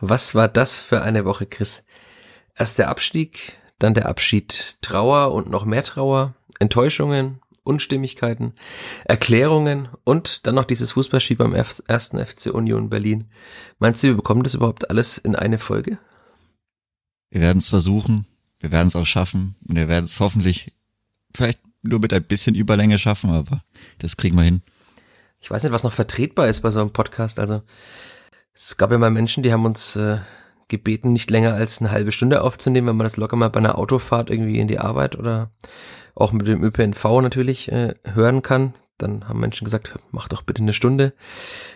Was 0.00 0.34
war 0.34 0.48
das 0.48 0.76
für 0.76 1.02
eine 1.02 1.24
Woche, 1.24 1.46
Chris? 1.46 1.84
Erst 2.54 2.78
der 2.78 2.88
Abstieg, 2.88 3.58
dann 3.78 3.94
der 3.94 4.08
Abschied, 4.08 4.78
Trauer 4.80 5.32
und 5.32 5.48
noch 5.48 5.64
mehr 5.64 5.82
Trauer, 5.82 6.34
Enttäuschungen, 6.58 7.40
Unstimmigkeiten, 7.64 8.54
Erklärungen 9.04 9.88
und 10.04 10.46
dann 10.46 10.54
noch 10.54 10.64
dieses 10.64 10.92
Fußballspiel 10.92 11.36
beim 11.36 11.54
ersten 11.54 12.24
FC 12.24 12.46
Union 12.46 12.88
Berlin. 12.88 13.30
Meinst 13.78 14.02
du, 14.02 14.08
wir 14.08 14.16
bekommen 14.16 14.42
das 14.42 14.54
überhaupt 14.54 14.88
alles 14.90 15.18
in 15.18 15.36
eine 15.36 15.58
Folge? 15.58 15.98
Wir 17.30 17.42
werden 17.42 17.58
es 17.58 17.68
versuchen, 17.68 18.26
wir 18.58 18.72
werden 18.72 18.88
es 18.88 18.96
auch 18.96 19.06
schaffen 19.06 19.56
und 19.68 19.76
wir 19.76 19.88
werden 19.88 20.06
es 20.06 20.18
hoffentlich 20.18 20.72
vielleicht 21.34 21.60
nur 21.82 22.00
mit 22.00 22.12
ein 22.12 22.24
bisschen 22.24 22.54
Überlänge 22.54 22.98
schaffen, 22.98 23.30
aber 23.30 23.62
das 23.98 24.16
kriegen 24.16 24.36
wir 24.36 24.44
hin. 24.44 24.62
Ich 25.40 25.50
weiß 25.50 25.62
nicht, 25.62 25.72
was 25.72 25.84
noch 25.84 25.92
vertretbar 25.92 26.48
ist 26.48 26.62
bei 26.62 26.70
so 26.70 26.80
einem 26.80 26.92
Podcast. 26.92 27.38
Also 27.38 27.62
es 28.58 28.76
gab 28.76 28.90
ja 28.90 28.98
mal 28.98 29.10
Menschen, 29.10 29.44
die 29.44 29.52
haben 29.52 29.64
uns 29.64 29.94
äh, 29.94 30.18
gebeten, 30.66 31.12
nicht 31.12 31.30
länger 31.30 31.54
als 31.54 31.80
eine 31.80 31.92
halbe 31.92 32.10
Stunde 32.10 32.42
aufzunehmen, 32.42 32.88
wenn 32.88 32.96
man 32.96 33.04
das 33.04 33.16
locker 33.16 33.36
mal 33.36 33.50
bei 33.50 33.60
einer 33.60 33.78
Autofahrt 33.78 34.30
irgendwie 34.30 34.58
in 34.58 34.66
die 34.66 34.80
Arbeit 34.80 35.16
oder 35.16 35.50
auch 36.16 36.32
mit 36.32 36.46
dem 36.48 36.64
ÖPNV 36.64 37.04
natürlich 37.22 37.70
äh, 37.70 37.94
hören 38.02 38.42
kann. 38.42 38.74
Dann 38.98 39.28
haben 39.28 39.38
Menschen 39.38 39.64
gesagt, 39.64 39.96
mach 40.10 40.26
doch 40.26 40.42
bitte 40.42 40.62
eine 40.62 40.72
Stunde. 40.72 41.12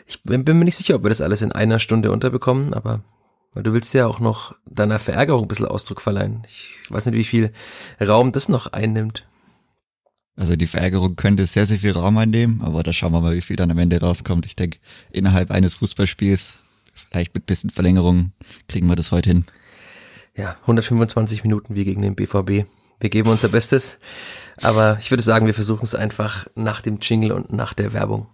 Ich 0.06 0.25
bin, 0.25 0.42
mir 0.45 0.65
nicht 0.65 0.77
sicher, 0.77 0.97
ob 0.97 1.05
wir 1.05 1.09
das 1.09 1.20
alles 1.20 1.41
in 1.41 1.53
einer 1.53 1.79
Stunde 1.79 2.11
unterbekommen, 2.11 2.75
aber 2.75 3.01
weil 3.55 3.62
du 3.62 3.73
willst 3.73 3.95
ja 3.95 4.06
auch 4.06 4.19
noch 4.19 4.56
deiner 4.67 4.98
Verärgerung 4.98 5.42
ein 5.42 5.48
bisschen 5.48 5.67
Ausdruck 5.67 6.01
verleihen. 6.01 6.42
Ich 6.48 6.91
weiß 6.91 7.06
nicht, 7.06 7.14
wie 7.14 7.25
viel 7.25 7.53
Raum 8.01 8.33
das 8.33 8.48
noch 8.48 8.73
einnimmt. 8.73 9.25
Also 10.34 10.56
die 10.56 10.67
Verärgerung 10.67 11.14
könnte 11.14 11.47
sehr, 11.47 11.67
sehr 11.67 11.78
viel 11.78 11.92
Raum 11.92 12.17
einnehmen, 12.17 12.62
aber 12.62 12.83
da 12.83 12.92
schauen 12.92 13.12
wir 13.12 13.20
mal, 13.20 13.37
wie 13.37 13.42
viel 13.42 13.56
dann 13.56 13.70
am 13.70 13.78
Ende 13.78 14.01
rauskommt. 14.01 14.47
Ich 14.47 14.56
denke, 14.56 14.78
innerhalb 15.11 15.51
eines 15.51 15.75
Fußballspiels, 15.75 16.62
vielleicht 17.12 17.34
mit 17.34 17.47
bisschen 17.47 17.71
Verlängerung, 17.71 18.33
kriegen 18.69 18.89
wir 18.89 18.97
das 18.97 19.12
heute 19.12 19.30
hin. 19.30 19.45
Ja, 20.34 20.57
125 20.62 21.43
Minuten 21.45 21.75
wie 21.75 21.84
gegen 21.84 22.03
den 22.03 22.14
BVB. 22.14 22.67
Wir 23.00 23.11
geben 23.11 23.31
unser 23.31 23.48
Bestes, 23.48 23.98
aber 24.62 24.97
ich 24.98 25.11
würde 25.11 25.23
sagen, 25.23 25.47
wir 25.47 25.55
versuchen 25.55 25.84
es 25.84 25.95
einfach 25.95 26.47
nach 26.55 26.81
dem 26.81 26.98
Jingle 27.01 27.33
und 27.33 27.53
nach 27.53 27.75
der 27.75 27.92
Werbung. 27.92 28.28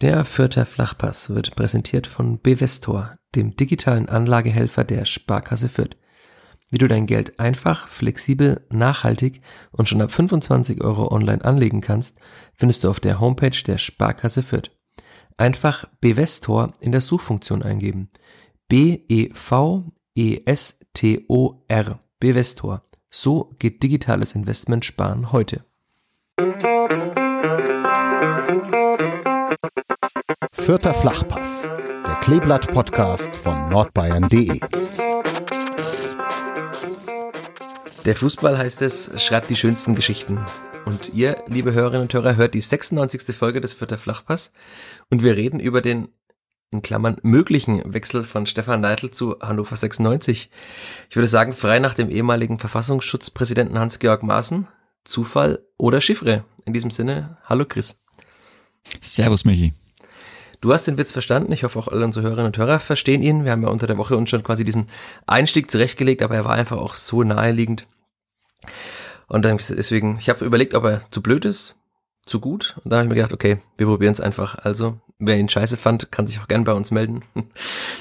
Der 0.00 0.24
Fürther 0.24 0.66
Flachpass 0.66 1.30
wird 1.30 1.54
präsentiert 1.54 2.06
von 2.06 2.40
Bevestor, 2.40 3.16
dem 3.36 3.54
digitalen 3.54 4.08
Anlagehelfer 4.08 4.82
der 4.82 5.04
Sparkasse 5.04 5.68
Fürth. 5.68 5.96
Wie 6.70 6.78
du 6.78 6.88
dein 6.88 7.06
Geld 7.06 7.38
einfach, 7.38 7.86
flexibel, 7.86 8.66
nachhaltig 8.70 9.42
und 9.70 9.88
schon 9.88 10.02
ab 10.02 10.10
25 10.10 10.82
Euro 10.82 11.12
online 11.12 11.44
anlegen 11.44 11.80
kannst, 11.80 12.18
findest 12.54 12.82
du 12.82 12.90
auf 12.90 12.98
der 12.98 13.20
Homepage 13.20 13.62
der 13.64 13.78
Sparkasse 13.78 14.42
Fürth. 14.42 14.70
Einfach 15.36 15.86
Bevestor 16.00 16.74
in 16.78 16.92
der 16.92 17.00
Suchfunktion 17.00 17.64
eingeben. 17.64 18.08
B-E-V-E-S-T-O-R. 18.68 19.98
Bevestor. 22.20 22.82
So 23.10 23.52
geht 23.58 23.82
digitales 23.82 24.36
Investment 24.36 24.84
sparen 24.84 25.32
heute. 25.32 25.64
Vierter 30.52 30.94
Flachpass, 30.94 31.62
der 31.62 32.14
Kleeblatt-Podcast 32.22 33.34
von 33.34 33.68
nordbayern.de. 33.70 34.60
Der 38.04 38.14
Fußball 38.14 38.56
heißt 38.56 38.82
es, 38.82 39.10
schreibt 39.20 39.50
die 39.50 39.56
schönsten 39.56 39.96
Geschichten. 39.96 40.38
Und 40.84 41.14
ihr, 41.14 41.36
liebe 41.46 41.72
Hörerinnen 41.72 42.02
und 42.02 42.14
Hörer, 42.14 42.36
hört 42.36 42.54
die 42.54 42.60
96. 42.60 43.34
Folge 43.34 43.60
des 43.60 43.72
Vierter 43.72 43.98
Flachpass 43.98 44.52
und 45.10 45.22
wir 45.22 45.36
reden 45.36 45.60
über 45.60 45.80
den 45.80 46.08
in 46.70 46.82
Klammern 46.82 47.16
möglichen 47.22 47.94
Wechsel 47.94 48.24
von 48.24 48.46
Stefan 48.46 48.80
Neidl 48.80 49.10
zu 49.10 49.36
Hannover 49.40 49.76
96. 49.76 50.50
Ich 51.08 51.16
würde 51.16 51.28
sagen, 51.28 51.52
frei 51.52 51.78
nach 51.78 51.94
dem 51.94 52.10
ehemaligen 52.10 52.58
Verfassungsschutzpräsidenten 52.58 53.78
Hans-Georg 53.78 54.22
Maaßen, 54.22 54.66
Zufall 55.04 55.60
oder 55.78 56.00
Chiffre. 56.00 56.44
In 56.64 56.72
diesem 56.72 56.90
Sinne, 56.90 57.38
hallo 57.44 57.64
Chris. 57.64 58.00
Servus 59.00 59.44
Michi. 59.44 59.72
Du 60.60 60.72
hast 60.72 60.86
den 60.86 60.98
Witz 60.98 61.12
verstanden. 61.12 61.52
Ich 61.52 61.62
hoffe 61.62 61.78
auch 61.78 61.88
alle 61.88 62.04
unsere 62.04 62.24
Hörerinnen 62.24 62.46
und 62.46 62.58
Hörer 62.58 62.78
verstehen 62.78 63.22
ihn. 63.22 63.44
Wir 63.44 63.52
haben 63.52 63.62
ja 63.62 63.68
unter 63.68 63.86
der 63.86 63.98
Woche 63.98 64.16
uns 64.16 64.30
schon 64.30 64.42
quasi 64.42 64.64
diesen 64.64 64.88
Einstieg 65.26 65.70
zurechtgelegt, 65.70 66.22
aber 66.22 66.34
er 66.34 66.44
war 66.44 66.54
einfach 66.54 66.78
auch 66.78 66.96
so 66.96 67.22
naheliegend. 67.22 67.86
Und 69.26 69.44
dann 69.44 69.56
deswegen, 69.56 70.18
ich 70.18 70.28
habe 70.28 70.44
überlegt, 70.44 70.74
ob 70.74 70.84
er 70.84 71.10
zu 71.10 71.22
blöd 71.22 71.44
ist, 71.44 71.76
zu 72.26 72.40
gut. 72.40 72.76
Und 72.84 72.90
dann 72.90 72.98
habe 72.98 73.06
ich 73.06 73.08
mir 73.10 73.16
gedacht, 73.16 73.32
okay, 73.32 73.58
wir 73.76 73.86
probieren 73.86 74.12
es 74.12 74.20
einfach. 74.20 74.56
Also, 74.56 74.98
wer 75.18 75.38
ihn 75.38 75.48
scheiße 75.48 75.76
fand, 75.76 76.10
kann 76.10 76.26
sich 76.26 76.40
auch 76.40 76.48
gern 76.48 76.64
bei 76.64 76.72
uns 76.72 76.90
melden. 76.90 77.22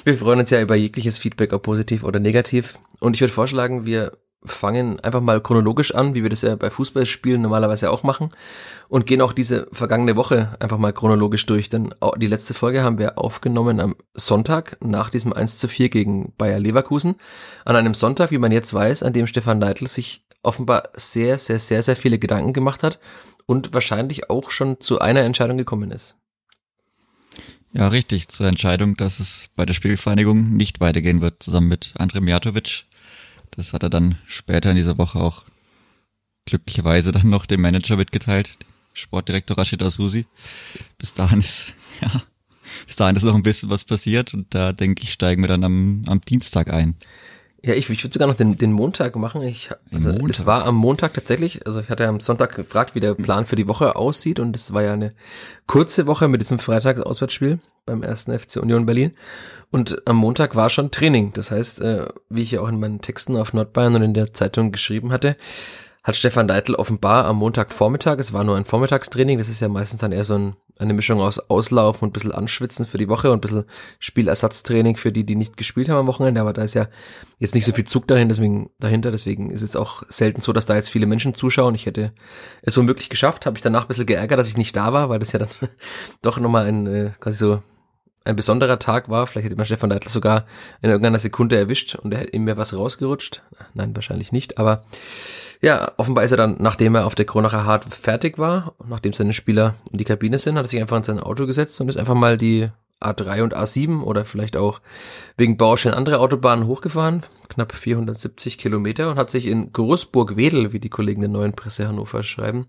Wir 0.03 0.17
freuen 0.17 0.39
uns 0.39 0.49
ja 0.49 0.61
über 0.61 0.75
jegliches 0.75 1.17
Feedback, 1.17 1.53
ob 1.53 1.63
positiv 1.63 2.03
oder 2.03 2.19
negativ. 2.19 2.77
Und 2.99 3.15
ich 3.15 3.21
würde 3.21 3.33
vorschlagen, 3.33 3.85
wir 3.85 4.11
fangen 4.45 4.99
einfach 4.99 5.21
mal 5.21 5.41
chronologisch 5.41 5.95
an, 5.95 6.15
wie 6.15 6.23
wir 6.23 6.29
das 6.29 6.41
ja 6.41 6.55
bei 6.55 6.69
Fußballspielen 6.69 7.41
normalerweise 7.41 7.89
auch 7.89 8.03
machen 8.03 8.29
und 8.89 9.05
gehen 9.05 9.21
auch 9.21 9.33
diese 9.33 9.67
vergangene 9.71 10.15
Woche 10.15 10.55
einfach 10.59 10.77
mal 10.77 10.93
chronologisch 10.93 11.45
durch, 11.45 11.69
denn 11.69 11.95
die 12.17 12.27
letzte 12.27 12.53
Folge 12.53 12.83
haben 12.83 12.97
wir 12.97 13.17
aufgenommen 13.17 13.79
am 13.79 13.95
Sonntag 14.13 14.77
nach 14.81 15.09
diesem 15.09 15.33
1 15.33 15.59
zu 15.59 15.67
4 15.67 15.89
gegen 15.89 16.33
Bayer 16.37 16.59
Leverkusen. 16.59 17.15
An 17.65 17.75
einem 17.75 17.93
Sonntag, 17.93 18.31
wie 18.31 18.37
man 18.37 18.51
jetzt 18.51 18.73
weiß, 18.73 19.03
an 19.03 19.13
dem 19.13 19.27
Stefan 19.27 19.59
Neidl 19.59 19.87
sich 19.87 20.25
offenbar 20.43 20.89
sehr, 20.95 21.39
sehr, 21.39 21.59
sehr, 21.59 21.81
sehr 21.81 21.95
viele 21.95 22.19
Gedanken 22.19 22.53
gemacht 22.53 22.83
hat 22.83 22.99
und 23.45 23.73
wahrscheinlich 23.73 24.29
auch 24.29 24.51
schon 24.51 24.79
zu 24.79 24.99
einer 24.99 25.21
Entscheidung 25.21 25.57
gekommen 25.57 25.91
ist. 25.91 26.15
Ja, 27.73 27.87
richtig, 27.87 28.27
zur 28.27 28.47
Entscheidung, 28.47 28.95
dass 28.95 29.19
es 29.19 29.49
bei 29.55 29.65
der 29.65 29.73
Spielvereinigung 29.73 30.55
nicht 30.55 30.79
weitergehen 30.79 31.21
wird, 31.21 31.41
zusammen 31.41 31.69
mit 31.69 31.95
André 31.97 32.21
Mijatovic. 32.21 32.85
Das 33.49 33.73
hat 33.73 33.81
er 33.81 33.89
dann 33.89 34.15
später 34.27 34.69
in 34.69 34.77
dieser 34.77 34.99
Woche 34.99 35.19
auch 35.19 35.43
glücklicherweise 36.45 37.11
dann 37.11 37.29
noch 37.29 37.47
dem 37.47 37.61
Manager 37.61 37.97
mitgeteilt, 37.97 38.57
Sportdirektor 38.93 39.57
Rashid 39.57 39.81
Asusi. 39.81 40.27
Bis 40.99 41.15
dahin 41.15 41.39
ist, 41.39 41.73
ja, 42.01 42.23
bis 42.85 42.95
dahin 42.95 43.15
ist 43.15 43.23
noch 43.23 43.35
ein 43.35 43.43
bisschen 43.43 43.71
was 43.71 43.85
passiert 43.85 44.35
und 44.35 44.53
da 44.53 44.71
denke 44.71 45.01
ich, 45.03 45.11
steigen 45.11 45.41
wir 45.41 45.47
dann 45.47 45.63
am, 45.63 46.03
am 46.05 46.21
Dienstag 46.21 46.71
ein. 46.71 46.95
Ja, 47.65 47.73
ich, 47.73 47.89
ich 47.89 48.03
würde 48.03 48.13
sogar 48.13 48.27
noch 48.27 48.35
den, 48.35 48.57
den 48.57 48.73
Montag 48.73 49.15
machen. 49.15 49.41
Ich, 49.43 49.69
also, 49.91 50.09
Montag. 50.09 50.29
Es 50.29 50.45
war 50.45 50.65
am 50.65 50.75
Montag 50.75 51.13
tatsächlich. 51.13 51.65
Also 51.65 51.79
ich 51.79 51.89
hatte 51.89 52.03
ja 52.03 52.09
am 52.09 52.19
Sonntag 52.19 52.55
gefragt, 52.55 52.93
wie 52.93 52.99
der 52.99 53.15
Plan 53.15 53.45
für 53.45 53.55
die 53.55 53.69
Woche 53.69 53.95
aussieht 53.95 54.39
und 54.39 54.55
es 54.55 54.73
war 54.73 54.83
ja 54.83 54.93
eine 54.93 55.13
kurze 55.65 56.05
Woche 56.05 56.27
mit 56.27 56.41
diesem 56.41 56.59
Freitagsauswärtsspiel 56.59 57.59
beim 57.85 58.03
ersten 58.03 58.37
FC 58.37 58.57
Union 58.57 58.85
Berlin. 58.85 59.13
Und 59.71 60.05
am 60.05 60.17
Montag 60.17 60.57
war 60.57 60.69
schon 60.69 60.91
Training. 60.91 61.31
Das 61.33 61.51
heißt, 61.51 61.79
äh, 61.81 62.07
wie 62.29 62.41
ich 62.41 62.51
ja 62.51 62.61
auch 62.61 62.67
in 62.67 62.81
meinen 62.81 63.01
Texten 63.01 63.37
auf 63.37 63.53
Nordbayern 63.53 63.95
und 63.95 64.03
in 64.03 64.13
der 64.13 64.33
Zeitung 64.33 64.73
geschrieben 64.73 65.13
hatte, 65.13 65.37
hat 66.03 66.17
Stefan 66.17 66.49
Deitel 66.49 66.75
offenbar 66.75 67.25
am 67.25 67.37
Montagvormittag, 67.37 68.19
es 68.19 68.33
war 68.33 68.43
nur 68.43 68.57
ein 68.57 68.65
Vormittagstraining, 68.65 69.37
das 69.37 69.47
ist 69.47 69.61
ja 69.61 69.69
meistens 69.69 70.01
dann 70.01 70.11
eher 70.11 70.25
so 70.25 70.35
ein, 70.35 70.55
eine 70.79 70.93
Mischung 70.93 71.21
aus 71.21 71.39
Auslauf 71.39 72.01
und 72.01 72.09
ein 72.09 72.11
bisschen 72.13 72.31
Anschwitzen 72.31 72.85
für 72.85 72.97
die 72.97 73.07
Woche 73.07 73.31
und 73.31 73.37
ein 73.37 73.41
bisschen 73.41 73.65
Spielersatztraining 73.99 74.97
für 74.97 75.11
die, 75.11 75.25
die 75.25 75.35
nicht 75.35 75.57
gespielt 75.57 75.89
haben 75.89 75.97
am 75.97 76.07
Wochenende, 76.07 76.41
aber 76.41 76.53
da 76.53 76.63
ist 76.63 76.73
ja 76.73 76.87
jetzt 77.39 77.55
nicht 77.55 77.65
so 77.65 77.73
viel 77.73 77.85
Zug 77.85 78.07
dahin, 78.07 78.29
deswegen, 78.29 78.69
dahinter, 78.79 79.11
deswegen 79.11 79.51
ist 79.51 79.61
es 79.61 79.75
auch 79.75 80.03
selten 80.09 80.41
so, 80.41 80.53
dass 80.53 80.65
da 80.65 80.75
jetzt 80.75 80.89
viele 80.89 81.05
Menschen 81.05 81.33
zuschauen. 81.33 81.75
Ich 81.75 81.85
hätte 81.85 82.13
es 82.61 82.77
womöglich 82.77 83.09
geschafft, 83.09 83.45
habe 83.45 83.57
ich 83.57 83.63
danach 83.63 83.83
ein 83.83 83.87
bisschen 83.87 84.05
geärgert, 84.05 84.39
dass 84.39 84.49
ich 84.49 84.57
nicht 84.57 84.75
da 84.75 84.93
war, 84.93 85.09
weil 85.09 85.19
das 85.19 85.31
ja 85.31 85.39
dann 85.39 85.49
doch 86.21 86.39
nochmal 86.39 86.65
ein, 86.65 86.87
äh, 86.87 87.11
quasi 87.19 87.37
so 87.37 87.61
ein 88.25 88.35
besonderer 88.35 88.79
Tag 88.79 89.09
war. 89.09 89.27
Vielleicht 89.27 89.45
hätte 89.45 89.55
man 89.55 89.65
Stefan 89.65 89.89
Neidl 89.89 90.09
sogar 90.09 90.45
in 90.81 90.89
irgendeiner 90.89 91.19
Sekunde 91.19 91.57
erwischt 91.57 91.95
und 91.95 92.13
er 92.13 92.21
hätte 92.21 92.31
ihm 92.33 92.45
mehr 92.45 92.57
was 92.57 92.75
rausgerutscht. 92.75 93.43
Nein, 93.73 93.95
wahrscheinlich 93.95 94.31
nicht, 94.31 94.57
aber 94.57 94.83
ja, 95.63 95.93
offenbar 95.95 96.25
ist 96.25 96.31
er 96.31 96.37
dann, 96.37 96.57
nachdem 96.59 96.93
er 96.93 97.05
auf 97.05 97.15
der 97.15 97.25
Kronacher 97.25 97.63
Hart 97.63 97.85
fertig 97.85 98.37
war, 98.37 98.75
nachdem 98.85 99.13
seine 99.13 99.31
Spieler 99.31 99.75
in 99.93 99.97
die 99.97 100.03
Kabine 100.03 100.37
sind, 100.37 100.57
hat 100.57 100.65
er 100.65 100.67
sich 100.67 100.81
einfach 100.81 100.97
in 100.97 101.03
sein 101.03 101.21
Auto 101.21 101.45
gesetzt 101.45 101.79
und 101.79 101.87
ist 101.87 101.95
einfach 101.95 102.15
mal 102.15 102.37
die 102.37 102.67
A3 102.99 103.43
und 103.43 103.55
A7 103.55 104.01
oder 104.03 104.25
vielleicht 104.25 104.57
auch 104.57 104.81
wegen 105.37 105.55
Baustellen 105.55 105.95
andere 105.95 106.19
Autobahnen 106.19 106.67
hochgefahren, 106.67 107.23
knapp 107.47 107.73
470 107.73 108.57
Kilometer 108.57 109.09
und 109.09 109.15
hat 109.17 109.29
sich 109.29 109.45
in 109.45 109.71
Großburg-Wedel, 109.71 110.73
wie 110.73 110.79
die 110.79 110.89
Kollegen 110.89 111.21
der 111.21 111.29
Neuen 111.29 111.53
Presse 111.53 111.87
Hannover 111.87 112.23
schreiben, 112.23 112.67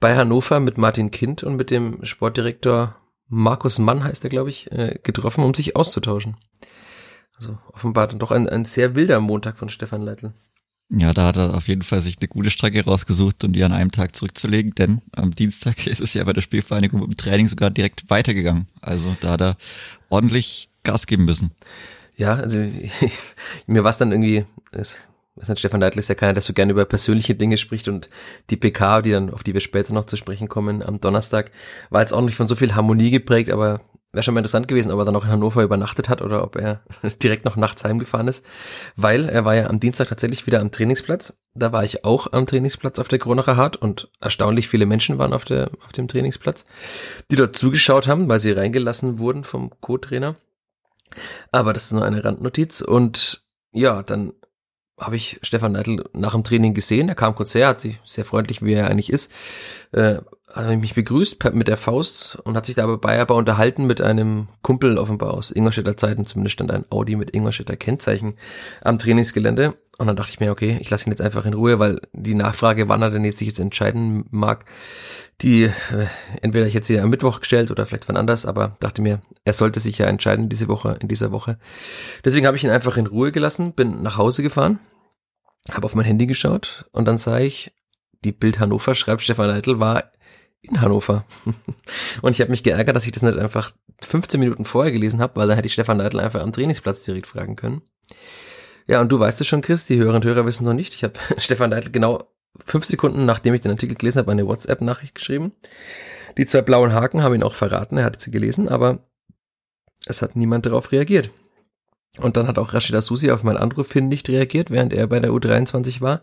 bei 0.00 0.16
Hannover 0.16 0.58
mit 0.58 0.76
Martin 0.76 1.12
Kind 1.12 1.44
und 1.44 1.54
mit 1.54 1.70
dem 1.70 2.04
Sportdirektor 2.04 2.96
Markus 3.28 3.78
Mann 3.78 4.02
heißt 4.02 4.24
er, 4.24 4.30
glaube 4.30 4.50
ich, 4.50 4.72
äh, 4.72 4.98
getroffen, 5.04 5.44
um 5.44 5.54
sich 5.54 5.76
auszutauschen. 5.76 6.36
Also 7.36 7.58
offenbar 7.72 8.08
dann 8.08 8.18
doch 8.18 8.32
ein, 8.32 8.48
ein 8.48 8.64
sehr 8.64 8.96
wilder 8.96 9.20
Montag 9.20 9.56
von 9.56 9.68
Stefan 9.68 10.02
Leitl. 10.02 10.32
Ja, 10.90 11.14
da 11.14 11.26
hat 11.26 11.36
er 11.36 11.54
auf 11.54 11.68
jeden 11.68 11.82
Fall 11.82 12.00
sich 12.00 12.18
eine 12.20 12.28
gute 12.28 12.50
Strecke 12.50 12.84
rausgesucht, 12.84 13.42
um 13.44 13.52
die 13.52 13.64
an 13.64 13.72
einem 13.72 13.90
Tag 13.90 14.14
zurückzulegen, 14.14 14.74
denn 14.74 15.00
am 15.12 15.30
Dienstag 15.30 15.86
ist 15.86 16.00
es 16.00 16.14
ja 16.14 16.24
bei 16.24 16.32
der 16.32 16.42
Spielvereinigung 16.42 17.02
im 17.02 17.16
Training 17.16 17.48
sogar 17.48 17.70
direkt 17.70 18.10
weitergegangen. 18.10 18.66
Also 18.80 19.16
da 19.20 19.32
hat 19.32 19.40
er 19.40 19.56
ordentlich 20.10 20.68
Gas 20.82 21.06
geben 21.06 21.24
müssen. 21.24 21.52
Ja, 22.16 22.34
also 22.34 22.58
mir 23.66 23.82
war 23.82 23.90
es 23.90 23.98
dann 23.98 24.12
irgendwie, 24.12 24.44
es, 24.72 24.96
nicht, 25.36 25.58
Stefan 25.58 25.80
Neidl 25.80 25.98
ist 25.98 26.08
ja 26.08 26.14
keiner, 26.14 26.34
der 26.34 26.42
so 26.42 26.52
gerne 26.52 26.72
über 26.72 26.84
persönliche 26.84 27.34
Dinge 27.34 27.56
spricht 27.56 27.88
und 27.88 28.08
die 28.50 28.56
PK, 28.56 29.02
die 29.02 29.10
dann, 29.10 29.30
auf 29.30 29.42
die 29.42 29.54
wir 29.54 29.60
später 29.60 29.92
noch 29.94 30.06
zu 30.06 30.16
sprechen 30.16 30.48
kommen 30.48 30.82
am 30.82 31.00
Donnerstag, 31.00 31.50
war 31.90 32.02
jetzt 32.02 32.14
nicht 32.14 32.36
von 32.36 32.46
so 32.46 32.54
viel 32.54 32.74
Harmonie 32.74 33.10
geprägt, 33.10 33.50
aber 33.50 33.80
wäre 34.14 34.22
schon 34.22 34.34
mal 34.34 34.40
interessant 34.40 34.68
gewesen, 34.68 34.90
ob 34.90 34.98
er 34.98 35.04
dann 35.04 35.14
noch 35.14 35.24
in 35.24 35.30
Hannover 35.30 35.62
übernachtet 35.62 36.08
hat 36.08 36.22
oder 36.22 36.42
ob 36.42 36.56
er 36.56 36.80
direkt 37.22 37.44
noch 37.44 37.56
nachts 37.56 37.84
heimgefahren 37.84 38.28
ist, 38.28 38.44
weil 38.96 39.28
er 39.28 39.44
war 39.44 39.54
ja 39.54 39.66
am 39.66 39.80
Dienstag 39.80 40.08
tatsächlich 40.08 40.46
wieder 40.46 40.60
am 40.60 40.70
Trainingsplatz. 40.70 41.38
Da 41.54 41.72
war 41.72 41.84
ich 41.84 42.04
auch 42.04 42.32
am 42.32 42.46
Trainingsplatz 42.46 42.98
auf 42.98 43.08
der 43.08 43.18
Kronacher 43.18 43.56
Hart 43.56 43.76
und 43.76 44.10
erstaunlich 44.20 44.68
viele 44.68 44.86
Menschen 44.86 45.18
waren 45.18 45.32
auf, 45.32 45.44
der, 45.44 45.70
auf 45.84 45.92
dem 45.92 46.08
Trainingsplatz, 46.08 46.66
die 47.30 47.36
dort 47.36 47.56
zugeschaut 47.56 48.08
haben, 48.08 48.28
weil 48.28 48.40
sie 48.40 48.52
reingelassen 48.52 49.18
wurden 49.18 49.44
vom 49.44 49.70
Co-Trainer. 49.80 50.36
Aber 51.52 51.72
das 51.72 51.84
ist 51.84 51.92
nur 51.92 52.04
eine 52.04 52.24
Randnotiz 52.24 52.80
und 52.80 53.44
ja, 53.72 54.02
dann 54.02 54.32
habe 54.98 55.16
ich 55.16 55.38
Stefan 55.42 55.72
Neidl 55.72 56.04
nach 56.12 56.32
dem 56.32 56.44
Training 56.44 56.74
gesehen. 56.74 57.08
Er 57.08 57.14
kam 57.14 57.34
kurz 57.34 57.54
her, 57.54 57.68
hat 57.68 57.80
sich 57.80 57.98
sehr 58.04 58.24
freundlich, 58.24 58.62
wie 58.62 58.74
er 58.74 58.88
eigentlich 58.88 59.10
ist, 59.10 59.32
äh, 59.92 60.18
hat 60.54 60.78
mich 60.78 60.94
begrüßt 60.94 61.52
mit 61.52 61.66
der 61.66 61.76
Faust 61.76 62.36
und 62.44 62.56
hat 62.56 62.66
sich 62.66 62.76
dabei 62.76 63.20
aber 63.20 63.34
unterhalten 63.34 63.86
mit 63.86 64.00
einem 64.00 64.46
Kumpel 64.62 64.98
offenbar 64.98 65.34
aus 65.34 65.50
Ingolstädter 65.50 65.96
Zeiten. 65.96 66.26
Zumindest 66.26 66.54
stand 66.54 66.70
ein 66.70 66.84
Audi 66.90 67.16
mit 67.16 67.30
Ingolstädter 67.30 67.76
Kennzeichen 67.76 68.34
am 68.80 68.98
Trainingsgelände. 68.98 69.74
Und 69.98 70.06
dann 70.06 70.16
dachte 70.16 70.30
ich 70.30 70.40
mir, 70.40 70.52
okay, 70.52 70.78
ich 70.80 70.90
lasse 70.90 71.08
ihn 71.08 71.12
jetzt 71.12 71.22
einfach 71.22 71.44
in 71.44 71.54
Ruhe, 71.54 71.78
weil 71.78 72.00
die 72.12 72.34
Nachfrage, 72.34 72.88
wann 72.88 73.02
er 73.02 73.10
denn 73.10 73.24
jetzt 73.24 73.38
sich 73.38 73.48
jetzt 73.48 73.60
entscheiden 73.60 74.26
mag, 74.30 74.64
die 75.40 75.64
äh, 75.64 75.72
entweder 76.40 76.66
ich 76.66 76.74
jetzt 76.74 76.86
hier 76.86 77.02
am 77.02 77.10
Mittwoch 77.10 77.40
gestellt 77.40 77.70
oder 77.70 77.86
vielleicht 77.86 78.08
wann 78.08 78.16
anders, 78.16 78.46
aber 78.46 78.76
dachte 78.80 79.02
mir, 79.02 79.22
er 79.44 79.52
sollte 79.52 79.80
sich 79.80 79.98
ja 79.98 80.06
entscheiden 80.06 80.48
diese 80.48 80.68
Woche, 80.68 80.96
in 81.00 81.08
dieser 81.08 81.32
Woche. 81.32 81.58
Deswegen 82.24 82.46
habe 82.46 82.56
ich 82.56 82.64
ihn 82.64 82.70
einfach 82.70 82.96
in 82.96 83.06
Ruhe 83.06 83.32
gelassen, 83.32 83.72
bin 83.72 84.02
nach 84.02 84.16
Hause 84.16 84.42
gefahren, 84.42 84.78
habe 85.72 85.84
auf 85.84 85.94
mein 85.94 86.06
Handy 86.06 86.26
geschaut 86.26 86.86
und 86.92 87.06
dann 87.06 87.18
sah 87.18 87.38
ich, 87.38 87.72
die 88.24 88.32
Bild 88.32 88.58
Hannover 88.58 88.94
schreibt, 88.94 89.22
Stefan 89.22 89.48
Leitl 89.48 89.80
war 89.80 90.04
in 90.64 90.80
Hannover. 90.80 91.24
und 92.22 92.32
ich 92.32 92.40
habe 92.40 92.50
mich 92.50 92.62
geärgert, 92.62 92.96
dass 92.96 93.06
ich 93.06 93.12
das 93.12 93.22
nicht 93.22 93.38
einfach 93.38 93.72
15 94.02 94.40
Minuten 94.40 94.64
vorher 94.64 94.92
gelesen 94.92 95.20
habe, 95.20 95.36
weil 95.36 95.48
dann 95.48 95.56
hätte 95.56 95.66
ich 95.66 95.72
Stefan 95.72 95.98
Neidl 95.98 96.20
einfach 96.20 96.42
am 96.42 96.52
Trainingsplatz 96.52 97.04
direkt 97.04 97.26
fragen 97.26 97.56
können. 97.56 97.82
Ja, 98.86 99.00
und 99.00 99.10
du 99.10 99.18
weißt 99.18 99.40
es 99.40 99.46
schon, 99.46 99.62
Chris, 99.62 99.86
die 99.86 99.96
Hörerinnen 99.96 100.22
und 100.22 100.24
Hörer 100.24 100.46
wissen 100.46 100.64
noch 100.64 100.74
nicht. 100.74 100.94
Ich 100.94 101.04
habe 101.04 101.14
Stefan 101.38 101.70
Neidl 101.70 101.90
genau 101.90 102.28
fünf 102.64 102.84
Sekunden, 102.84 103.24
nachdem 103.24 103.54
ich 103.54 103.60
den 103.60 103.72
Artikel 103.72 103.96
gelesen 103.96 104.18
habe, 104.18 104.32
eine 104.32 104.46
WhatsApp-Nachricht 104.46 105.14
geschrieben. 105.14 105.52
Die 106.36 106.46
zwei 106.46 106.62
blauen 106.62 106.92
Haken 106.92 107.22
haben 107.22 107.34
ihn 107.34 107.42
auch 107.42 107.54
verraten, 107.54 107.96
er 107.96 108.04
hatte 108.04 108.20
sie 108.20 108.30
gelesen, 108.30 108.68
aber 108.68 109.06
es 110.06 110.22
hat 110.22 110.36
niemand 110.36 110.66
darauf 110.66 110.92
reagiert. 110.92 111.30
Und 112.18 112.36
dann 112.36 112.46
hat 112.46 112.58
auch 112.58 112.74
Rashida 112.74 113.00
Susi 113.00 113.30
auf 113.30 113.42
meinen 113.42 113.56
Anruf 113.56 113.92
hin 113.92 114.08
nicht 114.08 114.28
reagiert, 114.28 114.70
während 114.70 114.92
er 114.92 115.06
bei 115.08 115.18
der 115.18 115.30
U23 115.30 116.00
war. 116.00 116.22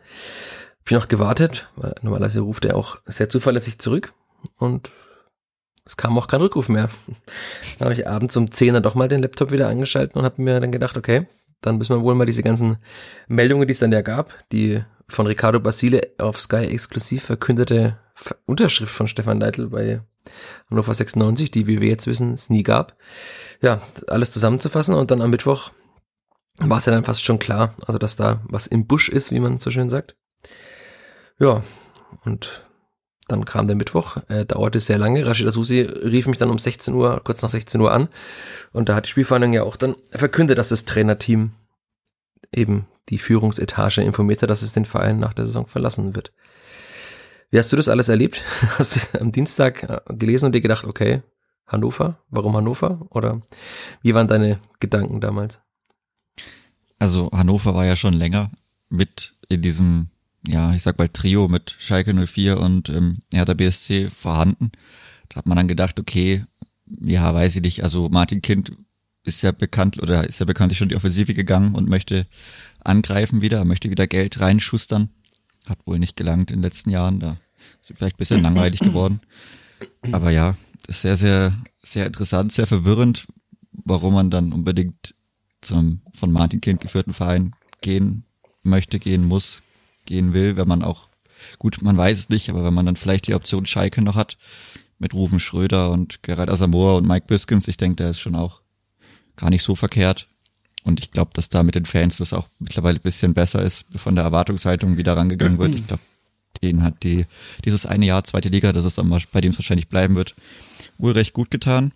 Hab 0.79 0.87
ich 0.87 0.91
noch 0.91 1.07
gewartet, 1.09 1.69
weil 1.75 1.95
normalerweise 2.01 2.41
ruft 2.41 2.65
er 2.65 2.75
auch 2.75 2.97
sehr 3.05 3.29
zuverlässig 3.29 3.79
zurück 3.79 4.13
und 4.57 4.91
es 5.85 5.97
kam 5.97 6.17
auch 6.17 6.27
kein 6.27 6.41
Rückruf 6.41 6.69
mehr. 6.69 6.89
Dann 7.79 7.85
habe 7.85 7.93
ich 7.93 8.07
abends 8.07 8.37
um 8.37 8.51
10 8.51 8.75
dann 8.75 8.83
doch 8.83 8.95
mal 8.95 9.07
den 9.07 9.21
Laptop 9.21 9.51
wieder 9.51 9.67
angeschaltet 9.67 10.15
und 10.15 10.23
habe 10.23 10.41
mir 10.41 10.59
dann 10.59 10.71
gedacht, 10.71 10.97
okay, 10.97 11.27
dann 11.61 11.77
müssen 11.77 11.95
wir 11.95 12.03
wohl 12.03 12.15
mal 12.15 12.25
diese 12.25 12.43
ganzen 12.43 12.77
Meldungen, 13.27 13.67
die 13.67 13.73
es 13.73 13.79
dann 13.79 13.91
ja 13.91 14.01
gab, 14.01 14.33
die 14.51 14.83
von 15.07 15.27
Ricardo 15.27 15.59
Basile 15.59 16.01
auf 16.17 16.39
Sky 16.39 16.65
exklusiv 16.65 17.23
verkündete 17.23 17.97
Unterschrift 18.45 18.93
von 18.93 19.07
Stefan 19.07 19.39
Leitl 19.39 19.67
bei 19.67 20.01
Hannover 20.69 20.93
96, 20.93 21.51
die, 21.51 21.67
wie 21.67 21.81
wir 21.81 21.89
jetzt 21.89 22.07
wissen, 22.07 22.33
es 22.33 22.49
nie 22.49 22.63
gab. 22.63 22.95
Ja, 23.61 23.81
alles 24.07 24.31
zusammenzufassen 24.31 24.95
und 24.95 25.11
dann 25.11 25.21
am 25.21 25.31
Mittwoch 25.31 25.71
war 26.59 26.77
es 26.77 26.85
ja 26.85 26.91
dann 26.91 27.03
fast 27.03 27.25
schon 27.25 27.39
klar, 27.39 27.75
also 27.87 27.97
dass 27.97 28.15
da 28.15 28.41
was 28.43 28.67
im 28.67 28.85
Busch 28.85 29.09
ist, 29.09 29.31
wie 29.31 29.39
man 29.39 29.59
so 29.59 29.71
schön 29.71 29.89
sagt. 29.89 30.15
Ja, 31.39 31.63
und 32.23 32.63
dann 33.31 33.45
kam 33.45 33.67
der 33.67 33.75
Mittwoch, 33.75 34.17
äh, 34.27 34.45
dauerte 34.45 34.79
sehr 34.79 34.97
lange. 34.97 35.25
Rashida 35.25 35.51
Susi 35.51 35.81
rief 35.81 36.27
mich 36.27 36.37
dann 36.37 36.49
um 36.49 36.59
16 36.59 36.93
Uhr, 36.93 37.21
kurz 37.23 37.41
nach 37.41 37.49
16 37.49 37.79
Uhr 37.79 37.91
an. 37.91 38.09
Und 38.73 38.89
da 38.89 38.95
hat 38.95 39.05
die 39.05 39.09
Spielverhandlung 39.09 39.53
ja 39.53 39.63
auch 39.63 39.75
dann 39.75 39.95
verkündet, 40.11 40.57
dass 40.57 40.69
das 40.69 40.85
Trainerteam 40.85 41.51
eben 42.51 42.87
die 43.09 43.17
Führungsetage 43.17 44.01
informiert 44.01 44.41
hat, 44.41 44.49
dass 44.49 44.61
es 44.61 44.73
den 44.73 44.85
Verein 44.85 45.19
nach 45.19 45.33
der 45.33 45.45
Saison 45.45 45.67
verlassen 45.67 46.15
wird. 46.15 46.31
Wie 47.49 47.59
hast 47.59 47.71
du 47.71 47.75
das 47.75 47.89
alles 47.89 48.07
erlebt? 48.07 48.43
Hast 48.77 49.13
du 49.13 49.19
am 49.19 49.31
Dienstag 49.31 49.83
äh, 49.83 49.99
gelesen 50.13 50.45
und 50.45 50.51
dir 50.53 50.61
gedacht, 50.61 50.85
okay, 50.85 51.21
Hannover? 51.67 52.19
Warum 52.29 52.55
Hannover? 52.55 53.05
Oder 53.09 53.41
wie 54.01 54.13
waren 54.13 54.27
deine 54.27 54.59
Gedanken 54.79 55.19
damals? 55.19 55.59
Also 56.99 57.29
Hannover 57.31 57.73
war 57.73 57.85
ja 57.85 57.95
schon 57.95 58.13
länger 58.13 58.51
mit 58.89 59.35
in 59.49 59.61
diesem 59.61 60.10
ja, 60.47 60.73
ich 60.73 60.83
sag 60.83 60.97
mal 60.97 61.09
Trio 61.09 61.47
mit 61.47 61.75
Schalke 61.79 62.13
04 62.13 62.59
und 62.59 62.89
ähm, 62.89 63.19
Hertha 63.33 63.53
BSC 63.53 64.09
vorhanden. 64.09 64.71
Da 65.29 65.37
hat 65.37 65.45
man 65.45 65.57
dann 65.57 65.67
gedacht, 65.67 65.99
okay, 65.99 66.45
ja, 66.99 67.33
weiß 67.33 67.57
ich 67.57 67.61
nicht, 67.61 67.83
also 67.83 68.09
Martin 68.09 68.41
Kind 68.41 68.71
ist 69.23 69.43
ja 69.43 69.51
bekannt 69.51 70.01
oder 70.01 70.27
ist 70.27 70.39
ja 70.39 70.45
bekanntlich 70.45 70.79
schon 70.79 70.89
die 70.89 70.95
Offensive 70.95 71.33
gegangen 71.33 71.75
und 71.75 71.87
möchte 71.87 72.27
angreifen 72.83 73.41
wieder, 73.41 73.63
möchte 73.65 73.89
wieder 73.89 74.07
Geld 74.07 74.39
reinschustern. 74.39 75.09
Hat 75.67 75.79
wohl 75.85 75.99
nicht 75.99 76.17
gelangt 76.17 76.49
in 76.49 76.57
den 76.57 76.63
letzten 76.63 76.89
Jahren, 76.89 77.19
da 77.19 77.37
ist 77.81 77.93
vielleicht 77.95 78.15
ein 78.15 78.17
bisschen 78.17 78.43
langweilig 78.43 78.79
geworden. 78.79 79.21
Aber 80.11 80.31
ja, 80.31 80.57
ist 80.87 81.01
sehr, 81.01 81.17
sehr, 81.17 81.55
sehr 81.77 82.07
interessant, 82.07 82.51
sehr 82.51 82.67
verwirrend, 82.67 83.27
warum 83.71 84.15
man 84.15 84.31
dann 84.31 84.53
unbedingt 84.53 85.15
zum 85.61 86.01
von 86.13 86.31
Martin 86.31 86.61
Kind 86.61 86.81
geführten 86.81 87.13
Verein 87.13 87.53
gehen 87.81 88.25
möchte, 88.63 88.99
gehen 88.99 89.23
muss, 89.23 89.61
gehen 90.11 90.33
will, 90.33 90.57
wenn 90.57 90.67
man 90.67 90.83
auch, 90.83 91.07
gut, 91.57 91.81
man 91.81 91.97
weiß 91.97 92.19
es 92.19 92.29
nicht, 92.29 92.49
aber 92.49 92.63
wenn 92.63 92.73
man 92.73 92.85
dann 92.85 92.97
vielleicht 92.97 93.27
die 93.27 93.33
Option 93.33 93.65
Schalke 93.65 94.01
noch 94.01 94.15
hat, 94.15 94.37
mit 94.99 95.13
Rufen 95.13 95.39
Schröder 95.39 95.89
und 95.89 96.21
Gerard 96.21 96.49
Asamoah 96.49 96.97
und 96.97 97.07
Mike 97.07 97.25
Biskins, 97.27 97.67
ich 97.67 97.77
denke, 97.77 97.95
der 97.95 98.11
ist 98.11 98.19
schon 98.19 98.35
auch 98.35 98.61
gar 99.35 99.49
nicht 99.49 99.63
so 99.63 99.73
verkehrt. 99.73 100.27
Und 100.83 100.99
ich 100.99 101.11
glaube, 101.11 101.31
dass 101.33 101.49
da 101.49 101.63
mit 101.63 101.75
den 101.75 101.85
Fans 101.85 102.17
das 102.17 102.33
auch 102.33 102.49
mittlerweile 102.59 102.99
ein 102.99 103.03
bisschen 103.03 103.33
besser 103.33 103.63
ist, 103.63 103.85
von 103.95 104.15
der 104.15 104.23
Erwartungshaltung 104.23 104.97
wieder 104.97 105.15
rangegangen 105.15 105.59
wird. 105.59 105.75
Ich 105.75 105.87
glaube, 105.87 106.01
denen 106.61 106.83
hat 106.83 107.03
die, 107.03 107.25
dieses 107.65 107.85
eine 107.85 108.05
Jahr 108.05 108.23
zweite 108.23 108.49
Liga, 108.49 108.73
das 108.73 108.85
ist 108.85 108.97
dann 108.97 109.09
bei 109.31 109.41
dem 109.41 109.51
es 109.51 109.57
wahrscheinlich 109.57 109.87
bleiben 109.87 110.15
wird, 110.15 110.35
wohl 110.97 111.13
recht 111.13 111.33
gut 111.33 111.51
getan. 111.51 111.93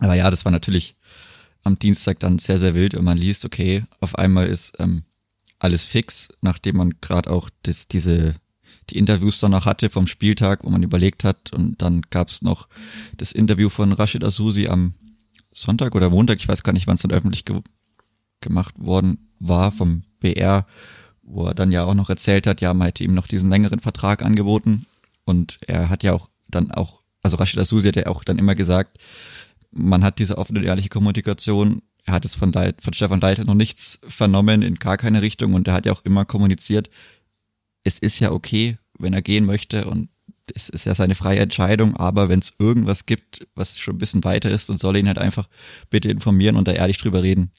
Aber 0.00 0.14
ja, 0.14 0.30
das 0.30 0.44
war 0.44 0.52
natürlich 0.52 0.96
am 1.64 1.78
Dienstag 1.78 2.20
dann 2.20 2.38
sehr, 2.38 2.58
sehr 2.58 2.74
wild, 2.74 2.94
wenn 2.94 3.04
man 3.04 3.18
liest, 3.18 3.44
okay, 3.44 3.84
auf 4.00 4.16
einmal 4.16 4.46
ist 4.46 4.74
ähm, 4.78 5.02
alles 5.58 5.84
fix, 5.84 6.28
nachdem 6.40 6.76
man 6.76 6.94
gerade 7.00 7.30
auch 7.30 7.50
das, 7.62 7.88
diese 7.88 8.34
die 8.90 8.98
Interviews 8.98 9.38
danach 9.38 9.66
hatte 9.66 9.90
vom 9.90 10.06
Spieltag, 10.06 10.64
wo 10.64 10.70
man 10.70 10.82
überlegt 10.82 11.24
hat. 11.24 11.52
Und 11.52 11.82
dann 11.82 12.02
gab's 12.10 12.42
noch 12.42 12.68
das 13.16 13.32
Interview 13.32 13.68
von 13.68 13.92
Rashid 13.92 14.24
Asusi 14.24 14.68
am 14.68 14.94
Sonntag 15.52 15.94
oder 15.94 16.10
Montag, 16.10 16.38
ich 16.38 16.48
weiß 16.48 16.62
gar 16.62 16.72
nicht, 16.72 16.86
wann 16.86 16.94
es 16.94 17.02
dann 17.02 17.10
öffentlich 17.10 17.44
ge 17.44 17.60
gemacht 18.40 18.74
worden 18.78 19.32
war 19.40 19.72
vom 19.72 20.04
BR, 20.20 20.64
wo 21.22 21.46
er 21.46 21.54
dann 21.54 21.72
ja 21.72 21.84
auch 21.84 21.94
noch 21.94 22.08
erzählt 22.08 22.46
hat, 22.46 22.60
ja, 22.60 22.72
man 22.72 22.86
hätte 22.86 23.02
ihm 23.02 23.12
noch 23.12 23.26
diesen 23.26 23.50
längeren 23.50 23.80
Vertrag 23.80 24.22
angeboten. 24.22 24.86
Und 25.24 25.58
er 25.66 25.88
hat 25.88 26.04
ja 26.04 26.12
auch 26.12 26.28
dann 26.48 26.70
auch, 26.70 27.02
also 27.22 27.36
Rashid 27.36 27.58
Asusi 27.58 27.88
hat 27.88 27.96
ja 27.96 28.06
auch 28.06 28.22
dann 28.22 28.38
immer 28.38 28.54
gesagt, 28.54 28.98
man 29.72 30.04
hat 30.04 30.20
diese 30.20 30.38
offene, 30.38 30.64
ehrliche 30.64 30.88
Kommunikation 30.88 31.82
er 32.08 32.14
hat 32.14 32.24
es 32.24 32.36
von, 32.36 32.52
Leit, 32.52 32.82
von 32.82 32.92
Stefan 32.92 33.20
Leiter 33.20 33.44
noch 33.44 33.54
nichts 33.54 34.00
vernommen 34.06 34.62
in 34.62 34.76
gar 34.76 34.96
keine 34.96 35.22
Richtung 35.22 35.54
und 35.54 35.68
er 35.68 35.74
hat 35.74 35.86
ja 35.86 35.92
auch 35.92 36.04
immer 36.04 36.24
kommuniziert, 36.24 36.90
es 37.84 37.98
ist 37.98 38.18
ja 38.18 38.32
okay, 38.32 38.78
wenn 38.98 39.12
er 39.12 39.22
gehen 39.22 39.44
möchte 39.44 39.84
und 39.84 40.08
es 40.54 40.70
ist 40.70 40.86
ja 40.86 40.94
seine 40.94 41.14
freie 41.14 41.40
Entscheidung, 41.40 41.96
aber 41.96 42.30
wenn 42.30 42.38
es 42.38 42.54
irgendwas 42.58 43.04
gibt, 43.04 43.46
was 43.54 43.78
schon 43.78 43.96
ein 43.96 43.98
bisschen 43.98 44.24
weiter 44.24 44.50
ist, 44.50 44.70
dann 44.70 44.78
soll 44.78 44.96
er 44.96 45.00
ihn 45.00 45.06
halt 45.06 45.18
einfach 45.18 45.48
bitte 45.90 46.10
informieren 46.10 46.56
und 46.56 46.66
da 46.66 46.72
ehrlich 46.72 46.98
drüber 46.98 47.22
reden. 47.22 47.50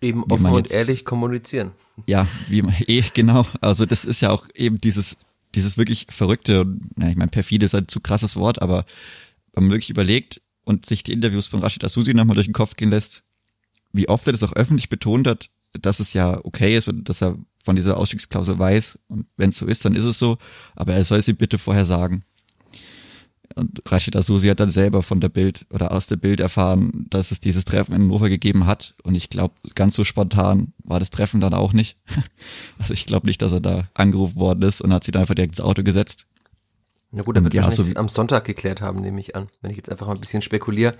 Eben 0.00 0.22
offen 0.24 0.46
und 0.46 0.70
ehrlich 0.70 1.04
kommunizieren. 1.04 1.72
Ja, 2.06 2.28
wie 2.48 2.62
man, 2.62 2.74
eh, 2.86 3.02
genau. 3.12 3.44
Also 3.60 3.86
das 3.86 4.04
ist 4.04 4.22
ja 4.22 4.30
auch 4.30 4.46
eben 4.54 4.80
dieses, 4.80 5.16
dieses 5.56 5.76
wirklich 5.76 6.06
verrückte, 6.10 6.64
na, 6.94 7.10
ich 7.10 7.16
meine, 7.16 7.30
perfide 7.30 7.66
ist 7.66 7.74
ein 7.74 7.88
zu 7.88 7.98
krasses 7.98 8.36
Wort, 8.36 8.62
aber 8.62 8.84
wenn 9.52 9.64
man 9.64 9.72
wirklich 9.72 9.90
überlegt, 9.90 10.40
und 10.70 10.86
sich 10.86 11.02
die 11.02 11.12
Interviews 11.12 11.48
von 11.48 11.60
Rashid 11.60 11.84
Asusi 11.84 12.14
nochmal 12.14 12.34
durch 12.34 12.46
den 12.46 12.54
Kopf 12.54 12.76
gehen 12.76 12.90
lässt, 12.90 13.24
wie 13.92 14.08
oft 14.08 14.26
er 14.26 14.32
das 14.32 14.44
auch 14.44 14.52
öffentlich 14.52 14.88
betont 14.88 15.26
hat, 15.26 15.50
dass 15.72 15.98
es 15.98 16.14
ja 16.14 16.40
okay 16.44 16.76
ist 16.76 16.88
und 16.88 17.08
dass 17.08 17.22
er 17.22 17.36
von 17.64 17.76
dieser 17.76 17.96
Ausstiegsklausel 17.96 18.58
weiß 18.58 18.98
und 19.08 19.26
wenn 19.36 19.50
es 19.50 19.58
so 19.58 19.66
ist, 19.66 19.84
dann 19.84 19.96
ist 19.96 20.04
es 20.04 20.18
so, 20.18 20.38
aber 20.76 20.94
er 20.94 21.04
soll 21.04 21.20
sie 21.20 21.32
bitte 21.32 21.58
vorher 21.58 21.84
sagen. 21.84 22.22
Und 23.56 23.82
Rashid 23.90 24.14
Asusi 24.14 24.46
hat 24.46 24.60
dann 24.60 24.70
selber 24.70 25.02
von 25.02 25.20
der 25.20 25.28
Bild 25.28 25.66
oder 25.70 25.90
aus 25.90 26.06
der 26.06 26.16
Bild 26.16 26.38
erfahren, 26.38 27.06
dass 27.10 27.32
es 27.32 27.40
dieses 27.40 27.64
Treffen 27.64 27.94
in 27.94 28.02
Hannover 28.02 28.28
gegeben 28.28 28.66
hat. 28.66 28.94
Und 29.02 29.16
ich 29.16 29.28
glaube, 29.28 29.54
ganz 29.74 29.96
so 29.96 30.04
spontan 30.04 30.72
war 30.84 31.00
das 31.00 31.10
Treffen 31.10 31.40
dann 31.40 31.54
auch 31.54 31.72
nicht. 31.72 31.96
Also 32.78 32.94
ich 32.94 33.06
glaube 33.06 33.26
nicht, 33.26 33.42
dass 33.42 33.52
er 33.52 33.60
da 33.60 33.88
angerufen 33.92 34.36
worden 34.36 34.62
ist 34.62 34.80
und 34.80 34.92
hat 34.92 35.04
sie 35.04 35.10
dann 35.10 35.22
einfach 35.22 35.34
direkt 35.34 35.54
ins 35.54 35.60
Auto 35.60 35.82
gesetzt. 35.82 36.26
Na 37.12 37.22
gut, 37.22 37.36
damit 37.36 37.54
ja, 37.54 37.70
so 37.70 37.84
am 37.94 38.08
Sonntag 38.08 38.44
geklärt 38.44 38.80
haben, 38.80 39.00
nehme 39.00 39.20
ich 39.20 39.34
an. 39.34 39.48
Wenn 39.60 39.70
ich 39.70 39.76
jetzt 39.76 39.90
einfach 39.90 40.06
mal 40.06 40.14
ein 40.14 40.20
bisschen 40.20 40.42
spekuliere. 40.42 40.92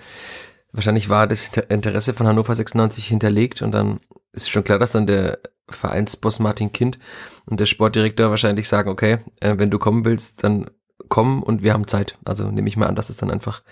Wahrscheinlich 0.72 1.08
war 1.08 1.26
das 1.26 1.50
Interesse 1.68 2.14
von 2.14 2.26
Hannover 2.26 2.54
96 2.54 3.06
hinterlegt 3.06 3.62
und 3.62 3.72
dann 3.72 4.00
ist 4.32 4.50
schon 4.50 4.64
klar, 4.64 4.78
dass 4.78 4.92
dann 4.92 5.06
der 5.06 5.38
Vereinsboss 5.68 6.38
Martin 6.38 6.72
Kind 6.72 6.98
und 7.46 7.60
der 7.60 7.66
Sportdirektor 7.66 8.30
wahrscheinlich 8.30 8.68
sagen, 8.68 8.90
okay, 8.90 9.18
äh, 9.40 9.58
wenn 9.58 9.70
du 9.70 9.78
kommen 9.78 10.04
willst, 10.04 10.44
dann 10.44 10.70
komm 11.08 11.42
und 11.42 11.62
wir 11.62 11.72
haben 11.72 11.86
Zeit. 11.86 12.18
Also 12.24 12.50
nehme 12.50 12.68
ich 12.68 12.76
mal 12.76 12.86
an, 12.86 12.94
dass 12.94 13.10
es 13.10 13.16
dann 13.16 13.30
einfach 13.30 13.62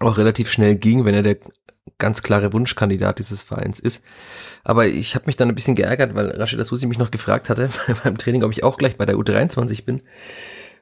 auch 0.00 0.18
relativ 0.18 0.50
schnell 0.50 0.76
ging, 0.76 1.04
wenn 1.04 1.14
er 1.14 1.22
der 1.22 1.38
ganz 1.98 2.22
klare 2.22 2.52
Wunschkandidat 2.52 3.18
dieses 3.18 3.42
Vereins 3.42 3.80
ist. 3.80 4.04
Aber 4.64 4.86
ich 4.86 5.14
habe 5.14 5.26
mich 5.26 5.36
dann 5.36 5.48
ein 5.48 5.54
bisschen 5.54 5.76
geärgert, 5.76 6.14
weil 6.14 6.30
Rashida 6.30 6.64
Susi 6.64 6.86
mich 6.86 6.98
noch 6.98 7.10
gefragt 7.10 7.48
hatte 7.48 7.70
beim 8.04 8.18
Training, 8.18 8.42
ob 8.42 8.52
ich 8.52 8.64
auch 8.64 8.76
gleich 8.76 8.96
bei 8.96 9.06
der 9.06 9.16
U23 9.16 9.84
bin, 9.84 10.02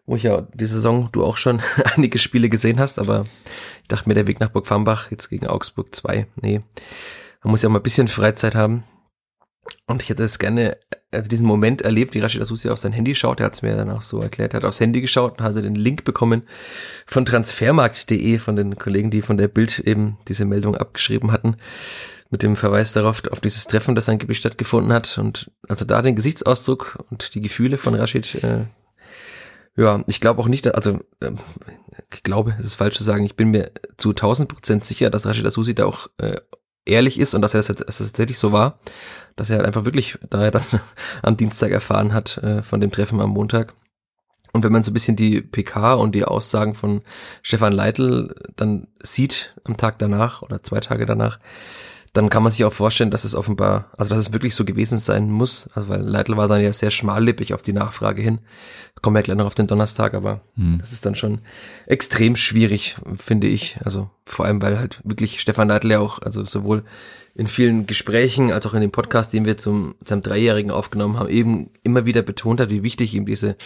wo 0.06 0.16
ich 0.16 0.24
ja 0.24 0.46
die 0.54 0.66
Saison 0.66 1.08
du 1.12 1.24
auch 1.24 1.36
schon 1.36 1.62
einige 1.96 2.18
Spiele 2.18 2.48
gesehen 2.48 2.78
hast, 2.78 2.98
aber 2.98 3.24
ich 3.82 3.88
dachte 3.88 4.08
mir, 4.08 4.14
der 4.14 4.26
Weg 4.26 4.40
nach 4.40 4.50
Burg 4.50 4.66
Farmbach 4.66 5.10
jetzt 5.10 5.28
gegen 5.28 5.46
Augsburg 5.46 5.94
2, 5.94 6.26
nee, 6.40 6.60
man 7.42 7.50
muss 7.50 7.62
ja 7.62 7.68
auch 7.68 7.72
mal 7.72 7.78
ein 7.78 7.84
bisschen 7.84 8.08
Freizeit 8.08 8.54
haben. 8.54 8.84
Und 9.86 10.02
ich 10.02 10.08
hätte 10.08 10.22
es 10.22 10.38
gerne, 10.38 10.78
also 11.10 11.28
diesen 11.28 11.46
Moment 11.46 11.82
erlebt, 11.82 12.14
wie 12.14 12.20
Rashida 12.20 12.44
Susi 12.44 12.68
auf 12.68 12.78
sein 12.78 12.92
Handy 12.92 13.14
schaut. 13.14 13.40
Er 13.40 13.46
hat 13.46 13.54
es 13.54 13.62
mir 13.62 13.76
dann 13.76 13.90
auch 13.90 14.02
so 14.02 14.20
erklärt. 14.20 14.54
Er 14.54 14.58
hat 14.58 14.64
aufs 14.64 14.80
Handy 14.80 15.00
geschaut 15.00 15.38
und 15.38 15.44
hatte 15.44 15.62
den 15.62 15.74
Link 15.74 16.04
bekommen 16.04 16.42
von 17.06 17.24
transfermarkt.de, 17.24 18.38
von 18.38 18.56
den 18.56 18.76
Kollegen, 18.76 19.10
die 19.10 19.22
von 19.22 19.36
der 19.36 19.48
Bild 19.48 19.78
eben 19.78 20.18
diese 20.28 20.44
Meldung 20.44 20.76
abgeschrieben 20.76 21.32
hatten, 21.32 21.56
mit 22.30 22.42
dem 22.42 22.56
Verweis 22.56 22.92
darauf, 22.92 23.22
auf 23.30 23.40
dieses 23.40 23.66
Treffen, 23.66 23.94
das 23.94 24.08
angeblich 24.08 24.38
stattgefunden 24.38 24.92
hat. 24.92 25.18
Und 25.18 25.50
also 25.68 25.84
da 25.84 26.02
den 26.02 26.16
Gesichtsausdruck 26.16 27.04
und 27.10 27.34
die 27.34 27.40
Gefühle 27.40 27.76
von 27.78 27.94
Rashid, 27.94 28.42
äh, 28.42 28.64
ja, 29.76 30.04
ich 30.06 30.20
glaube 30.20 30.40
auch 30.40 30.48
nicht, 30.48 30.72
also 30.74 31.00
äh, 31.20 31.32
ich 32.12 32.22
glaube, 32.22 32.54
es 32.58 32.66
ist 32.66 32.74
falsch 32.76 32.96
zu 32.96 33.04
sagen, 33.04 33.24
ich 33.24 33.36
bin 33.36 33.50
mir 33.50 33.72
zu 33.96 34.10
1000 34.10 34.48
Prozent 34.48 34.84
sicher, 34.84 35.10
dass 35.10 35.26
Rashid 35.26 35.50
Susi 35.52 35.74
da 35.74 35.86
auch 35.86 36.08
äh, 36.18 36.40
ehrlich 36.84 37.18
ist 37.18 37.34
und 37.34 37.42
dass 37.42 37.54
er 37.54 37.58
das, 37.58 37.66
dass 37.68 37.98
das 37.98 37.98
tatsächlich 37.98 38.38
so 38.38 38.52
war, 38.52 38.78
dass 39.36 39.50
er 39.50 39.56
halt 39.56 39.66
einfach 39.66 39.84
wirklich, 39.84 40.18
da 40.28 40.42
er 40.42 40.50
dann 40.50 40.64
am 41.22 41.36
Dienstag 41.36 41.72
erfahren 41.72 42.12
hat 42.12 42.38
äh, 42.38 42.62
von 42.62 42.80
dem 42.80 42.92
Treffen 42.92 43.20
am 43.20 43.30
Montag. 43.30 43.74
Und 44.52 44.62
wenn 44.62 44.72
man 44.72 44.84
so 44.84 44.92
ein 44.92 44.94
bisschen 44.94 45.16
die 45.16 45.40
PK 45.40 45.94
und 45.94 46.14
die 46.14 46.24
Aussagen 46.24 46.74
von 46.74 47.02
Stefan 47.42 47.72
Leitl 47.72 48.36
dann 48.54 48.86
sieht 49.02 49.52
am 49.64 49.76
Tag 49.76 49.98
danach 49.98 50.42
oder 50.42 50.62
zwei 50.62 50.78
Tage 50.78 51.06
danach, 51.06 51.40
dann 52.14 52.30
kann 52.30 52.44
man 52.44 52.52
sich 52.52 52.64
auch 52.64 52.72
vorstellen, 52.72 53.10
dass 53.10 53.24
es 53.24 53.34
offenbar, 53.34 53.90
also 53.98 54.08
dass 54.08 54.20
es 54.20 54.32
wirklich 54.32 54.54
so 54.54 54.64
gewesen 54.64 54.98
sein 55.00 55.30
muss, 55.30 55.68
also 55.74 55.88
weil 55.88 56.00
Leitl 56.00 56.36
war 56.36 56.46
dann 56.46 56.62
ja 56.62 56.72
sehr 56.72 56.92
schmallippig 56.92 57.52
auf 57.52 57.62
die 57.62 57.72
Nachfrage 57.72 58.22
hin. 58.22 58.38
Kommen 59.02 59.16
wir 59.16 59.22
gleich 59.22 59.36
noch 59.36 59.46
auf 59.46 59.56
den 59.56 59.66
Donnerstag, 59.66 60.14
aber 60.14 60.40
hm. 60.54 60.78
das 60.78 60.92
ist 60.92 61.04
dann 61.04 61.16
schon 61.16 61.40
extrem 61.86 62.36
schwierig, 62.36 62.94
finde 63.16 63.48
ich. 63.48 63.78
Also 63.84 64.10
vor 64.26 64.46
allem, 64.46 64.62
weil 64.62 64.78
halt 64.78 65.00
wirklich 65.02 65.40
Stefan 65.40 65.66
Leitl 65.66 65.90
ja 65.90 65.98
auch, 65.98 66.22
also 66.22 66.44
sowohl 66.44 66.84
in 67.34 67.48
vielen 67.48 67.86
Gesprächen 67.86 68.52
als 68.52 68.64
auch 68.64 68.74
in 68.74 68.80
dem 68.80 68.92
Podcast, 68.92 69.32
den 69.32 69.44
wir 69.44 69.56
zum 69.56 69.96
seinem 70.04 70.22
Dreijährigen 70.22 70.70
aufgenommen 70.70 71.18
haben, 71.18 71.28
eben 71.28 71.70
immer 71.82 72.06
wieder 72.06 72.22
betont 72.22 72.60
hat, 72.60 72.70
wie 72.70 72.84
wichtig 72.84 73.12
ihm 73.14 73.26
diese 73.26 73.56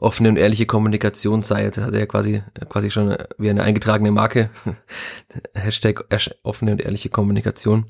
offene 0.00 0.30
und 0.30 0.36
ehrliche 0.36 0.66
Kommunikation 0.66 1.42
sei. 1.42 1.64
Jetzt 1.64 1.78
hat 1.78 1.94
er 1.94 2.00
ja 2.00 2.06
quasi, 2.06 2.42
quasi 2.68 2.90
schon 2.90 3.16
wie 3.38 3.50
eine 3.50 3.62
eingetragene 3.62 4.10
Marke. 4.10 4.50
Hashtag 5.54 6.04
offene 6.42 6.72
und 6.72 6.80
ehrliche 6.80 7.10
Kommunikation. 7.10 7.86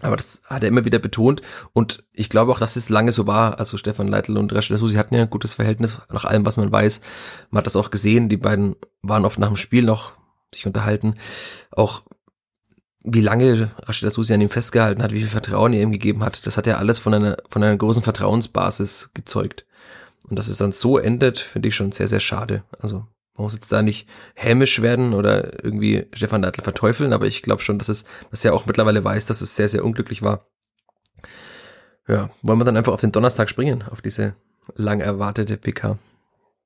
Aber 0.00 0.16
das 0.16 0.42
hat 0.44 0.62
er 0.62 0.68
immer 0.68 0.84
wieder 0.84 1.00
betont 1.00 1.42
und 1.72 2.04
ich 2.12 2.28
glaube 2.28 2.52
auch, 2.52 2.60
dass 2.60 2.76
es 2.76 2.88
lange 2.88 3.10
so 3.10 3.26
war. 3.26 3.58
Also 3.58 3.76
Stefan 3.76 4.06
Leitl 4.06 4.36
und 4.36 4.52
Rashida 4.52 4.78
Susi 4.78 4.94
hatten 4.94 5.14
ja 5.14 5.22
ein 5.22 5.30
gutes 5.30 5.54
Verhältnis, 5.54 5.98
nach 6.12 6.24
allem, 6.24 6.46
was 6.46 6.56
man 6.56 6.70
weiß. 6.70 7.00
Man 7.50 7.58
hat 7.58 7.66
das 7.66 7.74
auch 7.74 7.90
gesehen, 7.90 8.28
die 8.28 8.36
beiden 8.36 8.76
waren 9.02 9.24
oft 9.24 9.40
nach 9.40 9.48
dem 9.48 9.56
Spiel 9.56 9.82
noch 9.82 10.12
sich 10.54 10.66
unterhalten. 10.66 11.16
Auch 11.72 12.02
wie 13.02 13.20
lange 13.20 13.70
Rashida 13.82 14.12
Susi 14.12 14.34
an 14.34 14.40
ihm 14.40 14.50
festgehalten 14.50 15.02
hat, 15.02 15.12
wie 15.12 15.20
viel 15.20 15.28
Vertrauen 15.28 15.72
er 15.72 15.82
ihm 15.82 15.92
gegeben 15.92 16.24
hat, 16.24 16.46
das 16.46 16.56
hat 16.56 16.68
ja 16.68 16.76
alles 16.76 17.00
von 17.00 17.14
einer, 17.14 17.36
von 17.50 17.62
einer 17.62 17.76
großen 17.76 18.02
Vertrauensbasis 18.02 19.10
gezeugt. 19.14 19.66
Und 20.28 20.38
dass 20.38 20.48
es 20.48 20.58
dann 20.58 20.72
so 20.72 20.98
endet, 20.98 21.38
finde 21.38 21.68
ich 21.68 21.76
schon 21.76 21.92
sehr, 21.92 22.08
sehr 22.08 22.20
schade. 22.20 22.64
Also 22.78 23.06
man 23.34 23.44
muss 23.44 23.54
jetzt 23.54 23.70
da 23.70 23.82
nicht 23.82 24.08
hämisch 24.34 24.82
werden 24.82 25.14
oder 25.14 25.64
irgendwie 25.64 26.06
Stefan 26.12 26.40
Neidl 26.40 26.62
verteufeln, 26.62 27.12
aber 27.12 27.26
ich 27.26 27.42
glaube 27.42 27.62
schon, 27.62 27.78
dass 27.78 27.88
es, 27.88 28.04
dass 28.30 28.44
er 28.44 28.54
auch 28.54 28.66
mittlerweile 28.66 29.02
weiß, 29.02 29.26
dass 29.26 29.40
es 29.40 29.56
sehr, 29.56 29.68
sehr 29.68 29.84
unglücklich 29.84 30.22
war. 30.22 30.46
Ja, 32.06 32.30
wollen 32.42 32.58
wir 32.58 32.64
dann 32.64 32.76
einfach 32.76 32.92
auf 32.92 33.00
den 33.00 33.12
Donnerstag 33.12 33.48
springen, 33.48 33.84
auf 33.90 34.00
diese 34.00 34.34
lang 34.74 35.00
erwartete 35.00 35.56
PK. 35.56 35.98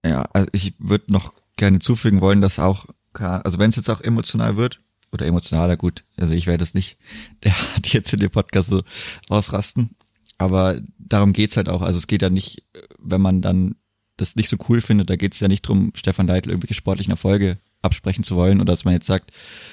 Ja, 0.05 0.25
also 0.33 0.49
ich 0.53 0.75
würde 0.79 1.13
noch 1.13 1.35
gerne 1.57 1.79
zufügen 1.79 2.21
wollen, 2.21 2.41
dass 2.41 2.59
auch, 2.59 2.87
also 3.15 3.59
wenn 3.59 3.71
es 3.71 3.77
jetzt 3.77 3.91
auch 3.91 4.01
emotional 4.01 4.57
wird, 4.57 4.81
oder 5.13 5.27
emotionaler, 5.27 5.77
gut, 5.77 6.05
also 6.17 6.35
ich 6.35 6.47
werde 6.47 6.65
es 6.65 6.75
nicht, 6.75 6.97
der 7.45 7.53
hat 7.53 7.87
jetzt 7.89 8.13
in 8.13 8.21
dem 8.21 8.31
Podcast 8.31 8.69
so 8.69 8.83
ausrasten, 9.29 9.95
aber 10.39 10.81
darum 11.13 11.33
geht's 11.33 11.57
halt 11.57 11.69
auch. 11.69 11.83
Also 11.83 11.99
es 11.99 12.07
geht 12.07 12.23
ja 12.23 12.31
nicht, 12.31 12.65
wenn 12.99 13.21
man 13.21 13.43
dann 13.43 13.77
das 14.17 14.37
nicht 14.37 14.49
so 14.49 14.57
cool 14.69 14.81
findet, 14.81 15.11
da 15.11 15.17
geht's 15.17 15.41
ja 15.41 15.49
nicht 15.49 15.63
drum, 15.63 15.93
Stefan 15.95 16.27
Leitl 16.27 16.51
irgendwelche 16.51 16.75
sportlichen 16.75 17.13
Erfolge 17.13 17.59
absprechen 17.81 18.25
zu 18.25 18.37
wollen 18.37 18.61
oder 18.61 18.73
dass 18.73 18.85
man 18.85 18.95
jetzt 18.95 19.07
sagt, 19.07 19.33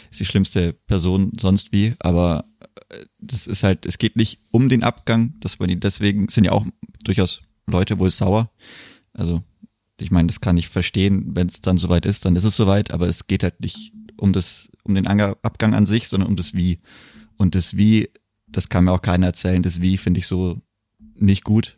ist 0.10 0.19
die 0.19 0.25
schlimmste 0.25 0.74
Person 0.74 1.34
sonst 1.39 1.72
wie, 1.72 1.93
aber 2.00 2.46
äh, 2.89 3.05
das 3.19 3.46
ist 3.46 3.63
halt, 3.63 3.86
es 3.86 4.00
geht 4.00 4.15
nicht 4.15 4.39
um 4.50 4.69
den 4.69 4.84
Abgang, 4.84 5.34
dass 5.39 5.60
man 5.60 5.69
ihn 5.69 5.79
deswegen 5.79 6.27
sind 6.29 6.46
ja 6.46 6.51
auch 6.51 6.65
durchaus 7.03 7.41
Leute 7.67 8.00
wohl 8.00 8.10
sauer. 8.10 8.50
Also 9.13 9.43
ich 10.00 10.10
meine, 10.10 10.27
das 10.27 10.41
kann 10.41 10.58
ich 10.58 10.69
verstehen, 10.69 11.36
wenn 11.36 11.48
es 11.48 11.62
dann 11.62 11.77
soweit 11.77 12.05
ist, 12.05 12.25
dann 12.25 12.36
ist 12.36 12.46
es 12.46 12.55
soweit, 12.55 12.91
aber 12.91 13.08
es 13.08 13.27
geht 13.27 13.43
halt 13.43 13.60
nicht 13.60 13.93
um 14.17 14.34
das, 14.34 14.72
um 14.84 14.96
den 14.96 15.05
Abgang 15.05 15.75
an 15.75 15.86
sich, 15.86 16.08
sondern 16.08 16.29
um 16.29 16.36
das 16.36 16.53
Wie. 16.53 16.79
Und 17.38 17.53
das 17.53 17.77
Wie 17.77 18.10
das 18.51 18.69
kann 18.69 18.86
mir 18.86 18.91
auch 18.91 19.01
keiner 19.01 19.27
erzählen. 19.27 19.62
Das 19.62 19.81
Wie 19.81 19.98
finde 19.98 20.19
ich 20.19 20.27
so 20.27 20.62
nicht 21.22 21.44
gut. 21.44 21.78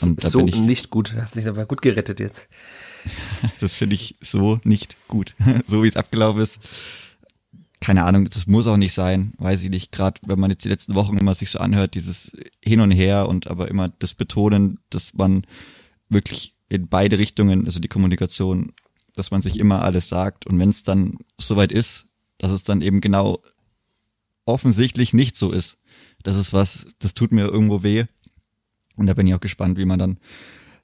Und 0.00 0.20
so 0.20 0.46
ich, 0.46 0.56
nicht 0.56 0.90
gut. 0.90 1.12
Du 1.12 1.22
hast 1.22 1.36
dich 1.36 1.46
aber 1.46 1.66
gut 1.66 1.82
gerettet 1.82 2.20
jetzt. 2.20 2.48
das 3.60 3.76
finde 3.76 3.94
ich 3.94 4.16
so 4.20 4.58
nicht 4.64 4.96
gut. 5.08 5.34
so 5.66 5.82
wie 5.82 5.88
es 5.88 5.96
abgelaufen 5.96 6.42
ist. 6.42 6.60
Keine 7.80 8.04
Ahnung, 8.04 8.24
das 8.24 8.46
muss 8.46 8.66
auch 8.66 8.78
nicht 8.78 8.94
sein, 8.94 9.34
weiß 9.38 9.62
ich 9.62 9.70
nicht. 9.70 9.92
Gerade 9.92 10.20
wenn 10.26 10.40
man 10.40 10.50
jetzt 10.50 10.64
die 10.64 10.70
letzten 10.70 10.94
Wochen 10.94 11.18
immer 11.18 11.34
sich 11.34 11.50
so 11.50 11.58
anhört, 11.58 11.94
dieses 11.94 12.32
Hin 12.64 12.80
und 12.80 12.90
Her 12.90 13.28
und 13.28 13.46
aber 13.48 13.68
immer 13.68 13.90
das 13.98 14.14
Betonen, 14.14 14.78
dass 14.88 15.14
man 15.14 15.46
wirklich 16.08 16.56
in 16.70 16.88
beide 16.88 17.18
Richtungen, 17.18 17.66
also 17.66 17.80
die 17.80 17.88
Kommunikation, 17.88 18.72
dass 19.14 19.30
man 19.30 19.42
sich 19.42 19.60
immer 19.60 19.82
alles 19.82 20.08
sagt. 20.08 20.46
Und 20.46 20.58
wenn 20.58 20.70
es 20.70 20.82
dann 20.82 21.18
soweit 21.38 21.72
ist, 21.72 22.08
dass 22.38 22.52
es 22.52 22.62
dann 22.62 22.80
eben 22.80 23.00
genau 23.00 23.40
offensichtlich 24.46 25.12
nicht 25.12 25.36
so 25.36 25.52
ist, 25.52 25.78
das 26.22 26.36
ist 26.36 26.52
was, 26.52 26.88
das 26.98 27.14
tut 27.14 27.32
mir 27.32 27.44
irgendwo 27.46 27.82
weh. 27.82 28.04
Und 28.96 29.06
da 29.06 29.14
bin 29.14 29.26
ich 29.26 29.34
auch 29.34 29.40
gespannt, 29.40 29.78
wie 29.78 29.84
man 29.84 29.98
dann 29.98 30.18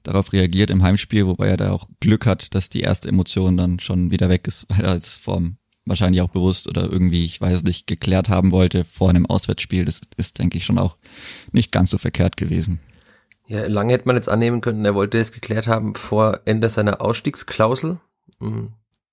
darauf 0.03 0.33
reagiert 0.33 0.69
im 0.69 0.83
Heimspiel, 0.83 1.27
wobei 1.27 1.47
er 1.47 1.57
da 1.57 1.71
auch 1.71 1.87
Glück 1.99 2.25
hat, 2.25 2.55
dass 2.55 2.69
die 2.69 2.81
erste 2.81 3.09
Emotion 3.09 3.57
dann 3.57 3.79
schon 3.79 4.11
wieder 4.11 4.29
weg 4.29 4.47
ist, 4.47 4.65
weil 4.69 4.85
er 4.85 4.95
es 4.95 5.17
vorm 5.17 5.57
wahrscheinlich 5.85 6.21
auch 6.21 6.29
bewusst 6.29 6.67
oder 6.67 6.83
irgendwie, 6.83 7.25
ich 7.25 7.41
weiß 7.41 7.63
nicht, 7.63 7.87
geklärt 7.87 8.29
haben 8.29 8.51
wollte 8.51 8.83
vor 8.83 9.09
einem 9.09 9.25
Auswärtsspiel. 9.25 9.85
Das 9.85 10.01
ist, 10.17 10.39
denke 10.39 10.57
ich, 10.57 10.65
schon 10.65 10.77
auch 10.77 10.97
nicht 11.51 11.71
ganz 11.71 11.89
so 11.89 11.97
verkehrt 11.97 12.37
gewesen. 12.37 12.79
Ja, 13.47 13.67
lange 13.67 13.93
hätte 13.93 14.07
man 14.07 14.15
jetzt 14.15 14.29
annehmen 14.29 14.61
können, 14.61 14.85
er 14.85 14.95
wollte 14.95 15.17
es 15.17 15.31
geklärt 15.31 15.67
haben 15.67 15.95
vor 15.95 16.41
Ende 16.45 16.69
seiner 16.69 17.01
Ausstiegsklausel. 17.01 17.99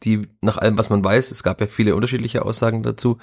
Die 0.05 0.28
nach 0.40 0.59
allem, 0.59 0.78
was 0.78 0.90
man 0.90 1.02
weiß, 1.05 1.31
es 1.31 1.43
gab 1.43 1.61
ja 1.61 1.67
viele 1.67 1.97
unterschiedliche 1.97 2.45
Aussagen 2.45 2.83
dazu, 2.83 3.19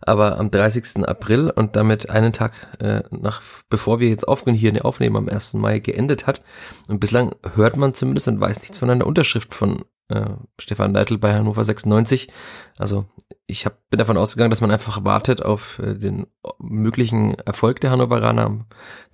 aber 0.00 0.38
am 0.38 0.50
30. 0.50 1.06
April 1.06 1.50
und 1.50 1.76
damit 1.76 2.10
einen 2.10 2.32
Tag 2.32 2.52
äh, 2.80 3.02
nach, 3.10 3.42
bevor 3.68 4.00
wir 4.00 4.08
jetzt 4.08 4.26
aufnehmen, 4.26 4.58
hier 4.58 4.70
eine 4.70 4.84
Aufnahme 4.84 5.18
am 5.18 5.28
1. 5.28 5.54
Mai 5.54 5.78
geendet 5.78 6.26
hat. 6.26 6.42
Und 6.88 6.98
bislang 6.98 7.34
hört 7.54 7.76
man 7.76 7.94
zumindest 7.94 8.28
und 8.28 8.40
weiß 8.40 8.60
nichts 8.60 8.78
von 8.78 8.90
einer 8.90 9.06
Unterschrift 9.06 9.54
von 9.54 9.84
äh, 10.08 10.30
Stefan 10.60 10.92
Leitl 10.92 11.18
bei 11.18 11.34
Hannover 11.34 11.64
96. 11.64 12.28
Also 12.78 13.06
ich 13.46 13.66
hab, 13.66 13.88
bin 13.90 13.98
davon 13.98 14.16
ausgegangen, 14.16 14.50
dass 14.50 14.60
man 14.60 14.70
einfach 14.70 15.04
wartet 15.04 15.42
auf 15.42 15.78
äh, 15.78 15.94
den 15.94 16.26
möglichen 16.58 17.34
Erfolg 17.40 17.80
der 17.80 17.90
Hannoveraner. 17.90 18.58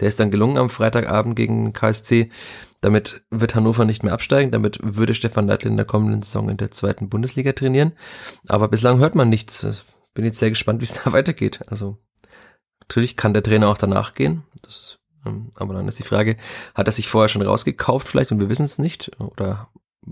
Der 0.01 0.09
ist 0.09 0.21
dann 0.21 0.31
gelungen 0.31 0.59
am 0.59 0.71
Freitagabend 0.71 1.37
gegen 1.37 1.73
KSC. 1.73 2.31
Damit 2.81 3.23
wird 3.31 3.55
Hannover 3.55 3.85
nicht 3.85 4.03
mehr 4.03 4.13
absteigen. 4.13 4.51
Damit 4.51 4.79
würde 4.83 5.15
Stefan 5.15 5.47
Leitl 5.47 5.69
in 5.69 5.77
der 5.77 5.87
kommenden 5.87 6.23
Saison 6.23 6.49
in 6.49 6.57
der 6.57 6.71
zweiten 6.71 7.09
Bundesliga 7.09 7.53
trainieren. 7.53 7.93
Aber 8.49 8.69
bislang 8.69 8.99
hört 8.99 9.15
man 9.15 9.29
nichts. 9.29 9.85
Bin 10.15 10.25
jetzt 10.25 10.39
sehr 10.39 10.51
gespannt, 10.51 10.81
wie 10.83 10.85
es 10.85 11.03
da 11.03 11.13
weitergeht. 11.13 11.61
Also 11.69 11.99
natürlich 12.81 13.17
kann 13.17 13.35
der 13.35 13.43
Trainer 13.43 13.69
auch 13.69 13.79
danach 13.79 14.15
gehen. 14.15 14.43
Das, 14.63 14.99
ähm, 15.25 15.51
aber 15.55 15.75
dann 15.75 15.89
ist 15.89 15.99
die 15.99 16.05
Frage, 16.05 16.37
hat 16.75 16.87
er 16.87 16.93
sich 16.93 17.09
vorher 17.09 17.29
schon 17.29 17.43
rausgekauft 17.43 18.09
vielleicht 18.09 18.33
und 18.33 18.41
wir 18.41 18.49
wissen 18.49 18.65
es 18.65 18.79
nicht? 18.79 19.13
Oder 19.21 19.69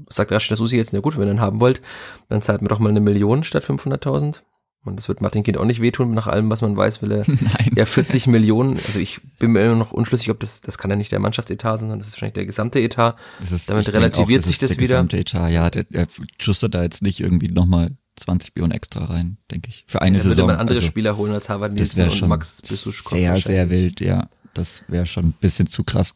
sagt 0.09 0.33
Rashida 0.33 0.57
Susi 0.57 0.77
jetzt, 0.77 0.93
na 0.93 1.01
gut, 1.01 1.19
wenn 1.19 1.29
ihr 1.29 1.35
ihn 1.35 1.41
haben 1.41 1.61
wollt, 1.61 1.81
dann 2.29 2.43
zahlt 2.43 2.63
mir 2.63 2.69
doch 2.69 2.79
mal 2.79 2.91
eine 2.91 3.01
Million 3.01 3.45
statt 3.45 3.65
500.000? 3.65 4.41
Und 4.83 4.97
das 4.97 5.09
wird 5.09 5.21
Martin 5.21 5.43
Kind 5.43 5.59
auch 5.59 5.67
nicht 5.67 5.83
wehtun, 5.83 6.15
nach 6.15 6.27
allem, 6.27 6.51
was 6.51 6.63
man 6.63 6.75
weiß, 6.75 7.03
will 7.03 7.13
er 7.13 7.25
Nein. 7.27 7.71
ja 7.77 7.85
40 7.85 8.27
Millionen. 8.29 8.73
Also 8.73 8.99
ich 8.99 9.21
bin 9.39 9.53
mir 9.53 9.61
immer 9.61 9.77
noch 9.77 9.93
unschlüssig, 9.93 10.31
ob 10.31 10.41
das, 10.41 10.63
das 10.63 10.79
kann 10.79 10.89
ja 10.89 10.97
nicht 10.97 11.13
der 11.13 11.19
Mannschaftsetat 11.19 11.81
sein, 11.81 11.91
sondern 11.91 11.99
das 11.99 12.09
ist 12.09 12.15
wahrscheinlich 12.15 12.35
der 12.35 12.47
gesamte 12.47 12.81
Etat. 12.81 13.17
Das 13.41 13.53
ist, 13.53 13.71
Damit 13.71 13.93
relativiert 13.93 14.43
auch, 14.43 14.47
sich 14.47 14.59
das, 14.59 14.71
das 14.71 14.79
wieder. 14.79 14.89
Gesamte 14.89 15.19
Etat, 15.19 15.51
ja, 15.51 15.69
der, 15.69 15.85
der 15.85 16.07
schustert 16.41 16.75
da 16.75 16.83
jetzt 16.83 17.03
nicht 17.03 17.21
irgendwie 17.21 17.49
nochmal 17.49 17.91
20 18.17 18.55
Millionen 18.55 18.73
extra 18.73 19.05
rein, 19.05 19.37
denke 19.51 19.69
ich. 19.69 19.85
Für 19.87 20.01
eine 20.01 20.17
ja, 20.17 20.23
Saison. 20.23 20.45
Würde 20.45 20.55
man 20.55 20.61
andere 20.61 20.79
also, 20.79 20.89
Spieler 20.89 21.17
holen 21.17 21.33
als 21.33 21.51
Harvard 21.51 21.75
Nielsen 21.75 22.09
und 22.09 22.29
Max 22.29 22.63
Bissuschkow. 22.63 23.19
Sehr, 23.19 23.39
sehr 23.39 23.69
wild, 23.69 24.01
ja. 24.01 24.29
Das 24.55 24.85
wäre 24.89 25.07
schon 25.07 25.27
ein 25.27 25.35
bisschen 25.41 25.67
zu 25.67 25.85
krass. 25.85 26.15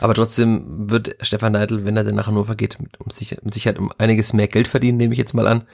Aber 0.00 0.14
trotzdem 0.14 0.90
wird 0.90 1.16
Stefan 1.20 1.52
Neidl, 1.52 1.84
wenn 1.84 1.96
er 1.96 2.04
denn 2.04 2.14
nach 2.14 2.26
Hannover 2.26 2.54
geht, 2.54 2.80
mit, 2.80 3.00
um 3.00 3.10
sich, 3.10 3.36
mit 3.42 3.54
Sicherheit 3.54 3.78
um 3.78 3.92
einiges 3.98 4.32
mehr 4.32 4.48
Geld 4.48 4.68
verdienen, 4.68 4.98
nehme 4.98 5.12
ich 5.12 5.18
jetzt 5.18 5.34
mal 5.34 5.46
an. 5.46 5.64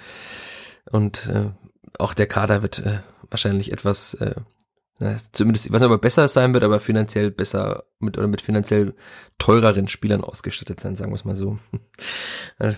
Und 0.91 1.27
äh, 1.27 1.51
auch 1.99 2.15
der 2.15 2.27
Kader 2.27 2.63
wird 2.63 2.79
äh, 2.81 2.99
wahrscheinlich 3.31 3.73
etwas, 3.73 4.15
äh, 4.15 4.35
na, 5.01 5.17
zumindest, 5.33 5.67
ich 5.67 5.73
weiß 5.73 5.81
nicht, 5.81 5.87
ob 5.87 5.95
er 5.95 5.99
besser 5.99 6.29
sein 6.29 6.55
wird, 6.55 6.65
aber 6.65 6.81
finanziell 6.81 7.31
besser 7.31 7.85
mit 7.99 8.17
oder 8.17 8.29
mit 8.29 8.41
finanziell 8.41 8.95
teureren 9.39 9.89
Spielern 9.89 10.23
ausgestattet 10.23 10.81
sein, 10.81 10.97
sagen 10.97 11.11
wir 11.11 11.17
es 11.17 11.25
mal 11.25 11.37
so. 11.37 11.59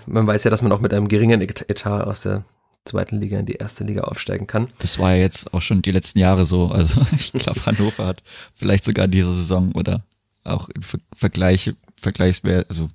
man 0.07 0.27
weiß 0.27 0.45
ja, 0.45 0.51
dass 0.51 0.63
man 0.63 0.73
auch 0.73 0.81
mit 0.81 0.95
einem 0.95 1.09
geringen 1.09 1.41
Etat 1.41 2.05
aus 2.05 2.23
der 2.23 2.45
zweiten 2.87 3.21
Liga 3.21 3.39
in 3.39 3.47
die 3.47 3.55
erste 3.55 3.85
Liga 3.85 4.03
aufsteigen 4.03 4.47
kann. 4.47 4.69
Das 4.79 4.99
war 4.99 5.15
ja 5.15 5.23
jetzt 5.23 5.53
auch 5.53 5.63
schon 5.63 5.83
die 5.83 5.91
letzten 5.91 6.21
Jahre 6.21 6.47
so. 6.47 6.69
Also 6.69 7.01
ich 7.17 7.33
glaube, 7.33 7.67
Hannover 7.67 8.07
hat 8.07 8.23
vielleicht 8.55 8.85
sogar 8.85 9.09
diese 9.09 9.33
Saison 9.35 9.73
oder 9.73 10.05
auch 10.47 10.69
im 10.69 10.83
Vergleich, 11.15 11.75
Vergleichswert, 12.01 12.69
also 12.69 12.89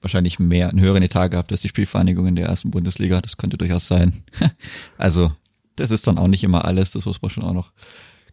wahrscheinlich 0.00 0.38
mehr, 0.38 0.70
einen 0.70 0.80
höheren 0.80 1.02
Etat 1.02 1.28
gehabt 1.28 1.52
als 1.52 1.60
die 1.60 1.68
Spielvereinigung 1.68 2.26
in 2.26 2.36
der 2.36 2.46
ersten 2.46 2.70
Bundesliga. 2.70 3.20
Das 3.20 3.36
könnte 3.36 3.58
durchaus 3.58 3.86
sein. 3.86 4.22
also, 4.98 5.32
das 5.76 5.90
ist 5.90 6.06
dann 6.06 6.18
auch 6.18 6.28
nicht 6.28 6.44
immer 6.44 6.64
alles. 6.64 6.92
Das 6.92 7.06
muss 7.06 7.22
man 7.22 7.30
schon 7.30 7.44
auch 7.44 7.52
noch 7.52 7.72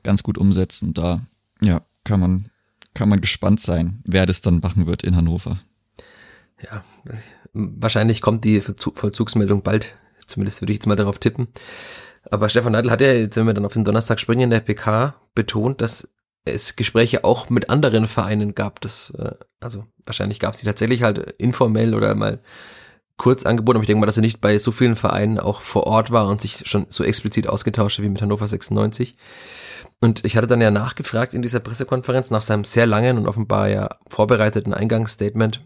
ganz 0.03 0.23
gut 0.23 0.37
umsetzen. 0.37 0.93
Da, 0.93 1.21
ja, 1.61 1.81
kann 2.03 2.19
man, 2.19 2.49
kann 2.93 3.09
man 3.09 3.21
gespannt 3.21 3.59
sein, 3.59 4.01
wer 4.05 4.25
das 4.25 4.41
dann 4.41 4.59
machen 4.59 4.87
wird 4.87 5.03
in 5.03 5.15
Hannover. 5.15 5.59
Ja, 6.61 6.83
wahrscheinlich 7.53 8.21
kommt 8.21 8.45
die 8.45 8.61
Vollzugsmeldung 8.61 9.61
bald. 9.61 9.95
Zumindest 10.25 10.61
würde 10.61 10.73
ich 10.73 10.79
jetzt 10.79 10.87
mal 10.87 10.95
darauf 10.95 11.19
tippen. 11.19 11.47
Aber 12.29 12.49
Stefan 12.49 12.73
Neidl 12.73 12.91
hat 12.91 13.01
ja, 13.01 13.13
jetzt 13.13 13.37
wenn 13.37 13.45
wir 13.45 13.53
dann 13.53 13.65
auf 13.65 13.73
den 13.73 13.85
Donnerstag 13.85 14.19
springen, 14.19 14.41
in 14.41 14.49
der 14.49 14.59
PK 14.59 15.15
betont, 15.33 15.81
dass 15.81 16.09
es 16.49 16.75
Gespräche 16.75 17.23
auch 17.23 17.49
mit 17.49 17.69
anderen 17.69 18.07
Vereinen 18.07 18.55
gab. 18.55 18.81
Das, 18.81 19.11
äh, 19.17 19.31
also 19.59 19.85
wahrscheinlich 20.05 20.39
gab 20.39 20.53
es 20.53 20.59
die 20.59 20.65
tatsächlich 20.65 21.03
halt 21.03 21.19
informell 21.37 21.93
oder 21.93 22.13
mal 22.15 22.39
kurz 23.17 23.45
angeboten, 23.45 23.77
aber 23.77 23.83
ich 23.83 23.87
denke 23.87 23.99
mal, 23.99 24.05
dass 24.05 24.17
er 24.17 24.21
nicht 24.21 24.41
bei 24.41 24.57
so 24.59 24.71
vielen 24.71 24.95
Vereinen 24.95 25.39
auch 25.39 25.61
vor 25.61 25.85
Ort 25.87 26.11
war 26.11 26.27
und 26.27 26.39
sich 26.39 26.67
schon 26.67 26.85
so 26.89 27.03
explizit 27.03 27.47
ausgetauscht 27.47 27.99
wie 27.99 28.09
mit 28.09 28.21
Hannover 28.21 28.47
96. 28.47 29.17
Und 29.99 30.23
ich 30.23 30.37
hatte 30.37 30.47
dann 30.47 30.61
ja 30.61 30.69
nachgefragt 30.69 31.33
in 31.33 31.41
dieser 31.41 31.59
Pressekonferenz 31.59 32.29
nach 32.29 32.43
seinem 32.43 32.63
sehr 32.63 32.85
langen 32.85 33.17
und 33.17 33.27
offenbar 33.27 33.69
ja 33.69 33.97
vorbereiteten 34.07 34.73
Eingangsstatement, 34.73 35.63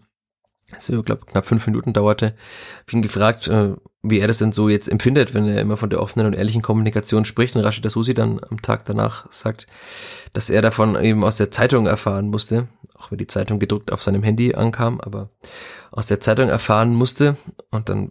so, 0.78 0.98
ich 0.98 1.04
glaube, 1.04 1.26
knapp 1.26 1.46
fünf 1.46 1.66
Minuten 1.66 1.92
dauerte, 1.92 2.34
hab 2.80 2.92
ihn 2.92 3.02
gefragt, 3.02 3.48
äh, 3.48 3.74
wie 4.02 4.18
er 4.18 4.26
das 4.26 4.38
denn 4.38 4.52
so 4.52 4.68
jetzt 4.68 4.88
empfindet, 4.88 5.32
wenn 5.34 5.48
er 5.48 5.60
immer 5.60 5.76
von 5.76 5.90
der 5.90 6.00
offenen 6.00 6.26
und 6.26 6.32
ehrlichen 6.34 6.62
Kommunikation 6.62 7.24
spricht 7.24 7.54
und 7.54 7.62
Rashid 7.62 7.88
Susi 7.90 8.14
dann 8.14 8.40
am 8.50 8.60
Tag 8.60 8.84
danach 8.84 9.30
sagt, 9.30 9.66
dass 10.32 10.50
er 10.50 10.62
davon 10.62 10.96
eben 10.96 11.22
aus 11.22 11.36
der 11.36 11.50
Zeitung 11.50 11.86
erfahren 11.86 12.28
musste, 12.28 12.66
auch 12.94 13.10
wenn 13.10 13.18
die 13.18 13.28
Zeitung 13.28 13.58
gedruckt 13.60 13.92
auf 13.92 14.02
seinem 14.02 14.22
Handy 14.22 14.54
ankam, 14.54 15.00
aber 15.00 15.30
aus 15.92 16.06
der 16.06 16.20
Zeitung 16.20 16.48
erfahren 16.48 16.94
musste. 16.94 17.36
Und 17.70 17.88
dann 17.88 18.10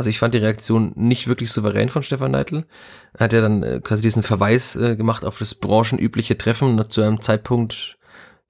also 0.00 0.08
ich 0.08 0.18
fand 0.18 0.32
die 0.32 0.38
Reaktion 0.38 0.92
nicht 0.96 1.28
wirklich 1.28 1.52
souverän 1.52 1.90
von 1.90 2.02
Stefan 2.02 2.30
Neidl. 2.30 2.64
Er 3.12 3.24
hat 3.24 3.34
ja 3.34 3.42
dann 3.42 3.62
äh, 3.62 3.80
quasi 3.82 4.00
diesen 4.00 4.22
Verweis 4.22 4.74
äh, 4.76 4.96
gemacht 4.96 5.26
auf 5.26 5.38
das 5.38 5.54
branchenübliche 5.54 6.38
Treffen 6.38 6.88
zu 6.88 7.02
einem 7.02 7.20
Zeitpunkt, 7.20 7.98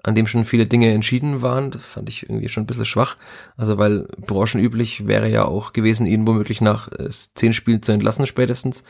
an 0.03 0.15
dem 0.15 0.27
schon 0.27 0.45
viele 0.45 0.67
Dinge 0.67 0.93
entschieden 0.93 1.43
waren. 1.43 1.71
Das 1.71 1.85
fand 1.85 2.09
ich 2.09 2.23
irgendwie 2.23 2.49
schon 2.49 2.63
ein 2.63 2.67
bisschen 2.67 2.87
schwach. 2.87 3.17
Also 3.57 3.79
weil 3.79 4.09
branchenüblich 4.19 5.07
wäre 5.07 5.29
ja 5.29 5.45
auch 5.45 5.73
gewesen, 5.73 6.07
ihn 6.07 6.27
womöglich 6.27 6.61
nach 6.61 6.91
äh, 6.93 7.09
zehn 7.09 7.53
Spielen 7.53 7.83
zu 7.83 7.93
entlassen 7.93 8.27
spätestens. 8.27 8.83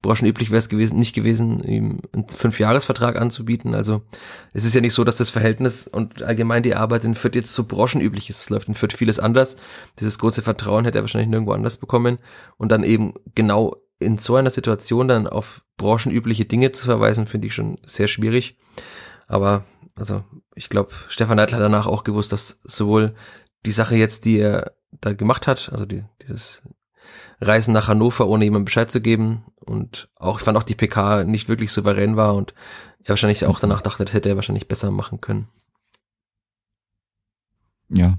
Branchenüblich 0.00 0.50
wäre 0.50 0.58
es 0.58 0.68
gewesen, 0.68 0.98
nicht 0.98 1.14
gewesen, 1.14 1.62
ihm 1.62 1.98
einen 2.12 2.28
Fünfjahresvertrag 2.28 3.16
anzubieten. 3.16 3.74
Also 3.74 4.02
es 4.52 4.64
ist 4.64 4.74
ja 4.74 4.80
nicht 4.80 4.94
so, 4.94 5.04
dass 5.04 5.16
das 5.16 5.30
Verhältnis 5.30 5.86
und 5.86 6.22
allgemein 6.22 6.62
die 6.62 6.74
Arbeit 6.74 7.04
in 7.04 7.14
Fürth 7.14 7.36
jetzt 7.36 7.52
so 7.52 7.64
branchenüblich 7.64 8.30
ist. 8.30 8.42
Es 8.42 8.50
läuft 8.50 8.68
in 8.68 8.74
Fürth 8.74 8.94
vieles 8.96 9.18
anders. 9.18 9.56
Dieses 10.00 10.18
große 10.18 10.42
Vertrauen 10.42 10.84
hätte 10.84 10.98
er 10.98 11.02
wahrscheinlich 11.02 11.30
nirgendwo 11.30 11.52
anders 11.52 11.76
bekommen. 11.76 12.18
Und 12.56 12.72
dann 12.72 12.84
eben 12.84 13.14
genau 13.34 13.76
in 13.98 14.18
so 14.18 14.36
einer 14.36 14.50
Situation 14.50 15.08
dann 15.08 15.26
auf 15.26 15.62
branchenübliche 15.76 16.44
Dinge 16.44 16.72
zu 16.72 16.84
verweisen, 16.84 17.26
finde 17.26 17.48
ich 17.48 17.54
schon 17.54 17.78
sehr 17.86 18.08
schwierig. 18.08 18.56
Aber 19.26 19.64
also 19.96 20.24
ich 20.54 20.68
glaube, 20.68 20.92
Stefan 21.08 21.36
Neidl 21.36 21.54
hat 21.54 21.60
danach 21.60 21.86
auch 21.86 22.04
gewusst, 22.04 22.32
dass 22.32 22.60
sowohl 22.64 23.14
die 23.66 23.72
Sache 23.72 23.96
jetzt, 23.96 24.24
die 24.24 24.38
er 24.38 24.74
da 24.90 25.12
gemacht 25.12 25.46
hat, 25.46 25.70
also 25.72 25.86
die, 25.86 26.04
dieses 26.22 26.62
Reisen 27.40 27.72
nach 27.74 27.88
Hannover, 27.88 28.26
ohne 28.26 28.44
jemandem 28.44 28.66
Bescheid 28.66 28.90
zu 28.90 29.00
geben 29.00 29.44
und 29.56 30.08
auch, 30.16 30.38
ich 30.38 30.44
fand 30.44 30.56
auch 30.56 30.62
die 30.62 30.74
PK 30.74 31.24
nicht 31.24 31.48
wirklich 31.48 31.72
souverän 31.72 32.16
war 32.16 32.34
und 32.34 32.54
er 33.02 33.10
wahrscheinlich 33.10 33.44
auch 33.44 33.60
danach 33.60 33.82
dachte, 33.82 34.04
das 34.04 34.14
hätte 34.14 34.28
er 34.28 34.36
wahrscheinlich 34.36 34.68
besser 34.68 34.90
machen 34.90 35.20
können. 35.20 35.48
Ja, 37.90 38.18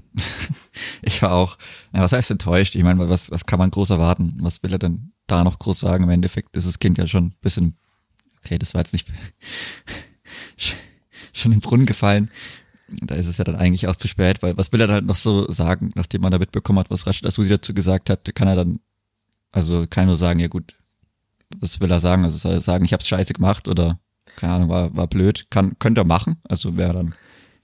ich 1.02 1.20
war 1.22 1.32
auch, 1.32 1.58
ja, 1.92 2.02
was 2.02 2.12
heißt 2.12 2.30
enttäuscht? 2.30 2.76
Ich 2.76 2.84
meine, 2.84 3.08
was, 3.08 3.30
was 3.30 3.46
kann 3.46 3.58
man 3.58 3.70
groß 3.70 3.90
erwarten? 3.90 4.36
Was 4.40 4.62
will 4.62 4.72
er 4.72 4.78
denn 4.78 5.12
da 5.26 5.42
noch 5.44 5.58
groß 5.58 5.80
sagen? 5.80 6.04
Im 6.04 6.10
Endeffekt 6.10 6.56
ist 6.56 6.68
das 6.68 6.78
Kind 6.78 6.98
ja 6.98 7.06
schon 7.06 7.26
ein 7.26 7.36
bisschen, 7.40 7.76
okay, 8.38 8.58
das 8.58 8.74
war 8.74 8.80
jetzt 8.80 8.92
nicht, 8.92 9.12
schon 11.38 11.52
im 11.52 11.60
Brunnen 11.60 11.86
gefallen. 11.86 12.30
Da 12.88 13.16
ist 13.16 13.26
es 13.26 13.38
ja 13.38 13.44
dann 13.44 13.56
eigentlich 13.56 13.88
auch 13.88 13.96
zu 13.96 14.06
spät, 14.06 14.42
weil 14.42 14.56
was 14.56 14.72
will 14.72 14.80
er 14.80 14.86
dann 14.86 14.94
halt 14.94 15.06
noch 15.06 15.16
so 15.16 15.50
sagen, 15.50 15.90
nachdem 15.94 16.22
man 16.22 16.30
da 16.30 16.38
mitbekommen 16.38 16.78
hat, 16.78 16.90
was 16.90 17.06
Rashid 17.06 17.26
Asusi 17.26 17.50
dazu 17.50 17.74
gesagt 17.74 18.10
hat, 18.10 18.32
kann 18.34 18.46
er 18.46 18.54
dann, 18.54 18.78
also 19.50 19.86
kann 19.88 20.06
nur 20.06 20.16
sagen, 20.16 20.38
ja 20.38 20.46
gut, 20.46 20.76
was 21.58 21.80
will 21.80 21.90
er 21.90 22.00
sagen? 22.00 22.24
Also 22.24 22.36
soll 22.38 22.52
er 22.52 22.60
sagen, 22.60 22.84
ich 22.84 22.92
hab's 22.92 23.08
scheiße 23.08 23.32
gemacht 23.32 23.66
oder 23.66 23.98
keine 24.36 24.52
Ahnung, 24.54 24.68
war, 24.68 24.94
war 24.94 25.06
blöd, 25.08 25.46
kann, 25.50 25.78
könnte 25.78 26.02
er 26.02 26.06
machen, 26.06 26.36
also 26.48 26.76
wäre 26.76 26.92
dann 26.92 27.14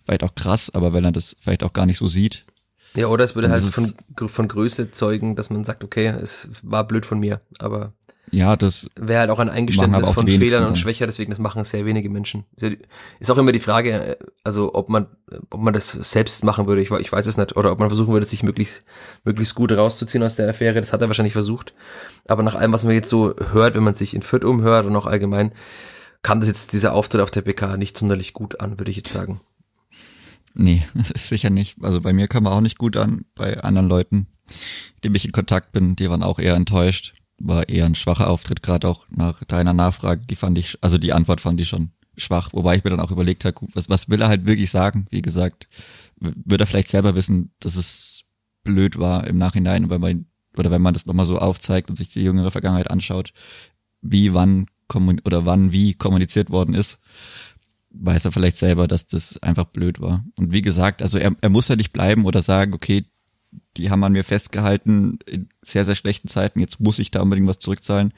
vielleicht 0.04 0.24
auch 0.24 0.34
krass, 0.34 0.70
aber 0.74 0.92
wenn 0.92 1.04
er 1.04 1.12
das 1.12 1.36
vielleicht 1.40 1.62
auch 1.62 1.72
gar 1.72 1.86
nicht 1.86 1.98
so 1.98 2.08
sieht. 2.08 2.46
Ja, 2.94 3.06
oder 3.06 3.24
es 3.24 3.34
würde 3.34 3.50
halt 3.50 3.62
von, 3.62 4.28
von 4.28 4.48
Größe 4.48 4.90
zeugen, 4.90 5.36
dass 5.36 5.50
man 5.50 5.64
sagt, 5.64 5.84
okay, 5.84 6.08
es 6.08 6.48
war 6.62 6.86
blöd 6.86 7.06
von 7.06 7.20
mir, 7.20 7.40
aber 7.58 7.94
ja, 8.34 8.56
das 8.56 8.90
wäre 8.96 9.20
halt 9.20 9.30
auch 9.30 9.38
ein 9.40 9.50
Eingeständnis 9.50 10.04
auch 10.04 10.14
von 10.14 10.26
Fehlern 10.26 10.66
und 10.66 10.78
Schwächer, 10.78 11.04
deswegen 11.04 11.30
das 11.30 11.38
machen 11.38 11.64
sehr 11.64 11.84
wenige 11.84 12.08
Menschen. 12.08 12.44
Ist 13.20 13.30
auch 13.30 13.36
immer 13.36 13.52
die 13.52 13.60
Frage, 13.60 14.16
also 14.42 14.74
ob 14.74 14.88
man, 14.88 15.06
ob 15.50 15.60
man 15.60 15.74
das 15.74 15.92
selbst 15.92 16.42
machen 16.42 16.66
würde, 16.66 16.80
ich, 16.80 16.90
ich 16.90 17.12
weiß 17.12 17.26
es 17.26 17.36
nicht, 17.36 17.54
oder 17.56 17.70
ob 17.70 17.78
man 17.78 17.90
versuchen 17.90 18.10
würde, 18.10 18.24
sich 18.24 18.42
möglichst, 18.42 18.84
möglichst 19.24 19.54
gut 19.54 19.70
rauszuziehen 19.72 20.24
aus 20.24 20.36
der 20.36 20.48
Affäre, 20.48 20.80
das 20.80 20.94
hat 20.94 21.02
er 21.02 21.08
wahrscheinlich 21.08 21.34
versucht. 21.34 21.74
Aber 22.26 22.42
nach 22.42 22.54
allem, 22.54 22.72
was 22.72 22.84
man 22.84 22.94
jetzt 22.94 23.10
so 23.10 23.34
hört, 23.52 23.74
wenn 23.74 23.82
man 23.82 23.96
sich 23.96 24.14
in 24.14 24.22
Fürth 24.22 24.44
umhört 24.46 24.86
und 24.86 24.96
auch 24.96 25.06
allgemein, 25.06 25.52
kam 26.22 26.40
das 26.40 26.48
jetzt 26.48 26.72
dieser 26.72 26.94
Auftritt 26.94 27.20
auf 27.20 27.30
der 27.30 27.42
PK 27.42 27.76
nicht 27.76 27.98
sonderlich 27.98 28.32
gut 28.32 28.60
an, 28.60 28.78
würde 28.78 28.90
ich 28.90 28.96
jetzt 28.96 29.12
sagen. 29.12 29.42
Nee, 30.54 30.82
sicher 31.14 31.50
nicht. 31.50 31.76
Also 31.82 32.00
bei 32.00 32.14
mir 32.14 32.28
kam 32.28 32.46
er 32.46 32.52
auch 32.52 32.62
nicht 32.62 32.78
gut 32.78 32.96
an, 32.96 33.26
bei 33.34 33.60
anderen 33.60 33.88
Leuten, 33.88 34.26
mit 34.94 35.04
denen 35.04 35.16
ich 35.16 35.26
in 35.26 35.32
Kontakt 35.32 35.72
bin, 35.72 35.96
die 35.96 36.08
waren 36.08 36.22
auch 36.22 36.38
eher 36.38 36.54
enttäuscht 36.54 37.12
war 37.42 37.68
eher 37.68 37.86
ein 37.86 37.94
schwacher 37.94 38.30
Auftritt, 38.30 38.62
gerade 38.62 38.88
auch 38.88 39.06
nach 39.10 39.42
deiner 39.44 39.72
Nachfrage, 39.72 40.22
die 40.26 40.36
fand 40.36 40.58
ich, 40.58 40.78
also 40.80 40.98
die 40.98 41.12
Antwort 41.12 41.40
fand 41.40 41.60
ich 41.60 41.68
schon 41.68 41.90
schwach, 42.16 42.50
wobei 42.52 42.76
ich 42.76 42.84
mir 42.84 42.90
dann 42.90 43.00
auch 43.00 43.10
überlegt 43.10 43.44
habe, 43.44 43.66
was, 43.74 43.88
was 43.88 44.08
will 44.08 44.20
er 44.20 44.28
halt 44.28 44.46
wirklich 44.46 44.70
sagen? 44.70 45.06
Wie 45.10 45.22
gesagt, 45.22 45.68
wird 46.20 46.60
er 46.60 46.66
vielleicht 46.66 46.88
selber 46.88 47.16
wissen, 47.16 47.52
dass 47.60 47.76
es 47.76 48.24
blöd 48.64 48.98
war 48.98 49.26
im 49.26 49.38
Nachhinein, 49.38 49.90
weil 49.90 49.98
man, 49.98 50.26
oder 50.56 50.70
wenn 50.70 50.82
man 50.82 50.94
das 50.94 51.06
nochmal 51.06 51.26
so 51.26 51.38
aufzeigt 51.38 51.90
und 51.90 51.96
sich 51.96 52.12
die 52.12 52.22
jüngere 52.22 52.50
Vergangenheit 52.50 52.90
anschaut, 52.90 53.32
wie 54.02 54.34
wann 54.34 54.66
oder 55.24 55.46
wann 55.46 55.72
wie 55.72 55.94
kommuniziert 55.94 56.50
worden 56.50 56.74
ist, 56.74 57.00
weiß 57.90 58.26
er 58.26 58.32
vielleicht 58.32 58.58
selber, 58.58 58.86
dass 58.86 59.06
das 59.06 59.42
einfach 59.42 59.64
blöd 59.64 60.00
war. 60.00 60.24
Und 60.38 60.52
wie 60.52 60.60
gesagt, 60.60 61.00
also 61.02 61.18
er, 61.18 61.34
er 61.40 61.48
muss 61.48 61.68
ja 61.68 61.76
nicht 61.76 61.94
bleiben 61.94 62.26
oder 62.26 62.42
sagen, 62.42 62.74
okay, 62.74 63.06
die 63.76 63.90
haben 63.90 64.04
an 64.04 64.12
mir 64.12 64.24
festgehalten 64.24 65.18
in 65.26 65.48
sehr, 65.62 65.84
sehr 65.84 65.94
schlechten 65.94 66.28
Zeiten, 66.28 66.60
jetzt 66.60 66.80
muss 66.80 66.98
ich 66.98 67.10
da 67.10 67.22
unbedingt 67.22 67.48
was 67.48 67.58
zurückzahlen. 67.58 68.12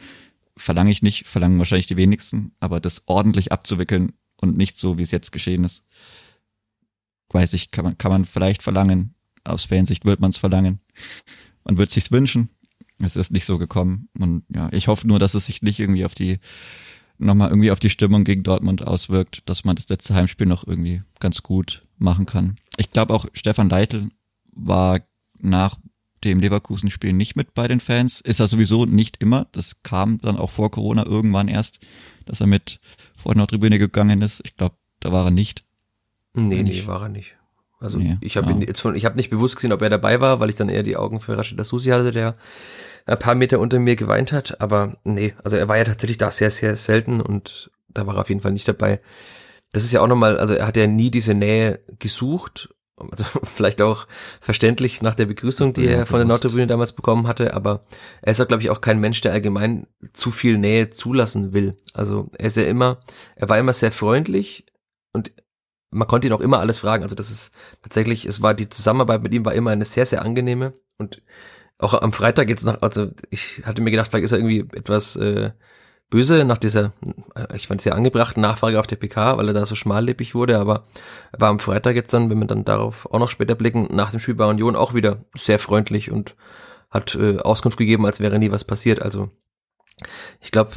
Verlange 0.56 0.90
ich 0.90 1.02
nicht, 1.02 1.26
verlangen 1.26 1.58
wahrscheinlich 1.58 1.86
die 1.86 1.96
wenigsten, 1.96 2.52
aber 2.60 2.80
das 2.80 3.04
ordentlich 3.06 3.52
abzuwickeln 3.52 4.12
und 4.36 4.56
nicht 4.56 4.78
so, 4.78 4.98
wie 4.98 5.02
es 5.02 5.10
jetzt 5.10 5.32
geschehen 5.32 5.64
ist, 5.64 5.84
weiß 7.30 7.52
ich, 7.54 7.70
kann 7.70 7.84
man, 7.84 7.98
kann 7.98 8.12
man 8.12 8.24
vielleicht 8.24 8.62
verlangen. 8.62 9.14
Aus 9.42 9.64
Fansicht 9.64 10.04
wird 10.04 10.20
man 10.20 10.30
es 10.30 10.38
verlangen. 10.38 10.80
Man 11.64 11.76
wird 11.78 11.90
sich's 11.90 12.12
wünschen. 12.12 12.50
Es 12.98 13.16
ist 13.16 13.32
nicht 13.32 13.44
so 13.44 13.58
gekommen. 13.58 14.08
Und 14.18 14.44
ja, 14.48 14.68
ich 14.72 14.88
hoffe 14.88 15.06
nur, 15.06 15.18
dass 15.18 15.34
es 15.34 15.46
sich 15.46 15.62
nicht 15.62 15.80
irgendwie 15.80 16.04
auf 16.04 16.14
die, 16.14 16.38
nochmal 17.18 17.50
irgendwie 17.50 17.70
auf 17.70 17.80
die 17.80 17.90
Stimmung 17.90 18.24
gegen 18.24 18.42
Dortmund 18.42 18.86
auswirkt, 18.86 19.42
dass 19.46 19.64
man 19.64 19.76
das 19.76 19.88
letzte 19.88 20.14
Heimspiel 20.14 20.46
noch 20.46 20.66
irgendwie 20.66 21.02
ganz 21.20 21.42
gut 21.42 21.86
machen 21.98 22.26
kann. 22.26 22.56
Ich 22.76 22.90
glaube 22.90 23.12
auch 23.12 23.26
Stefan 23.32 23.68
Leitl 23.68 24.08
war 24.52 25.00
nach 25.44 25.76
dem 26.24 26.40
Leverkusen-Spiel 26.40 27.12
nicht 27.12 27.36
mit 27.36 27.54
bei 27.54 27.68
den 27.68 27.80
Fans. 27.80 28.20
Ist 28.20 28.40
er 28.40 28.46
sowieso 28.46 28.86
nicht 28.86 29.18
immer. 29.20 29.46
Das 29.52 29.82
kam 29.82 30.20
dann 30.20 30.36
auch 30.36 30.50
vor 30.50 30.70
Corona 30.70 31.06
irgendwann 31.06 31.48
erst, 31.48 31.80
dass 32.24 32.40
er 32.40 32.46
mit 32.46 32.80
vor 33.16 33.34
der 33.34 33.46
Tribüne 33.46 33.78
gegangen 33.78 34.22
ist. 34.22 34.40
Ich 34.44 34.56
glaube, 34.56 34.76
da 35.00 35.12
war 35.12 35.26
er 35.26 35.30
nicht. 35.30 35.64
Nee, 36.32 36.62
nee, 36.62 36.70
ich, 36.70 36.86
war 36.86 37.02
er 37.02 37.08
nicht. 37.08 37.36
Also 37.78 37.98
nee, 37.98 38.16
ich 38.20 38.36
habe 38.36 38.50
ja. 38.50 38.58
jetzt 38.58 38.80
von, 38.80 38.94
ich 38.94 39.04
habe 39.04 39.16
nicht 39.16 39.30
bewusst 39.30 39.56
gesehen, 39.56 39.72
ob 39.72 39.82
er 39.82 39.90
dabei 39.90 40.20
war, 40.20 40.40
weil 40.40 40.48
ich 40.48 40.56
dann 40.56 40.68
eher 40.68 40.82
die 40.82 40.96
Augen 40.96 41.20
für 41.20 41.36
Rashida 41.36 41.64
Susi 41.64 41.90
hatte, 41.90 42.12
der 42.12 42.36
ein 43.06 43.18
paar 43.18 43.34
Meter 43.34 43.60
unter 43.60 43.78
mir 43.78 43.94
geweint 43.94 44.32
hat. 44.32 44.60
Aber 44.60 44.96
nee, 45.04 45.34
also 45.44 45.56
er 45.56 45.68
war 45.68 45.76
ja 45.76 45.84
tatsächlich 45.84 46.18
da 46.18 46.30
sehr, 46.30 46.50
sehr 46.50 46.76
selten 46.76 47.20
und 47.20 47.70
da 47.88 48.06
war 48.06 48.16
er 48.16 48.22
auf 48.22 48.28
jeden 48.28 48.40
Fall 48.40 48.52
nicht 48.52 48.66
dabei. 48.66 49.00
Das 49.72 49.84
ist 49.84 49.92
ja 49.92 50.00
auch 50.00 50.06
nochmal, 50.06 50.38
also 50.38 50.54
er 50.54 50.66
hat 50.66 50.76
ja 50.76 50.86
nie 50.86 51.10
diese 51.10 51.34
Nähe 51.34 51.80
gesucht 51.98 52.73
also 53.10 53.24
vielleicht 53.54 53.82
auch 53.82 54.06
verständlich 54.40 55.02
nach 55.02 55.14
der 55.14 55.26
Begrüßung, 55.26 55.72
die 55.72 55.84
ja, 55.84 55.90
er 55.90 56.06
von 56.06 56.18
der 56.18 56.26
Nordtribüne 56.26 56.66
damals 56.66 56.92
bekommen 56.92 57.26
hatte, 57.26 57.54
aber 57.54 57.84
er 58.22 58.32
ist 58.32 58.40
auch, 58.40 58.48
glaube 58.48 58.62
ich, 58.62 58.70
auch 58.70 58.80
kein 58.80 59.00
Mensch, 59.00 59.20
der 59.20 59.32
allgemein 59.32 59.86
zu 60.12 60.30
viel 60.30 60.58
Nähe 60.58 60.90
zulassen 60.90 61.52
will. 61.52 61.76
Also 61.92 62.30
er 62.38 62.46
ist 62.46 62.56
ja 62.56 62.64
immer, 62.64 63.00
er 63.36 63.48
war 63.48 63.58
immer 63.58 63.72
sehr 63.72 63.92
freundlich 63.92 64.66
und 65.12 65.32
man 65.90 66.08
konnte 66.08 66.26
ihn 66.26 66.32
auch 66.32 66.40
immer 66.40 66.60
alles 66.60 66.78
fragen. 66.78 67.02
Also 67.02 67.14
das 67.14 67.30
ist 67.30 67.52
tatsächlich, 67.82 68.26
es 68.26 68.42
war 68.42 68.54
die 68.54 68.68
Zusammenarbeit 68.68 69.22
mit 69.22 69.32
ihm 69.32 69.44
war 69.44 69.54
immer 69.54 69.70
eine 69.70 69.84
sehr, 69.84 70.06
sehr 70.06 70.22
angenehme 70.22 70.74
und 70.98 71.22
auch 71.78 71.94
am 71.94 72.12
Freitag 72.12 72.48
jetzt 72.48 72.64
noch, 72.64 72.82
also 72.82 73.10
ich 73.30 73.62
hatte 73.64 73.82
mir 73.82 73.90
gedacht, 73.90 74.08
vielleicht 74.10 74.24
ist 74.24 74.32
er 74.32 74.38
irgendwie 74.38 74.76
etwas 74.76 75.16
äh, 75.16 75.50
böse 76.10 76.44
nach 76.44 76.58
dieser, 76.58 76.92
äh, 77.34 77.56
ich 77.56 77.66
fand 77.66 77.80
es 77.80 77.84
ja 77.84 77.94
angebrachten 77.94 78.40
Nachfrage 78.40 78.78
auf 78.78 78.86
der 78.86 78.96
PK, 78.96 79.36
weil 79.36 79.48
er 79.48 79.54
da 79.54 79.66
so 79.66 79.74
schmallippig 79.74 80.34
wurde, 80.34 80.58
aber 80.58 80.86
er 81.32 81.40
war 81.40 81.48
am 81.50 81.58
Freitag 81.58 81.96
jetzt 81.96 82.12
dann, 82.14 82.30
wenn 82.30 82.38
wir 82.38 82.46
dann 82.46 82.64
darauf 82.64 83.06
auch 83.12 83.18
noch 83.18 83.30
später 83.30 83.54
blicken, 83.54 83.88
nach 83.90 84.10
dem 84.10 84.20
Spiel 84.20 84.34
bei 84.34 84.46
Union 84.46 84.76
auch 84.76 84.94
wieder 84.94 85.24
sehr 85.34 85.58
freundlich 85.58 86.10
und 86.10 86.36
hat 86.90 87.14
äh, 87.16 87.38
Auskunft 87.38 87.78
gegeben, 87.78 88.06
als 88.06 88.20
wäre 88.20 88.38
nie 88.38 88.50
was 88.50 88.64
passiert. 88.64 89.02
Also 89.02 89.30
ich 90.40 90.50
glaube, 90.50 90.72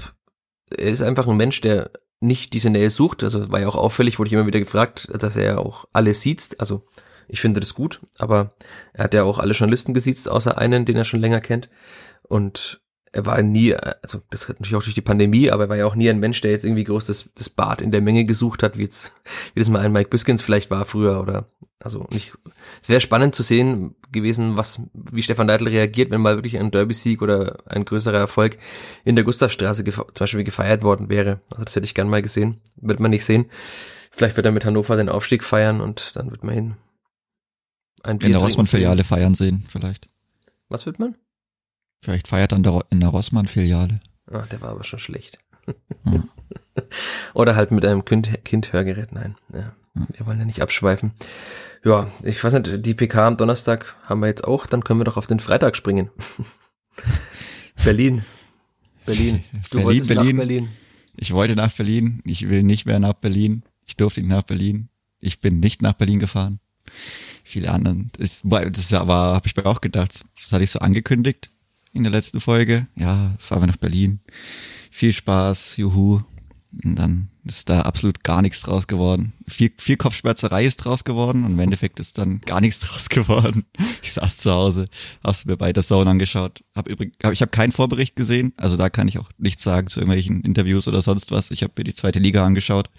er 0.75 0.89
ist 0.89 1.01
einfach 1.01 1.27
ein 1.27 1.37
Mensch, 1.37 1.61
der 1.61 1.91
nicht 2.19 2.53
diese 2.53 2.69
Nähe 2.69 2.89
sucht. 2.89 3.23
Also 3.23 3.51
war 3.51 3.59
ja 3.59 3.67
auch 3.67 3.75
auffällig, 3.75 4.19
wurde 4.19 4.27
ich 4.27 4.33
immer 4.33 4.47
wieder 4.47 4.59
gefragt, 4.59 5.07
dass 5.13 5.35
er 5.35 5.45
ja 5.45 5.57
auch 5.59 5.85
alle 5.93 6.13
sieht. 6.13 6.59
Also 6.59 6.83
ich 7.27 7.41
finde 7.41 7.59
das 7.59 7.73
gut, 7.73 8.01
aber 8.17 8.55
er 8.93 9.05
hat 9.05 9.13
ja 9.13 9.23
auch 9.23 9.39
alle 9.39 9.53
Journalisten 9.53 9.93
gesiezt, 9.93 10.29
außer 10.29 10.57
einen, 10.57 10.85
den 10.85 10.95
er 10.95 11.05
schon 11.05 11.19
länger 11.19 11.41
kennt. 11.41 11.69
Und 12.23 12.81
er 13.17 13.25
war 13.25 13.41
nie, 13.41 13.73
also 13.73 14.21
das 14.29 14.47
hat 14.47 14.59
natürlich 14.59 14.75
auch 14.75 14.83
durch 14.83 14.93
die 14.93 15.01
Pandemie, 15.01 15.49
aber 15.49 15.63
er 15.63 15.69
war 15.69 15.75
ja 15.75 15.87
auch 15.87 15.95
nie 15.95 16.07
ein 16.07 16.19
Mensch, 16.19 16.39
der 16.41 16.51
jetzt 16.51 16.63
irgendwie 16.63 16.83
groß 16.83 17.07
das, 17.07 17.27
das 17.33 17.49
Bad 17.49 17.81
in 17.81 17.91
der 17.91 17.99
Menge 17.99 18.25
gesucht 18.25 18.61
hat, 18.61 18.77
wie 18.77 18.83
jetzt, 18.83 19.11
wie 19.55 19.59
das 19.59 19.69
mal 19.69 19.81
ein 19.81 19.91
Mike 19.91 20.11
Biskins 20.11 20.43
vielleicht 20.43 20.69
war 20.69 20.85
früher 20.85 21.19
oder, 21.19 21.49
also 21.79 22.05
nicht, 22.11 22.33
es 22.79 22.89
wäre 22.89 23.01
spannend 23.01 23.33
zu 23.33 23.41
sehen 23.41 23.95
gewesen, 24.11 24.55
was, 24.55 24.83
wie 24.93 25.23
Stefan 25.23 25.47
Neidl 25.47 25.67
reagiert, 25.67 26.11
wenn 26.11 26.21
mal 26.21 26.37
wirklich 26.37 26.59
ein 26.59 26.69
Derby-Sieg 26.69 27.23
oder 27.23 27.57
ein 27.65 27.85
größerer 27.85 28.19
Erfolg 28.19 28.59
in 29.03 29.15
der 29.15 29.25
Gustavstraße 29.25 29.83
zum 29.83 30.05
Beispiel 30.13 30.43
gefeiert 30.43 30.83
worden 30.83 31.09
wäre. 31.09 31.41
Also 31.49 31.65
das 31.65 31.75
hätte 31.75 31.87
ich 31.87 31.95
gern 31.95 32.09
mal 32.09 32.21
gesehen, 32.21 32.61
wird 32.75 32.99
man 32.99 33.09
nicht 33.09 33.25
sehen. 33.25 33.45
Vielleicht 34.11 34.37
wird 34.37 34.45
er 34.45 34.51
mit 34.51 34.63
Hannover 34.63 34.95
den 34.95 35.09
Aufstieg 35.09 35.43
feiern 35.43 35.81
und 35.81 36.15
dann 36.15 36.29
wird 36.29 36.43
man 36.43 36.53
hin 36.53 36.75
ein 38.03 38.19
Bier 38.19 38.27
In 38.27 38.33
der 38.33 38.41
Rossmann-Filiale 38.41 39.03
feiern 39.03 39.33
sehen, 39.33 39.65
vielleicht. 39.67 40.07
Was 40.69 40.85
wird 40.85 40.99
man? 40.99 41.15
Vielleicht 42.01 42.27
feiert 42.27 42.51
dann 42.51 42.63
in 42.89 42.99
der 42.99 43.09
Rossmann-Filiale. 43.09 43.99
Ah, 44.31 44.43
der 44.51 44.61
war 44.61 44.69
aber 44.69 44.83
schon 44.83 44.99
schlecht. 44.99 45.39
Hm. 46.03 46.29
Oder 47.33 47.55
halt 47.55 47.71
mit 47.71 47.85
einem 47.85 48.05
kind, 48.05 48.43
kind 48.45 48.71
Hörgerät. 48.73 49.11
Nein, 49.11 49.35
ja, 49.53 49.73
wir 49.93 50.25
wollen 50.25 50.39
ja 50.39 50.45
nicht 50.45 50.61
abschweifen. 50.61 51.11
Ja, 51.83 52.11
ich 52.23 52.43
weiß 52.43 52.53
nicht, 52.53 52.85
die 52.85 52.93
PK 52.93 53.27
am 53.27 53.37
Donnerstag 53.37 53.95
haben 54.07 54.21
wir 54.21 54.27
jetzt 54.27 54.43
auch, 54.43 54.65
dann 54.65 54.83
können 54.83 54.99
wir 54.99 55.05
doch 55.05 55.17
auf 55.17 55.27
den 55.27 55.39
Freitag 55.39 55.75
springen. 55.75 56.09
Berlin. 57.83 58.23
Berlin. 59.05 59.43
Du 59.51 59.69
Berlin, 59.69 59.85
wolltest 59.85 60.07
Berlin. 60.09 60.35
nach 60.35 60.41
Berlin. 60.41 60.69
Ich 61.15 61.33
wollte 61.33 61.55
nach 61.55 61.71
Berlin. 61.71 62.21
Ich 62.25 62.47
will 62.49 62.63
nicht 62.63 62.85
mehr 62.85 62.99
nach 62.99 63.13
Berlin. 63.13 63.63
Ich 63.85 63.95
durfte 63.95 64.21
nicht 64.21 64.29
nach 64.29 64.43
Berlin. 64.43 64.89
Ich 65.19 65.39
bin 65.39 65.59
nicht 65.59 65.81
nach 65.81 65.93
Berlin 65.93 66.19
gefahren. 66.19 66.59
Viele 67.43 67.71
anderen. 67.71 68.11
Das, 68.17 68.43
das 68.43 68.91
habe 68.93 69.41
ich 69.45 69.55
mir 69.55 69.65
auch 69.65 69.81
gedacht, 69.81 70.25
das 70.35 70.51
hatte 70.51 70.63
ich 70.63 70.71
so 70.71 70.79
angekündigt 70.79 71.49
in 71.97 72.03
der 72.03 72.11
letzten 72.11 72.39
Folge. 72.39 72.87
Ja, 72.95 73.35
fahren 73.39 73.63
wir 73.63 73.67
nach 73.67 73.77
Berlin. 73.77 74.19
Viel 74.91 75.13
Spaß, 75.13 75.77
juhu. 75.77 76.21
Und 76.83 76.95
dann 76.95 77.29
ist 77.45 77.69
da 77.69 77.81
absolut 77.81 78.23
gar 78.23 78.41
nichts 78.41 78.61
draus 78.61 78.87
geworden. 78.87 79.33
Viel, 79.47 79.71
viel 79.77 79.97
Kopfschmerzerei 79.97 80.65
ist 80.65 80.77
draus 80.77 81.03
geworden 81.03 81.45
und 81.45 81.53
im 81.53 81.59
Endeffekt 81.59 81.99
ist 81.99 82.17
dann 82.17 82.41
gar 82.41 82.61
nichts 82.61 82.79
draus 82.87 83.09
geworden. 83.09 83.65
Ich 84.01 84.13
saß 84.13 84.37
zu 84.37 84.51
Hause, 84.51 84.87
hab's 85.23 85.45
mir 85.45 85.57
bei 85.57 85.73
der 85.73 85.83
Zone 85.83 86.09
angeschaut. 86.09 86.63
Hab 86.75 86.87
übrigens, 86.87 87.15
hab, 87.23 87.33
ich 87.33 87.41
habe 87.41 87.51
keinen 87.51 87.71
Vorbericht 87.71 88.15
gesehen, 88.15 88.53
also 88.57 88.77
da 88.77 88.89
kann 88.89 89.07
ich 89.07 89.17
auch 89.17 89.29
nichts 89.37 89.63
sagen 89.63 89.87
zu 89.87 89.99
irgendwelchen 89.99 90.41
Interviews 90.41 90.87
oder 90.87 91.01
sonst 91.01 91.31
was. 91.31 91.51
Ich 91.51 91.63
habe 91.63 91.73
mir 91.77 91.83
die 91.83 91.95
zweite 91.95 92.19
Liga 92.19 92.45
angeschaut 92.45 92.89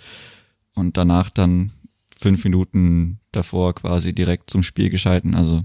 und 0.75 0.97
danach 0.97 1.31
dann 1.31 1.73
fünf 2.19 2.43
Minuten 2.45 3.21
davor 3.33 3.75
quasi 3.75 4.15
direkt 4.15 4.51
zum 4.51 4.63
Spiel 4.63 4.91
geschalten. 4.91 5.35
Also 5.35 5.63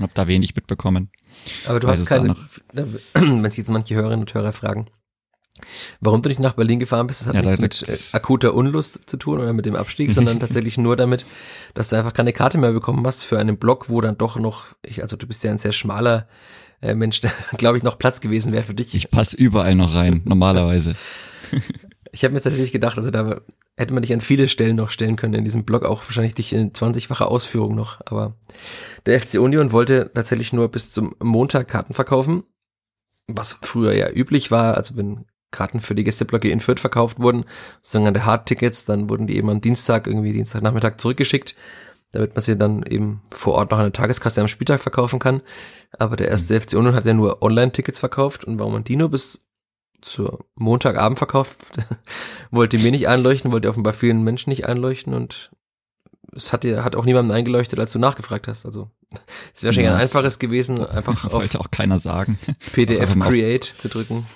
hab 0.00 0.14
da 0.14 0.26
wenig 0.26 0.54
mitbekommen. 0.56 1.10
Aber 1.66 1.80
du 1.80 1.88
hast 1.88 2.06
keine, 2.06 2.34
wenn 3.14 3.50
sich 3.50 3.58
jetzt 3.58 3.70
manche 3.70 3.94
Hörerinnen 3.94 4.20
und 4.20 4.34
Hörer 4.34 4.52
fragen, 4.52 4.86
warum 6.00 6.22
du 6.22 6.28
nicht 6.28 6.40
nach 6.40 6.54
Berlin 6.54 6.78
gefahren 6.78 7.06
bist, 7.06 7.22
das 7.22 7.28
hat 7.28 7.36
ja, 7.36 7.42
nichts 7.42 7.60
mit 7.60 7.88
äh, 7.88 8.16
akuter 8.16 8.54
Unlust 8.54 9.00
zu 9.06 9.16
tun 9.16 9.40
oder 9.40 9.52
mit 9.52 9.66
dem 9.66 9.76
Abstieg, 9.76 10.10
sondern 10.12 10.40
tatsächlich 10.40 10.78
nur 10.78 10.96
damit, 10.96 11.24
dass 11.74 11.88
du 11.88 11.96
einfach 11.96 12.12
keine 12.12 12.32
Karte 12.32 12.58
mehr 12.58 12.72
bekommen 12.72 13.06
hast 13.06 13.24
für 13.24 13.38
einen 13.38 13.56
Block, 13.58 13.88
wo 13.88 14.00
dann 14.00 14.18
doch 14.18 14.38
noch, 14.38 14.66
ich, 14.82 15.02
also 15.02 15.16
du 15.16 15.26
bist 15.26 15.42
ja 15.44 15.50
ein 15.50 15.58
sehr 15.58 15.72
schmaler 15.72 16.28
äh, 16.82 16.94
Mensch, 16.94 17.20
da 17.22 17.30
glaube 17.56 17.78
ich 17.78 17.82
noch 17.82 17.98
Platz 17.98 18.20
gewesen 18.20 18.52
wäre 18.52 18.64
für 18.64 18.74
dich. 18.74 18.94
Ich 18.94 19.10
passe 19.10 19.36
überall 19.36 19.74
noch 19.74 19.94
rein, 19.94 20.22
normalerweise. 20.24 20.94
ich 22.12 22.24
habe 22.24 22.34
mir 22.34 22.40
tatsächlich 22.40 22.72
gedacht, 22.72 22.98
also 22.98 23.10
da 23.10 23.40
hätte 23.76 23.92
man 23.92 24.02
dich 24.02 24.12
an 24.12 24.20
viele 24.20 24.48
Stellen 24.48 24.76
noch 24.76 24.90
stellen 24.90 25.16
können 25.16 25.34
in 25.34 25.44
diesem 25.44 25.64
Blog, 25.64 25.84
auch 25.84 26.02
wahrscheinlich 26.04 26.34
dich 26.34 26.52
in 26.52 26.72
20-facher 26.72 27.26
Ausführung 27.26 27.74
noch. 27.74 28.00
Aber 28.06 28.34
der 29.04 29.20
FC 29.20 29.38
Union 29.38 29.72
wollte 29.72 30.10
tatsächlich 30.14 30.52
nur 30.52 30.68
bis 30.68 30.90
zum 30.90 31.14
Montag 31.22 31.68
Karten 31.68 31.94
verkaufen, 31.94 32.44
was 33.26 33.58
früher 33.62 33.94
ja 33.94 34.10
üblich 34.10 34.50
war. 34.50 34.76
Also 34.76 34.96
wenn 34.96 35.26
Karten 35.50 35.80
für 35.80 35.94
die 35.94 36.04
Gästeblöcke 36.04 36.50
in 36.50 36.60
Fürth 36.60 36.80
verkauft 36.80 37.18
wurden, 37.20 37.44
sozusagen 37.82 38.06
an 38.06 38.14
der 38.14 38.24
Hardtickets, 38.24 38.86
dann 38.86 39.10
wurden 39.10 39.26
die 39.26 39.36
eben 39.36 39.50
am 39.50 39.60
Dienstag, 39.60 40.06
irgendwie 40.06 40.32
Dienstagnachmittag 40.32 40.96
zurückgeschickt, 40.96 41.54
damit 42.12 42.34
man 42.34 42.42
sie 42.42 42.56
dann 42.56 42.82
eben 42.82 43.20
vor 43.30 43.54
Ort 43.54 43.70
noch 43.70 43.78
an 43.78 43.84
der 43.84 43.92
Tageskasse 43.92 44.40
am 44.40 44.48
Spieltag 44.48 44.80
verkaufen 44.80 45.18
kann. 45.18 45.42
Aber 45.98 46.16
der 46.16 46.28
erste 46.28 46.58
FC 46.58 46.74
Union 46.74 46.94
hat 46.94 47.04
ja 47.04 47.14
nur 47.14 47.42
Online-Tickets 47.42 48.00
verkauft 48.00 48.44
und 48.44 48.58
warum 48.58 48.72
man 48.72 48.84
die 48.84 48.96
nur 48.96 49.10
bis 49.10 49.45
zur 50.06 50.46
Montagabend 50.54 51.18
verkauft, 51.18 51.56
wollte 52.50 52.78
mir 52.78 52.90
nicht 52.90 53.08
einleuchten, 53.08 53.52
wollte 53.52 53.68
offenbar 53.68 53.92
vielen 53.92 54.22
Menschen 54.22 54.50
nicht 54.50 54.66
einleuchten 54.66 55.14
und 55.14 55.50
es 56.32 56.52
hat 56.52 56.64
dir 56.64 56.84
hat 56.84 56.96
auch 56.96 57.04
niemandem 57.04 57.36
eingeleuchtet, 57.36 57.78
als 57.78 57.92
du 57.92 57.98
nachgefragt 57.98 58.46
hast. 58.46 58.66
Also 58.66 58.90
es 59.54 59.62
wäre 59.62 59.72
schon 59.72 59.84
ja, 59.84 59.94
ein 59.94 60.00
einfaches 60.00 60.38
gewesen, 60.38 60.84
einfach 60.86 61.30
wollte 61.32 61.60
auch 61.60 61.70
keiner 61.70 61.98
sagen. 61.98 62.38
PDF 62.72 63.18
Create 63.18 63.64
zu 63.64 63.88
drücken. 63.88 64.26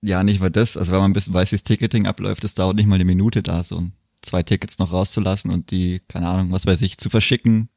Ja, 0.00 0.22
nicht 0.22 0.40
mal 0.40 0.50
das. 0.50 0.76
Also 0.76 0.92
wenn 0.92 1.00
man 1.00 1.10
ein 1.10 1.14
bisschen 1.14 1.34
weiß, 1.34 1.52
wie 1.52 1.56
das 1.56 1.64
Ticketing 1.64 2.06
abläuft, 2.06 2.44
es 2.44 2.54
dauert 2.54 2.76
nicht 2.76 2.86
mal 2.86 2.96
eine 2.96 3.04
Minute 3.04 3.42
da, 3.42 3.62
so 3.62 3.82
zwei 4.22 4.42
Tickets 4.42 4.78
noch 4.78 4.92
rauszulassen 4.92 5.50
und 5.50 5.70
die, 5.70 6.00
keine 6.08 6.28
Ahnung, 6.28 6.50
was 6.50 6.66
weiß 6.66 6.82
ich, 6.82 6.98
zu 6.98 7.10
verschicken, 7.10 7.68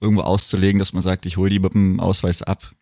irgendwo 0.00 0.22
auszulegen, 0.22 0.78
dass 0.78 0.92
man 0.92 1.02
sagt, 1.02 1.26
ich 1.26 1.36
hole 1.36 1.50
die 1.50 1.60
mit 1.60 1.74
dem 1.74 2.00
Ausweis 2.00 2.42
ab 2.42 2.72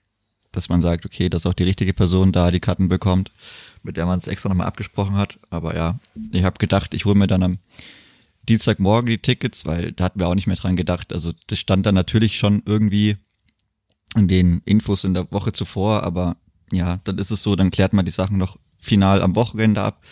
dass 0.53 0.69
man 0.69 0.81
sagt, 0.81 1.07
okay, 1.07 1.29
dass 1.29 1.47
auch 1.47 1.55
die 1.55 1.65
richtige 1.65 1.93
Person 1.93 2.33
da 2.33 2.51
die 2.51 2.61
Karten 2.61 2.89
bekommt, 2.89 3.31
mit 3.83 3.97
der 3.97 4.07
man 4.07 4.19
es 4.19 4.27
extra 4.27 4.49
nochmal 4.49 4.67
abgesprochen 4.67 5.17
hat. 5.17 5.39
Aber 5.51 5.77
ja, 5.77 5.99
ich 6.33 6.43
habe 6.43 6.59
gedacht, 6.59 6.95
ich 6.95 7.05
hole 7.05 7.15
mir 7.15 7.27
dann 7.27 7.43
am 7.43 7.59
Dienstagmorgen 8.49 9.09
die 9.09 9.19
Tickets, 9.19 9.67
weil 9.67 9.93
da 9.93 10.05
hatten 10.05 10.19
wir 10.19 10.29
auch 10.29 10.35
nicht 10.35 10.47
mehr 10.47 10.57
dran 10.57 10.77
gedacht. 10.77 11.13
Also 11.13 11.33
das 11.47 11.59
stand 11.59 11.87
dann 11.87 11.95
natürlich 11.95 12.39
schon 12.39 12.63
irgendwie 12.67 13.17
in 14.17 14.29
den 14.29 14.61
Infos 14.65 15.05
in 15.05 15.15
der 15.15 15.31
Woche 15.31 15.53
zuvor, 15.53 16.03
aber 16.03 16.37
ja, 16.73 16.99
dann 17.05 17.19
ist 17.19 17.31
es 17.31 17.43
so, 17.43 17.55
dann 17.55 17.71
klärt 17.71 17.93
man 17.93 18.05
die 18.05 18.11
Sachen 18.11 18.39
noch 18.39 18.59
final 18.81 19.23
am 19.23 19.37
Wochenende 19.37 19.83
ab, 19.83 20.03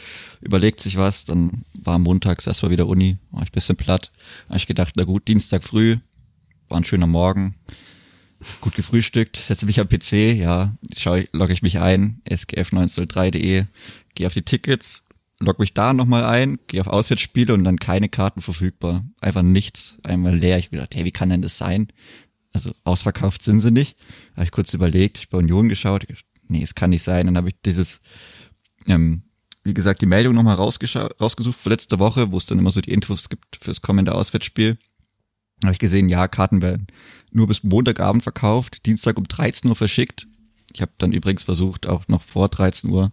überlegt 0.41 0.81
sich 0.81 0.97
was, 0.97 1.25
dann 1.25 1.65
war 1.73 1.99
montags 1.99 2.47
erstmal 2.47 2.71
wieder 2.71 2.87
Uni, 2.87 3.17
war 3.31 3.43
ich 3.43 3.51
bisschen 3.51 3.77
platt. 3.77 4.13
Habe 4.49 4.59
ich 4.59 4.67
gedacht, 4.67 4.95
na 4.97 5.05
gut, 5.05 5.27
Dienstag 5.27 5.65
früh, 5.65 5.97
war 6.69 6.79
ein 6.79 6.85
schöner 6.85 7.07
Morgen, 7.07 7.55
gut 8.61 8.75
gefrühstückt, 8.75 9.37
setze 9.37 9.67
mich 9.67 9.81
am 9.81 9.89
PC, 9.89 10.37
ja, 10.37 10.75
schaue, 10.97 11.29
logge 11.33 11.53
ich 11.53 11.63
mich 11.63 11.79
ein, 11.79 12.21
sgf903.de, 12.29 13.65
gehe 14.15 14.27
auf 14.27 14.35
die 14.35 14.43
Tickets, 14.43 15.05
logge 15.41 15.63
mich 15.63 15.75
da 15.75 15.93
nochmal 15.93 16.25
ein, 16.25 16.59
gehe 16.67 16.81
auf 16.81 16.87
Auswärtsspiele 16.87 17.55
und 17.55 17.65
dann 17.65 17.79
keine 17.79 18.09
Karten 18.09 18.41
verfügbar. 18.41 19.05
Einfach 19.21 19.43
nichts, 19.43 19.99
einmal 20.03 20.37
leer. 20.37 20.59
Ich 20.59 20.71
gedacht, 20.71 20.95
hey, 20.95 21.05
wie 21.05 21.11
kann 21.11 21.31
denn 21.31 21.43
das 21.43 21.59
sein? 21.59 21.89
Also 22.53 22.73
ausverkauft 22.85 23.43
sind 23.43 23.61
sie 23.61 23.71
nicht. 23.71 23.97
Habe 24.35 24.45
ich 24.45 24.51
kurz 24.51 24.75
überlegt, 24.75 25.19
ich 25.19 25.29
bei 25.29 25.39
Union 25.39 25.69
geschaut, 25.69 26.07
nee, 26.49 26.63
es 26.63 26.75
kann 26.75 26.91
nicht 26.91 27.03
sein. 27.03 27.27
Dann 27.27 27.37
habe 27.37 27.49
ich 27.49 27.55
dieses, 27.65 28.01
ähm, 28.87 29.23
wie 29.65 29.75
gesagt, 29.75 30.03
die 30.03 30.07
Meldung 30.07 30.35
nochmal 30.35 30.57
rausgesucht 30.57 31.61
für 31.61 31.69
letzte 31.69 31.99
Woche, 31.99 32.33
wo 32.33 32.37
es 32.37 32.47
dann 32.47 32.59
immer 32.59 32.71
so 32.71 32.81
die 32.81 32.93
Infos 32.93 33.29
gibt 33.29 33.59
fürs 33.61 33.83
kommende 33.83 34.15
Auswärtsspiel. 34.15 34.79
Habe 35.63 35.73
ich 35.73 35.79
gesehen, 35.79 36.09
ja, 36.09 36.29
Karten 36.29 36.63
werden 36.63 36.87
nur 37.33 37.47
bis 37.47 37.63
Montagabend 37.63 38.23
verkauft, 38.23 38.87
Dienstag 38.87 39.19
um 39.19 39.25
13 39.25 39.69
Uhr 39.69 39.77
verschickt. 39.77 40.27
Ich 40.75 40.83
habe 40.83 40.93
dann 40.99 41.13
übrigens 41.13 41.45
versucht, 41.45 41.87
auch 41.87 42.07
noch 42.09 42.23
vor 42.23 42.49
13 42.49 42.91
Uhr 42.91 43.13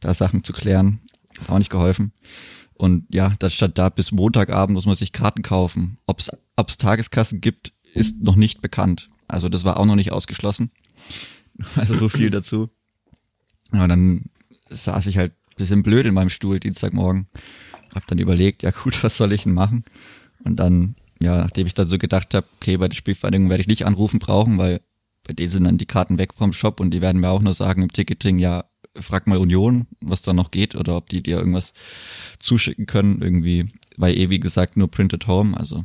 da 0.00 0.14
Sachen 0.14 0.44
zu 0.44 0.52
klären. 0.52 1.00
Hat 1.40 1.50
auch 1.50 1.58
nicht 1.58 1.70
geholfen. 1.70 2.12
Und 2.74 3.06
ja, 3.12 3.34
das 3.38 3.54
stand 3.54 3.78
da, 3.78 3.88
bis 3.88 4.12
Montagabend 4.12 4.74
muss 4.74 4.86
man 4.86 4.96
sich 4.96 5.12
Karten 5.12 5.42
kaufen. 5.42 5.98
Ob 6.06 6.20
es 6.20 6.76
Tageskassen 6.78 7.40
gibt, 7.40 7.72
ist 7.94 8.20
noch 8.22 8.36
nicht 8.36 8.60
bekannt. 8.60 9.10
Also 9.28 9.48
das 9.48 9.64
war 9.64 9.78
auch 9.78 9.86
noch 9.86 9.96
nicht 9.96 10.12
ausgeschlossen. 10.12 10.70
Also 11.76 11.94
so 11.94 12.08
viel 12.08 12.30
dazu. 12.30 12.70
Aber 13.72 13.86
dann 13.86 14.30
saß 14.70 15.06
ich 15.06 15.18
halt 15.18 15.32
bisschen 15.56 15.82
blöd 15.82 16.06
in 16.06 16.14
meinem 16.14 16.30
Stuhl 16.30 16.60
Dienstagmorgen. 16.60 17.26
Hab 17.94 18.06
dann 18.06 18.18
überlegt, 18.18 18.62
ja 18.62 18.70
gut, 18.70 19.02
was 19.04 19.16
soll 19.16 19.32
ich 19.32 19.44
denn 19.44 19.52
machen? 19.52 19.84
Und 20.44 20.56
dann 20.56 20.96
ja, 21.22 21.38
nachdem 21.38 21.66
ich 21.66 21.74
dann 21.74 21.88
so 21.88 21.98
gedacht 21.98 22.34
habe, 22.34 22.46
okay, 22.56 22.76
bei 22.76 22.88
der 22.88 22.96
Spielvereinigung 22.96 23.48
werde 23.48 23.62
ich 23.62 23.68
nicht 23.68 23.86
anrufen 23.86 24.18
brauchen, 24.18 24.58
weil 24.58 24.80
bei 25.26 25.34
denen 25.34 25.48
sind 25.48 25.64
dann 25.64 25.78
die 25.78 25.86
Karten 25.86 26.18
weg 26.18 26.34
vom 26.34 26.52
Shop 26.52 26.80
und 26.80 26.90
die 26.90 27.00
werden 27.00 27.20
mir 27.20 27.30
auch 27.30 27.40
nur 27.40 27.54
sagen 27.54 27.82
im 27.82 27.92
Ticketing, 27.92 28.38
ja, 28.38 28.64
frag 29.00 29.26
mal 29.26 29.38
Union, 29.38 29.86
was 30.00 30.22
da 30.22 30.32
noch 30.32 30.50
geht 30.50 30.74
oder 30.74 30.96
ob 30.96 31.08
die 31.08 31.22
dir 31.22 31.38
irgendwas 31.38 31.72
zuschicken 32.38 32.86
können, 32.86 33.22
irgendwie, 33.22 33.66
weil 33.96 34.16
eh 34.16 34.30
wie 34.30 34.40
gesagt 34.40 34.76
nur 34.76 34.90
Printed 34.90 35.26
Home, 35.26 35.56
also 35.56 35.84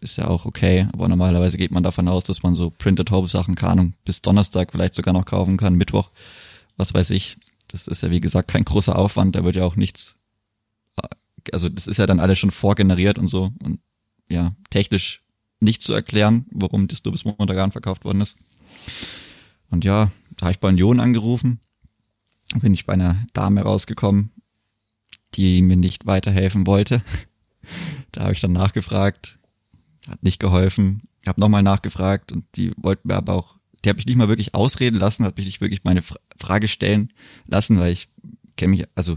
ist 0.00 0.18
ja 0.18 0.26
auch 0.26 0.44
okay, 0.44 0.88
aber 0.92 1.08
normalerweise 1.08 1.56
geht 1.56 1.70
man 1.70 1.84
davon 1.84 2.08
aus, 2.08 2.24
dass 2.24 2.42
man 2.42 2.54
so 2.54 2.70
Printed 2.70 3.10
Home 3.10 3.28
Sachen, 3.28 3.54
keine 3.54 3.72
Ahnung, 3.72 3.94
bis 4.04 4.22
Donnerstag 4.22 4.72
vielleicht 4.72 4.94
sogar 4.94 5.14
noch 5.14 5.24
kaufen 5.24 5.56
kann, 5.56 5.76
Mittwoch, 5.76 6.10
was 6.76 6.92
weiß 6.92 7.10
ich. 7.10 7.38
Das 7.68 7.86
ist 7.86 8.02
ja 8.02 8.10
wie 8.10 8.20
gesagt 8.20 8.48
kein 8.48 8.64
großer 8.64 8.98
Aufwand, 8.98 9.36
da 9.36 9.44
wird 9.44 9.56
ja 9.56 9.64
auch 9.64 9.76
nichts, 9.76 10.16
also 11.52 11.68
das 11.68 11.86
ist 11.86 11.98
ja 11.98 12.06
dann 12.06 12.20
alles 12.20 12.38
schon 12.38 12.50
vorgeneriert 12.50 13.18
und 13.18 13.28
so 13.28 13.52
und 13.62 13.80
ja, 14.28 14.54
technisch 14.70 15.22
nicht 15.60 15.82
zu 15.82 15.92
erklären, 15.92 16.46
warum 16.50 16.88
das 16.88 17.04
nur 17.04 17.12
bis 17.12 17.24
Montagabend 17.24 17.72
verkauft 17.72 18.04
worden 18.04 18.20
ist. 18.20 18.36
Und 19.70 19.84
ja, 19.84 20.10
da 20.36 20.46
habe 20.46 20.52
ich 20.52 20.60
bei 20.60 20.68
Union 20.68 21.00
angerufen, 21.00 21.60
bin 22.60 22.74
ich 22.74 22.86
bei 22.86 22.92
einer 22.92 23.24
Dame 23.32 23.62
rausgekommen, 23.62 24.30
die 25.34 25.62
mir 25.62 25.76
nicht 25.76 26.06
weiterhelfen 26.06 26.66
wollte. 26.66 27.02
Da 28.12 28.24
habe 28.24 28.32
ich 28.32 28.40
dann 28.40 28.52
nachgefragt, 28.52 29.40
hat 30.06 30.22
nicht 30.22 30.38
geholfen. 30.38 31.02
Habe 31.26 31.40
nochmal 31.40 31.64
nachgefragt 31.64 32.30
und 32.30 32.44
die 32.54 32.72
wollten 32.76 33.08
mir 33.08 33.16
aber 33.16 33.32
auch, 33.32 33.56
die 33.84 33.88
habe 33.88 33.98
ich 33.98 34.06
nicht 34.06 34.14
mal 34.14 34.28
wirklich 34.28 34.54
ausreden 34.54 35.00
lassen, 35.00 35.24
hat 35.24 35.36
mich 35.36 35.46
nicht 35.46 35.60
wirklich 35.60 35.82
meine 35.82 36.02
Frage 36.36 36.68
stellen 36.68 37.12
lassen, 37.48 37.80
weil 37.80 37.92
ich 37.92 38.08
kenne 38.56 38.70
mich, 38.70 38.84
also 38.94 39.16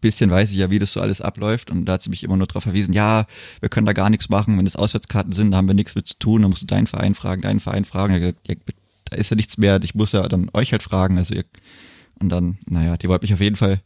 bisschen 0.00 0.30
weiß 0.30 0.50
ich 0.50 0.56
ja, 0.56 0.70
wie 0.70 0.78
das 0.78 0.92
so 0.92 1.00
alles 1.00 1.20
abläuft. 1.20 1.70
Und 1.70 1.84
da 1.84 1.94
hat 1.94 2.02
sie 2.02 2.10
mich 2.10 2.22
immer 2.22 2.36
nur 2.36 2.46
darauf 2.46 2.62
verwiesen, 2.62 2.94
ja, 2.94 3.26
wir 3.60 3.68
können 3.68 3.86
da 3.86 3.92
gar 3.92 4.10
nichts 4.10 4.28
machen, 4.28 4.56
wenn 4.58 4.66
es 4.66 4.76
Auswärtskarten 4.76 5.32
sind, 5.32 5.50
da 5.50 5.58
haben 5.58 5.68
wir 5.68 5.74
nichts 5.74 5.94
mit 5.94 6.06
zu 6.06 6.18
tun, 6.18 6.42
da 6.42 6.48
musst 6.48 6.62
du 6.62 6.66
deinen 6.66 6.86
Verein 6.86 7.14
fragen, 7.14 7.42
deinen 7.42 7.60
Verein 7.60 7.84
fragen, 7.84 8.14
ja, 8.14 8.32
da 9.04 9.16
ist 9.16 9.30
ja 9.30 9.36
nichts 9.36 9.58
mehr, 9.58 9.80
ich 9.82 9.94
muss 9.94 10.12
ja 10.12 10.26
dann 10.28 10.50
euch 10.52 10.72
halt 10.72 10.82
fragen, 10.82 11.18
also 11.18 11.34
ihr, 11.34 11.44
und 12.20 12.28
dann, 12.28 12.58
naja, 12.66 12.96
die 12.96 13.08
wollte 13.08 13.24
mich 13.24 13.34
auf 13.34 13.40
jeden 13.40 13.56
Fall 13.56 13.80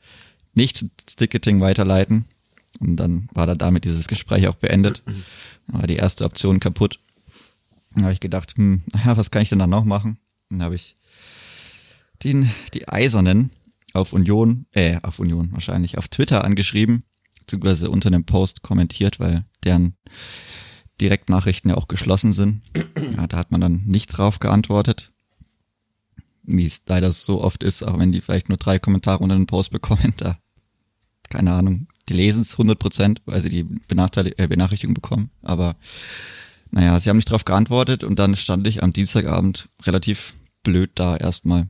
nicht 0.54 0.82
ins 0.82 1.16
Ticketing 1.16 1.60
weiterleiten. 1.60 2.24
Und 2.80 2.96
dann 2.96 3.28
war 3.32 3.46
da 3.46 3.54
damit 3.54 3.84
dieses 3.84 4.08
Gespräch 4.08 4.48
auch 4.48 4.54
beendet, 4.54 5.02
dann 5.04 5.80
war 5.80 5.86
die 5.86 5.96
erste 5.96 6.24
Option 6.24 6.58
kaputt, 6.58 6.98
dann 7.94 8.04
habe 8.04 8.14
ich 8.14 8.20
gedacht, 8.20 8.54
hm, 8.56 8.82
naja, 8.92 9.16
was 9.16 9.30
kann 9.30 9.42
ich 9.42 9.50
denn 9.50 9.58
da 9.58 9.66
noch 9.66 9.84
machen? 9.84 10.18
Dann 10.48 10.62
habe 10.62 10.74
ich 10.74 10.96
den, 12.22 12.50
die 12.74 12.88
Eisernen 12.88 13.50
auf 13.94 14.12
Union, 14.12 14.66
äh, 14.72 14.98
auf 15.02 15.18
Union 15.18 15.52
wahrscheinlich, 15.52 15.98
auf 15.98 16.08
Twitter 16.08 16.44
angeschrieben, 16.44 17.04
beziehungsweise 17.40 17.90
unter 17.90 18.08
einem 18.08 18.24
Post 18.24 18.62
kommentiert, 18.62 19.20
weil 19.20 19.44
deren 19.64 19.96
Direktnachrichten 21.00 21.70
ja 21.70 21.76
auch 21.76 21.88
geschlossen 21.88 22.32
sind. 22.32 22.62
Ja, 23.16 23.26
da 23.26 23.36
hat 23.36 23.50
man 23.50 23.60
dann 23.60 23.82
nicht 23.84 24.06
drauf 24.06 24.38
geantwortet. 24.38 25.12
Wie 26.44 26.64
es 26.64 26.82
leider 26.86 27.12
so 27.12 27.42
oft 27.42 27.62
ist, 27.62 27.82
auch 27.82 27.98
wenn 27.98 28.10
die 28.10 28.20
vielleicht 28.20 28.48
nur 28.48 28.58
drei 28.58 28.78
Kommentare 28.78 29.18
unter 29.18 29.34
einem 29.34 29.46
Post 29.46 29.70
bekommen, 29.70 30.14
da, 30.16 30.38
keine 31.28 31.52
Ahnung, 31.52 31.88
die 32.08 32.14
lesen 32.14 32.42
es 32.42 32.52
100 32.52 32.78
Prozent, 32.78 33.22
weil 33.26 33.40
sie 33.40 33.50
die 33.50 33.64
Benachteil 33.64 34.32
äh, 34.36 34.48
Benachrichtigung 34.48 34.94
bekommen. 34.94 35.30
Aber 35.42 35.76
naja, 36.70 36.98
sie 36.98 37.10
haben 37.10 37.18
nicht 37.18 37.30
drauf 37.30 37.44
geantwortet 37.44 38.02
und 38.02 38.18
dann 38.18 38.34
stand 38.34 38.66
ich 38.66 38.82
am 38.82 38.92
Dienstagabend 38.92 39.68
relativ 39.84 40.34
blöd 40.62 40.92
da 40.94 41.16
erstmal. 41.16 41.68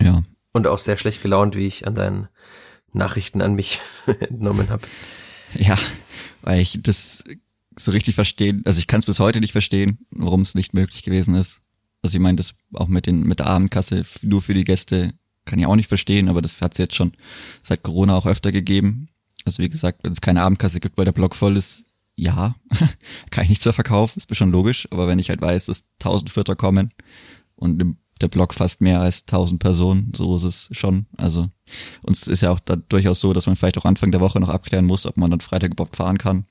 Ja, 0.00 0.22
und 0.56 0.66
auch 0.66 0.78
sehr 0.78 0.96
schlecht 0.96 1.22
gelaunt, 1.22 1.54
wie 1.54 1.66
ich 1.66 1.86
an 1.86 1.94
deinen 1.94 2.28
Nachrichten 2.92 3.42
an 3.42 3.54
mich 3.54 3.80
entnommen 4.20 4.70
habe. 4.70 4.86
Ja, 5.54 5.78
weil 6.42 6.60
ich 6.60 6.80
das 6.82 7.22
so 7.78 7.92
richtig 7.92 8.14
verstehen, 8.14 8.62
also 8.64 8.78
ich 8.78 8.86
kann 8.86 9.00
es 9.00 9.06
bis 9.06 9.20
heute 9.20 9.40
nicht 9.40 9.52
verstehen, 9.52 9.98
warum 10.10 10.40
es 10.40 10.54
nicht 10.54 10.72
möglich 10.72 11.02
gewesen 11.02 11.34
ist. 11.34 11.60
Also 12.02 12.16
ich 12.16 12.22
meine, 12.22 12.36
das 12.36 12.54
auch 12.72 12.88
mit 12.88 13.06
den 13.06 13.20
mit 13.20 13.38
der 13.38 13.46
Abendkasse 13.46 14.02
nur 14.22 14.40
für 14.40 14.54
die 14.54 14.64
Gäste 14.64 15.12
kann 15.44 15.58
ich 15.58 15.66
auch 15.66 15.76
nicht 15.76 15.88
verstehen, 15.88 16.28
aber 16.28 16.40
das 16.40 16.62
hat 16.62 16.72
es 16.72 16.78
jetzt 16.78 16.94
schon 16.94 17.12
seit 17.62 17.82
Corona 17.82 18.16
auch 18.16 18.26
öfter 18.26 18.50
gegeben. 18.50 19.08
Also 19.44 19.62
wie 19.62 19.68
gesagt, 19.68 20.00
wenn 20.02 20.12
es 20.12 20.20
keine 20.20 20.42
Abendkasse 20.42 20.80
gibt, 20.80 20.96
weil 20.96 21.04
der 21.04 21.12
Block 21.12 21.36
voll 21.36 21.56
ist, 21.56 21.84
ja, 22.16 22.56
kann 23.30 23.44
ich 23.44 23.50
nichts 23.50 23.64
mehr 23.64 23.74
verkaufen, 23.74 24.18
ist 24.18 24.30
mir 24.30 24.36
schon 24.36 24.50
logisch. 24.50 24.88
Aber 24.90 25.06
wenn 25.06 25.18
ich 25.18 25.28
halt 25.28 25.42
weiß, 25.42 25.66
dass 25.66 25.84
tausend 25.98 26.30
Vierter 26.30 26.56
kommen 26.56 26.92
und 27.56 27.80
im 27.80 27.98
der 28.20 28.28
Blog 28.28 28.54
fast 28.54 28.80
mehr 28.80 29.00
als 29.00 29.22
1000 29.22 29.60
Personen, 29.60 30.12
so 30.14 30.36
ist 30.36 30.44
es 30.44 30.68
schon. 30.72 31.06
Also 31.16 31.48
uns 32.02 32.26
ist 32.26 32.42
ja 32.42 32.50
auch 32.50 32.60
da 32.60 32.76
durchaus 32.76 33.20
so, 33.20 33.32
dass 33.32 33.46
man 33.46 33.56
vielleicht 33.56 33.78
auch 33.78 33.84
Anfang 33.84 34.10
der 34.10 34.20
Woche 34.20 34.40
noch 34.40 34.48
abklären 34.48 34.84
muss, 34.84 35.06
ob 35.06 35.16
man 35.16 35.30
dann 35.30 35.40
Freitag 35.40 35.72
überhaupt 35.72 35.96
fahren 35.96 36.18
kann. 36.18 36.46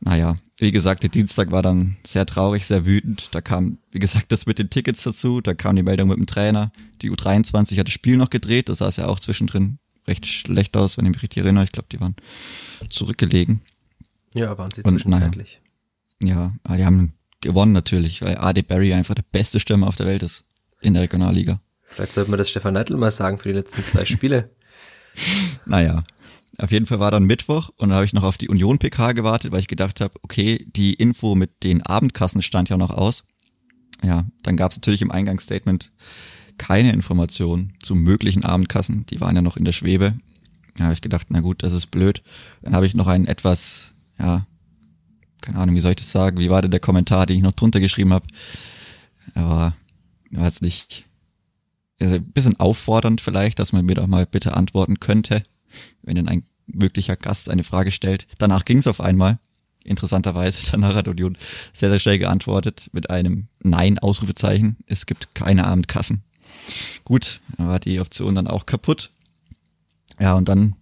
Naja, 0.00 0.36
wie 0.58 0.72
gesagt, 0.72 1.02
der 1.02 1.10
Dienstag 1.10 1.50
war 1.50 1.62
dann 1.62 1.96
sehr 2.06 2.24
traurig, 2.24 2.66
sehr 2.66 2.86
wütend. 2.86 3.28
Da 3.32 3.40
kam, 3.40 3.78
wie 3.90 3.98
gesagt, 3.98 4.32
das 4.32 4.46
mit 4.46 4.58
den 4.58 4.70
Tickets 4.70 5.02
dazu. 5.02 5.40
Da 5.40 5.54
kam 5.54 5.76
die 5.76 5.82
Meldung 5.82 6.08
mit 6.08 6.16
dem 6.16 6.26
Trainer. 6.26 6.72
Die 7.02 7.10
U23 7.10 7.78
hat 7.78 7.86
das 7.86 7.92
Spiel 7.92 8.16
noch 8.16 8.30
gedreht. 8.30 8.68
Das 8.68 8.78
sah 8.78 8.88
es 8.88 8.96
ja 8.96 9.06
auch 9.06 9.20
zwischendrin 9.20 9.78
recht 10.06 10.26
schlecht 10.26 10.76
aus, 10.76 10.96
wenn 10.96 11.04
ich 11.04 11.12
mich 11.12 11.22
richtig 11.22 11.44
erinnere. 11.44 11.64
Ich 11.64 11.72
glaube, 11.72 11.88
die 11.92 12.00
waren 12.00 12.16
zurückgelegen. 12.88 13.60
Ja, 14.34 14.56
waren 14.56 14.70
sie 14.74 14.82
zwischenzeitlich. 14.82 15.60
Und, 16.22 16.28
naja, 16.28 16.52
ja, 16.68 16.76
die 16.76 16.84
haben 16.84 17.12
gewonnen 17.40 17.72
natürlich, 17.72 18.22
weil 18.22 18.36
AD 18.36 18.62
Barry 18.62 18.92
einfach 18.92 19.14
der 19.14 19.24
beste 19.30 19.60
Stürmer 19.60 19.88
auf 19.88 19.96
der 19.96 20.06
Welt 20.06 20.22
ist 20.22 20.44
in 20.80 20.94
der 20.94 21.02
Regionalliga. 21.02 21.60
Vielleicht 21.88 22.12
sollte 22.12 22.30
man 22.30 22.38
das 22.38 22.50
Stefan 22.50 22.74
Neidl 22.74 22.96
mal 22.96 23.10
sagen 23.10 23.38
für 23.38 23.48
die 23.48 23.54
letzten 23.54 23.84
zwei 23.84 24.04
Spiele. 24.04 24.50
naja, 25.66 26.04
auf 26.58 26.70
jeden 26.70 26.86
Fall 26.86 27.00
war 27.00 27.10
dann 27.10 27.24
Mittwoch 27.24 27.70
und 27.76 27.90
da 27.90 27.96
habe 27.96 28.04
ich 28.04 28.12
noch 28.12 28.22
auf 28.22 28.38
die 28.38 28.48
Union 28.48 28.78
PK 28.78 29.12
gewartet, 29.12 29.50
weil 29.50 29.60
ich 29.60 29.68
gedacht 29.68 30.00
habe, 30.00 30.14
okay, 30.22 30.64
die 30.66 30.94
Info 30.94 31.34
mit 31.34 31.62
den 31.64 31.82
Abendkassen 31.82 32.42
stand 32.42 32.68
ja 32.68 32.76
noch 32.76 32.90
aus. 32.90 33.24
Ja, 34.02 34.26
dann 34.42 34.56
gab 34.56 34.70
es 34.70 34.76
natürlich 34.76 35.02
im 35.02 35.10
Eingangsstatement 35.10 35.92
keine 36.58 36.92
Information 36.92 37.72
zu 37.82 37.94
möglichen 37.94 38.44
Abendkassen. 38.44 39.06
Die 39.06 39.20
waren 39.20 39.34
ja 39.34 39.42
noch 39.42 39.56
in 39.56 39.64
der 39.64 39.72
Schwebe. 39.72 40.14
Da 40.76 40.84
habe 40.84 40.94
ich 40.94 41.00
gedacht, 41.00 41.28
na 41.30 41.40
gut, 41.40 41.62
das 41.62 41.72
ist 41.72 41.88
blöd. 41.88 42.22
Dann 42.62 42.74
habe 42.74 42.86
ich 42.86 42.94
noch 42.94 43.06
einen 43.06 43.26
etwas, 43.26 43.94
ja, 44.18 44.46
keine 45.40 45.58
Ahnung, 45.58 45.74
wie 45.74 45.80
soll 45.80 45.92
ich 45.92 45.96
das 45.96 46.10
sagen? 46.10 46.38
Wie 46.38 46.50
war 46.50 46.62
denn 46.62 46.70
der 46.70 46.80
Kommentar, 46.80 47.26
den 47.26 47.36
ich 47.36 47.42
noch 47.42 47.52
drunter 47.52 47.80
geschrieben 47.80 48.12
habe? 48.12 48.26
Aber 49.34 49.74
war 50.30 50.44
jetzt 50.44 50.62
nicht 50.62 51.06
also 52.00 52.16
ein 52.16 52.32
bisschen 52.32 52.58
auffordernd 52.58 53.20
vielleicht, 53.20 53.58
dass 53.58 53.72
man 53.72 53.84
mir 53.84 53.94
doch 53.94 54.06
mal 54.06 54.26
bitte 54.26 54.54
antworten 54.54 55.00
könnte, 55.00 55.42
wenn 56.02 56.16
denn 56.16 56.28
ein 56.28 56.44
möglicher 56.66 57.16
Gast 57.16 57.50
eine 57.50 57.64
Frage 57.64 57.92
stellt. 57.92 58.26
Danach 58.38 58.64
ging 58.64 58.78
es 58.78 58.86
auf 58.86 59.00
einmal. 59.00 59.38
Interessanterweise, 59.84 60.68
danach 60.72 60.94
hat 60.94 61.08
Union 61.08 61.36
sehr, 61.72 61.90
sehr 61.90 61.98
schnell 61.98 62.18
geantwortet 62.18 62.88
mit 62.92 63.10
einem 63.10 63.48
Nein-Ausrufezeichen. 63.62 64.76
Es 64.86 65.06
gibt 65.06 65.34
keine 65.34 65.66
Abendkassen. 65.66 66.22
Gut, 67.04 67.40
war 67.58 67.78
die 67.78 68.00
Option 68.00 68.34
dann 68.34 68.46
auch 68.46 68.66
kaputt. 68.66 69.10
Ja, 70.18 70.34
und 70.34 70.48
dann 70.48 70.74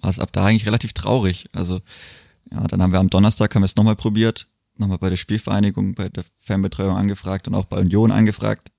war 0.00 0.10
es 0.10 0.18
ab 0.18 0.30
da 0.32 0.44
eigentlich 0.44 0.66
relativ 0.66 0.92
traurig. 0.92 1.46
Also 1.52 1.80
ja, 2.52 2.66
dann 2.66 2.82
haben 2.82 2.92
wir 2.92 2.98
am 2.98 3.10
Donnerstag 3.10 3.54
haben 3.54 3.62
wir 3.62 3.66
es 3.66 3.76
nochmal 3.76 3.96
probiert, 3.96 4.46
nochmal 4.76 4.98
bei 4.98 5.10
der 5.10 5.16
Spielvereinigung, 5.16 5.94
bei 5.94 6.08
der 6.08 6.24
Fernbetreuung 6.38 6.96
angefragt 6.96 7.46
und 7.48 7.54
auch 7.54 7.66
bei 7.66 7.78
Union 7.78 8.10
angefragt. 8.10 8.70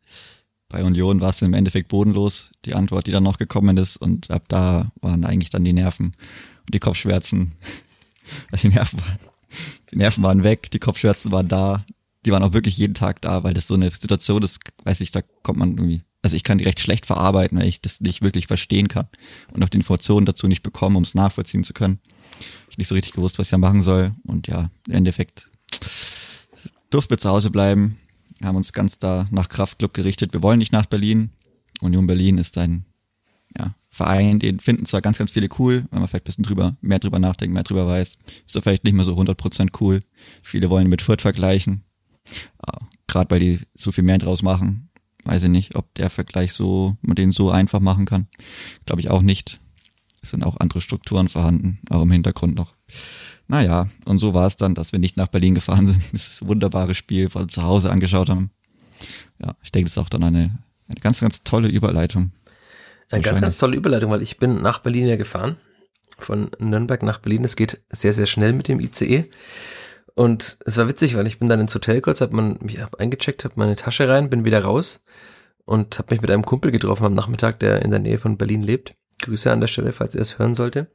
Bei 0.68 0.84
Union 0.84 1.20
war 1.20 1.32
es 1.32 1.42
im 1.42 1.54
Endeffekt 1.54 1.90
bodenlos, 1.90 2.52
die 2.66 2.76
Antwort, 2.76 3.08
die 3.08 3.12
dann 3.12 3.24
noch 3.24 3.38
gekommen 3.38 3.78
ist 3.78 3.98
und 3.98 4.32
ab 4.32 4.46
da 4.48 4.92
waren 5.02 5.26
eigentlich 5.26 5.50
dann 5.50 5.64
die 5.64 5.74
Nerven 5.74 6.16
und 6.66 6.74
die 6.74 6.80
Kopfschmerzen. 6.80 7.54
Also 8.52 8.70
die 8.70 8.76
Nerven 8.76 9.00
waren, 9.02 9.18
die 9.92 9.98
Nerven 9.98 10.24
waren 10.24 10.44
weg, 10.44 10.70
die 10.72 10.80
Kopfschmerzen 10.80 11.32
waren 11.32 11.48
da, 11.48 11.84
die 12.24 12.32
waren 12.32 12.44
auch 12.44 12.54
wirklich 12.54 12.78
jeden 12.78 12.94
Tag 12.94 13.20
da, 13.20 13.44
weil 13.44 13.54
das 13.54 13.68
so 13.68 13.74
eine 13.74 13.90
Situation 13.90 14.44
ist, 14.44 14.60
weiß 14.84 15.02
ich, 15.02 15.12
da 15.12 15.22
kommt 15.42 15.58
man 15.58 15.72
irgendwie, 15.72 16.04
also 16.22 16.38
ich 16.38 16.44
kann 16.44 16.60
die 16.60 16.64
recht 16.64 16.80
schlecht 16.80 17.08
verarbeiten, 17.08 17.58
weil 17.58 17.68
ich 17.68 17.82
das 17.82 18.00
nicht 18.00 18.22
wirklich 18.22 18.46
verstehen 18.46 18.88
kann 18.88 19.08
und 19.54 19.64
auch 19.64 19.70
die 19.70 19.78
Informationen 19.78 20.28
dazu 20.28 20.48
nicht 20.48 20.62
bekommen, 20.62 20.96
um 20.96 21.04
es 21.04 21.16
nachvollziehen 21.16 21.64
zu 21.64 21.74
können 21.74 22.00
ich 22.70 22.78
nicht 22.78 22.88
so 22.88 22.96
richtig 22.96 23.14
gewusst, 23.14 23.40
was 23.40 23.48
ich 23.48 23.52
da 23.52 23.58
machen 23.58 23.82
soll. 23.82 24.14
Und 24.24 24.48
ja, 24.48 24.70
im 24.88 24.94
Endeffekt 24.94 25.50
durften 26.90 27.12
wir 27.12 27.18
zu 27.18 27.30
Hause 27.30 27.50
bleiben, 27.50 27.98
haben 28.44 28.56
uns 28.56 28.74
ganz 28.74 29.00
da 29.00 29.28
nach 29.32 29.50
Kraftclub 29.50 29.94
gerichtet. 29.94 30.34
Wir 30.34 30.44
wollen 30.44 30.60
nicht 30.60 30.72
nach 30.72 30.86
Berlin. 30.86 31.32
Union 31.82 32.08
Berlin 32.08 32.38
ist 32.38 32.58
ein 32.58 32.86
ja, 33.58 33.76
Verein, 33.90 34.40
den 34.40 34.60
finden 34.60 34.86
zwar 34.86 35.02
ganz, 35.02 35.18
ganz 35.18 35.32
viele 35.32 35.50
cool, 35.60 35.86
wenn 35.92 36.00
man 36.00 36.08
vielleicht 36.08 36.24
ein 36.24 36.26
bisschen 36.26 36.44
drüber, 36.44 36.78
mehr 36.82 37.00
drüber 37.00 37.20
nachdenkt, 37.20 37.54
mehr 37.54 37.64
drüber 37.64 37.88
weiß. 37.88 38.18
Ist 38.46 38.56
doch 38.56 38.64
vielleicht 38.64 38.84
nicht 38.84 38.94
mehr 38.94 39.06
so 39.06 39.16
100% 39.16 39.82
cool. 39.82 40.02
Viele 40.42 40.70
wollen 40.70 40.88
mit 40.88 41.02
Fürth 41.02 41.22
vergleichen. 41.22 41.84
Ja, 42.66 42.88
Gerade 43.08 43.30
weil 43.32 43.40
die 43.40 43.60
so 43.76 43.92
viel 43.92 44.04
mehr 44.04 44.18
draus 44.18 44.42
machen. 44.42 44.90
Weiß 45.24 45.44
ich 45.44 45.50
nicht, 45.50 45.76
ob 45.76 45.94
der 45.96 46.10
Vergleich 46.10 46.54
so, 46.54 46.98
man 47.02 47.16
den 47.16 47.32
so 47.32 47.52
einfach 47.52 47.80
machen 47.80 48.06
kann. 48.06 48.28
Glaube 48.86 49.02
ich 49.02 49.10
auch 49.10 49.22
nicht. 49.22 49.61
Es 50.22 50.30
sind 50.30 50.44
auch 50.44 50.60
andere 50.60 50.82
Strukturen 50.82 51.30
vorhanden, 51.30 51.80
auch 51.90 52.04
im 52.04 52.12
Hintergrund 52.12 52.56
noch. 52.56 52.76
Naja, 53.48 53.88
und 54.06 54.20
so 54.20 54.34
war 54.34 54.48
es 54.48 54.56
dann, 54.56 54.76
dass 54.76 54.92
wir 54.92 55.00
nicht 55.00 55.18
nach 55.18 55.28
Berlin 55.28 55.56
gefahren 55.56 55.88
sind. 55.88 56.02
Das 56.14 56.46
wunderbares 56.46 56.96
Spiel 56.96 57.30
von 57.30 57.50
zu 57.50 57.64
Hause 57.64 57.92
angeschaut 57.92 58.30
haben. 58.30 58.52
Ja, 59.40 59.56
ich 59.64 59.72
denke, 59.72 59.86
das 59.86 59.94
ist 59.94 59.98
auch 59.98 60.10
dann 60.10 60.24
eine, 60.24 60.60
eine 60.88 61.02
ganz, 61.02 61.20
ganz 61.20 61.44
tolle 61.44 61.68
Überleitung. 61.68 62.32
Eine 63.10 63.22
ganz, 63.24 63.42
ganz 63.42 63.58
tolle 63.58 63.76
Überleitung, 63.76 64.12
weil 64.12 64.22
ich 64.22 64.38
bin 64.38 64.62
nach 64.62 64.80
Berlin 64.80 65.08
ja 65.08 65.18
gefahren 65.18 65.58
von 66.24 66.52
Nürnberg 66.60 67.04
nach 67.04 67.20
Berlin. 67.20 67.44
Es 67.44 67.56
geht 67.56 67.82
sehr, 67.90 68.14
sehr 68.14 68.28
schnell 68.28 68.54
mit 68.54 68.68
dem 68.68 68.80
ICE. 68.80 69.26
Und 70.14 70.58
es 70.66 70.78
war 70.78 70.88
witzig, 70.88 71.16
weil 71.16 71.28
ich 71.28 71.40
bin 71.40 71.50
dann 71.50 71.60
ins 71.60 71.74
Hotel 71.74 72.02
kurz, 72.02 72.22
hab 72.22 72.32
mich 72.32 72.80
hab 72.80 73.00
eingecheckt, 73.00 73.44
hab 73.46 73.58
meine 73.58 73.76
Tasche 73.76 74.08
rein, 74.08 74.30
bin 74.30 74.46
wieder 74.46 74.64
raus 74.64 75.04
und 75.66 75.98
hab 75.98 76.12
mich 76.12 76.22
mit 76.22 76.30
einem 76.30 76.46
Kumpel 76.46 76.72
getroffen 76.72 77.06
am 77.06 77.14
Nachmittag, 77.14 77.60
der 77.60 77.82
in 77.82 77.92
der 77.92 78.00
Nähe 78.00 78.18
von 78.18 78.38
Berlin 78.38 78.62
lebt. 78.62 78.94
Grüße 79.22 79.52
an 79.52 79.62
der 79.62 79.68
Stelle, 79.68 79.92
falls 79.92 80.16
er 80.16 80.22
es 80.22 80.40
hören 80.40 80.56
sollte. 80.56 80.88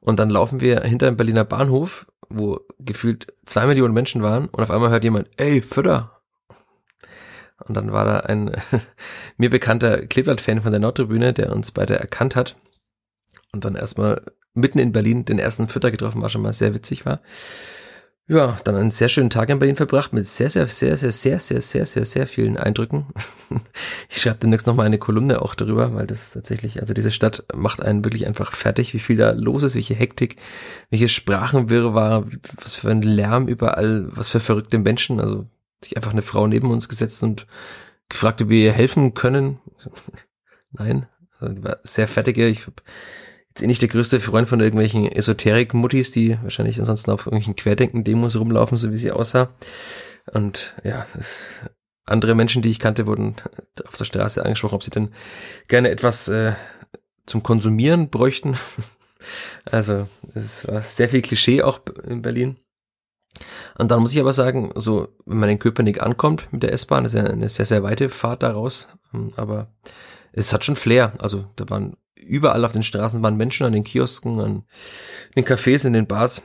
Und 0.00 0.18
dann 0.18 0.30
laufen 0.30 0.60
wir 0.60 0.82
hinter 0.82 1.06
dem 1.06 1.16
Berliner 1.16 1.44
Bahnhof, 1.44 2.06
wo 2.28 2.60
gefühlt 2.78 3.32
zwei 3.44 3.66
Millionen 3.66 3.94
Menschen 3.94 4.22
waren 4.22 4.46
und 4.48 4.62
auf 4.62 4.70
einmal 4.70 4.90
hört 4.90 5.04
jemand, 5.04 5.28
ey, 5.36 5.62
Fütter. 5.62 6.20
Und 7.66 7.76
dann 7.76 7.92
war 7.92 8.04
da 8.04 8.20
ein 8.20 8.52
mir 9.36 9.50
bekannter 9.50 10.06
Kleeblatt-Fan 10.06 10.62
von 10.62 10.72
der 10.72 10.80
Nordtribüne, 10.80 11.32
der 11.32 11.52
uns 11.52 11.72
beide 11.72 11.98
erkannt 11.98 12.36
hat 12.36 12.56
und 13.52 13.64
dann 13.64 13.74
erstmal 13.74 14.22
mitten 14.54 14.78
in 14.78 14.92
Berlin 14.92 15.24
den 15.24 15.38
ersten 15.38 15.68
Fütter 15.68 15.90
getroffen 15.90 16.22
war, 16.22 16.30
schon 16.30 16.42
mal 16.42 16.52
sehr 16.52 16.74
witzig 16.74 17.06
war. 17.06 17.20
Ja, 18.28 18.58
dann 18.64 18.74
einen 18.74 18.90
sehr 18.90 19.08
schönen 19.08 19.30
Tag 19.30 19.50
in 19.50 19.60
Berlin 19.60 19.76
verbracht 19.76 20.12
mit 20.12 20.26
sehr, 20.26 20.50
sehr, 20.50 20.66
sehr, 20.66 20.96
sehr, 20.96 21.14
sehr, 21.14 21.38
sehr, 21.38 21.62
sehr, 21.62 21.86
sehr, 21.86 22.04
sehr 22.04 22.26
vielen 22.26 22.56
Eindrücken. 22.56 23.06
Ich 24.08 24.22
schreibe 24.22 24.38
demnächst 24.38 24.66
nochmal 24.66 24.86
eine 24.86 24.98
Kolumne 24.98 25.40
auch 25.40 25.54
darüber, 25.54 25.94
weil 25.94 26.08
das 26.08 26.32
tatsächlich, 26.32 26.80
also 26.80 26.94
diese 26.94 27.12
Stadt 27.12 27.44
macht 27.54 27.80
einen 27.80 28.04
wirklich 28.04 28.26
einfach 28.26 28.50
fertig, 28.50 28.92
wie 28.92 28.98
viel 28.98 29.16
da 29.16 29.30
los 29.30 29.62
ist, 29.62 29.76
welche 29.76 29.94
Hektik, 29.94 30.36
welche 30.90 31.08
Sprachenwirrwarr, 31.08 32.26
was 32.60 32.74
für 32.74 32.90
ein 32.90 33.02
Lärm 33.02 33.46
überall, 33.46 34.08
was 34.10 34.30
für 34.30 34.40
verrückte 34.40 34.78
Menschen, 34.78 35.20
also 35.20 35.46
sich 35.80 35.96
einfach 35.96 36.10
eine 36.10 36.22
Frau 36.22 36.48
neben 36.48 36.72
uns 36.72 36.88
gesetzt 36.88 37.22
und 37.22 37.46
gefragt, 38.08 38.42
ob 38.42 38.48
wir 38.48 38.64
ihr 38.64 38.72
helfen 38.72 39.14
können. 39.14 39.60
Nein, 40.72 41.06
also 41.38 41.54
sehr 41.84 42.08
fertige, 42.08 42.48
ich 42.48 42.66
nicht 43.60 43.82
der 43.82 43.88
größte 43.88 44.20
Freund 44.20 44.48
von 44.48 44.60
irgendwelchen 44.60 45.10
Esoterik-Muttis, 45.10 46.10
die 46.10 46.38
wahrscheinlich 46.42 46.78
ansonsten 46.78 47.10
auf 47.10 47.26
irgendwelchen 47.26 47.56
Querdenken-Demos 47.56 48.36
rumlaufen, 48.36 48.76
so 48.76 48.92
wie 48.92 48.96
sie 48.96 49.12
aussah. 49.12 49.50
Und 50.32 50.74
ja, 50.84 51.06
andere 52.04 52.34
Menschen, 52.34 52.62
die 52.62 52.70
ich 52.70 52.78
kannte, 52.78 53.06
wurden 53.06 53.36
auf 53.86 53.96
der 53.96 54.04
Straße 54.04 54.44
angesprochen, 54.44 54.74
ob 54.74 54.84
sie 54.84 54.90
denn 54.90 55.10
gerne 55.68 55.90
etwas 55.90 56.28
äh, 56.28 56.52
zum 57.26 57.42
Konsumieren 57.42 58.10
bräuchten. 58.10 58.56
Also 59.64 60.06
es 60.34 60.68
war 60.68 60.82
sehr 60.82 61.08
viel 61.08 61.20
Klischee 61.20 61.60
auch 61.60 61.80
in 62.06 62.22
Berlin. 62.22 62.58
Und 63.76 63.90
dann 63.90 64.00
muss 64.00 64.14
ich 64.14 64.20
aber 64.20 64.32
sagen, 64.32 64.70
so 64.76 65.08
wenn 65.24 65.38
man 65.38 65.48
in 65.48 65.58
Köpenick 65.58 66.00
ankommt 66.00 66.52
mit 66.52 66.62
der 66.62 66.72
S-Bahn, 66.72 67.04
ist 67.04 67.14
ja 67.14 67.24
eine 67.24 67.48
sehr, 67.48 67.66
sehr 67.66 67.82
weite 67.82 68.08
Fahrt 68.08 68.44
daraus, 68.44 68.88
aber 69.34 69.74
es 70.32 70.52
hat 70.52 70.64
schon 70.64 70.76
Flair. 70.76 71.14
Also 71.18 71.46
da 71.56 71.68
waren 71.68 71.96
überall 72.26 72.64
auf 72.64 72.72
den 72.72 72.82
Straßen 72.82 73.22
waren 73.22 73.36
Menschen, 73.36 73.66
an 73.66 73.72
den 73.72 73.84
Kiosken, 73.84 74.40
an 74.40 74.64
den 75.36 75.44
Cafés, 75.44 75.86
in 75.86 75.92
den 75.92 76.06
Bars. 76.06 76.42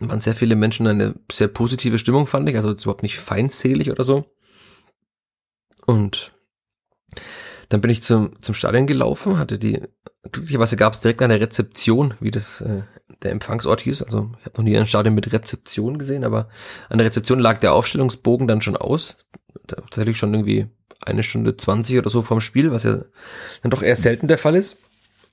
Da 0.00 0.08
waren 0.08 0.20
sehr 0.20 0.34
viele 0.34 0.56
Menschen, 0.56 0.86
eine 0.86 1.14
sehr 1.30 1.48
positive 1.48 1.98
Stimmung, 1.98 2.26
fand 2.26 2.48
ich. 2.48 2.56
Also 2.56 2.70
überhaupt 2.70 3.02
nicht 3.02 3.18
feindselig 3.18 3.90
oder 3.90 4.04
so. 4.04 4.26
Und 5.86 6.32
dann 7.68 7.80
bin 7.80 7.90
ich 7.90 8.02
zum, 8.02 8.40
zum 8.42 8.54
Stadion 8.54 8.86
gelaufen, 8.86 9.38
hatte 9.38 9.58
die, 9.58 9.82
glücklicherweise 10.30 10.76
gab 10.76 10.92
es 10.92 11.00
direkt 11.00 11.22
eine 11.22 11.40
Rezeption, 11.40 12.14
wie 12.20 12.30
das 12.30 12.60
äh, 12.60 12.82
der 13.22 13.32
Empfangsort 13.32 13.80
hieß. 13.80 14.02
Also 14.02 14.30
ich 14.38 14.46
habe 14.46 14.58
noch 14.58 14.64
nie 14.64 14.76
ein 14.76 14.86
Stadion 14.86 15.14
mit 15.14 15.32
Rezeption 15.32 15.98
gesehen, 15.98 16.24
aber 16.24 16.48
an 16.88 16.98
der 16.98 17.06
Rezeption 17.06 17.40
lag 17.40 17.58
der 17.58 17.72
Aufstellungsbogen 17.72 18.46
dann 18.46 18.62
schon 18.62 18.76
aus. 18.76 19.16
Tatsächlich 19.66 20.18
schon 20.18 20.32
irgendwie 20.34 20.68
eine 21.00 21.22
Stunde 21.22 21.56
zwanzig 21.56 21.98
oder 21.98 22.10
so 22.10 22.22
vorm 22.22 22.40
Spiel, 22.40 22.70
was 22.70 22.84
ja 22.84 23.04
dann 23.62 23.70
doch 23.70 23.82
eher 23.82 23.96
selten 23.96 24.28
der 24.28 24.38
Fall 24.38 24.54
ist. 24.54 24.78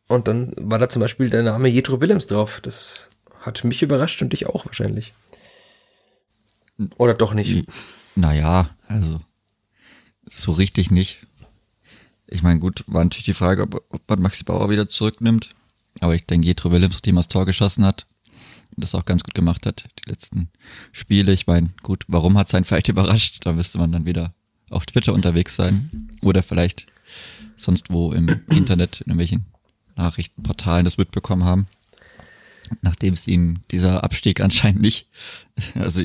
Und 0.07 0.27
dann 0.27 0.53
war 0.57 0.79
da 0.79 0.89
zum 0.89 0.99
Beispiel 0.99 1.29
der 1.29 1.43
Name 1.43 1.69
Jetro 1.69 2.01
Willems 2.01 2.27
drauf. 2.27 2.59
Das 2.61 3.07
hat 3.41 3.63
mich 3.63 3.81
überrascht 3.81 4.21
und 4.21 4.33
dich 4.33 4.47
auch 4.47 4.65
wahrscheinlich. 4.65 5.13
Oder 6.97 7.13
doch 7.13 7.33
nicht? 7.33 7.65
Naja, 8.15 8.69
also 8.87 9.19
so 10.27 10.51
richtig 10.51 10.91
nicht. 10.91 11.25
Ich 12.27 12.43
meine, 12.43 12.59
gut, 12.59 12.83
war 12.87 13.03
natürlich 13.03 13.25
die 13.25 13.33
Frage, 13.33 13.63
ob, 13.63 13.83
ob 13.89 14.09
man 14.09 14.21
Maxi 14.21 14.43
Bauer 14.43 14.69
wieder 14.69 14.89
zurücknimmt. 14.89 15.49
Aber 15.99 16.15
ich 16.15 16.25
denke, 16.25 16.47
Jetro 16.47 16.71
Willems, 16.71 16.95
nachdem 16.95 17.17
er 17.17 17.19
das 17.19 17.27
Tor 17.27 17.45
geschossen 17.45 17.85
hat, 17.85 18.07
und 18.75 18.83
das 18.83 18.95
auch 18.95 19.05
ganz 19.05 19.23
gut 19.23 19.35
gemacht 19.35 19.65
hat, 19.65 19.83
die 20.03 20.09
letzten 20.09 20.49
Spiele. 20.91 21.31
Ich 21.31 21.45
meine, 21.45 21.69
gut, 21.83 22.05
warum 22.07 22.37
hat 22.37 22.47
sein 22.47 22.63
vielleicht 22.63 22.87
überrascht? 22.89 23.45
Da 23.45 23.53
müsste 23.53 23.77
man 23.77 23.91
dann 23.91 24.05
wieder 24.05 24.33
auf 24.73 24.85
Twitter 24.85 25.13
unterwegs 25.13 25.55
sein 25.55 26.09
oder 26.21 26.43
vielleicht 26.43 26.87
sonst 27.55 27.91
wo 27.91 28.11
im 28.11 28.27
Internet, 28.49 29.01
in 29.01 29.11
irgendwelchen 29.11 29.45
Nachrichtenportalen 29.95 30.85
das 30.85 30.97
mitbekommen 30.97 31.43
haben. 31.43 31.67
Nachdem 32.81 33.13
es 33.13 33.27
ihn 33.27 33.59
dieser 33.71 34.03
Abstieg 34.03 34.41
anscheinend 34.41 34.81
nicht, 34.81 35.07
also 35.75 36.01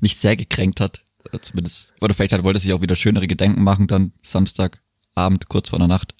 nicht 0.00 0.18
sehr 0.18 0.36
gekränkt 0.36 0.80
hat. 0.80 1.02
Oder 1.28 1.42
zumindest, 1.42 1.94
oder 2.00 2.14
vielleicht 2.14 2.32
hat, 2.32 2.44
wollte 2.44 2.58
er 2.58 2.60
sich 2.60 2.72
auch 2.72 2.82
wieder 2.82 2.96
schönere 2.96 3.26
Gedenken 3.26 3.62
machen, 3.62 3.86
dann 3.86 4.12
Samstagabend, 4.22 5.48
kurz 5.48 5.70
vor 5.70 5.78
der 5.78 5.88
Nacht. 5.88 6.14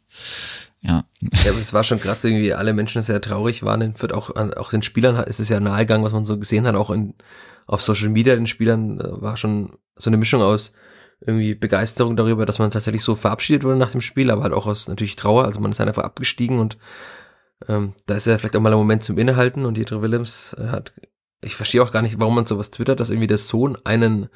Ja. 0.80 1.04
Ja, 1.44 1.50
aber 1.50 1.60
es 1.60 1.72
war 1.72 1.84
schon 1.84 2.00
krass, 2.00 2.24
irgendwie 2.24 2.54
alle 2.54 2.72
Menschen 2.72 3.02
sehr 3.02 3.20
traurig 3.20 3.62
waren. 3.62 4.00
Wird 4.00 4.12
auch, 4.12 4.30
auch 4.30 4.70
den 4.70 4.82
Spielern 4.82 5.16
ist 5.24 5.40
es 5.40 5.48
ja 5.48 5.60
nahegegangen, 5.60 6.04
was 6.04 6.12
man 6.12 6.24
so 6.24 6.38
gesehen 6.38 6.66
hat, 6.66 6.74
auch 6.74 6.90
in, 6.90 7.14
auf 7.66 7.82
Social 7.82 8.08
Media 8.08 8.34
den 8.34 8.46
Spielern 8.46 9.00
äh, 9.00 9.20
war 9.20 9.36
schon 9.36 9.76
so 9.96 10.10
eine 10.10 10.16
Mischung 10.16 10.42
aus 10.42 10.72
irgendwie 11.20 11.54
Begeisterung 11.54 12.16
darüber, 12.16 12.46
dass 12.46 12.58
man 12.58 12.70
tatsächlich 12.70 13.02
so 13.02 13.14
verabschiedet 13.14 13.64
wurde 13.64 13.78
nach 13.78 13.90
dem 13.90 14.00
Spiel, 14.00 14.30
aber 14.30 14.42
halt 14.42 14.52
auch 14.52 14.66
aus 14.66 14.88
natürlich 14.88 15.16
Trauer. 15.16 15.44
Also 15.44 15.60
man 15.60 15.70
ist 15.70 15.80
einfach 15.80 16.04
abgestiegen 16.04 16.58
und 16.58 16.78
ähm, 17.68 17.94
da 18.06 18.16
ist 18.16 18.26
ja 18.26 18.36
vielleicht 18.36 18.56
auch 18.56 18.60
mal 18.60 18.72
ein 18.72 18.78
Moment 18.78 19.02
zum 19.02 19.18
Innehalten 19.18 19.64
und 19.64 19.78
Jedro 19.78 20.02
Willems 20.02 20.54
äh, 20.58 20.68
hat, 20.68 20.92
ich 21.40 21.54
verstehe 21.54 21.82
auch 21.82 21.92
gar 21.92 22.02
nicht, 22.02 22.20
warum 22.20 22.34
man 22.34 22.46
sowas 22.46 22.70
twittert, 22.70 23.00
dass 23.00 23.10
irgendwie 23.10 23.28
der 23.28 23.38
Sohn 23.38 23.78
einen 23.84 24.28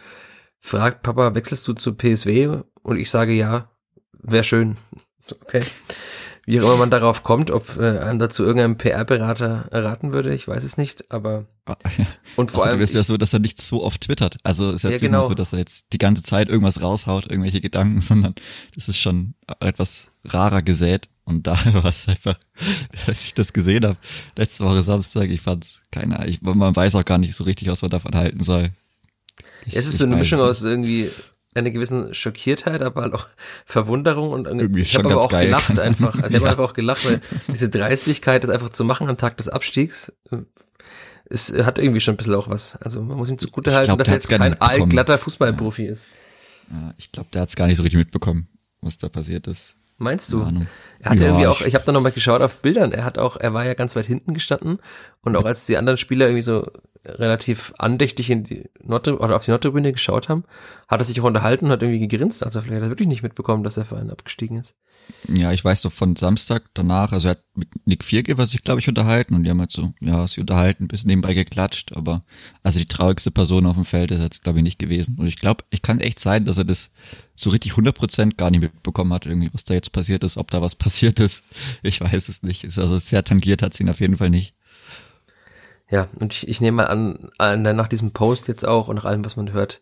fragt, 0.60 1.02
Papa, 1.02 1.34
wechselst 1.34 1.66
du 1.68 1.72
zu 1.72 1.94
PSW? 1.94 2.62
Und 2.82 2.96
ich 2.96 3.10
sage 3.10 3.32
ja, 3.32 3.70
wäre 4.12 4.44
schön. 4.44 4.76
Okay 5.42 5.62
wie 6.50 6.60
auch 6.60 6.64
immer 6.64 6.78
man 6.78 6.90
darauf 6.90 7.22
kommt, 7.22 7.52
ob 7.52 7.78
äh, 7.78 7.98
einem 7.98 8.18
dazu 8.18 8.42
irgendein 8.42 8.76
PR-Berater 8.76 9.68
erraten 9.70 10.12
würde, 10.12 10.34
ich 10.34 10.48
weiß 10.48 10.64
es 10.64 10.76
nicht, 10.76 11.12
aber 11.12 11.46
ah, 11.66 11.76
und 12.36 12.50
vor 12.50 12.62
also, 12.62 12.72
allem 12.72 12.80
ist 12.80 12.94
ja 12.94 13.04
so, 13.04 13.16
dass 13.16 13.32
er 13.32 13.38
nicht 13.38 13.62
so 13.62 13.84
oft 13.84 14.00
twittert. 14.00 14.38
Also 14.42 14.72
ist 14.72 14.82
jetzt 14.82 15.02
ja, 15.02 15.08
genau. 15.08 15.28
so, 15.28 15.34
dass 15.34 15.52
er 15.52 15.60
jetzt 15.60 15.92
die 15.92 15.98
ganze 15.98 16.24
Zeit 16.24 16.48
irgendwas 16.48 16.82
raushaut, 16.82 17.30
irgendwelche 17.30 17.60
Gedanken, 17.60 18.00
sondern 18.00 18.34
das 18.74 18.88
ist 18.88 18.98
schon 18.98 19.34
etwas 19.60 20.10
rarer 20.24 20.62
gesät. 20.62 21.08
Und 21.24 21.46
da 21.46 21.52
war 21.72 21.84
es 21.84 22.08
einfach, 22.08 22.36
als 23.06 23.26
ich 23.26 23.34
das 23.34 23.52
gesehen 23.52 23.84
habe, 23.84 23.96
letzte 24.36 24.64
Woche 24.64 24.82
Samstag, 24.82 25.30
ich 25.30 25.40
fand's 25.40 25.82
keine 25.92 26.18
Ahnung, 26.18 26.58
man 26.58 26.74
weiß 26.74 26.96
auch 26.96 27.04
gar 27.04 27.18
nicht 27.18 27.36
so 27.36 27.44
richtig, 27.44 27.68
was 27.68 27.82
man 27.82 27.92
davon 27.92 28.16
halten 28.16 28.42
soll. 28.42 28.70
Ich, 29.66 29.76
es 29.76 29.86
ist 29.86 29.98
so 29.98 30.04
eine 30.04 30.16
Mischung 30.16 30.40
aus 30.40 30.62
irgendwie 30.62 31.10
eine 31.54 31.72
gewissen 31.72 32.14
Schockiertheit, 32.14 32.82
aber 32.82 33.02
halt 33.02 33.14
auch 33.14 33.26
Verwunderung 33.64 34.30
und 34.30 34.46
irgendwie 34.46 34.82
ich 34.82 34.96
habe 34.96 35.10
aber 35.10 35.22
auch 35.22 35.28
geil 35.28 35.46
gelacht 35.46 35.78
einfach. 35.78 36.14
Also 36.14 36.28
ich 36.28 36.34
habe 36.40 36.50
einfach 36.50 36.64
auch 36.64 36.74
gelacht, 36.74 37.04
weil 37.08 37.20
diese 37.48 37.68
Dreistigkeit, 37.68 38.44
das 38.44 38.50
einfach 38.50 38.70
zu 38.70 38.84
machen 38.84 39.08
am 39.08 39.18
Tag 39.18 39.36
des 39.36 39.48
Abstiegs, 39.48 40.12
es 41.28 41.52
hat 41.52 41.78
irgendwie 41.78 42.00
schon 42.00 42.14
ein 42.14 42.16
bisschen 42.16 42.34
auch 42.34 42.48
was. 42.48 42.76
Also 42.76 43.02
man 43.02 43.16
muss 43.16 43.30
ihm 43.30 43.38
zugute 43.38 43.72
halten, 43.72 43.96
dass 43.98 44.08
er 44.08 44.14
jetzt 44.14 44.28
kein 44.28 44.60
allglatter 44.60 45.18
Fußballprofi 45.18 45.86
ja. 45.86 45.92
ist. 45.92 46.04
Ja, 46.70 46.94
ich 46.98 47.10
glaube, 47.10 47.30
der 47.32 47.42
hat 47.42 47.48
es 47.48 47.56
gar 47.56 47.66
nicht 47.66 47.76
so 47.76 47.82
richtig 47.82 47.98
mitbekommen, 47.98 48.48
was 48.80 48.98
da 48.98 49.08
passiert 49.08 49.46
ist. 49.46 49.76
Meinst 49.98 50.32
du? 50.32 50.40
Er 51.00 51.10
hat 51.10 51.18
ja, 51.18 51.26
irgendwie 51.26 51.46
auch, 51.46 51.60
ich 51.60 51.74
habe 51.74 51.84
da 51.84 51.92
nochmal 51.92 52.12
geschaut 52.12 52.40
auf 52.40 52.56
Bildern, 52.58 52.92
er 52.92 53.04
hat 53.04 53.18
auch, 53.18 53.36
er 53.36 53.52
war 53.52 53.66
ja 53.66 53.74
ganz 53.74 53.96
weit 53.96 54.06
hinten 54.06 54.32
gestanden 54.32 54.78
und 55.20 55.36
auch 55.36 55.44
als 55.44 55.66
die 55.66 55.76
anderen 55.76 55.98
Spieler 55.98 56.26
irgendwie 56.26 56.42
so 56.42 56.70
relativ 57.04 57.72
andächtig 57.78 58.30
in 58.30 58.44
die 58.44 58.68
Nord 58.82 59.08
oder 59.08 59.36
auf 59.36 59.44
die 59.44 59.50
Nordtribüne 59.50 59.92
geschaut 59.92 60.28
haben, 60.28 60.44
hat 60.88 61.00
er 61.00 61.04
sich 61.04 61.20
auch 61.20 61.24
unterhalten 61.24 61.66
und 61.66 61.72
hat 61.72 61.82
irgendwie 61.82 62.06
gegrinst. 62.06 62.44
Also 62.44 62.60
vielleicht 62.60 62.76
hat 62.76 62.86
er 62.86 62.90
wirklich 62.90 63.08
nicht 63.08 63.22
mitbekommen, 63.22 63.64
dass 63.64 63.76
der 63.76 63.86
Verein 63.86 64.10
abgestiegen 64.10 64.58
ist. 64.58 64.74
Ja, 65.28 65.52
ich 65.52 65.64
weiß 65.64 65.82
doch 65.82 65.92
von 65.92 66.16
Samstag 66.16 66.64
danach, 66.74 67.12
also 67.12 67.28
er 67.28 67.32
hat 67.32 67.42
mit 67.54 67.68
Nick 67.86 68.04
Viergeber 68.04 68.46
sich, 68.46 68.62
glaube 68.62 68.80
ich, 68.80 68.88
unterhalten 68.88 69.34
und 69.34 69.44
die 69.44 69.50
haben 69.50 69.60
halt 69.60 69.72
so, 69.72 69.92
ja, 70.00 70.26
sie 70.28 70.40
unterhalten, 70.40 70.88
bis 70.88 71.04
nebenbei 71.04 71.34
geklatscht, 71.34 71.96
aber 71.96 72.22
also 72.62 72.78
die 72.78 72.86
traurigste 72.86 73.30
Person 73.30 73.66
auf 73.66 73.74
dem 73.74 73.84
Feld 73.84 74.10
ist 74.12 74.20
jetzt, 74.20 74.44
glaube 74.44 74.58
ich, 74.58 74.62
nicht 74.62 74.78
gewesen. 74.78 75.16
Und 75.18 75.26
ich 75.26 75.36
glaube, 75.36 75.64
ich 75.70 75.82
kann 75.82 76.00
echt 76.00 76.20
sein, 76.20 76.44
dass 76.44 76.58
er 76.58 76.64
das 76.64 76.90
so 77.34 77.50
richtig 77.50 77.72
100% 77.72 78.36
gar 78.36 78.50
nicht 78.50 78.60
mitbekommen 78.60 79.12
hat, 79.12 79.26
irgendwie, 79.26 79.50
was 79.52 79.64
da 79.64 79.74
jetzt 79.74 79.92
passiert 79.92 80.24
ist, 80.24 80.36
ob 80.36 80.50
da 80.50 80.62
was 80.62 80.74
passiert 80.76 81.20
ist. 81.20 81.44
Ich 81.82 82.00
weiß 82.00 82.28
es 82.28 82.42
nicht. 82.42 82.64
Ist 82.64 82.78
also 82.78 82.98
sehr 82.98 83.24
tangiert 83.24 83.62
hat 83.62 83.74
sie 83.74 83.82
ihn 83.82 83.90
auf 83.90 84.00
jeden 84.00 84.16
Fall 84.16 84.30
nicht. 84.30 84.54
Ja, 85.90 86.08
und 86.18 86.32
ich, 86.32 86.48
ich 86.48 86.60
nehme 86.60 86.78
mal 86.78 86.86
an, 86.86 87.30
an, 87.38 87.62
nach 87.62 87.88
diesem 87.88 88.12
Post 88.12 88.48
jetzt 88.48 88.66
auch 88.66 88.88
und 88.88 88.96
nach 88.96 89.04
allem, 89.04 89.24
was 89.24 89.36
man 89.36 89.52
hört, 89.52 89.80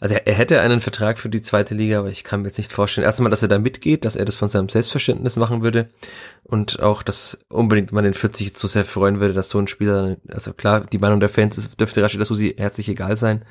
also 0.00 0.16
er, 0.16 0.26
er 0.26 0.34
hätte 0.34 0.60
einen 0.60 0.80
Vertrag 0.80 1.18
für 1.18 1.28
die 1.28 1.42
zweite 1.42 1.74
Liga, 1.74 1.98
aber 1.98 2.10
ich 2.10 2.24
kann 2.24 2.42
mir 2.42 2.48
jetzt 2.48 2.58
nicht 2.58 2.72
vorstellen. 2.72 3.04
Erstmal, 3.04 3.30
dass 3.30 3.42
er 3.42 3.48
da 3.48 3.58
mitgeht, 3.58 4.04
dass 4.04 4.16
er 4.16 4.24
das 4.24 4.36
von 4.36 4.48
seinem 4.48 4.68
Selbstverständnis 4.68 5.36
machen 5.36 5.62
würde 5.62 5.88
und 6.42 6.82
auch, 6.82 7.02
dass 7.02 7.38
unbedingt 7.48 7.92
man 7.92 8.04
den 8.04 8.14
40 8.14 8.54
zu 8.54 8.66
sehr 8.66 8.84
freuen 8.84 9.20
würde, 9.20 9.34
dass 9.34 9.50
so 9.50 9.58
ein 9.58 9.68
Spieler, 9.68 10.16
also 10.28 10.52
klar, 10.52 10.80
die 10.80 10.98
Meinung 10.98 11.20
der 11.20 11.28
Fans 11.28 11.58
ist, 11.58 11.80
dürfte 11.80 12.02
Rashida 12.02 12.24
Susi 12.24 12.54
herzlich 12.56 12.88
egal 12.88 13.16
sein, 13.16 13.44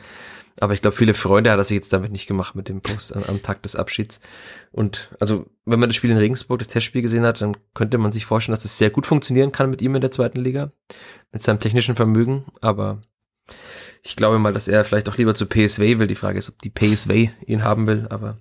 Aber 0.59 0.73
ich 0.73 0.81
glaube, 0.81 0.95
viele 0.95 1.13
Freunde 1.13 1.51
hat 1.51 1.57
er 1.57 1.63
sich 1.63 1.75
jetzt 1.75 1.93
damit 1.93 2.11
nicht 2.11 2.27
gemacht 2.27 2.55
mit 2.55 2.69
dem 2.69 2.81
Post 2.81 3.15
am, 3.15 3.23
am 3.23 3.41
Tag 3.41 3.63
des 3.63 3.75
Abschieds. 3.75 4.19
Und 4.71 5.15
also, 5.19 5.49
wenn 5.65 5.79
man 5.79 5.89
das 5.89 5.95
Spiel 5.95 6.11
in 6.11 6.17
Regensburg, 6.17 6.59
das 6.59 6.67
Testspiel 6.67 7.01
gesehen 7.01 7.23
hat, 7.23 7.41
dann 7.41 7.57
könnte 7.73 7.97
man 7.97 8.11
sich 8.11 8.25
vorstellen, 8.25 8.53
dass 8.53 8.65
es 8.65 8.71
das 8.71 8.77
sehr 8.77 8.89
gut 8.89 9.07
funktionieren 9.07 9.51
kann 9.51 9.69
mit 9.69 9.81
ihm 9.81 9.95
in 9.95 10.01
der 10.01 10.11
zweiten 10.11 10.39
Liga. 10.39 10.71
Mit 11.31 11.41
seinem 11.41 11.59
technischen 11.59 11.95
Vermögen. 11.95 12.45
Aber 12.61 13.01
ich 14.03 14.15
glaube 14.15 14.37
mal, 14.37 14.53
dass 14.53 14.67
er 14.67 14.85
vielleicht 14.85 15.09
auch 15.09 15.17
lieber 15.17 15.33
zu 15.33 15.47
PSV 15.47 15.79
will. 15.79 16.07
Die 16.07 16.15
Frage 16.15 16.37
ist, 16.37 16.49
ob 16.49 16.61
die 16.61 16.71
PSV 16.71 17.31
ihn 17.45 17.63
haben 17.63 17.87
will. 17.87 18.07
Aber 18.09 18.37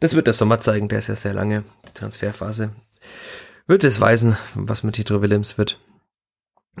das 0.00 0.14
wird 0.14 0.26
der 0.26 0.34
Sommer 0.34 0.60
zeigen. 0.60 0.88
Der 0.88 0.98
ist 0.98 1.08
ja 1.08 1.16
sehr 1.16 1.34
lange, 1.34 1.64
die 1.88 1.94
Transferphase. 1.94 2.72
Wird 3.66 3.84
es 3.84 4.00
weisen, 4.00 4.36
was 4.54 4.82
mit 4.82 4.94
Tito 4.96 5.22
Willems 5.22 5.58
wird 5.58 5.78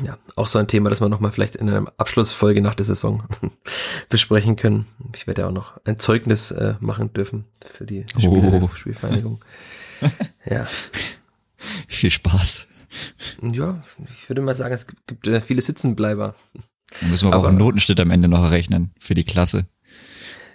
ja, 0.02 0.18
auch 0.36 0.48
so 0.48 0.58
ein 0.58 0.68
Thema, 0.68 0.88
das 0.88 1.00
wir 1.00 1.08
nochmal 1.08 1.32
vielleicht 1.32 1.56
in 1.56 1.68
einer 1.68 1.92
Abschlussfolge 1.96 2.60
nach 2.62 2.74
der 2.74 2.86
Saison 2.86 3.24
besprechen 4.08 4.56
können. 4.56 4.86
Ich 5.14 5.26
werde 5.26 5.42
ja 5.42 5.48
auch 5.48 5.52
noch 5.52 5.78
ein 5.84 5.98
Zeugnis 5.98 6.50
äh, 6.52 6.74
machen 6.80 7.12
dürfen 7.12 7.44
für 7.72 7.86
die 7.86 8.04
Spiele, 8.12 8.60
oh. 8.62 8.68
Spielvereinigung. 8.74 9.44
ja. 10.46 10.66
Viel 11.88 12.10
Spaß. 12.10 12.68
Ja, 13.42 13.82
ich 14.04 14.28
würde 14.28 14.42
mal 14.42 14.54
sagen, 14.54 14.74
es 14.74 14.86
gibt, 15.06 15.26
äh, 15.26 15.40
viele 15.40 15.62
Sitzenbleiber. 15.62 16.34
Da 17.00 17.06
müssen 17.06 17.28
wir 17.28 17.34
aber 17.34 17.44
auch 17.44 17.48
einen 17.48 17.58
Notenschnitt 17.58 18.00
am 18.00 18.10
Ende 18.10 18.28
noch 18.28 18.42
errechnen 18.42 18.92
für 18.98 19.14
die 19.14 19.24
Klasse. 19.24 19.66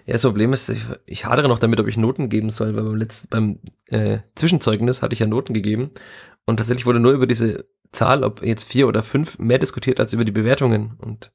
Ja, 0.05 0.13
das 0.13 0.23
Problem 0.23 0.53
ist, 0.53 0.69
ich, 0.69 0.81
ich 1.05 1.25
hadere 1.25 1.47
noch 1.47 1.59
damit, 1.59 1.79
ob 1.79 1.87
ich 1.87 1.97
Noten 1.97 2.29
geben 2.29 2.49
soll, 2.49 2.75
weil 2.75 2.83
beim 2.83 2.95
letzten, 2.95 3.27
beim 3.29 3.59
äh, 3.87 4.19
Zwischenzeugnis 4.35 5.01
hatte 5.01 5.13
ich 5.13 5.19
ja 5.19 5.27
Noten 5.27 5.53
gegeben 5.53 5.91
und 6.45 6.57
tatsächlich 6.57 6.85
wurde 6.85 6.99
nur 6.99 7.13
über 7.13 7.25
diese 7.25 7.65
Zahl, 7.91 8.23
ob 8.23 8.43
jetzt 8.43 8.65
vier 8.65 8.87
oder 8.87 9.03
fünf, 9.03 9.39
mehr 9.39 9.59
diskutiert 9.59 9.99
als 9.99 10.13
über 10.13 10.25
die 10.25 10.31
Bewertungen. 10.31 10.93
Und 10.99 11.31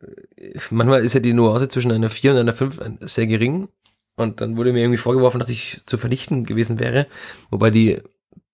äh, 0.00 0.58
manchmal 0.70 1.04
ist 1.04 1.14
ja 1.14 1.20
die 1.20 1.32
Nuance 1.32 1.68
zwischen 1.68 1.92
einer 1.92 2.10
vier 2.10 2.32
und 2.32 2.38
einer 2.38 2.52
fünf 2.52 2.80
sehr 3.00 3.26
gering. 3.26 3.68
Und 4.16 4.40
dann 4.40 4.56
wurde 4.56 4.72
mir 4.72 4.80
irgendwie 4.80 4.98
vorgeworfen, 4.98 5.40
dass 5.40 5.50
ich 5.50 5.80
zu 5.86 5.96
vernichten 5.96 6.44
gewesen 6.44 6.78
wäre. 6.78 7.06
Wobei 7.50 7.70
die 7.70 8.02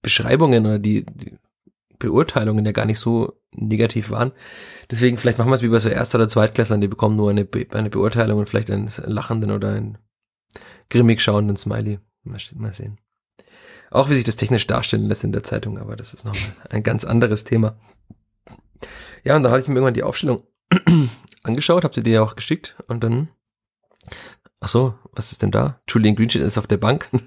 Beschreibungen 0.03 0.65
oder 0.67 0.79
die, 0.79 1.05
die 1.05 1.37
Beurteilungen 1.99 2.65
ja 2.65 2.73
gar 2.73 2.87
nicht 2.87 3.01
so 3.01 3.35
negativ 3.53 4.11
waren. 4.11 4.33
Deswegen 4.91 5.19
vielleicht 5.19 5.39
machen 5.39 5.51
wir 5.51 5.57
es 5.57 5.63
wie 5.63 5.69
bei 5.69 5.79
so 5.79 5.89
Erster- 5.89 6.19
oder 6.19 6.29
Zweitklässlern, 6.29 6.81
die 6.81 6.89
bekommen 6.89 7.17
nur 7.17 7.31
eine, 7.31 7.45
Be 7.45 7.67
eine 7.71 7.91
Beurteilung 7.91 8.39
und 8.39 8.49
vielleicht 8.49 8.71
einen 8.71 8.91
lachenden 9.05 9.51
oder 9.51 9.73
einen 9.73 9.99
grimmig 10.91 11.21
schauenden 11.21 11.57
Smiley. 11.57 11.99
Mal 12.23 12.73
sehen. 12.73 12.99
Auch 13.91 14.11
wie 14.11 14.15
sich 14.15 14.25
das 14.25 14.37
technisch 14.37 14.67
darstellen 14.67 15.09
lässt 15.09 15.25
in 15.25 15.33
der 15.33 15.43
Zeitung, 15.43 15.79
aber 15.79 15.97
das 15.97 16.15
ist 16.15 16.25
nochmal 16.25 16.51
ein 16.71 16.83
ganz 16.83 17.05
anderes 17.05 17.45
Thema. 17.45 17.79
Ja, 19.25 19.37
und 19.37 19.43
dann 19.43 19.53
hatte 19.53 19.63
ich 19.63 19.69
mir 19.69 19.75
irgendwann 19.75 19.95
die 19.95 20.03
Aufstellung 20.03 20.45
angeschaut, 21.43 21.85
habt 21.85 21.97
ihr 21.97 22.03
die 22.03 22.13
ja 22.13 22.23
auch 22.23 22.37
geschickt 22.37 22.77
und 22.87 23.03
dann, 23.03 23.29
ach 24.61 24.69
so, 24.69 24.95
was 25.13 25.33
ist 25.33 25.43
denn 25.43 25.51
da? 25.51 25.81
Julian 25.89 26.17
Greenshit 26.17 26.43
ist 26.43 26.59
auf 26.59 26.67
der 26.67 26.77
Bank 26.77 27.09
und 27.13 27.23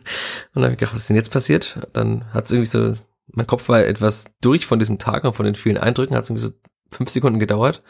dann 0.53 0.63
habe 0.63 0.73
ich 0.73 0.79
gedacht, 0.79 0.93
was 0.93 1.01
ist 1.01 1.09
denn 1.09 1.15
jetzt 1.15 1.31
passiert? 1.31 1.87
Dann 1.93 2.31
hat 2.33 2.45
es 2.45 2.51
irgendwie 2.51 2.69
so, 2.69 2.95
mein 3.27 3.47
Kopf 3.47 3.67
war 3.69 3.83
etwas 3.83 4.25
durch 4.41 4.65
von 4.65 4.79
diesem 4.79 4.99
Tag 4.99 5.23
und 5.23 5.35
von 5.35 5.45
den 5.45 5.55
vielen 5.55 5.77
Eindrücken, 5.77 6.15
hat 6.15 6.23
es 6.23 6.29
irgendwie 6.29 6.47
so 6.47 6.53
fünf 6.91 7.09
Sekunden 7.09 7.39
gedauert, 7.39 7.81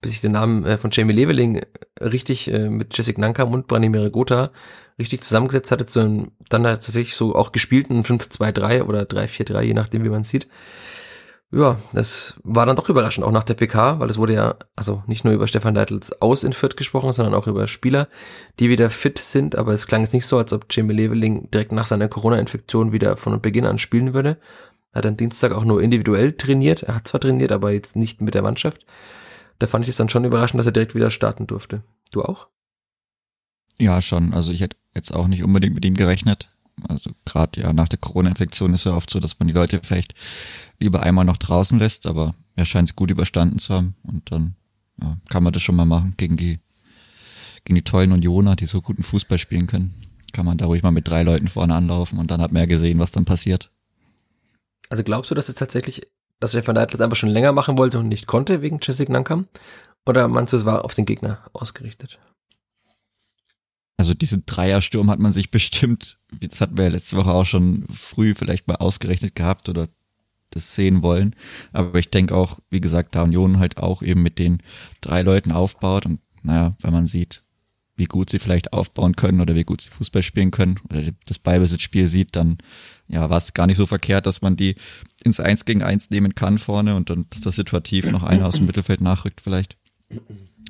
bis 0.00 0.12
ich 0.12 0.20
den 0.20 0.32
Namen 0.32 0.64
äh, 0.64 0.78
von 0.78 0.90
Jamie 0.90 1.12
Leveling 1.12 1.62
richtig 2.00 2.50
äh, 2.52 2.68
mit 2.68 2.96
Jessica 2.96 3.20
Nankam 3.20 3.52
und 3.52 3.66
Branimir 3.66 4.10
Gotha 4.10 4.50
richtig 4.98 5.22
zusammengesetzt 5.22 5.70
hatte, 5.72 5.86
zu 5.86 6.00
einem 6.00 6.32
dann 6.48 6.64
tatsächlich 6.64 7.14
so 7.14 7.34
auch 7.34 7.52
gespielten 7.52 8.02
5-2-3 8.02 8.82
oder 8.82 9.02
3-4-3, 9.02 9.62
je 9.62 9.74
nachdem, 9.74 10.04
wie 10.04 10.10
man 10.10 10.24
sieht. 10.24 10.48
Ja, 11.52 11.78
das 11.92 12.38
war 12.44 12.64
dann 12.64 12.76
doch 12.76 12.88
überraschend, 12.88 13.26
auch 13.26 13.32
nach 13.32 13.42
der 13.42 13.54
PK, 13.54 13.98
weil 13.98 14.08
es 14.08 14.18
wurde 14.18 14.34
ja, 14.34 14.54
also 14.76 15.02
nicht 15.08 15.24
nur 15.24 15.34
über 15.34 15.48
Stefan 15.48 15.74
Leitels 15.74 16.22
aus 16.22 16.44
in 16.44 16.52
Fürth 16.52 16.76
gesprochen, 16.76 17.12
sondern 17.12 17.34
auch 17.34 17.48
über 17.48 17.66
Spieler, 17.66 18.06
die 18.60 18.68
wieder 18.68 18.88
fit 18.88 19.18
sind, 19.18 19.56
aber 19.56 19.72
es 19.72 19.88
klang 19.88 20.02
jetzt 20.02 20.12
nicht 20.12 20.26
so, 20.26 20.38
als 20.38 20.52
ob 20.52 20.66
Jamie 20.70 20.94
Leveling 20.94 21.50
direkt 21.50 21.72
nach 21.72 21.86
seiner 21.86 22.06
Corona-Infektion 22.06 22.92
wieder 22.92 23.16
von 23.16 23.40
Beginn 23.40 23.66
an 23.66 23.80
spielen 23.80 24.14
würde. 24.14 24.38
Er 24.92 24.98
hat 24.98 25.06
am 25.06 25.16
Dienstag 25.16 25.50
auch 25.50 25.64
nur 25.64 25.82
individuell 25.82 26.32
trainiert, 26.32 26.84
er 26.84 26.94
hat 26.94 27.08
zwar 27.08 27.20
trainiert, 27.20 27.50
aber 27.50 27.72
jetzt 27.72 27.96
nicht 27.96 28.20
mit 28.20 28.34
der 28.34 28.42
Mannschaft. 28.42 28.86
Da 29.60 29.66
fand 29.66 29.84
ich 29.84 29.90
es 29.90 29.96
dann 29.96 30.08
schon 30.08 30.24
überraschend, 30.24 30.58
dass 30.58 30.66
er 30.66 30.72
direkt 30.72 30.94
wieder 30.94 31.10
starten 31.10 31.46
durfte. 31.46 31.84
Du 32.10 32.22
auch? 32.22 32.48
Ja, 33.78 34.02
schon. 34.02 34.34
Also 34.34 34.52
ich 34.52 34.60
hätte 34.60 34.76
jetzt 34.94 35.14
auch 35.14 35.28
nicht 35.28 35.44
unbedingt 35.44 35.74
mit 35.74 35.84
ihm 35.84 35.94
gerechnet. 35.94 36.50
Also 36.88 37.10
gerade 37.26 37.60
ja 37.60 37.72
nach 37.72 37.88
der 37.88 37.98
Corona-Infektion 37.98 38.74
ist 38.74 38.84
ja 38.84 38.94
oft 38.94 39.10
so, 39.10 39.20
dass 39.20 39.38
man 39.38 39.48
die 39.48 39.54
Leute 39.54 39.80
vielleicht 39.82 40.14
lieber 40.80 41.02
einmal 41.02 41.26
noch 41.26 41.36
draußen 41.36 41.78
lässt, 41.78 42.06
aber 42.06 42.34
er 42.56 42.64
scheint 42.64 42.88
es 42.88 42.96
gut 42.96 43.10
überstanden 43.10 43.58
zu 43.58 43.74
haben 43.74 43.94
und 44.02 44.32
dann 44.32 44.56
ja, 45.00 45.18
kann 45.28 45.42
man 45.42 45.52
das 45.52 45.62
schon 45.62 45.76
mal 45.76 45.84
machen 45.84 46.14
gegen 46.16 46.36
die 46.36 46.58
gegen 47.64 47.74
die 47.74 47.82
tollen 47.82 48.12
Unioner, 48.12 48.56
die 48.56 48.64
so 48.64 48.80
guten 48.80 49.02
Fußball 49.02 49.38
spielen 49.38 49.66
können. 49.66 49.94
Kann 50.32 50.46
man 50.46 50.56
da 50.56 50.64
ruhig 50.64 50.82
mal 50.82 50.90
mit 50.90 51.06
drei 51.06 51.22
Leuten 51.22 51.48
vorne 51.48 51.74
anlaufen 51.74 52.18
und 52.18 52.30
dann 52.30 52.40
hat 52.40 52.52
man 52.52 52.60
ja 52.60 52.66
gesehen, 52.66 52.98
was 52.98 53.10
dann 53.10 53.26
passiert. 53.26 53.70
Also 54.88 55.04
glaubst 55.04 55.30
du, 55.30 55.34
dass 55.34 55.50
es 55.50 55.54
tatsächlich, 55.54 56.06
dass 56.40 56.50
Stefan 56.50 56.74
Neidl 56.74 56.92
das 56.92 57.00
einfach 57.00 57.16
schon 57.16 57.28
länger 57.28 57.52
machen 57.52 57.78
wollte 57.78 57.98
und 57.98 58.08
nicht 58.08 58.26
konnte 58.26 58.62
wegen 58.62 58.80
Jessica 58.82 59.12
Nankam? 59.12 59.46
Oder 60.06 60.28
meinst 60.28 60.52
du, 60.52 60.56
es 60.56 60.64
war 60.64 60.84
auf 60.84 60.94
den 60.94 61.06
Gegner 61.06 61.38
ausgerichtet? 61.52 62.18
Also 63.98 64.14
diesen 64.14 64.44
Dreiersturm 64.46 65.10
hat 65.10 65.18
man 65.18 65.32
sich 65.32 65.50
bestimmt, 65.50 66.18
das 66.40 66.62
hatten 66.62 66.78
wir 66.78 66.84
ja 66.84 66.90
letzte 66.90 67.18
Woche 67.18 67.32
auch 67.32 67.44
schon 67.44 67.84
früh 67.92 68.34
vielleicht 68.34 68.66
mal 68.66 68.76
ausgerechnet 68.76 69.34
gehabt 69.34 69.68
oder 69.68 69.88
das 70.48 70.74
sehen 70.74 71.02
wollen. 71.02 71.36
Aber 71.72 71.98
ich 71.98 72.10
denke 72.10 72.34
auch, 72.34 72.58
wie 72.70 72.80
gesagt, 72.80 73.14
da 73.14 73.22
Union 73.22 73.58
halt 73.58 73.76
auch 73.76 74.02
eben 74.02 74.22
mit 74.22 74.38
den 74.38 74.62
drei 75.02 75.20
Leuten 75.20 75.52
aufbaut 75.52 76.06
und 76.06 76.20
naja, 76.42 76.74
wenn 76.80 76.94
man 76.94 77.06
sieht, 77.06 77.42
wie 77.96 78.06
gut 78.06 78.30
sie 78.30 78.38
vielleicht 78.38 78.72
aufbauen 78.72 79.14
können 79.14 79.42
oder 79.42 79.54
wie 79.54 79.64
gut 79.64 79.82
sie 79.82 79.90
Fußball 79.90 80.22
spielen 80.22 80.50
können 80.50 80.80
oder 80.88 81.02
das 81.26 81.38
Ballbesitzspiel 81.38 82.08
sieht, 82.08 82.34
dann 82.34 82.56
ja, 83.10 83.28
war 83.28 83.38
es 83.38 83.54
gar 83.54 83.66
nicht 83.66 83.76
so 83.76 83.86
verkehrt, 83.86 84.26
dass 84.26 84.42
man 84.42 84.56
die 84.56 84.76
ins 85.24 85.40
Eins 85.40 85.64
gegen 85.64 85.82
Eins 85.82 86.10
nehmen 86.10 86.34
kann 86.34 86.58
vorne 86.58 86.94
und 86.96 87.10
dann, 87.10 87.26
dass 87.30 87.42
das 87.42 87.56
situativ 87.56 88.10
noch 88.10 88.22
einer 88.22 88.46
aus 88.46 88.56
dem 88.56 88.66
Mittelfeld 88.66 89.00
nachrückt 89.00 89.40
vielleicht. 89.40 89.76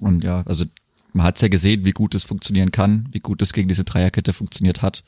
Und 0.00 0.24
ja, 0.24 0.42
also 0.46 0.64
man 1.12 1.26
hat 1.26 1.40
ja 1.42 1.48
gesehen, 1.48 1.84
wie 1.84 1.92
gut 1.92 2.14
es 2.14 2.24
funktionieren 2.24 2.70
kann, 2.70 3.08
wie 3.12 3.18
gut 3.18 3.42
es 3.42 3.52
gegen 3.52 3.68
diese 3.68 3.84
Dreierkette 3.84 4.32
funktioniert 4.32 4.82
hat. 4.82 5.04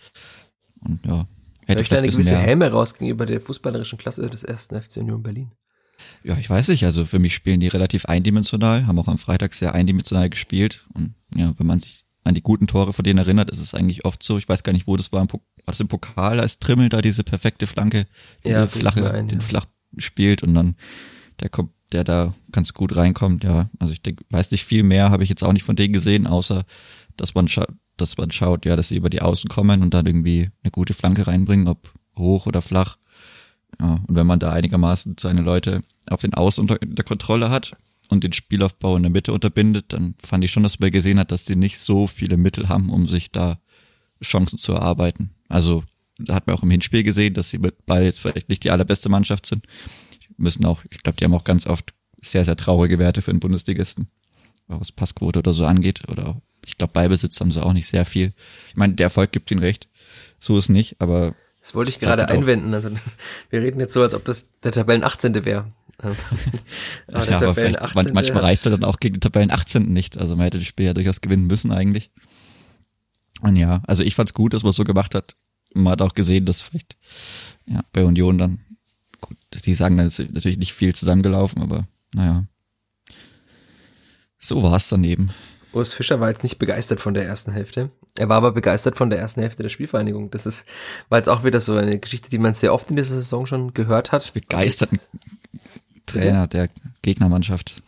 Und 0.81 1.05
ja, 1.07 1.27
hätte 1.67 1.83
ich 1.83 1.93
eine 1.93 2.09
gewisse. 2.09 2.37
Häme 2.37 2.71
raus 2.71 2.95
gegenüber 2.95 3.25
der 3.25 3.41
fußballerischen 3.41 3.99
Klasse 3.99 4.29
des 4.29 4.45
ersten 4.45 4.81
FC 4.81 4.99
Union 4.99 5.23
Berlin. 5.23 5.53
Ja, 6.25 6.37
ich 6.37 6.51
weiß 6.51 6.69
nicht. 6.69 6.85
Also 6.85 7.05
für 7.05 7.19
mich 7.19 7.35
spielen 7.35 7.61
die 7.61 7.69
relativ 7.69 8.07
eindimensional, 8.07 8.87
haben 8.87 8.99
auch 8.99 9.09
am 9.09 9.19
Freitag 9.19 9.55
sehr 9.55 9.75
eindimensional 9.75 10.29
gespielt. 10.29 10.85
Und 10.95 11.15
ja, 11.35 11.55
wenn 11.57 11.67
man 11.67 11.81
sich 11.81 12.05
an 12.25 12.35
die 12.35 12.43
guten 12.43 12.67
Tore 12.67 12.93
von 12.93 13.05
denen 13.05 13.19
erinnert, 13.19 13.51
ist 13.51 13.59
es 13.59 13.75
eigentlich 13.75 14.05
oft 14.05 14.23
so. 14.23 14.39
Ich 14.39 14.49
weiß 14.49 14.63
gar 14.63 14.73
nicht, 14.73 14.87
wo 14.87 14.97
das 14.97 15.13
war. 15.13 15.23
War 15.23 15.41
das 15.67 15.81
im 15.81 15.89
Pokal, 15.89 16.41
als 16.41 16.59
Trimmel 16.59 16.89
da 16.89 17.01
diese 17.01 17.25
perfekte 17.25 17.67
Flanke, 17.67 18.07
diese 18.45 18.61
ja, 18.61 18.67
flache, 18.67 19.11
ein, 19.11 19.29
den 19.29 19.41
ja. 19.41 19.45
flach 19.45 19.67
spielt 19.99 20.43
und 20.43 20.55
dann 20.55 20.77
der 21.41 21.49
kommt 21.49 21.73
der 21.93 22.05
da 22.05 22.35
ganz 22.51 22.73
gut 22.73 22.97
reinkommt. 22.97 23.45
Ja, 23.45 23.69
also 23.79 23.93
ich 23.93 24.03
denke, 24.03 24.25
weiß 24.31 24.51
nicht 24.51 24.65
viel 24.65 24.83
mehr 24.83 25.11
habe 25.11 25.25
ich 25.25 25.29
jetzt 25.29 25.45
auch 25.45 25.53
nicht 25.53 25.65
von 25.65 25.77
denen 25.77 25.93
gesehen, 25.93 26.27
außer 26.27 26.65
dass 27.17 27.35
man 27.35 27.49
schaut, 27.49 27.69
dass 27.97 28.17
man 28.17 28.31
schaut, 28.31 28.65
ja, 28.65 28.77
dass 28.77 28.89
sie 28.89 28.97
über 28.97 29.11
die 29.11 29.21
Außen 29.23 29.49
kommen 29.51 29.83
und 29.83 29.93
dann 29.93 30.07
irgendwie 30.07 30.49
eine 30.63 30.71
gute 30.71 30.95
Flanke 30.95 31.27
reinbringen, 31.27 31.69
ob 31.69 31.93
hoch 32.17 32.47
oder 32.47 32.63
flach. 32.63 32.97
Ja, 33.81 34.01
und 34.07 34.15
wenn 34.15 34.27
man 34.27 34.39
da 34.39 34.53
einigermaßen 34.53 35.17
seine 35.19 35.43
Leute 35.43 35.83
auf 36.09 36.21
den 36.23 36.35
Außen 36.35 36.63
unter 36.63 36.79
der 36.79 37.05
Kontrolle 37.05 37.51
hat 37.51 37.73
und 38.09 38.25
den 38.25 38.33
Spielaufbau 38.33 38.97
in 38.97 39.03
der 39.03 39.11
Mitte 39.11 39.33
unterbindet, 39.33 39.87
dann 39.89 40.15
fand 40.19 40.45
ich 40.45 40.53
schon, 40.53 40.63
dass 40.63 40.81
man 40.81 40.91
gesehen 40.91 41.19
hat, 41.19 41.31
dass 41.31 41.47
sie 41.47 41.57
nicht 41.57 41.79
so 41.79 42.07
viele 42.07 42.37
Mittel 42.37 42.69
haben, 42.69 42.91
um 42.91 43.07
sich 43.07 43.31
da 43.31 43.59
Chancen 44.23 44.59
zu 44.59 44.73
erarbeiten. 44.73 45.31
Also 45.49 45.85
da 46.19 46.35
hat 46.35 46.47
man 46.47 46.57
auch 46.57 46.63
im 46.63 46.71
Hinspiel 46.71 47.03
gesehen, 47.03 47.35
dass 47.35 47.51
sie 47.51 47.59
mit 47.59 47.87
Ball 47.87 48.05
jetzt 48.05 48.21
vielleicht 48.21 48.49
nicht 48.49 48.65
die 48.65 48.71
allerbeste 48.71 49.09
Mannschaft 49.09 49.47
sind, 49.47 49.67
müssen 50.37 50.65
auch, 50.65 50.83
ich 50.91 51.03
glaube, 51.03 51.17
die 51.17 51.25
haben 51.25 51.35
auch 51.35 51.45
ganz 51.45 51.67
oft 51.67 51.95
sehr, 52.21 52.45
sehr 52.45 52.57
traurige 52.57 52.99
Werte 52.99 53.23
für 53.23 53.31
einen 53.31 53.41
Bundesligisten, 53.41 54.09
was 54.69 54.93
Passquote 54.93 55.41
oder 55.41 55.53
so 55.53 55.65
angeht. 55.65 56.09
Oder 56.09 56.41
ich 56.65 56.79
glaube, 56.79 56.93
Beibesitz 56.93 57.41
haben 57.41 57.51
sie 57.51 57.63
auch 57.63 57.73
nicht 57.73 57.89
sehr 57.89 58.05
viel. 58.05 58.33
Ich 58.69 58.77
meine, 58.77 58.95
der 58.95 59.05
Erfolg 59.05 59.33
gibt 59.33 59.51
ihnen 59.51 59.61
recht. 59.61 59.89
So 60.39 60.57
ist 60.59 60.69
nicht, 60.69 61.01
aber. 61.01 61.35
Das 61.61 61.75
wollte 61.75 61.91
ich 61.91 62.01
gerade 62.01 62.29
einwenden. 62.29 62.75
Also 62.75 62.91
wir 63.51 63.63
reden 63.63 63.81
jetzt 63.81 63.93
so, 63.93 64.03
als 64.03 64.15
ob 64.15 64.25
das 64.25 64.49
der 64.61 64.73
Tabellen 64.73 65.05
18. 65.05 65.45
wäre. 65.45 65.73
aber 67.07 67.31
ja, 67.31 67.37
aber 67.37 67.55
vielleicht, 67.55 67.81
18. 67.81 68.13
manchmal 68.13 68.43
reicht 68.43 68.67
es 68.67 68.73
dann 68.73 68.85
auch 68.85 68.99
gegen 68.99 69.15
die 69.15 69.21
Tabellen 69.21 69.51
18. 69.51 69.93
nicht. 69.93 70.19
Also 70.19 70.37
man 70.37 70.45
hätte 70.45 70.59
das 70.59 70.67
Spiel 70.67 70.87
ja 70.87 70.95
durchaus 70.95 71.21
gewinnen 71.21 71.47
müssen 71.47 71.73
eigentlich. 71.73 72.11
Und 73.41 73.57
ja, 73.57 73.83
also 73.87 74.03
ich 74.03 74.15
fand's 74.15 74.35
gut, 74.35 74.53
dass 74.53 74.63
man 74.63 74.71
es 74.71 74.77
so 74.77 74.85
gemacht 74.85 75.15
hat. 75.15 75.37
Man 75.75 75.93
hat 75.93 76.03
auch 76.03 76.15
gesehen, 76.15 76.45
dass 76.45 76.61
vielleicht 76.61 76.97
ja, 77.67 77.81
bei 77.93 78.05
Union 78.05 78.39
dann 78.39 78.61
gut, 79.21 79.37
die 79.65 79.75
sagen, 79.75 79.97
dann 79.97 80.07
ist 80.07 80.19
natürlich 80.19 80.59
nicht 80.59 80.73
viel 80.73 80.95
zusammengelaufen, 80.95 81.63
aber 81.63 81.87
naja. 82.15 82.45
So 84.39 84.63
war 84.63 84.77
es 84.77 84.89
daneben. 84.89 85.31
Urs 85.73 85.95
Fischer 85.95 86.21
war 86.21 86.29
jetzt 86.29 86.43
nicht 86.43 86.59
begeistert 86.59 87.01
von 87.01 87.15
der 87.15 87.25
ersten 87.25 87.53
Hälfte. 87.53 87.91
Er 88.19 88.29
war 88.29 88.37
aber 88.37 88.53
begeistert 88.53 88.97
von 88.97 89.09
der 89.09 89.19
ersten 89.19 89.41
Hälfte 89.41 89.63
der 89.63 89.71
Spielvereinigung. 89.71 90.31
Das 90.31 90.45
ist, 90.45 90.67
war 91.09 91.19
jetzt 91.19 91.29
auch 91.29 91.45
wieder 91.45 91.61
so 91.61 91.77
eine 91.77 91.99
Geschichte, 91.99 92.29
die 92.29 92.39
man 92.39 92.53
sehr 92.53 92.75
oft 92.75 92.91
in 92.91 92.97
dieser 92.97 93.15
Saison 93.15 93.47
schon 93.47 93.73
gehört 93.73 94.13
hat. 94.13 94.35
Begeisterten 94.35 95.01
Trainer 96.07 96.47
der 96.47 96.69
Gegnermannschaft. 97.03 97.83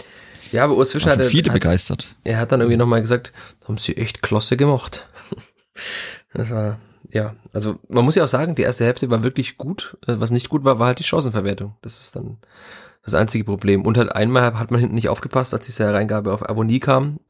Ja, 0.53 0.65
aber 0.65 0.77
Urs 0.77 0.93
Fischer 0.93 1.11
hat 1.11 1.25
viele 1.25 1.51
hat, 1.51 1.55
begeistert. 1.55 2.15
Er 2.23 2.39
hat 2.39 2.53
dann 2.53 2.61
irgendwie 2.61 2.77
nochmal 2.77 3.01
gesagt, 3.01 3.33
haben 3.67 3.79
sie 3.79 3.97
echt 3.97 4.23
klasse 4.23 4.57
gemacht. 4.57 5.07
Das 6.37 6.51
war, 6.51 6.81
ja, 7.13 7.37
also 7.53 7.79
man 7.89 8.05
muss 8.05 8.17
ja 8.17 8.25
auch 8.25 8.29
sagen, 8.29 8.57
die 8.57 8.63
erste 8.63 8.85
Hälfte 8.85 9.09
war 9.09 9.23
wirklich 9.23 9.57
gut. 9.57 9.97
Äh, 10.09 10.17
was 10.19 10.33
nicht 10.33 10.49
gut 10.49 10.65
war, 10.65 10.81
war 10.81 10.89
halt 10.89 10.99
die 10.99 11.05
Chancenverwertung. 11.05 11.77
Das 11.81 12.01
ist 12.01 12.17
dann 12.17 12.39
das 13.05 13.15
einzige 13.15 13.45
Problem. 13.45 13.83
Und 13.83 13.97
halt 13.97 14.11
einmal 14.11 14.59
hat 14.59 14.73
man 14.73 14.81
hinten 14.81 14.97
nicht 14.97 15.09
aufgepasst, 15.09 15.55
als 15.55 15.67
diese 15.67 15.93
Reingabe 15.93 16.33
auf 16.33 16.49
Abonnie 16.49 16.81
kam. 16.81 17.21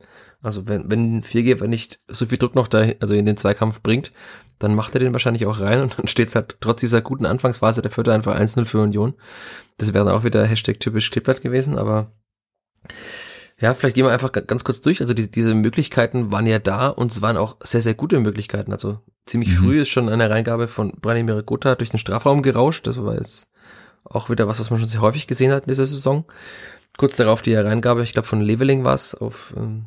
Also 0.43 0.68
wenn, 0.68 0.91
wenn 0.91 1.22
Viergeber 1.22 1.66
nicht 1.66 2.01
so 2.09 2.26
viel 2.26 2.39
Druck 2.39 2.55
noch 2.55 2.68
da, 2.68 2.87
also 3.01 3.14
in 3.14 3.26
den 3.26 3.37
Zweikampf 3.37 3.82
bringt, 3.82 4.12
dann 4.59 4.74
macht 4.74 4.94
er 4.94 5.00
den 5.00 5.12
wahrscheinlich 5.12 5.46
auch 5.46 5.61
rein 5.61 5.80
und 5.80 5.98
dann 5.98 6.07
steht 6.07 6.28
es 6.28 6.34
halt 6.34 6.57
trotz 6.61 6.80
dieser 6.80 7.02
guten 7.02 7.26
Anfangsphase 7.26 7.82
der 7.82 7.90
Vierte 7.90 8.12
einfach 8.12 8.38
1-0 8.38 8.64
für 8.64 8.80
Union. 8.80 9.14
Das 9.78 9.92
wäre 9.92 10.05
dann 10.05 10.14
auch 10.14 10.24
wieder 10.24 10.44
Hashtag 10.46 10.80
typisch 10.80 11.11
Kleeblatt 11.11 11.42
gewesen, 11.42 11.78
aber 11.78 12.12
ja, 13.61 13.72
vielleicht 13.74 13.94
gehen 13.94 14.05
wir 14.05 14.12
einfach 14.12 14.32
ganz 14.32 14.64
kurz 14.64 14.80
durch. 14.80 15.00
Also 15.00 15.14
die, 15.14 15.30
diese 15.30 15.55
Möglichkeiten 15.55 16.32
waren 16.32 16.46
ja 16.46 16.59
da 16.59 16.88
und 16.88 17.12
es 17.12 17.22
waren 17.22 17.36
auch 17.36 17.57
sehr, 17.62 17.82
sehr 17.82 17.94
gute 17.94 18.18
Möglichkeiten. 18.18 18.72
Also 18.72 18.98
ziemlich 19.26 19.50
mhm. 19.50 19.64
früh 19.64 19.80
ist 19.80 19.88
schon 19.88 20.09
eine 20.09 20.28
Reingabe 20.28 20.66
von 20.66 20.92
Branimir 21.00 21.42
Gotha 21.42 21.76
durch 21.76 21.90
den 21.90 21.98
Strafraum 21.98 22.42
gerauscht. 22.42 22.86
Das 22.86 23.00
war 23.00 23.14
jetzt 23.14 23.48
auch 24.05 24.28
wieder 24.28 24.48
was, 24.48 24.59
was 24.59 24.70
man 24.70 24.80
schon 24.80 24.88
sehr 24.88 25.00
häufig 25.00 25.26
gesehen 25.26 25.52
hat 25.52 25.64
in 25.64 25.68
dieser 25.68 25.86
Saison. 25.86 26.24
Kurz 26.96 27.16
darauf 27.16 27.42
die 27.42 27.55
Reingabe, 27.55 28.02
ich 28.02 28.12
glaube 28.12 28.28
von 28.28 28.40
Leveling 28.40 28.84
war 28.84 28.94
es, 28.94 29.14
auf 29.14 29.52
ähm, 29.57 29.86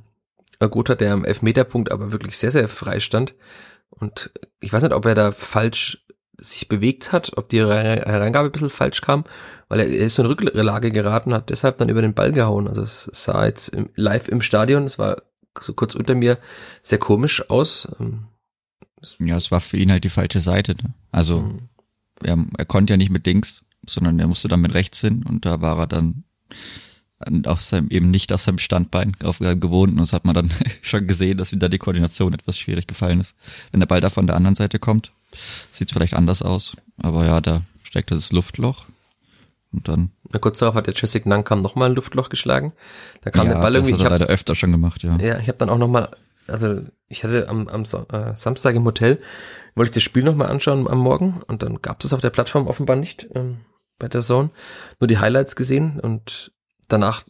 Gotha, 0.60 0.96
der 0.96 1.14
am 1.14 1.26
Elfmeterpunkt 1.26 1.92
aber 1.92 2.12
wirklich 2.12 2.38
sehr, 2.38 2.52
sehr 2.52 2.68
frei 2.68 3.00
stand. 3.00 3.36
Und 3.90 4.32
ich 4.60 4.72
weiß 4.72 4.84
nicht, 4.84 4.94
ob 4.94 5.06
er 5.06 5.16
da 5.16 5.32
falsch 5.32 6.06
sich 6.40 6.68
bewegt 6.68 7.12
hat, 7.12 7.36
ob 7.36 7.50
die 7.50 7.60
Hereingabe 7.60 8.50
ein 8.50 8.52
bisschen 8.52 8.70
falsch 8.70 9.02
kam, 9.02 9.24
weil 9.70 9.80
er, 9.80 9.88
ist 9.88 10.16
so 10.16 10.22
in 10.22 10.28
Rücklage 10.28 10.92
geraten, 10.92 11.34
hat 11.34 11.50
deshalb 11.50 11.80
dann 11.80 11.90
über 11.90 12.02
den 12.02 12.14
Ball 12.14 12.32
gehauen. 12.32 12.68
Also 12.68 12.84
es 12.84 13.10
sah 13.12 13.46
jetzt 13.46 13.72
live 13.96 14.28
im 14.28 14.42
Stadion, 14.42 14.84
es 14.84 15.00
war 15.00 15.24
so 15.60 15.74
kurz 15.74 15.96
unter 15.96 16.14
mir 16.14 16.38
sehr 16.84 17.00
komisch 17.00 17.50
aus. 17.50 17.88
Ähm, 18.00 18.28
ja, 19.20 19.36
es 19.36 19.52
war 19.52 19.62
für 19.62 19.78
ihn 19.78 19.92
halt 19.92 20.04
die 20.04 20.10
falsche 20.10 20.42
Seite. 20.42 20.76
Ne? 20.76 20.94
Also 21.12 21.42
mhm. 21.42 21.70
er, 22.24 22.38
er 22.58 22.66
konnte 22.66 22.94
ja 22.94 22.98
nicht 22.98 23.12
mit 23.12 23.26
Dings, 23.26 23.66
sondern 23.86 24.20
er 24.20 24.28
musste 24.28 24.48
dann 24.48 24.62
mit 24.62 24.76
rechts 24.76 25.02
hin 25.02 25.26
und 25.28 25.46
da 25.46 25.62
war 25.62 25.80
er 25.80 25.88
dann 25.88 26.24
auf 27.46 27.62
seinem, 27.62 27.90
eben 27.90 28.12
nicht 28.12 28.32
auf 28.32 28.42
seinem 28.42 28.60
Standbein 28.60 29.16
auf 29.24 29.40
gewohnt 29.40 29.94
und 29.94 30.00
das 30.00 30.14
hat 30.14 30.26
man 30.26 30.36
dann 30.36 30.50
schon 30.82 31.08
gesehen, 31.08 31.38
dass 31.38 31.52
wieder 31.52 31.70
die 31.70 31.80
Koordination 31.80 32.34
etwas 32.34 32.58
schwierig 32.58 32.88
gefallen 32.88 33.20
ist. 33.20 33.36
Wenn 33.72 33.80
der 33.80 33.88
Ball 33.88 34.02
da 34.02 34.10
von 34.10 34.28
der 34.28 34.36
anderen 34.36 34.56
Seite 34.56 34.80
kommt, 34.80 35.12
sieht 35.72 35.90
es 35.90 35.94
vielleicht 35.94 36.14
anders 36.14 36.42
aus, 36.42 36.78
aber 36.98 37.26
ja, 37.26 37.42
da 37.42 37.62
steckt 37.84 38.12
das 38.12 38.32
Luftloch 38.32 38.86
und 39.74 39.88
dann. 39.88 40.12
Na, 40.32 40.40
kurz 40.40 40.60
darauf 40.60 40.76
hat 40.76 40.88
der 40.88 40.94
Jessica 40.94 41.28
Nankam 41.28 41.62
nochmal 41.62 41.90
ein 41.90 41.96
Luftloch 41.96 42.30
geschlagen. 42.30 42.74
Da 43.22 43.32
kam 43.32 43.48
ja, 43.48 43.54
der 43.54 43.62
Ball 43.62 43.76
irgendwie. 43.76 43.94
Das 43.94 44.02
hat 44.02 44.12
er 44.12 44.20
leider 44.20 44.32
öfter 44.32 44.56
schon 44.56 44.72
gemacht, 44.72 45.04
ja. 45.04 45.18
Ja, 45.18 45.40
ich 45.40 45.48
habe 45.48 45.58
dann 45.58 45.70
auch 45.70 45.78
nochmal, 45.78 46.10
also 46.48 46.82
ich 47.08 47.24
hatte 47.24 47.50
am, 47.50 47.68
am 47.68 47.84
äh, 47.84 48.36
Samstag 48.36 48.76
im 48.76 48.86
Hotel, 48.86 49.20
wollte 49.76 49.90
ich 49.90 49.94
das 49.96 50.04
Spiel 50.04 50.24
nochmal 50.24 50.50
anschauen 50.50 50.88
am 50.88 51.00
Morgen 51.00 51.42
und 51.48 51.64
dann 51.64 51.82
gab 51.82 52.04
es 52.04 52.14
auf 52.14 52.22
der 52.22 52.30
Plattform 52.30 52.68
offenbar 52.68 52.96
nicht 52.96 53.28
ähm, 53.34 53.62
bei 54.00 54.08
der 54.08 54.22
Zone. 54.22 54.50
Nur 55.00 55.08
die 55.08 55.18
Highlights 55.18 55.56
gesehen 55.56 56.00
und 56.00 56.52
danach, 56.88 57.24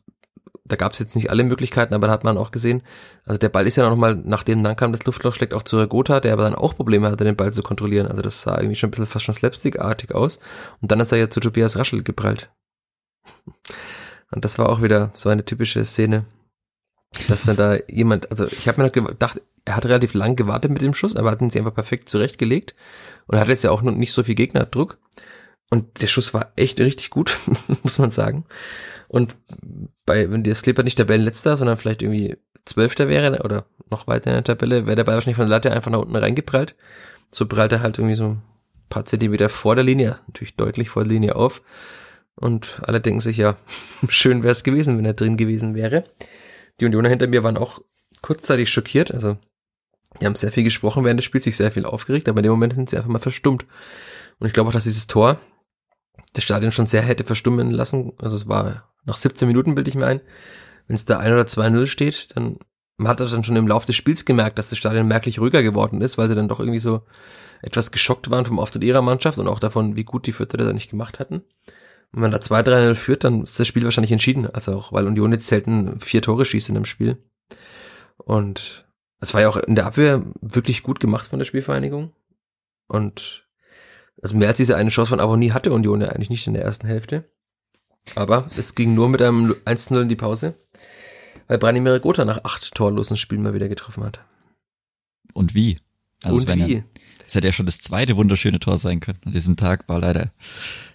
da 0.65 0.75
gab 0.75 0.93
es 0.93 0.99
jetzt 0.99 1.15
nicht 1.15 1.29
alle 1.29 1.43
Möglichkeiten, 1.43 1.93
aber 1.93 2.07
da 2.07 2.13
hat 2.13 2.23
man 2.23 2.37
auch 2.37 2.51
gesehen, 2.51 2.83
also 3.25 3.37
der 3.37 3.49
Ball 3.49 3.67
ist 3.67 3.77
ja 3.77 3.89
noch 3.89 3.95
mal, 3.95 4.15
nachdem 4.15 4.61
Nankam 4.61 4.91
das 4.91 5.05
Luftloch 5.05 5.33
schlägt, 5.33 5.53
auch 5.53 5.63
zu 5.63 5.85
Gotha, 5.87 6.19
der 6.19 6.33
aber 6.33 6.43
dann 6.43 6.55
auch 6.55 6.75
Probleme 6.75 7.09
hatte, 7.09 7.23
den 7.23 7.35
Ball 7.35 7.53
zu 7.53 7.63
kontrollieren. 7.63 8.07
Also 8.07 8.21
das 8.21 8.41
sah 8.41 8.57
irgendwie 8.57 8.75
schon 8.75 8.89
ein 8.89 8.91
bisschen 8.91 9.07
fast 9.07 9.25
schon 9.25 9.35
slapstickartig 9.35 10.13
aus. 10.13 10.39
Und 10.81 10.91
dann 10.91 10.99
ist 10.99 11.11
er 11.11 11.17
ja 11.17 11.29
zu 11.29 11.39
Tobias 11.39 11.77
Raschel 11.77 12.03
geprallt. 12.03 12.49
Und 14.31 14.43
das 14.43 14.57
war 14.57 14.67
auch 14.69 14.81
wieder 14.81 15.11
so 15.13 15.29
eine 15.29 15.45
typische 15.45 15.85
Szene, 15.85 16.25
dass 17.29 17.43
dann 17.43 17.55
da 17.55 17.77
jemand, 17.87 18.29
also 18.29 18.45
ich 18.45 18.67
habe 18.67 18.81
mir 18.81 18.87
noch 18.87 18.93
gedacht, 18.93 19.41
er 19.63 19.75
hat 19.75 19.85
relativ 19.85 20.13
lang 20.13 20.35
gewartet 20.35 20.71
mit 20.71 20.81
dem 20.81 20.93
Schuss, 20.93 21.15
aber 21.15 21.31
hat 21.31 21.41
ihn 21.41 21.49
sich 21.49 21.59
einfach 21.59 21.73
perfekt 21.73 22.09
zurechtgelegt 22.09 22.75
und 23.27 23.37
hat 23.37 23.47
jetzt 23.47 23.63
ja 23.63 23.71
auch 23.71 23.81
noch 23.81 23.93
nicht 23.93 24.13
so 24.13 24.23
viel 24.23 24.35
Gegnerdruck. 24.35 24.97
Und 25.69 26.01
der 26.01 26.07
Schuss 26.07 26.33
war 26.33 26.53
echt 26.55 26.79
richtig 26.79 27.09
gut, 27.09 27.37
muss 27.83 27.99
man 27.99 28.11
sagen. 28.11 28.45
Und 29.07 29.35
bei, 30.05 30.29
wenn 30.31 30.43
das 30.43 30.61
Clipper 30.61 30.83
nicht 30.83 30.97
Tabellenletzter, 30.97 31.57
sondern 31.57 31.77
vielleicht 31.77 32.01
irgendwie 32.01 32.37
Zwölfter 32.65 33.07
wäre 33.07 33.41
oder 33.43 33.65
noch 33.89 34.07
weiter 34.07 34.31
in 34.31 34.35
der 34.35 34.43
Tabelle, 34.43 34.85
wäre 34.85 34.95
der 34.95 35.03
Ball 35.03 35.15
wahrscheinlich 35.15 35.37
von 35.37 35.45
der 35.45 35.55
Latte 35.55 35.71
einfach 35.71 35.91
nach 35.91 35.99
unten 35.99 36.15
reingeprallt. 36.15 36.75
So 37.31 37.45
prallt 37.45 37.71
er 37.71 37.81
halt 37.81 37.97
irgendwie 37.97 38.15
so 38.15 38.29
ein 38.29 38.41
paar 38.89 39.05
Zentimeter 39.05 39.49
vor 39.49 39.75
der 39.75 39.83
Linie, 39.83 40.19
natürlich 40.27 40.55
deutlich 40.55 40.89
vor 40.89 41.03
der 41.03 41.11
Linie 41.11 41.35
auf. 41.35 41.61
Und 42.35 42.81
alle 42.83 43.01
denken 43.01 43.19
sich 43.19 43.37
ja, 43.37 43.57
schön 44.09 44.43
wäre 44.43 44.51
es 44.51 44.63
gewesen, 44.63 44.97
wenn 44.97 45.05
er 45.05 45.13
drin 45.13 45.37
gewesen 45.37 45.75
wäre. 45.75 46.05
Die 46.79 46.85
Unioner 46.85 47.09
hinter 47.09 47.27
mir 47.27 47.43
waren 47.43 47.57
auch 47.57 47.81
kurzzeitig 48.21 48.69
schockiert. 48.69 49.11
Also, 49.11 49.37
die 50.21 50.25
haben 50.25 50.35
sehr 50.35 50.51
viel 50.51 50.63
gesprochen 50.63 51.03
während 51.03 51.19
des 51.19 51.25
Spiels, 51.25 51.43
sich 51.43 51.57
sehr 51.57 51.71
viel 51.71 51.85
aufgeregt, 51.85 52.29
aber 52.29 52.39
in 52.39 52.43
dem 52.43 52.51
Moment 52.51 52.73
sind 52.73 52.89
sie 52.89 52.97
einfach 52.97 53.09
mal 53.09 53.19
verstummt. 53.19 53.65
Und 54.39 54.47
ich 54.47 54.53
glaube 54.53 54.69
auch, 54.69 54.73
dass 54.73 54.83
dieses 54.83 55.07
Tor 55.07 55.39
das 56.37 56.43
Stadion 56.43 56.71
schon 56.71 56.87
sehr 56.87 57.01
hätte 57.01 57.23
verstummen 57.23 57.71
lassen. 57.71 58.13
Also 58.21 58.37
es 58.37 58.47
war 58.47 58.93
nach 59.05 59.17
17 59.17 59.47
Minuten, 59.47 59.75
bilde 59.75 59.89
ich 59.89 59.95
mir 59.95 60.07
ein. 60.07 60.21
Wenn 60.87 60.95
es 60.95 61.05
da 61.05 61.19
1 61.19 61.33
oder 61.33 61.43
2-0 61.43 61.85
steht, 61.87 62.35
dann 62.35 62.59
man 62.97 63.09
hat 63.09 63.19
das 63.19 63.31
dann 63.31 63.43
schon 63.43 63.55
im 63.55 63.67
Laufe 63.67 63.85
des 63.85 63.95
Spiels 63.95 64.25
gemerkt, 64.25 64.57
dass 64.57 64.69
das 64.69 64.79
Stadion 64.79 65.07
merklich 65.07 65.39
ruhiger 65.39 65.61
geworden 65.61 66.01
ist, 66.01 66.17
weil 66.17 66.27
sie 66.27 66.35
dann 66.35 66.47
doch 66.47 66.59
irgendwie 66.59 66.79
so 66.79 67.03
etwas 67.61 67.91
geschockt 67.91 68.29
waren 68.31 68.45
vom 68.45 68.59
Auftritt 68.59 68.83
ihrer 68.83 69.03
Mannschaft 69.03 69.37
und 69.37 69.47
auch 69.47 69.59
davon, 69.59 69.95
wie 69.95 70.03
gut 70.03 70.25
die 70.25 70.33
Vierter 70.33 70.57
da 70.57 70.73
nicht 70.73 70.89
gemacht 70.89 71.19
hatten. 71.19 71.43
wenn 72.11 72.21
man 72.21 72.31
da 72.31 72.37
2-3-0 72.37 72.95
führt, 72.95 73.23
dann 73.23 73.43
ist 73.43 73.59
das 73.59 73.67
Spiel 73.67 73.83
wahrscheinlich 73.83 74.11
entschieden. 74.11 74.47
Also 74.51 74.73
auch, 74.73 74.91
weil 74.91 75.05
Union 75.05 75.31
jetzt 75.31 75.47
selten 75.47 75.99
vier 75.99 76.21
Tore 76.21 76.45
schießt 76.45 76.69
in 76.69 76.75
einem 76.75 76.85
Spiel. 76.85 77.17
Und 78.17 78.87
es 79.19 79.33
war 79.33 79.41
ja 79.41 79.49
auch 79.49 79.57
in 79.57 79.75
der 79.75 79.85
Abwehr 79.85 80.23
wirklich 80.41 80.83
gut 80.83 80.99
gemacht 80.99 81.27
von 81.27 81.39
der 81.39 81.45
Spielvereinigung. 81.45 82.13
Und 82.87 83.46
also 84.21 84.35
mehr 84.35 84.49
als 84.49 84.57
diese 84.57 84.75
eine 84.75 84.89
Chance 84.89 85.09
von 85.09 85.19
Avonie 85.19 85.51
hatte 85.51 85.71
Union 85.71 86.01
ja 86.01 86.09
eigentlich 86.09 86.29
nicht 86.29 86.47
in 86.47 86.53
der 86.53 86.63
ersten 86.63 86.87
Hälfte. 86.87 87.29
Aber 88.15 88.49
es 88.57 88.75
ging 88.75 88.93
nur 88.93 89.09
mit 89.09 89.21
einem 89.21 89.53
1-0 89.65 90.01
in 90.01 90.09
die 90.09 90.15
Pause, 90.15 90.55
weil 91.47 91.57
Branimir 91.57 91.99
Gotha 91.99 92.25
nach 92.25 92.43
acht 92.43 92.73
torlosen 92.73 93.17
Spielen 93.17 93.43
mal 93.43 93.53
wieder 93.53 93.67
getroffen 93.67 94.03
hat. 94.03 94.19
Und 95.33 95.53
wie? 95.53 95.77
Also 96.23 96.37
Und 96.37 96.67
wie? 96.67 96.75
Ja, 96.75 96.83
das 97.23 97.35
hätte 97.35 97.47
ja 97.47 97.53
schon 97.53 97.65
das 97.65 97.79
zweite 97.79 98.15
wunderschöne 98.15 98.59
Tor 98.59 98.77
sein 98.77 99.01
können. 99.01 99.19
An 99.25 99.33
diesem 99.33 99.55
Tag 99.55 99.87
war 99.87 99.99
leider 99.99 100.31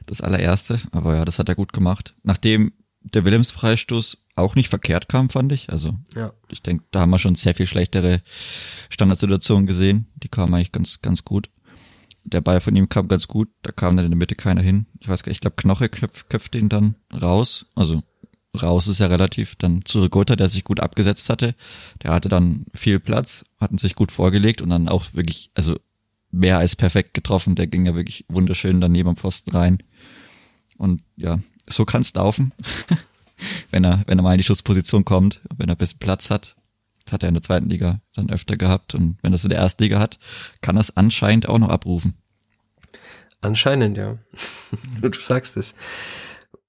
das 0.07 0.21
allererste, 0.21 0.81
aber 0.91 1.15
ja, 1.17 1.25
das 1.25 1.39
hat 1.39 1.49
er 1.49 1.55
gut 1.55 1.73
gemacht. 1.73 2.15
Nachdem 2.23 2.73
der 3.03 3.25
Willems-Freistoß 3.25 4.19
auch 4.35 4.55
nicht 4.55 4.69
verkehrt 4.69 5.09
kam, 5.09 5.29
fand 5.29 5.53
ich. 5.53 5.71
Also 5.71 5.95
ja. 6.15 6.33
ich 6.49 6.63
denke, 6.63 6.85
da 6.91 7.01
haben 7.01 7.11
wir 7.11 7.19
schon 7.19 7.35
sehr 7.35 7.55
viel 7.55 7.67
schlechtere 7.67 8.23
Standardsituationen 8.89 9.67
gesehen. 9.67 10.07
Die 10.23 10.29
kamen 10.29 10.55
eigentlich 10.55 10.73
ganz, 10.73 11.03
ganz 11.03 11.25
gut 11.25 11.51
der 12.25 12.41
Ball 12.41 12.61
von 12.61 12.77
ihm 12.77 12.89
kam 12.89 13.09
ganz 13.09 13.29
gut, 13.29 13.49
da 13.63 13.73
kam 13.73 13.97
dann 13.97 14.07
in 14.07 14.13
der 14.13 14.19
Mitte 14.19 14.35
keiner 14.35 14.63
hin. 14.63 14.87
Ich 15.01 15.09
weiß 15.09 15.23
gar 15.23 15.31
nicht, 15.31 15.37
ich 15.37 15.41
glaube 15.41 15.57
Knoche 15.57 15.89
köpft, 15.89 16.31
köpft 16.31 16.55
ihn 16.55 16.69
dann 16.69 16.95
raus. 17.21 17.67
Also 17.75 18.03
raus 18.61 18.89
ist 18.89 19.01
ja 19.01 19.07
relativ. 19.07 19.57
Dann 19.57 19.85
zu 19.85 20.03
Rigotta, 20.03 20.37
der 20.37 20.49
sich 20.49 20.65
gut 20.65 20.81
abgesetzt 20.81 21.29
hatte. 21.29 21.55
Der 22.03 22.13
hatte 22.13 22.29
dann 22.29 22.67
viel 22.75 23.01
Platz, 23.01 23.45
hatten 23.61 23.79
sich 23.79 23.95
gut 23.95 24.13
vorgelegt 24.13 24.63
und 24.63 24.71
dann 24.71 24.89
auch 24.89 25.15
wirklich, 25.15 25.51
also 25.55 25.77
mehr 26.31 26.59
als 26.59 26.77
perfekt 26.77 27.15
getroffen. 27.15 27.55
Der 27.55 27.67
ging 27.67 27.87
ja 27.87 27.95
wirklich 27.95 28.25
wunderschön 28.29 28.81
daneben 28.81 29.11
am 29.11 29.17
Pfosten 29.17 29.51
rein. 29.51 29.79
Und 30.79 31.03
ja, 31.17 31.39
so 31.69 31.85
kann's 31.85 32.15
laufen. 32.15 32.53
wenn 33.71 33.85
er, 33.85 34.03
wenn 34.07 34.19
er 34.19 34.23
mal 34.23 34.33
in 34.33 34.39
die 34.39 34.45
Schussposition 34.45 35.05
kommt, 35.05 35.41
wenn 35.57 35.69
er 35.69 35.75
ein 35.75 35.79
bisschen 35.79 35.99
Platz 35.99 36.31
hat. 36.31 36.57
Hat 37.13 37.23
er 37.23 37.29
in 37.29 37.35
der 37.35 37.43
zweiten 37.43 37.69
Liga 37.69 38.01
dann 38.15 38.31
öfter 38.31 38.57
gehabt. 38.57 38.95
Und 38.95 39.19
wenn 39.23 39.33
er 39.33 39.37
es 39.37 39.45
in 39.45 39.51
der 39.51 39.59
ersten 39.59 39.83
Liga 39.83 39.99
hat, 39.99 40.19
kann 40.61 40.77
er 40.77 40.81
es 40.81 40.97
anscheinend 40.97 41.49
auch 41.49 41.59
noch 41.59 41.69
abrufen. 41.69 42.15
Anscheinend, 43.41 43.97
ja. 43.97 44.19
du 45.01 45.11
sagst 45.19 45.57
es. 45.57 45.75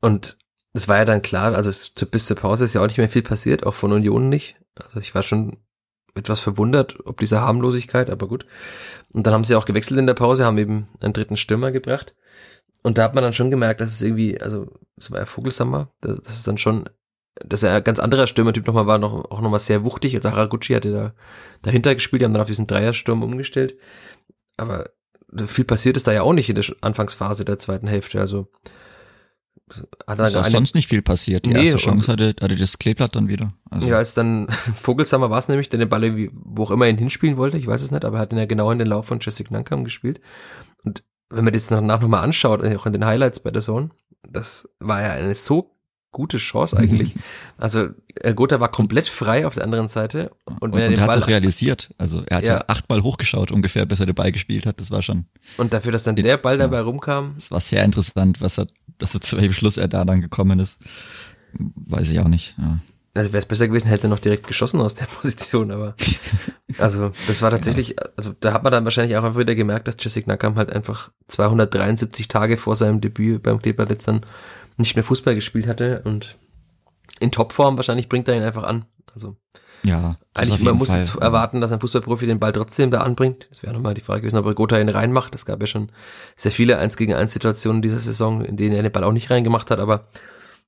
Und 0.02 0.38
es 0.74 0.88
war 0.88 0.98
ja 0.98 1.06
dann 1.06 1.22
klar, 1.22 1.56
also 1.56 1.70
es, 1.70 1.90
bis 1.90 2.26
zur 2.26 2.38
Pause 2.38 2.66
ist 2.66 2.74
ja 2.74 2.82
auch 2.82 2.88
nicht 2.88 2.98
mehr 2.98 3.10
viel 3.10 3.22
passiert, 3.22 3.66
auch 3.66 3.76
von 3.76 3.92
Union 3.92 4.30
nicht. 4.30 4.56
Also 4.76 5.00
ich 5.00 5.14
war 5.14 5.22
schon 5.22 5.58
etwas 6.16 6.40
verwundert, 6.40 6.98
ob 7.06 7.20
dieser 7.20 7.42
Harmlosigkeit, 7.42 8.10
aber 8.10 8.28
gut. 8.28 8.46
Und 9.14 9.26
dann 9.26 9.34
haben 9.34 9.44
sie 9.44 9.56
auch 9.56 9.66
gewechselt 9.66 10.00
in 10.00 10.08
der 10.08 10.14
Pause, 10.14 10.46
haben 10.46 10.58
eben 10.58 10.90
einen 11.00 11.14
dritten 11.14 11.38
Stürmer 11.38 11.72
gebracht. 11.72 12.16
Und 12.82 12.98
da 12.98 13.04
hat 13.04 13.16
man 13.16 13.24
dann 13.24 13.34
schon 13.34 13.52
gemerkt, 13.52 13.82
dass 13.82 13.94
es 13.94 14.02
irgendwie, 14.02 14.40
also 14.42 14.68
es 14.98 15.10
war 15.12 15.20
ja 15.20 15.26
Vogelsammer, 15.26 15.92
das, 16.02 16.20
das 16.22 16.34
ist 16.36 16.48
dann 16.48 16.58
schon 16.58 16.90
dass 17.36 17.64
er 17.64 17.76
ein 17.76 17.84
ganz 17.84 18.00
anderer 18.00 18.28
Stürmertyp 18.28 18.68
nochmal 18.68 18.88
war, 18.88 18.98
noch, 18.98 19.32
auch 19.32 19.42
nochmal 19.42 19.60
sehr 19.60 19.84
wuchtig. 19.84 20.16
Also 20.16 20.32
Haraguchi 20.32 20.74
hatte 20.74 20.92
da 20.92 21.14
dahinter 21.62 21.96
gespielt, 21.96 22.22
die 22.22 22.26
haben 22.26 22.34
dann 22.34 22.42
auf 22.42 22.48
diesen 22.48 22.68
Dreiersturm 22.68 23.24
umgestellt. 23.24 23.78
Aber 24.58 24.90
viel 25.48 25.66
passiert 25.66 25.98
ist 25.98 26.08
da 26.08 26.12
ja 26.12 26.22
auch 26.22 26.34
nicht 26.34 26.50
in 26.50 26.56
der 26.56 26.66
Anfangsphase 26.82 27.46
der 27.46 27.58
zweiten 27.58 27.88
Hälfte. 27.88 28.20
Also 28.20 28.48
hat 30.06 30.20
er 30.20 30.28
ist 30.28 30.36
auch 30.36 30.46
sonst 30.46 30.76
nicht 30.76 30.88
viel 30.88 31.02
passiert. 31.02 31.46
Die 31.46 31.52
nee, 31.52 31.66
erste 31.66 31.78
Chance 31.78 32.12
hatte, 32.12 32.36
hatte 32.42 32.56
das 32.56 32.78
Kleeblatt 32.78 33.16
dann 33.16 33.30
wieder. 33.30 33.54
Also. 33.72 33.88
Ja, 33.88 33.98
als 33.98 34.14
dann 34.14 34.48
Vogelsammer 34.82 35.30
war 35.30 35.40
es 35.40 35.48
nämlich, 35.48 35.70
der 35.70 35.80
den 35.80 35.90
Ball 35.90 36.04
irgendwie, 36.04 36.30
wo 36.34 36.64
auch 36.64 36.72
immer 36.72 36.88
ihn 36.88 36.98
hinspielen 36.98 37.38
wollte, 37.38 37.58
ich 37.58 37.66
weiß 37.66 37.82
es 37.82 37.92
nicht, 37.92 38.06
aber 38.06 38.18
er 38.18 38.22
hat 38.22 38.34
ihn 38.34 38.40
ja 38.40 38.46
genau 38.46 38.70
in 38.72 38.80
den 38.80 38.88
Lauf 38.88 39.08
von 39.08 39.20
Jessica 39.20 39.52
Nankam 39.52 39.84
gespielt. 39.84 40.20
Und 40.84 41.04
wenn 41.30 41.44
man 41.44 41.54
das 41.54 41.68
danach 41.68 42.02
nochmal 42.02 42.24
anschaut, 42.24 42.64
auch 42.64 42.86
in 42.86 42.94
den 42.94 43.06
Highlights 43.06 43.40
bei 43.40 43.52
der 43.52 43.62
Zone, 43.62 43.90
das 44.28 44.70
war 44.80 45.02
ja 45.02 45.14
eine 45.14 45.34
so 45.34 45.73
gute 46.14 46.38
Chance 46.38 46.78
eigentlich. 46.78 47.16
Also 47.58 47.90
äh, 48.16 48.34
Gotha 48.34 48.60
war 48.60 48.70
komplett 48.70 49.08
frei 49.08 49.48
auf 49.48 49.54
der 49.54 49.64
anderen 49.64 49.88
Seite. 49.88 50.32
Und, 50.46 50.62
und 50.62 50.74
wenn 50.74 50.82
er 50.82 50.90
den 50.90 50.98
und 50.98 51.04
er 51.04 51.08
hat 51.08 51.16
es 51.16 51.24
auch 51.24 51.28
realisiert. 51.28 51.94
Also 51.98 52.24
er 52.28 52.38
hat 52.38 52.44
ja. 52.44 52.56
ja 52.56 52.64
achtmal 52.68 53.02
hochgeschaut 53.02 53.52
ungefähr, 53.52 53.86
bis 53.86 54.02
er 54.02 54.06
den 54.06 54.16
Ball 54.16 54.34
gespielt 54.34 54.66
hat. 54.66 54.82
Das 54.82 54.92
war 54.92 55.02
schon. 55.02 55.26
Und 55.58 55.72
dafür, 55.72 55.94
dass 55.94 56.04
dann 56.04 56.16
der 56.16 56.38
Ball 56.38 56.58
dabei 56.58 56.78
ja. 56.78 56.84
rumkam. 56.84 57.36
Es 57.38 57.52
war 57.52 57.62
sehr 57.62 57.84
interessant, 57.84 58.42
was 58.42 58.58
er, 58.58 58.68
dass 58.98 59.14
er 59.14 59.22
zu 59.22 59.38
welchem 59.38 59.54
Schluss 59.54 59.78
er 59.78 59.88
da 59.88 60.04
dann 60.04 60.20
gekommen 60.20 60.60
ist. 60.60 60.82
Weiß 61.54 62.12
ich 62.12 62.20
auch 62.20 62.28
nicht. 62.28 62.56
Ja. 62.58 62.80
Also 63.16 63.32
wäre 63.32 63.42
es 63.42 63.48
besser 63.48 63.68
gewesen, 63.68 63.90
hätte 63.90 64.08
er 64.08 64.10
noch 64.10 64.20
direkt 64.20 64.48
geschossen 64.48 64.82
aus 64.82 64.96
der 64.96 65.06
Position, 65.22 65.72
aber 65.72 65.96
also 66.80 67.12
das 67.28 67.44
war 67.44 67.52
tatsächlich, 67.52 67.96
also 68.18 68.34
da 68.40 68.54
hat 68.54 68.64
man 68.64 68.72
dann 68.72 68.86
wahrscheinlich 68.86 69.16
auch 69.16 69.24
einfach 69.24 69.40
wieder 69.40 69.54
gemerkt, 69.54 69.88
dass 69.88 69.98
Jessic 70.00 70.26
Nakam 70.26 70.56
halt 70.56 70.72
einfach 70.72 71.12
273 71.28 72.28
Tage 72.28 72.58
vor 72.58 72.76
seinem 72.76 73.02
Debüt 73.02 73.44
beim 73.44 73.60
Kleber 73.60 73.88
jetzt 73.88 74.08
dann 74.08 74.22
nicht 74.78 74.96
mehr 74.96 75.04
Fußball 75.04 75.36
gespielt 75.36 75.68
hatte 75.68 76.02
und 76.04 76.38
in 77.20 77.32
Topform 77.32 77.78
wahrscheinlich 77.78 78.10
bringt 78.10 78.28
er 78.28 78.36
ihn 78.36 78.44
einfach 78.44 78.64
an. 78.64 78.86
Also 79.14 79.38
ja, 79.84 80.16
eigentlich 80.34 80.64
man 80.64 80.78
muss 80.78 80.90
Fall. 80.90 81.00
jetzt 81.00 81.16
erwarten, 81.16 81.60
dass 81.60 81.72
ein 81.72 81.82
Fußballprofi 81.82 82.26
den 82.26 82.40
Ball 82.40 82.54
trotzdem 82.54 82.90
da 82.90 83.02
anbringt. 83.02 83.48
Das 83.50 83.64
wäre 83.64 83.74
nochmal 83.74 83.94
die 83.94 84.02
Frage 84.02 84.22
gewesen, 84.22 84.38
ob 84.38 84.46
er 84.46 84.54
Gotha 84.54 84.80
ihn 84.80 84.90
reinmacht. 84.90 85.36
Es 85.36 85.46
gab 85.46 85.60
ja 85.60 85.68
schon 85.68 85.92
sehr 86.38 86.52
viele 86.52 86.78
1 86.78 86.96
gegen 86.96 87.14
1 87.14 87.34
Situationen 87.34 87.82
dieser 87.82 88.00
Saison, 88.00 88.46
in 88.46 88.56
denen 88.56 88.76
er 88.76 88.84
den 88.84 88.92
Ball 88.92 89.04
auch 89.04 89.12
nicht 89.12 89.30
reingemacht 89.30 89.72
hat, 89.72 89.80
aber 89.80 90.08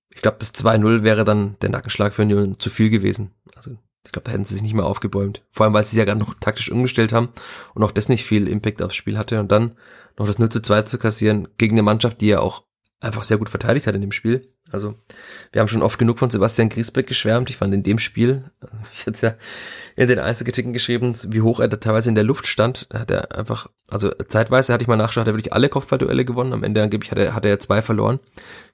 ich 0.09 0.21
glaube, 0.21 0.37
das 0.39 0.53
2-0 0.53 1.03
wäre 1.03 1.23
dann 1.23 1.55
der 1.61 1.69
Nackenschlag 1.69 2.13
für 2.13 2.23
Union 2.23 2.59
zu 2.59 2.69
viel 2.69 2.89
gewesen. 2.89 3.31
Also 3.55 3.71
ich 4.05 4.11
glaube, 4.11 4.25
da 4.25 4.31
hätten 4.31 4.45
sie 4.45 4.53
sich 4.53 4.63
nicht 4.63 4.73
mehr 4.73 4.85
aufgebäumt. 4.85 5.43
Vor 5.49 5.65
allem, 5.65 5.73
weil 5.73 5.85
sie 5.85 5.97
ja 5.97 6.05
gerade 6.05 6.19
noch 6.19 6.35
taktisch 6.35 6.71
umgestellt 6.71 7.11
haben 7.11 7.29
und 7.73 7.83
auch 7.83 7.91
das 7.91 8.09
nicht 8.09 8.23
viel 8.23 8.47
Impact 8.47 8.81
aufs 8.81 8.95
Spiel 8.95 9.17
hatte 9.17 9.39
und 9.39 9.51
dann 9.51 9.75
noch 10.17 10.27
das 10.27 10.39
0 10.39 10.49
zu 10.49 10.61
2 10.61 10.83
zu 10.83 10.97
kassieren 10.97 11.47
gegen 11.57 11.75
eine 11.75 11.83
Mannschaft, 11.83 12.21
die 12.21 12.27
ja 12.27 12.39
auch 12.39 12.64
einfach 12.99 13.23
sehr 13.23 13.37
gut 13.37 13.49
verteidigt 13.49 13.87
hat 13.87 13.95
in 13.95 14.01
dem 14.01 14.11
Spiel. 14.11 14.51
Also 14.71 14.95
wir 15.51 15.61
haben 15.61 15.67
schon 15.67 15.83
oft 15.83 15.99
genug 15.99 16.17
von 16.17 16.29
Sebastian 16.29 16.69
Griesbeck 16.69 17.05
geschwärmt. 17.05 17.49
Ich 17.49 17.57
fand 17.57 17.73
in 17.73 17.83
dem 17.83 17.99
Spiel, 17.99 18.51
ich 18.93 19.05
hatte 19.05 19.27
ja 19.27 19.35
in 19.95 20.07
den 20.07 20.19
Einzelkritiken 20.19 20.73
geschrieben, 20.73 21.13
wie 21.27 21.41
hoch 21.41 21.59
er 21.59 21.67
da 21.67 21.77
teilweise 21.77 22.09
in 22.09 22.15
der 22.15 22.23
Luft 22.23 22.47
stand. 22.47 22.87
Hat 22.93 23.11
er 23.11 23.37
einfach, 23.37 23.69
also 23.87 24.11
zeitweise 24.27 24.73
hatte 24.73 24.81
ich 24.81 24.87
mal 24.87 24.95
nachgeschaut, 24.95 25.21
hat 25.21 25.27
er 25.27 25.35
wirklich 25.35 25.53
alle 25.53 25.69
Kopfballduelle 25.69 26.25
gewonnen. 26.25 26.53
Am 26.53 26.63
Ende 26.63 26.81
angeblich 26.81 27.11
hat 27.11 27.19
er, 27.19 27.35
hat 27.35 27.45
er 27.45 27.59
zwei 27.59 27.81
verloren. 27.81 28.19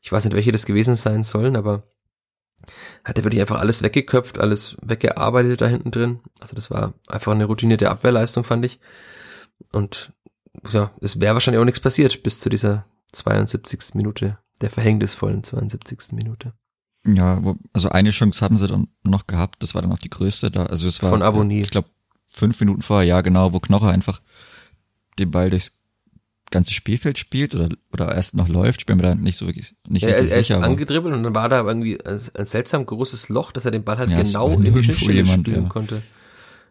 Ich 0.01 0.11
weiß 0.11 0.24
nicht, 0.24 0.36
welche 0.36 0.51
das 0.51 0.65
gewesen 0.65 0.95
sein 0.95 1.24
sollen, 1.24 1.55
aber 1.55 1.84
hat 3.03 3.17
er 3.17 3.24
wirklich 3.24 3.41
einfach 3.41 3.59
alles 3.59 3.82
weggeköpft, 3.84 4.39
alles 4.39 4.78
weggearbeitet 4.82 5.61
da 5.61 5.67
hinten 5.67 5.91
drin. 5.91 6.19
Also 6.39 6.55
das 6.55 6.69
war 6.69 6.93
einfach 7.09 7.32
eine 7.32 7.45
routinierte 7.45 7.89
Abwehrleistung, 7.89 8.43
fand 8.43 8.65
ich. 8.65 8.80
Und 9.72 10.13
ja, 10.72 10.91
es 11.01 11.19
wäre 11.19 11.34
wahrscheinlich 11.34 11.59
auch 11.59 11.65
nichts 11.65 11.80
passiert 11.80 12.24
bis 12.24 12.39
zu 12.39 12.49
dieser 12.49 12.86
72. 13.12 13.95
Minute, 13.95 14.38
der 14.62 14.70
verhängnisvollen 14.70 15.43
72. 15.43 16.14
Minute. 16.14 16.53
Ja, 17.05 17.43
wo, 17.43 17.55
also 17.74 17.89
eine 17.89 18.12
Chance 18.12 18.41
haben 18.41 18.57
sie 18.57 18.68
dann 18.68 18.88
noch 19.03 19.28
gehabt, 19.28 19.64
das 19.64 19.74
war 19.74 19.82
dann 19.82 19.91
auch 19.91 19.97
die 19.97 20.09
größte 20.09 20.51
da. 20.51 20.68
Also 20.68 20.88
es 20.88 21.01
war 21.01 21.09
von 21.09 21.24
Abonnie. 21.24 21.62
Ich 21.64 21.72
glaube 21.72 21.89
fünf 22.28 22.59
Minuten 22.59 22.82
vorher, 22.82 23.07
ja 23.07 23.22
genau, 23.22 23.53
wo 23.53 23.59
Knoche 23.59 23.89
einfach 23.89 24.22
den 25.18 25.32
Ball 25.32 25.49
durchs 25.49 25.82
ganze 26.51 26.74
Spielfeld 26.74 27.18
spielt 27.18 27.55
oder 27.55 27.70
oder 27.91 28.14
erst 28.14 28.36
noch 28.36 28.47
läuft. 28.47 28.82
Ich 28.82 28.86
bin 28.86 28.97
mir 28.97 29.03
da 29.03 29.16
nicht 29.16 29.38
so 29.38 29.47
wirklich 29.47 29.74
nicht 29.88 30.03
ja, 30.03 30.09
wirklich 30.09 30.32
er, 30.32 30.38
er 30.38 30.43
sicher. 30.43 30.57
Ist 30.57 30.64
angedribbelt 30.64 31.16
und 31.16 31.24
dann 31.24 31.34
war 31.34 31.49
da 31.49 31.62
irgendwie 31.62 31.99
ein, 32.05 32.20
ein, 32.36 32.45
seltsam 32.45 32.86
großes 32.86 33.30
Loch, 33.30 33.51
dass 33.51 33.66
er 33.66 33.72
den 33.72 33.84
Ball 33.84 33.97
halt 33.97 34.12
ja, 34.12 34.22
genau 34.22 34.49
in 34.49 34.62
die 34.62 34.72
Schnittstelle 34.72 35.26
spielen 35.26 35.64
ja. 35.64 35.70
konnte. 35.70 36.03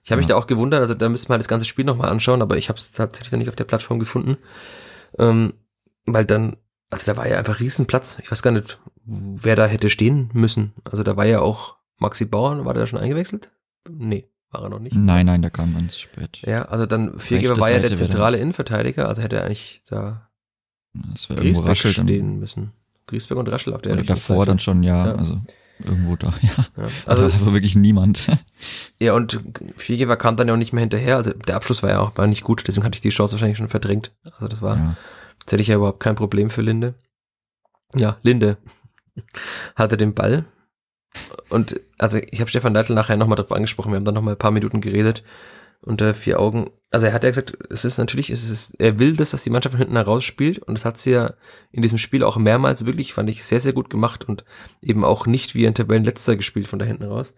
Ich 0.02 0.12
habe 0.12 0.20
ja. 0.20 0.24
mich 0.24 0.28
da 0.28 0.36
auch 0.36 0.46
gewundert, 0.46 0.80
also 0.80 0.94
da 0.94 1.08
müsste 1.08 1.28
man 1.28 1.34
halt 1.34 1.42
das 1.42 1.48
ganze 1.48 1.66
Spiel 1.66 1.84
nochmal 1.84 2.10
anschauen, 2.10 2.40
aber 2.40 2.56
ich 2.56 2.68
habe 2.68 2.78
es 2.78 2.92
tatsächlich 2.92 3.30
dann 3.30 3.38
nicht 3.38 3.48
auf 3.48 3.56
der 3.56 3.64
Plattform 3.64 3.98
gefunden. 3.98 4.36
Ähm, 5.18 5.54
weil 6.14 6.24
dann, 6.24 6.56
also 6.90 7.06
da 7.06 7.16
war 7.16 7.28
ja 7.28 7.38
einfach 7.38 7.60
Riesenplatz. 7.60 8.18
Ich 8.22 8.30
weiß 8.30 8.42
gar 8.42 8.50
nicht, 8.50 8.78
wer 9.04 9.56
da 9.56 9.66
hätte 9.66 9.90
stehen 9.90 10.30
müssen. 10.32 10.72
Also 10.84 11.02
da 11.02 11.16
war 11.16 11.26
ja 11.26 11.40
auch 11.40 11.76
Maxi 11.98 12.24
Bauer, 12.24 12.64
war 12.64 12.74
der 12.74 12.86
schon 12.86 12.98
eingewechselt? 12.98 13.50
Nee, 13.88 14.28
war 14.50 14.62
er 14.62 14.68
noch 14.70 14.78
nicht. 14.78 14.96
Nein, 14.96 15.26
nein, 15.26 15.42
der 15.42 15.50
kam 15.50 15.74
ganz 15.74 15.98
spät. 15.98 16.42
Ja, 16.42 16.64
also 16.66 16.86
dann 16.86 17.18
Viergeber 17.18 17.58
war 17.58 17.70
ja 17.70 17.78
der 17.78 17.94
zentrale 17.94 18.38
Innenverteidiger, 18.38 19.08
also 19.08 19.22
hätte 19.22 19.36
er 19.36 19.44
eigentlich 19.44 19.82
da 19.88 20.28
Griesbeck 21.28 21.76
stehen 21.76 22.38
müssen. 22.40 22.72
Griesbeck 23.06 23.38
und 23.38 23.48
Raschel 23.48 23.74
auf 23.74 23.82
der 23.82 23.92
Oder 23.92 24.04
davor 24.04 24.38
Seite. 24.38 24.48
dann 24.50 24.58
schon, 24.58 24.82
ja, 24.82 25.06
ja, 25.06 25.14
also 25.14 25.38
irgendwo 25.84 26.16
da, 26.16 26.28
ja. 26.42 26.66
ja 26.76 26.88
also, 27.06 27.28
da 27.28 27.46
war 27.46 27.52
wirklich 27.52 27.76
niemand. 27.76 28.28
ja, 28.98 29.14
und 29.14 29.40
Viergeber 29.76 30.16
kam 30.16 30.36
dann 30.36 30.48
ja 30.48 30.54
auch 30.54 30.58
nicht 30.58 30.72
mehr 30.72 30.82
hinterher, 30.82 31.16
also 31.16 31.32
der 31.32 31.56
Abschluss 31.56 31.82
war 31.82 31.90
ja 31.90 32.00
auch 32.00 32.16
war 32.16 32.26
nicht 32.26 32.44
gut, 32.44 32.64
deswegen 32.66 32.84
hatte 32.84 32.96
ich 32.96 33.00
die 33.00 33.10
Chance 33.10 33.32
wahrscheinlich 33.32 33.58
schon 33.58 33.68
verdrängt. 33.68 34.12
Also 34.32 34.48
das 34.48 34.62
war 34.62 34.76
ja. 34.76 34.96
Jetzt 35.50 35.54
hätte 35.54 35.62
ich 35.62 35.68
ja 35.68 35.76
überhaupt 35.78 35.98
kein 35.98 36.14
Problem 36.14 36.48
für 36.48 36.62
Linde. 36.62 36.94
Ja, 37.96 38.18
Linde 38.22 38.56
hatte 39.74 39.96
den 39.96 40.14
Ball. 40.14 40.44
Und 41.48 41.80
also 41.98 42.18
ich 42.18 42.38
habe 42.38 42.48
Stefan 42.48 42.72
Leitl 42.72 42.94
nachher 42.94 43.16
nochmal 43.16 43.34
drauf 43.34 43.50
angesprochen, 43.50 43.90
wir 43.90 43.96
haben 43.96 44.04
dann 44.04 44.14
nochmal 44.14 44.34
ein 44.34 44.38
paar 44.38 44.52
Minuten 44.52 44.80
geredet 44.80 45.24
unter 45.80 46.14
vier 46.14 46.38
Augen. 46.38 46.70
Also 46.92 47.06
er 47.06 47.12
hat 47.12 47.24
ja 47.24 47.30
gesagt, 47.30 47.58
es 47.68 47.84
ist 47.84 47.98
natürlich, 47.98 48.30
es 48.30 48.48
ist, 48.48 48.76
er 48.78 49.00
will 49.00 49.16
das, 49.16 49.32
dass 49.32 49.42
die 49.42 49.50
Mannschaft 49.50 49.72
von 49.72 49.80
hinten 49.80 49.96
heraus 49.96 50.22
spielt 50.22 50.60
und 50.60 50.74
das 50.74 50.84
hat 50.84 51.00
sie 51.00 51.10
ja 51.10 51.34
in 51.72 51.82
diesem 51.82 51.98
Spiel 51.98 52.22
auch 52.22 52.36
mehrmals 52.36 52.86
wirklich, 52.86 53.12
fand 53.12 53.28
ich, 53.28 53.44
sehr, 53.44 53.58
sehr 53.58 53.72
gut 53.72 53.90
gemacht 53.90 54.28
und 54.28 54.44
eben 54.80 55.04
auch 55.04 55.26
nicht 55.26 55.56
wie 55.56 55.66
ein 55.66 55.74
Tabellenletzter 55.74 56.36
gespielt 56.36 56.68
von 56.68 56.78
da 56.78 56.84
hinten 56.84 57.06
raus. 57.06 57.34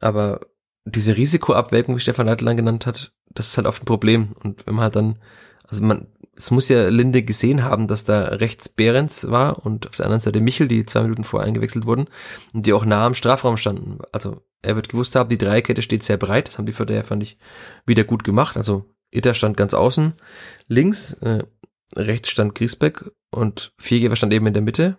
Aber 0.00 0.40
diese 0.84 1.16
Risikoabwägung, 1.16 1.96
wie 1.96 2.00
Stefan 2.00 2.26
Leitl 2.26 2.54
genannt 2.54 2.84
hat, 2.84 3.14
das 3.30 3.48
ist 3.48 3.56
halt 3.56 3.66
oft 3.66 3.84
ein 3.84 3.86
Problem. 3.86 4.34
Und 4.44 4.66
wenn 4.66 4.74
man 4.74 4.82
halt 4.82 4.96
dann, 4.96 5.18
also 5.66 5.82
man, 5.82 6.08
es 6.34 6.50
muss 6.50 6.68
ja 6.68 6.88
Linde 6.88 7.22
gesehen 7.22 7.62
haben, 7.62 7.88
dass 7.88 8.04
da 8.04 8.22
rechts 8.22 8.68
Behrens 8.68 9.30
war 9.30 9.64
und 9.64 9.86
auf 9.86 9.96
der 9.96 10.06
anderen 10.06 10.20
Seite 10.20 10.40
Michel, 10.40 10.66
die 10.66 10.86
zwei 10.86 11.02
Minuten 11.02 11.24
vorher 11.24 11.46
eingewechselt 11.46 11.86
wurden 11.86 12.06
und 12.52 12.66
die 12.66 12.72
auch 12.72 12.84
nah 12.84 13.06
am 13.06 13.14
Strafraum 13.14 13.56
standen. 13.56 13.98
Also 14.12 14.42
er 14.62 14.76
wird 14.76 14.88
gewusst 14.88 15.14
haben, 15.14 15.28
die 15.28 15.38
Dreierkette 15.38 15.82
steht 15.82 16.02
sehr 16.02 16.16
breit. 16.16 16.48
Das 16.48 16.58
haben 16.58 16.66
die 16.66 16.72
Vierter 16.72 16.94
ja, 16.94 17.02
fand 17.02 17.22
ich, 17.22 17.36
wieder 17.84 18.04
gut 18.04 18.24
gemacht. 18.24 18.56
Also 18.56 18.86
Itter 19.10 19.34
stand 19.34 19.56
ganz 19.56 19.74
außen, 19.74 20.14
links, 20.68 21.14
äh, 21.14 21.44
rechts 21.94 22.30
stand 22.30 22.54
Griesbeck 22.54 23.04
und 23.30 23.74
Viergeber 23.78 24.16
stand 24.16 24.32
eben 24.32 24.46
in 24.46 24.54
der 24.54 24.62
Mitte. 24.62 24.98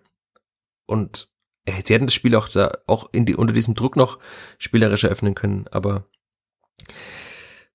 Und 0.86 1.30
äh, 1.66 1.82
sie 1.84 1.96
hätten 1.96 2.06
das 2.06 2.14
Spiel 2.14 2.36
auch 2.36 2.48
da, 2.48 2.78
auch 2.86 3.10
in 3.12 3.26
die, 3.26 3.36
unter 3.36 3.54
diesem 3.54 3.74
Druck 3.74 3.96
noch 3.96 4.20
spielerisch 4.60 5.04
eröffnen 5.04 5.34
können, 5.34 5.66
aber 5.72 6.06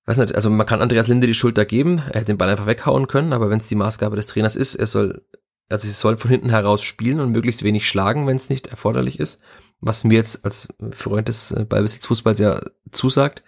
weiß 0.09 0.17
nicht, 0.17 0.33
also 0.33 0.49
man 0.49 0.65
kann 0.65 0.81
Andreas 0.81 1.07
Linde 1.07 1.27
die 1.27 1.35
Schuld 1.35 1.55
da 1.55 1.65
geben, 1.65 1.99
er 1.99 2.21
hätte 2.21 2.25
den 2.25 2.39
Ball 2.39 2.49
einfach 2.49 2.65
weghauen 2.65 3.07
können, 3.07 3.31
aber 3.31 3.51
wenn 3.51 3.59
es 3.59 3.67
die 3.67 3.75
Maßgabe 3.75 4.15
des 4.15 4.25
Trainers 4.25 4.55
ist, 4.55 4.73
er 4.73 4.87
soll, 4.87 5.21
also 5.69 5.87
es 5.87 5.99
soll 5.99 6.17
von 6.17 6.31
hinten 6.31 6.49
heraus 6.49 6.81
spielen 6.81 7.19
und 7.19 7.31
möglichst 7.31 7.61
wenig 7.61 7.87
schlagen, 7.87 8.25
wenn 8.25 8.35
es 8.35 8.49
nicht 8.49 8.65
erforderlich 8.65 9.19
ist, 9.19 9.39
was 9.81 10.03
mir 10.03 10.15
jetzt 10.15 10.43
als 10.43 10.67
Freund 10.93 11.27
des 11.27 11.51
äh, 11.51 11.63
Ballbesitzfußballs 11.63 12.39
ja 12.39 12.59
zusagt 12.91 13.43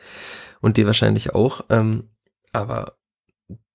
und 0.61 0.77
dir 0.77 0.85
wahrscheinlich 0.85 1.33
auch, 1.33 1.65
ähm, 1.69 2.11
aber 2.51 2.93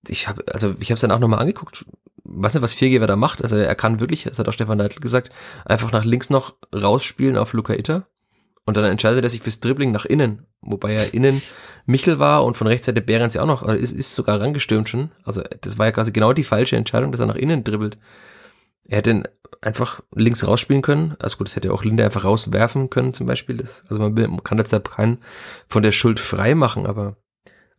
ich 0.07 0.29
habe, 0.29 0.45
also 0.53 0.77
ich 0.79 0.91
habe 0.91 0.95
es 0.95 1.01
dann 1.01 1.11
auch 1.11 1.19
nochmal 1.19 1.41
angeguckt, 1.41 1.87
weiß 2.23 2.55
nicht, 2.55 2.63
was 2.63 2.73
Viergeber 2.73 3.09
da 3.09 3.17
macht, 3.17 3.43
also 3.43 3.57
er 3.57 3.75
kann 3.75 3.99
wirklich, 3.99 4.23
das 4.23 4.39
hat 4.39 4.49
auch 4.49 4.53
Stefan 4.53 4.79
Neidl 4.79 5.01
gesagt, 5.01 5.33
einfach 5.65 5.91
nach 5.91 6.05
links 6.05 6.31
noch 6.31 6.55
rausspielen 6.73 7.37
auf 7.37 7.53
Luca 7.53 7.75
Itter 7.75 8.07
und 8.67 8.77
dann 8.77 8.85
entscheidet 8.85 9.23
er 9.25 9.31
sich 9.31 9.41
fürs 9.41 9.61
Dribbling 9.61 9.93
nach 9.93 10.05
innen, 10.05 10.45
wobei 10.61 10.95
er 10.95 11.15
innen 11.15 11.41
Michel 11.87 12.19
war 12.19 12.45
und 12.45 12.57
von 12.57 12.67
rechts 12.67 12.87
Seite 12.87 13.01
Behrens 13.01 13.35
ja 13.35 13.43
auch 13.43 13.47
noch, 13.47 13.63
ist, 13.63 13.93
ist 13.93 14.15
sogar 14.15 14.41
rangestürmt 14.41 14.89
schon. 14.89 15.13
Also 15.23 15.43
das 15.61 15.79
war 15.79 15.87
ja 15.87 15.93
quasi 15.93 16.11
genau 16.11 16.33
die 16.33 16.45
falsche 16.45 16.77
Entscheidung, 16.77 17.13
dass 17.13 17.21
er 17.21 17.27
nach 17.27 17.37
innen 17.37 17.63
dribbelt. 17.63 17.97
Er 18.85 18.99
hätte 18.99 19.11
ihn 19.11 19.29
einfach 19.61 20.01
links 20.15 20.47
rausspielen 20.47 20.83
können. 20.83 21.15
Also 21.21 21.39
gut, 21.39 21.47
das 21.47 21.55
hätte 21.55 21.73
auch 21.73 21.85
Linde 21.85 22.05
einfach 22.05 22.25
rauswerfen 22.25 22.91
können 22.91 23.15
zum 23.15 23.29
Beispiel. 23.29 23.57
Das, 23.57 23.85
also 23.89 24.03
man, 24.03 24.17
will, 24.17 24.27
man 24.27 24.43
kann 24.43 24.59
da 24.59 24.79
keinen 24.81 25.19
von 25.69 25.85
der 25.85 25.93
Schuld 25.93 26.19
frei 26.19 26.57
machen, 26.57 26.87
aber 26.87 27.17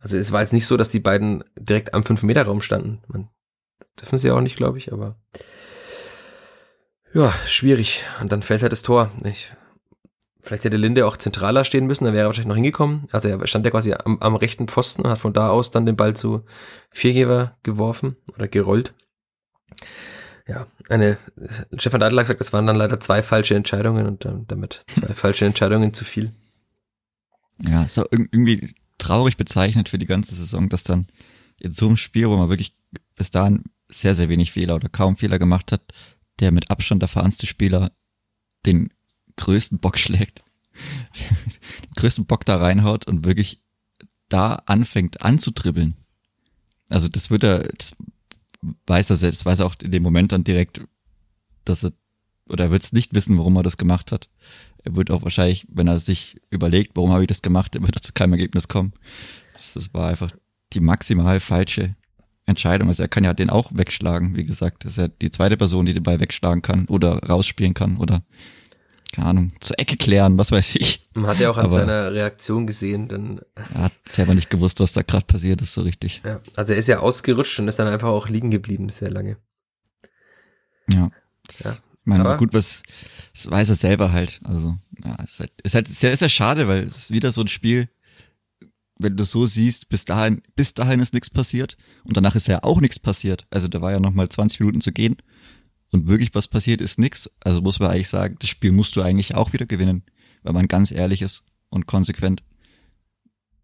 also 0.00 0.16
es 0.16 0.32
war 0.32 0.40
jetzt 0.40 0.54
nicht 0.54 0.66
so, 0.66 0.78
dass 0.78 0.88
die 0.88 1.00
beiden 1.00 1.44
direkt 1.58 1.92
am 1.92 2.02
5-Meter-Raum 2.02 2.62
standen. 2.62 3.02
Man 3.08 3.28
dürfen 4.00 4.16
sie 4.16 4.30
auch 4.30 4.40
nicht, 4.40 4.56
glaube 4.56 4.78
ich, 4.78 4.92
aber 4.92 5.16
ja, 7.12 7.32
schwierig. 7.46 8.04
Und 8.20 8.32
dann 8.32 8.42
fällt 8.42 8.62
halt 8.62 8.72
das 8.72 8.82
Tor. 8.82 9.10
Ich 9.24 9.50
Vielleicht 10.40 10.64
hätte 10.64 10.76
Linde 10.76 11.06
auch 11.06 11.16
zentraler 11.16 11.64
stehen 11.64 11.86
müssen, 11.86 12.04
dann 12.04 12.14
wäre 12.14 12.24
er 12.24 12.26
wahrscheinlich 12.26 12.48
noch 12.48 12.54
hingekommen. 12.54 13.08
Also 13.10 13.28
er 13.28 13.46
stand 13.46 13.64
ja 13.64 13.70
quasi 13.70 13.92
am, 13.92 14.18
am 14.20 14.36
rechten 14.36 14.68
Pfosten 14.68 15.02
und 15.02 15.10
hat 15.10 15.18
von 15.18 15.32
da 15.32 15.50
aus 15.50 15.70
dann 15.70 15.84
den 15.84 15.96
Ball 15.96 16.14
zu 16.14 16.44
Viergeber 16.90 17.56
geworfen 17.62 18.16
oder 18.34 18.48
gerollt. 18.48 18.94
Ja, 20.46 20.66
eine, 20.88 21.18
Stefan 21.76 22.02
Adler 22.02 22.24
sagt, 22.24 22.40
es 22.40 22.52
waren 22.52 22.66
dann 22.66 22.76
leider 22.76 23.00
zwei 23.00 23.22
falsche 23.22 23.54
Entscheidungen 23.54 24.06
und 24.06 24.24
dann 24.24 24.46
damit 24.46 24.82
zwei 24.86 25.08
falsche 25.14 25.44
Entscheidungen 25.44 25.92
zu 25.92 26.04
viel. 26.04 26.32
Ja, 27.60 27.82
ist 27.82 27.98
auch 27.98 28.06
irgendwie 28.10 28.72
traurig 28.96 29.36
bezeichnet 29.36 29.88
für 29.88 29.98
die 29.98 30.06
ganze 30.06 30.34
Saison, 30.34 30.68
dass 30.68 30.84
dann 30.84 31.06
in 31.60 31.72
so 31.72 31.86
einem 31.86 31.96
Spiel, 31.96 32.28
wo 32.28 32.36
man 32.36 32.48
wirklich 32.48 32.74
bis 33.16 33.30
dahin 33.30 33.64
sehr, 33.88 34.14
sehr 34.14 34.28
wenig 34.28 34.52
Fehler 34.52 34.76
oder 34.76 34.88
kaum 34.88 35.16
Fehler 35.16 35.38
gemacht 35.38 35.72
hat, 35.72 35.82
der 36.40 36.52
mit 36.52 36.70
Abstand 36.70 37.02
erfahrenste 37.02 37.46
Spieler 37.46 37.90
den 38.64 38.90
größten 39.38 39.78
Bock 39.78 39.98
schlägt, 39.98 40.44
den 41.84 41.92
größten 41.96 42.26
Bock 42.26 42.44
da 42.44 42.56
reinhaut 42.56 43.06
und 43.06 43.24
wirklich 43.24 43.62
da 44.28 44.54
anfängt 44.66 45.22
anzudribbeln. 45.22 45.96
Also 46.90 47.08
das 47.08 47.30
wird 47.30 47.44
er, 47.44 47.60
das 47.60 47.96
weiß 48.86 49.10
er 49.10 49.16
selbst, 49.16 49.46
weiß 49.46 49.60
er 49.60 49.66
auch 49.66 49.76
in 49.82 49.90
dem 49.90 50.02
Moment 50.02 50.32
dann 50.32 50.44
direkt, 50.44 50.82
dass 51.64 51.84
er 51.84 51.92
oder 52.48 52.64
er 52.64 52.70
wird 52.70 52.82
es 52.82 52.92
nicht 52.92 53.14
wissen, 53.14 53.36
warum 53.38 53.56
er 53.56 53.62
das 53.62 53.76
gemacht 53.76 54.12
hat. 54.12 54.28
Er 54.84 54.96
wird 54.96 55.10
auch 55.10 55.22
wahrscheinlich, 55.22 55.66
wenn 55.70 55.86
er 55.86 56.00
sich 56.00 56.40
überlegt, 56.50 56.92
warum 56.94 57.12
habe 57.12 57.22
ich 57.22 57.28
das 57.28 57.42
gemacht, 57.42 57.74
er 57.74 57.82
wird 57.82 58.02
zu 58.02 58.12
keinem 58.12 58.32
Ergebnis 58.32 58.68
kommen. 58.68 58.92
Das, 59.52 59.74
das 59.74 59.92
war 59.92 60.08
einfach 60.08 60.30
die 60.72 60.80
maximal 60.80 61.40
falsche 61.40 61.94
Entscheidung. 62.46 62.88
Also 62.88 63.02
er 63.02 63.08
kann 63.08 63.24
ja 63.24 63.34
den 63.34 63.50
auch 63.50 63.70
wegschlagen, 63.74 64.36
wie 64.36 64.44
gesagt. 64.44 64.84
Das 64.84 64.92
ist 64.92 64.98
ja 64.98 65.08
die 65.08 65.30
zweite 65.30 65.56
Person, 65.56 65.84
die 65.84 65.94
den 65.94 66.02
Ball 66.02 66.20
wegschlagen 66.20 66.62
kann 66.62 66.86
oder 66.86 67.18
rausspielen 67.18 67.74
kann 67.74 67.98
oder 67.98 68.22
keine 69.12 69.28
Ahnung, 69.28 69.52
zur 69.60 69.78
Ecke 69.78 69.96
klären, 69.96 70.38
was 70.38 70.52
weiß 70.52 70.76
ich. 70.76 71.02
Man 71.14 71.26
hat 71.26 71.40
ja 71.40 71.50
auch 71.50 71.56
an 71.56 71.66
Aber 71.66 71.78
seiner 71.78 72.12
Reaktion 72.12 72.66
gesehen, 72.66 73.08
dann. 73.08 73.40
Er 73.74 73.82
hat 73.84 73.92
selber 74.06 74.34
nicht 74.34 74.50
gewusst, 74.50 74.80
was 74.80 74.92
da 74.92 75.02
gerade 75.02 75.24
passiert 75.24 75.60
ist, 75.60 75.72
so 75.72 75.82
richtig. 75.82 76.22
Ja, 76.24 76.40
also 76.56 76.72
er 76.72 76.78
ist 76.78 76.88
ja 76.88 77.00
ausgerutscht 77.00 77.58
und 77.58 77.68
ist 77.68 77.78
dann 77.78 77.88
einfach 77.88 78.08
auch 78.08 78.28
liegen 78.28 78.50
geblieben, 78.50 78.88
sehr 78.90 79.10
lange. 79.10 79.38
Ja. 80.92 81.10
ja. 81.60 81.72
Ich 81.72 82.06
meine, 82.10 82.24
Aber 82.24 82.36
gut, 82.36 82.54
was, 82.54 82.82
das 83.34 83.50
weiß 83.50 83.68
er 83.70 83.74
selber 83.74 84.12
halt. 84.12 84.40
Also, 84.44 84.76
ja, 85.04 85.16
ist 85.22 85.40
halt, 85.40 85.52
ist 85.62 85.74
halt 85.74 85.88
sehr, 85.88 86.16
sehr 86.16 86.28
schade, 86.28 86.68
weil 86.68 86.84
es 86.84 86.96
ist 86.96 87.10
wieder 87.10 87.32
so 87.32 87.40
ein 87.40 87.48
Spiel, 87.48 87.88
wenn 88.98 89.16
du 89.16 89.24
so 89.24 89.46
siehst, 89.46 89.88
bis 89.88 90.04
dahin, 90.04 90.42
bis 90.56 90.74
dahin 90.74 91.00
ist 91.00 91.14
nichts 91.14 91.30
passiert 91.30 91.76
und 92.04 92.16
danach 92.16 92.34
ist 92.34 92.48
ja 92.48 92.62
auch 92.62 92.80
nichts 92.80 92.98
passiert. 92.98 93.46
Also 93.50 93.68
da 93.68 93.80
war 93.80 93.92
ja 93.92 94.00
noch 94.00 94.12
mal 94.12 94.28
20 94.28 94.60
Minuten 94.60 94.80
zu 94.80 94.92
gehen 94.92 95.16
und 95.92 96.08
wirklich 96.08 96.34
was 96.34 96.48
passiert 96.48 96.80
ist 96.80 96.98
nichts. 96.98 97.30
Also 97.40 97.62
muss 97.62 97.80
man 97.80 97.90
eigentlich 97.90 98.08
sagen, 98.08 98.36
das 98.38 98.50
Spiel 98.50 98.72
musst 98.72 98.96
du 98.96 99.02
eigentlich 99.02 99.34
auch 99.34 99.52
wieder 99.52 99.66
gewinnen, 99.66 100.02
wenn 100.42 100.54
man 100.54 100.68
ganz 100.68 100.90
ehrlich 100.90 101.22
ist 101.22 101.44
und 101.70 101.86
konsequent. 101.86 102.42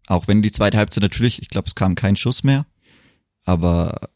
Auch 0.07 0.27
wenn 0.27 0.41
die 0.41 0.51
zweite 0.51 0.77
Halbzeit 0.77 1.03
natürlich, 1.03 1.41
ich 1.41 1.49
glaube, 1.49 1.67
es 1.67 1.75
kam 1.75 1.95
kein 1.95 2.15
Schuss 2.15 2.43
mehr, 2.43 2.65
aber 3.43 4.09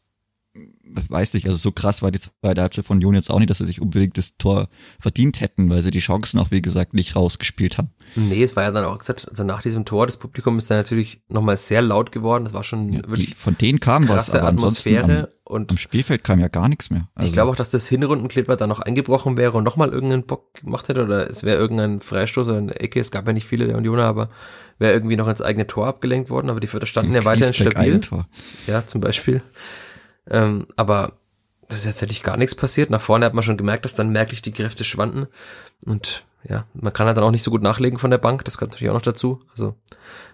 weiß 1.08 1.34
nicht, 1.34 1.46
also 1.46 1.56
so 1.56 1.72
krass 1.72 2.02
war 2.02 2.10
die 2.10 2.20
zweite 2.20 2.62
Halbzeit 2.62 2.84
von 2.84 2.96
Union 2.96 3.14
jetzt 3.14 3.30
auch 3.30 3.38
nicht, 3.38 3.50
dass 3.50 3.58
sie 3.58 3.66
sich 3.66 3.80
unbedingt 3.80 4.18
das 4.18 4.36
Tor 4.36 4.68
verdient 4.98 5.40
hätten, 5.40 5.70
weil 5.70 5.82
sie 5.82 5.90
die 5.90 5.98
Chancen 5.98 6.38
auch, 6.38 6.50
wie 6.50 6.62
gesagt, 6.62 6.94
nicht 6.94 7.16
rausgespielt 7.16 7.78
haben. 7.78 7.90
Nee, 8.16 8.42
es 8.42 8.56
war 8.56 8.64
ja 8.64 8.70
dann 8.70 8.84
auch 8.84 8.98
gesagt, 8.98 9.28
also 9.28 9.44
nach 9.44 9.62
diesem 9.62 9.84
Tor, 9.84 10.06
das 10.06 10.16
Publikum 10.16 10.58
ist 10.58 10.70
dann 10.70 10.78
natürlich 10.78 11.22
nochmal 11.28 11.56
sehr 11.56 11.82
laut 11.82 12.12
geworden, 12.12 12.44
das 12.44 12.52
war 12.52 12.64
schon 12.64 12.92
ja, 12.92 13.00
wirklich 13.00 13.30
die, 13.30 13.34
Von 13.34 13.56
denen 13.56 13.80
kam 13.80 14.08
was, 14.08 14.30
aber 14.30 14.48
Atmosphäre 14.48 15.02
ansonsten 15.04 15.24
am, 15.24 15.28
und 15.44 15.70
am 15.70 15.76
Spielfeld 15.76 16.24
kam 16.24 16.40
ja 16.40 16.48
gar 16.48 16.68
nichts 16.68 16.90
mehr. 16.90 17.08
Also 17.14 17.26
ich 17.26 17.32
glaube 17.32 17.50
auch, 17.50 17.56
dass 17.56 17.70
das 17.70 17.88
Hinrundenkleber 17.88 18.56
dann 18.56 18.68
noch 18.68 18.80
eingebrochen 18.80 19.36
wäre 19.36 19.58
und 19.58 19.64
nochmal 19.64 19.90
irgendeinen 19.90 20.24
Bock 20.24 20.54
gemacht 20.54 20.88
hätte 20.88 21.04
oder 21.04 21.28
es 21.28 21.44
wäre 21.44 21.58
irgendein 21.58 22.00
Freistoß 22.00 22.48
oder 22.48 22.58
eine 22.58 22.78
Ecke, 22.78 23.00
es 23.00 23.10
gab 23.10 23.26
ja 23.26 23.32
nicht 23.32 23.46
viele 23.46 23.66
der 23.66 23.76
Unioner, 23.76 24.04
aber 24.04 24.30
wäre 24.78 24.92
irgendwie 24.92 25.16
noch 25.16 25.28
ins 25.28 25.42
eigene 25.42 25.66
Tor 25.66 25.86
abgelenkt 25.86 26.30
worden, 26.30 26.50
aber 26.50 26.60
die 26.60 26.66
Vierter 26.66 26.86
standen 26.86 27.14
ja 27.14 27.24
weiterhin 27.24 27.54
stabil. 27.54 28.00
Ja, 28.66 28.86
zum 28.86 29.00
Beispiel. 29.00 29.42
Ähm, 30.30 30.66
aber 30.76 31.18
das 31.68 31.80
ist 31.80 31.86
tatsächlich 31.86 32.22
gar 32.22 32.36
nichts 32.36 32.54
passiert. 32.54 32.90
Nach 32.90 33.00
vorne 33.00 33.26
hat 33.26 33.34
man 33.34 33.44
schon 33.44 33.56
gemerkt, 33.56 33.84
dass 33.84 33.94
dann 33.94 34.10
merklich 34.10 34.42
die 34.42 34.52
Kräfte 34.52 34.84
schwanden. 34.84 35.28
Und 35.84 36.24
ja, 36.48 36.66
man 36.72 36.92
kann 36.92 37.06
halt 37.06 37.16
dann 37.16 37.24
auch 37.24 37.30
nicht 37.30 37.44
so 37.44 37.50
gut 37.50 37.62
nachlegen 37.62 37.98
von 37.98 38.10
der 38.10 38.18
Bank. 38.18 38.44
Das 38.44 38.58
kommt 38.58 38.72
natürlich 38.72 38.90
auch 38.90 38.94
noch 38.94 39.02
dazu. 39.02 39.42
Also, 39.50 39.76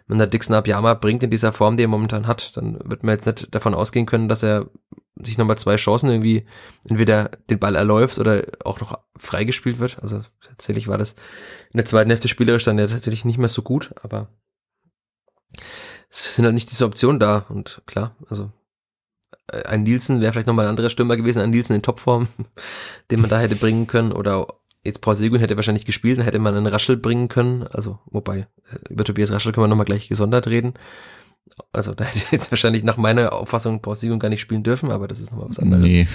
wenn 0.06 0.18
der 0.18 0.28
Dixon 0.28 0.54
Abiyama 0.54 0.94
bringt 0.94 1.22
in 1.22 1.30
dieser 1.30 1.52
Form, 1.52 1.76
die 1.76 1.84
er 1.84 1.88
momentan 1.88 2.26
hat, 2.26 2.56
dann 2.56 2.78
wird 2.84 3.02
man 3.02 3.14
jetzt 3.14 3.26
nicht 3.26 3.54
davon 3.54 3.74
ausgehen 3.74 4.06
können, 4.06 4.28
dass 4.28 4.42
er 4.42 4.70
sich 5.16 5.38
nochmal 5.38 5.58
zwei 5.58 5.76
Chancen 5.76 6.10
irgendwie 6.10 6.46
entweder 6.88 7.30
den 7.50 7.58
Ball 7.58 7.74
erläuft 7.74 8.18
oder 8.18 8.44
auch 8.64 8.80
noch 8.80 8.98
freigespielt 9.16 9.78
wird. 9.78 9.98
Also 10.02 10.22
tatsächlich 10.40 10.88
war 10.88 10.98
das 10.98 11.12
in 11.72 11.78
der 11.78 11.86
zweiten 11.86 12.10
Hälfte 12.10 12.28
spielerisch 12.28 12.64
dann 12.64 12.78
ja 12.78 12.86
tatsächlich 12.86 13.24
nicht 13.24 13.38
mehr 13.38 13.48
so 13.48 13.62
gut, 13.62 13.94
aber 14.02 14.28
es 16.10 16.34
sind 16.34 16.44
halt 16.44 16.54
nicht 16.54 16.70
diese 16.70 16.84
Optionen 16.84 17.18
da 17.18 17.46
und 17.48 17.82
klar, 17.86 18.14
also 18.28 18.52
ein 19.48 19.82
Nielsen 19.84 20.20
wäre 20.20 20.32
vielleicht 20.32 20.46
nochmal 20.46 20.66
ein 20.66 20.70
anderer 20.70 20.90
Stürmer 20.90 21.16
gewesen, 21.16 21.40
ein 21.40 21.50
Nielsen 21.50 21.74
in 21.74 21.82
Topform, 21.82 22.28
den 23.10 23.20
man 23.20 23.30
da 23.30 23.38
hätte 23.38 23.56
bringen 23.56 23.86
können 23.86 24.12
oder 24.12 24.46
jetzt 24.84 25.00
Paul 25.00 25.16
Seguin 25.16 25.40
hätte 25.40 25.56
wahrscheinlich 25.56 25.84
gespielt, 25.84 26.18
dann 26.18 26.24
hätte 26.24 26.38
man 26.38 26.56
einen 26.56 26.66
Raschel 26.66 26.96
bringen 26.96 27.28
können, 27.28 27.64
also 27.64 27.98
wobei, 28.06 28.46
äh, 28.70 28.92
über 28.92 29.04
Tobias 29.04 29.32
Raschel 29.32 29.52
können 29.52 29.64
wir 29.64 29.68
nochmal 29.68 29.86
gleich 29.86 30.08
gesondert 30.08 30.46
reden. 30.46 30.74
Also 31.72 31.94
da 31.94 32.04
hätte 32.04 32.24
jetzt 32.30 32.50
wahrscheinlich 32.50 32.82
nach 32.82 32.96
meiner 32.96 33.32
Auffassung 33.32 33.82
Paul 33.82 33.96
Seguin 33.96 34.18
gar 34.18 34.28
nicht 34.28 34.40
spielen 34.40 34.62
dürfen, 34.62 34.90
aber 34.90 35.08
das 35.08 35.20
ist 35.20 35.30
nochmal 35.30 35.48
was 35.48 35.58
anderes. 35.58 35.84
Nee. 35.84 36.06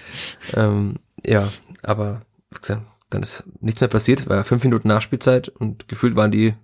ähm, 0.54 0.96
ja, 1.24 1.48
aber 1.82 2.22
dann 3.10 3.22
ist 3.22 3.44
nichts 3.60 3.80
mehr 3.80 3.88
passiert, 3.88 4.28
war 4.28 4.44
fünf 4.44 4.64
Minuten 4.64 4.88
Nachspielzeit 4.88 5.48
und 5.48 5.88
gefühlt 5.88 6.16
waren 6.16 6.30
die 6.30 6.54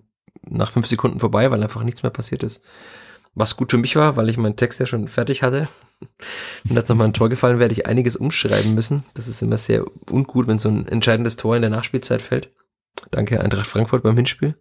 nach 0.47 0.73
fünf 0.73 0.87
Sekunden 0.87 1.21
vorbei, 1.21 1.51
weil 1.51 1.63
einfach 1.63 1.83
nichts 1.83 2.03
mehr 2.03 2.11
passiert 2.13 2.43
ist. 2.43 2.63
Was 3.35 3.57
gut 3.57 3.71
für 3.71 3.79
mich 3.79 3.97
war, 3.97 4.17
weil 4.17 4.29
ich 4.29 4.37
meinen 4.37 4.57
Text 4.57 4.81
ja 4.81 4.87
schon 4.87 5.09
fertig 5.09 5.43
hatte. 5.43 5.69
Wenn 6.65 6.77
jetzt 6.77 6.89
nochmal 6.89 7.09
ein 7.09 7.15
Tor 7.15 7.29
gefallen, 7.29 7.59
werde 7.59 7.73
ich 7.73 7.87
einiges 7.87 8.17
umschreiben 8.17 8.75
müssen. 8.75 9.05
Das 9.15 9.29
ist 9.29 9.43
immer 9.43 9.59
sehr 9.59 9.85
ungut, 10.11 10.47
wenn 10.47 10.59
so 10.59 10.69
ein 10.69 10.87
entscheidendes 10.89 11.37
Tor 11.37 11.57
in 11.57 11.63
der 11.63 11.71
Nachspielzeit 11.71 12.21
fällt. 12.21 12.51
Danke 13.11 13.41
Eintracht 13.41 13.67
Frankfurt 13.67 14.03
beim 14.03 14.17
Hinspiel. 14.17 14.55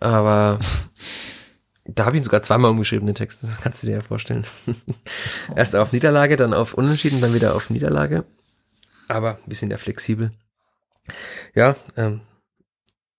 Aber 0.00 0.58
da 1.84 2.06
habe 2.06 2.16
ich 2.16 2.20
ihn 2.20 2.24
sogar 2.24 2.42
zweimal 2.42 2.70
umgeschrieben, 2.70 3.06
den 3.06 3.14
Text. 3.14 3.42
Das 3.42 3.60
kannst 3.60 3.82
du 3.82 3.86
dir 3.86 3.94
ja 3.94 4.00
vorstellen. 4.00 4.46
Erst 5.56 5.76
auf 5.76 5.92
Niederlage, 5.92 6.36
dann 6.36 6.54
auf 6.54 6.74
Unentschieden, 6.74 7.20
dann 7.20 7.34
wieder 7.34 7.54
auf 7.54 7.70
Niederlage. 7.70 8.24
Aber 9.08 9.38
wir 9.46 9.56
sind 9.56 9.70
ja 9.70 9.76
flexibel. 9.76 10.32
Ja, 11.54 11.76
ähm, 11.96 12.22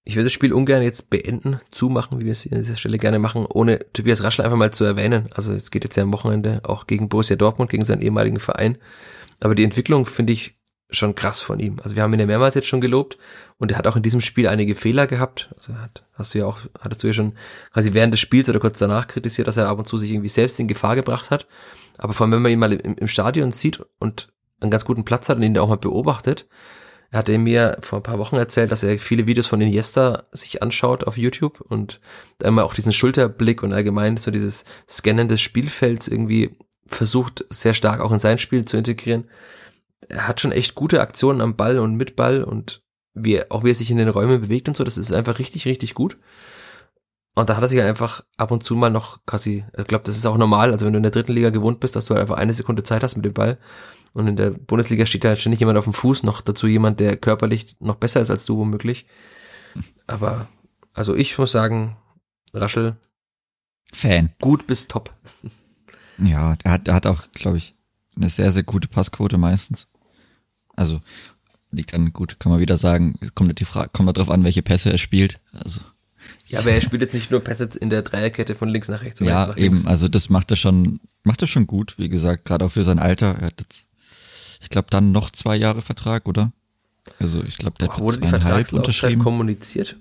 ich 0.06 0.16
würde 0.16 0.26
das 0.26 0.34
Spiel 0.34 0.54
ungern 0.54 0.84
jetzt 0.84 1.10
beenden, 1.10 1.60
zumachen, 1.72 2.22
wie 2.22 2.26
wir 2.26 2.32
es 2.32 2.46
an 2.50 2.60
dieser 2.60 2.76
Stelle 2.76 3.00
gerne 3.00 3.18
machen, 3.18 3.48
ohne 3.48 3.80
Tobias 3.92 4.24
Raschel 4.24 4.46
einfach 4.46 4.58
mal 4.58 4.72
zu 4.72 4.86
erwähnen. 4.86 5.30
Also 5.34 5.52
es 5.52 5.72
geht 5.72 5.84
jetzt 5.84 5.96
ja 5.96 6.04
am 6.04 6.14
Wochenende 6.14 6.62
auch 6.64 6.86
gegen 6.86 7.10
Borussia 7.10 7.36
Dortmund, 7.36 7.72
gegen 7.72 7.84
seinen 7.84 8.02
ehemaligen 8.02 8.40
Verein. 8.40 8.78
Aber 9.42 9.56
die 9.56 9.64
Entwicklung 9.64 10.06
finde 10.06 10.34
ich 10.34 10.54
schon 10.92 11.16
krass 11.16 11.42
von 11.42 11.60
ihm. 11.60 11.80
Also 11.82 11.96
wir 11.96 12.04
haben 12.04 12.14
ihn 12.14 12.20
ja 12.20 12.28
mehrmals 12.28 12.54
jetzt 12.54 12.68
schon 12.68 12.82
gelobt 12.82 13.18
und 13.58 13.72
er 13.72 13.80
hat 13.80 13.88
auch 13.88 13.96
in 13.96 14.04
diesem 14.04 14.22
Spiel 14.22 14.48
einige 14.48 14.76
Fehler 14.76 15.08
gehabt. 15.08 15.50
Also 15.58 15.76
hat, 15.76 16.04
hast 16.14 16.36
du 16.36 16.38
ja 16.40 16.46
auch, 16.46 16.60
hattest 16.80 17.02
du 17.02 17.08
ja 17.08 17.14
schon 17.14 17.34
quasi 17.74 17.94
während 17.94 18.14
des 18.14 18.20
Spiels 18.20 18.48
oder 18.48 18.60
kurz 18.60 18.78
danach 18.78 19.08
kritisiert, 19.08 19.48
dass 19.48 19.58
er 19.58 19.68
ab 19.68 19.80
und 19.80 19.88
zu 19.88 19.98
sich 19.98 20.12
irgendwie 20.12 20.30
selbst 20.30 20.60
in 20.60 20.68
Gefahr 20.68 20.96
gebracht 20.96 21.32
hat. 21.32 21.48
Aber 21.98 22.14
vor 22.14 22.26
allem, 22.26 22.34
wenn 22.34 22.42
man 22.44 22.52
ihn 22.52 22.60
mal 22.60 22.74
im, 22.74 22.96
im 22.96 23.08
Stadion 23.08 23.52
sieht 23.52 23.84
und 24.00 24.30
einen 24.62 24.70
ganz 24.72 24.86
guten 24.86 25.04
Platz 25.04 25.30
hat 25.30 25.38
und 25.38 25.44
ihn 25.44 25.56
da 25.56 25.62
auch 25.62 25.70
mal 25.70 25.78
beobachtet, 25.78 26.48
er 27.16 27.20
hatte 27.20 27.38
mir 27.38 27.78
vor 27.80 28.00
ein 28.00 28.04
paar 28.04 28.20
Wochen 28.20 28.36
erzählt, 28.36 28.74
dass 28.74 28.84
er 28.84 29.00
viele 29.00 29.26
Videos 29.26 29.48
von 29.48 29.62
Iniesta 29.62 30.24
sich 30.34 30.62
anschaut 30.62 31.06
auf 31.06 31.18
YouTube 31.18 31.62
und 31.62 32.02
einmal 32.44 32.66
auch 32.66 32.74
diesen 32.74 32.92
Schulterblick 32.92 33.64
und 33.64 33.72
allgemein 33.72 34.18
so 34.18 34.32
dieses 34.32 34.66
Scannen 34.90 35.30
des 35.30 35.40
Spielfelds 35.40 36.10
irgendwie 36.10 36.58
versucht, 36.88 37.46
sehr 37.50 37.74
stark 37.74 38.02
auch 38.02 38.12
in 38.12 38.20
sein 38.20 38.38
Spiel 38.38 38.66
zu 38.66 38.76
integrieren. 38.76 39.28
Er 40.10 40.28
hat 40.28 40.42
schon 40.42 40.52
echt 40.52 40.76
gute 40.76 41.00
Aktionen 41.00 41.40
am 41.40 41.56
Ball 41.56 41.80
und 41.80 41.96
mit 41.96 42.18
Ball 42.18 42.44
und 42.44 42.84
wie, 43.14 43.50
auch 43.50 43.64
wie 43.64 43.72
er 43.72 43.76
sich 43.76 43.90
in 43.90 43.98
den 43.98 44.10
Räumen 44.10 44.42
bewegt 44.42 44.68
und 44.68 44.76
so, 44.76 44.84
das 44.84 44.98
ist 44.98 45.14
einfach 45.14 45.40
richtig, 45.40 45.66
richtig 45.66 45.96
gut. 45.96 46.18
Und 47.34 47.50
da 47.50 47.56
hat 47.56 47.64
er 47.64 47.70
sich 47.70 47.80
einfach 47.80 48.26
ab 48.36 48.52
und 48.52 48.66
zu 48.66 48.76
mal 48.76 48.90
noch 48.90 49.26
quasi, 49.26 49.64
ich 49.78 49.88
glaube, 49.88 50.04
das 50.04 50.18
ist 50.18 50.26
auch 50.26 50.38
normal, 50.38 50.74
also 50.74 50.86
wenn 50.86 50.92
du 50.92 50.98
in 50.98 51.04
der 51.04 51.14
dritten 51.14 51.32
Liga 51.32 51.50
gewohnt 51.50 51.80
bist, 51.80 51.96
dass 51.96 52.08
du 52.08 52.14
halt 52.14 52.24
einfach 52.24 52.36
eine 52.36 52.52
Sekunde 52.52 52.84
Zeit 52.84 53.04
hast 53.04 53.16
mit 53.16 53.24
dem 53.24 53.34
Ball, 53.34 53.58
und 54.16 54.28
in 54.28 54.38
der 54.38 54.52
Bundesliga 54.52 55.06
steht 55.06 55.26
halt 55.26 55.40
ständig 55.40 55.60
jemand 55.60 55.78
auf 55.78 55.84
dem 55.84 55.94
Fuß, 55.94 56.24
noch 56.24 56.40
dazu 56.40 56.68
jemand, 56.68 57.02
der 57.02 57.18
körperlich 57.18 57.76
noch 57.82 57.96
besser 57.96 58.22
ist 58.22 58.32
als 58.32 58.46
du 58.46 58.58
womöglich. 58.58 59.06
Aber, 60.08 60.48
also 60.94 61.16
ich 61.16 61.38
muss 61.38 61.52
sagen, 61.52 61.98
Raschel. 62.54 62.96
Fan. 63.92 64.30
Gut 64.40 64.68
bis 64.68 64.88
top. 64.88 65.14
Ja, 66.18 66.56
er 66.64 66.72
hat, 66.72 66.88
er 66.88 66.94
hat 66.94 67.06
auch, 67.08 67.30
glaube 67.34 67.58
ich, 67.58 67.76
eine 68.16 68.30
sehr, 68.30 68.54
sehr 68.54 68.64
gute 68.64 68.88
Passquote 68.88 69.38
meistens. 69.38 69.90
Also, 70.78 71.02
liegt 71.72 71.92
dann 71.92 72.14
gut, 72.14 72.40
kann 72.40 72.54
man 72.54 72.62
wieder 72.62 72.78
sagen, 72.78 73.20
kommt 73.36 73.60
die 73.60 73.66
Frage, 73.66 73.90
kommt 73.92 74.16
darauf 74.16 74.30
an, 74.30 74.46
welche 74.46 74.62
Pässe 74.62 74.94
er 74.94 74.98
spielt. 74.98 75.42
Also. 75.52 75.82
Ja, 76.46 76.60
aber 76.60 76.72
er 76.72 76.82
spielt 76.82 77.02
jetzt 77.02 77.14
nicht 77.14 77.32
nur 77.32 77.42
Pässe 77.42 77.70
in 77.82 77.90
der 77.90 78.04
Dreierkette 78.04 78.56
von 78.56 78.70
links 78.70 78.88
nach 78.88 79.02
rechts. 79.02 79.20
Ja, 79.20 79.48
nach 79.48 79.58
eben, 79.58 79.86
also 79.88 80.08
das 80.08 80.30
macht 80.30 80.52
er 80.52 80.58
schon, 80.58 81.02
macht 81.24 81.42
er 81.42 81.50
schon 81.50 81.68
gut, 81.68 81.96
wie 81.98 82.08
gesagt, 82.08 82.46
gerade 82.46 82.64
auch 82.64 82.72
für 82.72 82.86
sein 82.86 83.00
Alter. 83.00 83.36
Er 83.36 83.48
hat 83.48 83.60
jetzt 83.60 83.90
ich 84.66 84.70
glaube, 84.70 84.88
dann 84.90 85.12
noch 85.12 85.30
zwei 85.30 85.56
Jahre 85.56 85.84
Vertrag, 85.84 86.28
oder? 86.28 86.52
Also 87.20 87.44
ich 87.44 87.58
glaube, 87.58 87.76
der 87.80 87.90
hat 87.90 87.98
für 87.98 88.08
zweieinhalb 88.08 88.74
unterschrieben. 88.74 89.22
kommuniziert? 89.22 89.96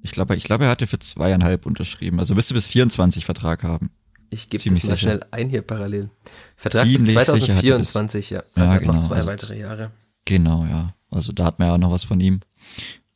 Ich 0.00 0.12
glaube, 0.12 0.36
ich 0.36 0.44
glaube, 0.44 0.64
er 0.66 0.70
hatte 0.70 0.86
für 0.86 1.00
zweieinhalb 1.00 1.66
unterschrieben. 1.66 2.20
Also 2.20 2.34
du 2.34 2.54
bis 2.54 2.68
24 2.68 3.24
Vertrag 3.24 3.64
haben. 3.64 3.90
Ich 4.30 4.48
gebe 4.48 4.62
das 4.62 4.72
mal 4.72 4.78
sicher. 4.78 4.96
schnell 4.96 5.24
ein 5.32 5.50
hier 5.50 5.62
parallel. 5.62 6.08
Vertrag 6.54 6.84
Ziemlich 6.84 7.16
bis 7.16 7.26
2024, 7.26 8.30
ja. 8.30 8.44
Also 8.54 8.70
ja, 8.70 8.78
genau. 8.78 8.92
noch 8.92 9.02
zwei 9.02 9.16
also 9.16 9.28
weitere 9.28 9.58
Jahre. 9.58 9.90
Genau, 10.24 10.64
ja. 10.66 10.94
Also 11.10 11.32
da 11.32 11.46
hat 11.46 11.58
man 11.58 11.66
ja 11.66 11.74
auch 11.74 11.78
noch 11.78 11.90
was 11.90 12.04
von 12.04 12.20
ihm. 12.20 12.38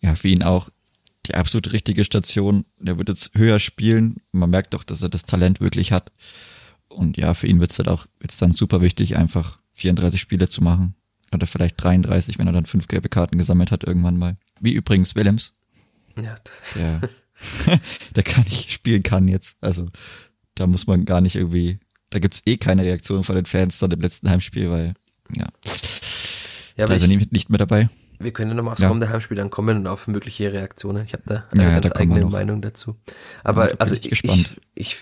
Ja, 0.01 0.17
für 0.17 0.27
ihn 0.27 0.43
auch 0.43 0.71
die 1.27 1.37
absolut 1.37 1.73
richtige 1.73 2.03
Station. 2.03 2.65
Der 2.81 2.99
wird 2.99 3.11
jetzt 3.11 3.31
höher 3.35 3.61
spielen. 3.61 4.17
Man 4.33 4.51
merkt 4.51 4.75
doch, 4.75 4.83
dass 4.83 5.03
er 5.03 5.09
das 5.09 5.25
Talent 5.25 5.61
wirklich 5.61 5.93
hat. 5.93 6.11
Und 6.89 7.17
ja, 7.17 7.33
für 7.35 7.47
ihn 7.47 7.61
wird 7.61 7.71
es 7.71 7.79
halt 7.79 7.89
auch 7.89 8.07
jetzt 8.21 8.43
dann 8.43 8.51
super 8.51 8.81
wichtig, 8.81 9.17
einfach 9.17 9.62
34 9.83 10.21
Spiele 10.21 10.49
zu 10.49 10.63
machen. 10.63 10.95
Oder 11.33 11.47
vielleicht 11.47 11.83
33, 11.83 12.39
wenn 12.39 12.47
er 12.47 12.53
dann 12.53 12.67
fünf 12.67 12.89
gelbe 12.89 13.09
Karten 13.09 13.39
gesammelt 13.39 13.71
hat 13.71 13.85
irgendwann 13.85 14.19
mal. 14.19 14.37
Wie 14.61 14.73
übrigens 14.73 15.15
Willems. 15.15 15.59
Ja. 16.17 16.35
Der, 16.75 17.01
der 18.15 18.23
gar 18.23 18.45
nicht 18.45 18.71
spielen 18.71 19.03
kann 19.03 19.29
jetzt. 19.29 19.57
Also 19.61 19.87
da 20.55 20.67
muss 20.67 20.87
man 20.87 21.05
gar 21.05 21.21
nicht 21.21 21.37
irgendwie, 21.37 21.79
da 22.11 22.19
gibt's 22.19 22.43
eh 22.47 22.59
keine 22.59 22.85
Reaktion 22.85 23.25
von 23.25 23.35
den 23.35 23.47
Fans 23.47 23.79
dann 23.79 23.91
im 23.91 24.01
letzten 24.01 24.29
Heimspiel, 24.29 24.71
weil 24.71 24.95
ja, 25.35 25.47
ja 26.77 26.87
da 26.87 26.95
ist 26.95 27.03
er 27.03 27.09
nicht, 27.09 27.33
nicht 27.33 27.49
mehr 27.49 27.59
dabei. 27.59 27.89
wir 28.19 28.33
können 28.33 28.51
ja 28.51 28.55
nochmal 28.55 28.73
aufs 28.73 28.83
ja. 28.83 28.89
kommende 28.89 29.09
Heimspiel 29.09 29.37
dann 29.39 29.49
kommen 29.49 29.79
und 29.79 29.87
auf 29.87 30.07
mögliche 30.07 30.53
Reaktionen. 30.53 31.07
Ich 31.07 31.15
habe 31.15 31.23
da 31.27 31.45
eine 31.51 31.63
ja, 31.63 31.81
ganz 31.81 31.97
eigene 31.97 32.27
Meinung 32.27 32.61
dazu. 32.61 32.97
Aber 33.43 33.71
ja, 33.71 33.77
also 33.79 33.95
ich, 33.95 34.13
ich, 34.13 34.23
ich 34.75 34.99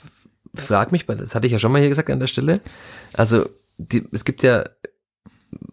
frage 0.54 0.92
mich, 0.92 1.06
das 1.06 1.34
hatte 1.34 1.46
ich 1.46 1.52
ja 1.52 1.58
schon 1.58 1.72
mal 1.72 1.80
hier 1.80 1.88
gesagt 1.88 2.08
an 2.08 2.20
der 2.20 2.28
Stelle. 2.28 2.60
Also 3.12 3.48
die, 3.80 4.06
es 4.12 4.24
gibt 4.24 4.42
ja 4.42 4.64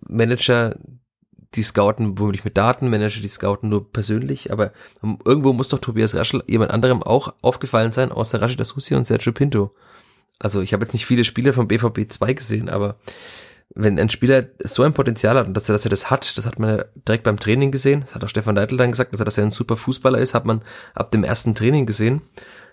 Manager, 0.08 0.78
die 1.56 1.64
scouten 1.64 2.18
womöglich 2.20 2.46
mit 2.46 2.58
Daten, 2.58 2.90
Manager, 2.90 3.22
die 3.22 3.28
scouten 3.28 3.70
nur 3.70 3.92
persönlich, 3.92 4.52
aber 4.52 4.72
irgendwo 5.26 5.54
muss 5.54 5.70
doch 5.70 5.80
Tobias 5.80 6.16
Raschel 6.16 6.44
jemand 6.48 6.72
anderem 6.72 7.04
auch 7.04 7.34
aufgefallen 7.42 7.92
sein, 7.92 8.12
außer 8.12 8.42
Rashid 8.42 8.62
Asusi 8.62 8.96
und 8.96 9.06
Sergio 9.06 9.34
Pinto. 9.34 9.76
Also 10.40 10.62
ich 10.62 10.74
habe 10.74 10.84
jetzt 10.84 10.94
nicht 10.94 11.06
viele 11.06 11.24
Spiele 11.24 11.54
vom 11.54 11.68
BVB 11.68 12.10
2 12.10 12.34
gesehen, 12.34 12.70
aber 12.70 12.98
wenn 13.76 14.00
ein 14.00 14.10
Spieler 14.10 14.46
so 14.64 14.84
ein 14.84 14.94
Potenzial 14.94 15.38
hat 15.38 15.48
und 15.48 15.54
dass 15.54 15.68
er, 15.68 15.74
dass 15.74 15.86
er 15.86 15.90
das 15.90 16.10
hat, 16.10 16.38
das 16.38 16.46
hat 16.46 16.60
man 16.60 16.78
ja 16.78 16.86
direkt 17.08 17.24
beim 17.24 17.40
Training 17.40 17.72
gesehen, 17.72 18.02
das 18.02 18.16
hat 18.16 18.24
auch 18.24 18.30
Stefan 18.30 18.56
Deitel 18.56 18.78
dann 18.78 18.92
gesagt, 18.92 19.14
dass 19.14 19.22
er, 19.22 19.26
dass 19.26 19.38
er 19.38 19.46
ein 19.46 19.52
super 19.52 19.78
Fußballer 19.78 20.20
ist, 20.20 20.34
hat 20.34 20.46
man 20.46 20.62
ab 20.94 21.12
dem 21.12 21.24
ersten 21.24 21.56
Training 21.56 21.86
gesehen. 21.86 22.22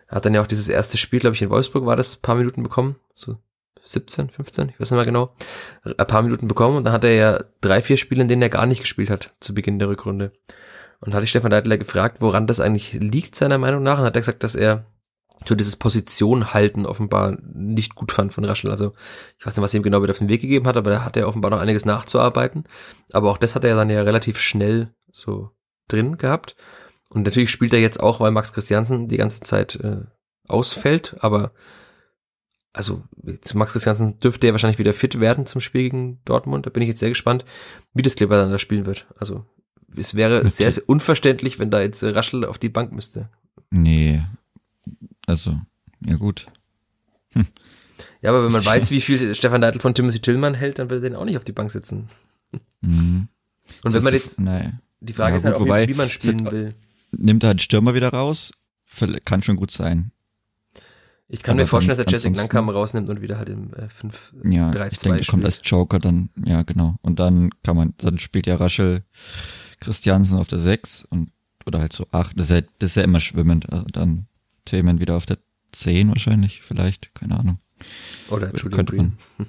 Er 0.06 0.16
hat 0.16 0.26
dann 0.26 0.34
ja 0.34 0.42
auch 0.42 0.46
dieses 0.46 0.68
erste 0.68 0.98
Spiel, 0.98 1.20
glaube 1.20 1.34
ich, 1.34 1.42
in 1.42 1.50
Wolfsburg 1.50 1.86
war 1.86 1.96
das, 1.96 2.16
paar 2.16 2.36
Minuten 2.36 2.62
bekommen, 2.62 2.96
so 3.14 3.38
17, 3.84 4.30
15, 4.30 4.70
ich 4.70 4.80
weiß 4.80 4.90
nicht 4.90 4.96
mehr 4.96 5.04
genau, 5.04 5.34
ein 5.84 6.06
paar 6.06 6.22
Minuten 6.22 6.48
bekommen 6.48 6.76
und 6.76 6.84
dann 6.84 6.92
hat 6.92 7.04
er 7.04 7.14
ja 7.14 7.44
drei, 7.60 7.82
vier 7.82 7.96
Spiele, 7.96 8.22
in 8.22 8.28
denen 8.28 8.42
er 8.42 8.48
gar 8.48 8.66
nicht 8.66 8.80
gespielt 8.80 9.10
hat, 9.10 9.34
zu 9.40 9.54
Beginn 9.54 9.78
der 9.78 9.88
Rückrunde. 9.88 10.32
Und 11.00 11.12
hatte 11.12 11.24
ich 11.24 11.30
Stefan 11.30 11.50
Deitler 11.50 11.76
gefragt, 11.76 12.18
woran 12.20 12.46
das 12.46 12.60
eigentlich 12.60 12.94
liegt, 12.94 13.36
seiner 13.36 13.58
Meinung 13.58 13.82
nach, 13.82 13.98
und 13.98 14.04
hat 14.04 14.16
er 14.16 14.20
gesagt, 14.22 14.42
dass 14.42 14.54
er 14.54 14.86
so 15.44 15.54
dieses 15.54 15.76
Position 15.76 16.54
halten 16.54 16.86
offenbar 16.86 17.36
nicht 17.52 17.94
gut 17.94 18.12
fand 18.12 18.32
von 18.32 18.44
Raschel. 18.44 18.70
Also 18.70 18.92
ich 19.38 19.44
weiß 19.44 19.56
nicht, 19.56 19.62
was 19.62 19.74
ihm 19.74 19.82
genau 19.82 20.02
wieder 20.02 20.12
auf 20.12 20.18
den 20.18 20.28
Weg 20.28 20.40
gegeben 20.40 20.66
hat, 20.66 20.76
aber 20.76 20.90
da 20.90 21.04
hat 21.04 21.16
er 21.16 21.28
offenbar 21.28 21.50
noch 21.50 21.60
einiges 21.60 21.84
nachzuarbeiten. 21.84 22.64
Aber 23.12 23.30
auch 23.30 23.38
das 23.38 23.54
hat 23.54 23.64
er 23.64 23.76
dann 23.76 23.90
ja 23.90 24.02
relativ 24.02 24.38
schnell 24.38 24.94
so 25.10 25.50
drin 25.88 26.16
gehabt. 26.16 26.56
Und 27.10 27.24
natürlich 27.24 27.50
spielt 27.50 27.74
er 27.74 27.80
jetzt 27.80 28.00
auch, 28.00 28.20
weil 28.20 28.30
Max 28.30 28.52
Christiansen 28.52 29.08
die 29.08 29.16
ganze 29.16 29.40
Zeit 29.40 29.76
äh, 29.76 30.02
ausfällt, 30.48 31.16
aber 31.20 31.52
also 32.74 33.02
zu 33.40 33.56
Max 33.56 33.72
Christiansen 33.72 34.18
dürfte 34.20 34.48
er 34.48 34.52
wahrscheinlich 34.52 34.80
wieder 34.80 34.92
fit 34.92 35.20
werden 35.20 35.46
zum 35.46 35.60
Spiel 35.60 35.82
gegen 35.82 36.18
Dortmund. 36.24 36.66
Da 36.66 36.70
bin 36.70 36.82
ich 36.82 36.88
jetzt 36.88 37.00
sehr 37.00 37.08
gespannt, 37.08 37.44
wie 37.94 38.02
das 38.02 38.16
Kleber 38.16 38.36
dann 38.36 38.50
da 38.50 38.58
spielen 38.58 38.84
wird. 38.84 39.06
Also 39.16 39.46
es 39.96 40.14
wäre 40.14 40.46
sehr, 40.48 40.72
sehr 40.72 40.88
unverständlich, 40.88 41.60
wenn 41.60 41.70
da 41.70 41.80
jetzt 41.80 42.02
Raschel 42.02 42.44
auf 42.44 42.58
die 42.58 42.68
Bank 42.68 42.92
müsste. 42.92 43.30
Nee. 43.70 44.22
Also, 45.26 45.56
ja 46.04 46.16
gut. 46.16 46.48
Hm. 47.32 47.46
Ja, 48.22 48.30
aber 48.30 48.44
wenn 48.44 48.52
man 48.52 48.64
weiß, 48.64 48.90
wie 48.90 49.00
viel 49.00 49.34
Stefan 49.36 49.60
Neidl 49.60 49.78
von 49.78 49.94
Timothy 49.94 50.18
Tillmann 50.18 50.54
hält, 50.54 50.80
dann 50.80 50.90
wird 50.90 51.02
er 51.02 51.10
den 51.10 51.16
auch 51.16 51.24
nicht 51.24 51.36
auf 51.36 51.44
die 51.44 51.52
Bank 51.52 51.70
sitzen. 51.70 52.08
Mhm. 52.80 53.28
Und 53.84 53.92
wenn 53.92 54.02
man 54.02 54.12
jetzt, 54.12 54.40
nee. 54.40 54.72
die 55.00 55.12
Frage 55.12 55.32
ja, 55.32 55.38
ist 55.38 55.44
halt 55.44 55.54
gut, 55.54 55.62
auch, 55.62 55.66
wobei, 55.66 55.86
wie 55.86 55.94
man 55.94 56.10
spielen 56.10 56.50
will. 56.50 56.74
Nimmt 57.12 57.44
er 57.44 57.48
halt 57.48 57.62
Stürmer 57.62 57.94
wieder 57.94 58.08
raus? 58.08 58.52
Kann 59.24 59.42
schon 59.42 59.56
gut 59.56 59.70
sein. 59.70 60.10
Ich 61.28 61.42
kann 61.42 61.54
aber 61.54 61.62
mir 61.62 61.68
vorstellen, 61.68 61.96
dass 61.96 62.06
er 62.06 62.10
Jessica 62.10 62.36
Langkamp 62.36 62.70
rausnimmt 62.70 63.08
und 63.08 63.20
wieder 63.22 63.38
halt 63.38 63.48
im 63.48 63.72
äh, 63.74 63.88
5 63.88 64.34
Ja, 64.44 64.70
3, 64.70 64.88
ich 64.90 64.98
denke, 64.98 65.24
kommt 65.24 65.44
als 65.44 65.60
Joker 65.64 65.98
dann, 65.98 66.28
ja 66.44 66.62
genau. 66.62 66.96
Und 67.02 67.18
dann 67.18 67.50
kann 67.62 67.76
man, 67.76 67.94
dann 67.98 68.18
spielt 68.18 68.46
ja 68.46 68.56
Raschel 68.56 69.02
Christiansen 69.80 70.38
auf 70.38 70.48
der 70.48 70.58
6 70.58 71.04
und 71.04 71.30
oder 71.66 71.80
halt 71.80 71.92
so 71.92 72.06
8. 72.10 72.38
Das 72.38 72.50
ist 72.50 72.50
ja, 72.50 72.60
das 72.78 72.90
ist 72.90 72.96
ja 72.96 73.02
immer 73.02 73.20
schwimmend. 73.20 73.72
Also 73.72 73.86
dann 73.86 74.26
Themen 74.66 75.00
wieder 75.00 75.16
auf 75.16 75.26
der 75.26 75.38
10 75.72 76.08
wahrscheinlich, 76.08 76.62
vielleicht, 76.62 77.14
keine 77.14 77.38
Ahnung. 77.38 77.58
Oder 78.28 78.54
Julian 78.54 78.86
Green. 78.86 79.16
Man, 79.38 79.48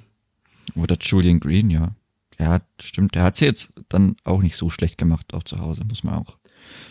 oder 0.82 0.96
Julian 1.00 1.40
Green, 1.40 1.70
ja. 1.70 1.94
Ja, 2.38 2.58
stimmt. 2.80 3.14
Der 3.14 3.22
hat 3.22 3.36
sie 3.36 3.46
jetzt 3.46 3.74
dann 3.88 4.16
auch 4.24 4.42
nicht 4.42 4.56
so 4.56 4.68
schlecht 4.70 4.98
gemacht, 4.98 5.32
auch 5.32 5.42
zu 5.42 5.58
Hause, 5.58 5.82
muss 5.88 6.04
man 6.04 6.14
auch 6.14 6.36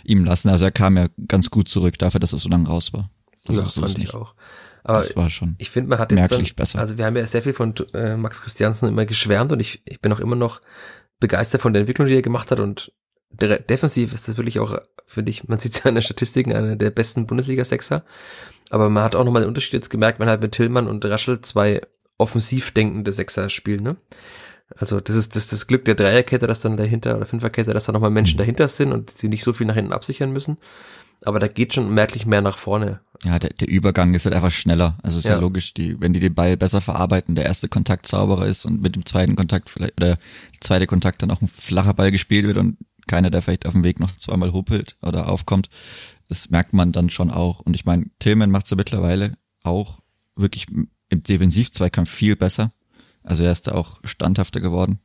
ihm 0.04 0.24
lassen. 0.24 0.50
Also 0.50 0.66
er 0.66 0.72
kam 0.72 0.98
ja 0.98 1.08
ganz 1.28 1.50
gut 1.50 1.68
zurück 1.70 1.98
dafür, 2.00 2.20
dass 2.20 2.34
er 2.34 2.40
so 2.40 2.50
lange 2.50 2.68
raus 2.68 2.94
war. 2.94 3.10
Also 3.48 3.62
ja, 3.62 3.68
fand 3.68 4.00
ich 4.00 4.14
auch. 4.14 4.34
Aber 4.86 5.00
das 5.00 5.16
war 5.16 5.30
schon 5.30 5.56
ich 5.58 5.72
finde, 5.72 5.90
man 5.90 6.00
hat 6.00 6.12
jetzt 6.12 6.20
merklich 6.20 6.56
dann, 6.56 6.64
besser. 6.64 6.80
Also 6.80 6.98
wir 6.98 7.06
haben 7.06 7.18
ja 7.18 7.26
sehr 7.26 7.42
viel 7.42 7.54
von 7.54 7.74
äh, 7.94 8.16
Max 8.16 8.42
Christiansen 8.42 8.88
immer 8.88 9.06
geschwärmt 9.06 9.52
und 9.52 9.60
ich, 9.60 9.82
ich 9.86 10.00
bin 10.00 10.14
auch 10.14 10.20
immer 10.20 10.36
noch 10.36 10.62
begeistert 11.20 11.62
von 11.62 11.74
der 11.74 11.82
Entwicklung, 11.82 12.08
die 12.08 12.16
er 12.16 12.22
gemacht 12.22 12.52
hat 12.52 12.60
und 12.60 12.94
der, 13.32 13.60
defensiv 13.60 14.14
ist 14.14 14.28
das 14.28 14.38
wirklich 14.38 14.60
auch, 14.60 14.80
finde 15.06 15.32
ich, 15.32 15.48
man 15.48 15.60
sieht 15.60 15.74
es 15.74 15.84
ja 15.84 15.90
in 15.90 15.96
den 15.96 16.04
Statistiken, 16.04 16.54
einer 16.54 16.76
der 16.76 16.92
besten 16.92 17.26
Bundesliga-Sechser. 17.26 18.06
Aber 18.70 18.90
man 18.90 19.04
hat 19.04 19.16
auch 19.16 19.24
nochmal 19.24 19.44
den 19.44 19.50
Unterschied 19.50 19.74
jetzt 19.74 19.90
gemerkt, 19.90 20.20
wenn 20.20 20.30
halt 20.30 20.42
mit 20.42 20.54
Tillmann 20.54 20.88
und 20.88 21.06
Raschel 21.06 21.42
zwei 21.42 21.82
offensiv 22.18 22.72
denkende 22.72 23.12
Sechser 23.12 23.50
spielen, 23.50 23.84
ne? 23.84 23.98
Also 24.78 25.00
das 25.00 25.16
ist 25.16 25.36
das, 25.36 25.48
das 25.48 25.68
Glück 25.68 25.86
der 25.86 25.94
Dreierkette, 25.94 26.48
dass 26.48 26.60
dann 26.60 26.76
dahinter 26.76 27.16
oder 27.16 27.28
Fünferkette, 27.28 27.72
dass 27.74 27.86
da 27.86 27.92
nochmal 27.92 28.10
Menschen 28.10 28.38
mhm. 28.38 28.40
dahinter 28.40 28.68
sind 28.68 28.92
und 28.92 29.12
sie 29.12 29.30
nicht 29.30 29.44
so 29.44 29.54
viel 29.54 29.68
nach 29.68 29.76
hinten 29.76 29.94
absichern 29.94 30.32
müssen. 30.32 30.58
Aber 31.22 31.40
da 31.40 31.48
geht 31.48 31.74
schon 31.74 31.94
merklich 31.94 32.26
mehr 32.26 32.42
nach 32.42 32.58
vorne. 32.58 33.00
Ja, 33.24 33.40
der, 33.40 33.52
der 33.52 33.68
Übergang 33.68 34.14
ist 34.14 34.26
halt 34.26 34.36
einfach 34.36 34.52
schneller. 34.52 34.98
Also 35.02 35.18
ist 35.18 35.26
ja. 35.26 35.34
ja 35.34 35.40
logisch, 35.40 35.74
die, 35.74 36.00
wenn 36.00 36.14
die 36.14 36.20
den 36.20 36.36
Ball 36.36 36.58
besser 36.58 36.82
verarbeiten, 36.82 37.36
der 37.36 37.46
erste 37.46 37.68
Kontakt 37.68 38.08
sauberer 38.08 38.46
ist 38.46 38.66
und 38.66 38.82
mit 38.82 38.96
dem 38.96 39.06
zweiten 39.06 39.36
Kontakt 39.36 39.70
vielleicht, 39.70 39.98
oder 39.98 40.16
der 40.16 40.18
zweite 40.60 40.88
Kontakt 40.88 41.22
dann 41.22 41.32
auch 41.32 41.42
ein 41.42 41.48
flacher 41.48 41.94
Ball 41.94 42.12
gespielt 42.12 42.46
wird 42.46 42.58
und 42.58 42.78
keiner, 43.08 43.30
der 43.30 43.42
vielleicht 43.42 43.66
auf 43.66 43.74
dem 43.74 43.84
Weg 43.84 44.00
noch 44.00 44.12
zweimal 44.12 44.54
huppelt 44.54 44.98
oder 45.02 45.30
aufkommt, 45.30 45.70
das 46.28 46.50
merkt 46.50 46.74
man 46.74 46.92
dann 46.92 47.10
schon 47.10 47.32
auch. 47.32 47.60
Und 47.60 47.76
ich 47.76 47.86
meine, 47.86 48.06
Tillman 48.20 48.52
macht 48.52 48.68
so 48.68 48.76
mittlerweile 48.76 49.38
auch 49.64 50.00
wirklich 50.36 50.68
im 50.70 51.24
Defensivzweikampf 51.24 52.10
viel 52.10 52.36
besser. 52.36 52.72
Also 53.24 53.44
er 53.44 53.52
ist 53.52 53.68
da 53.68 53.74
auch 53.74 54.00
standhafter 54.04 54.60
geworden 54.60 55.00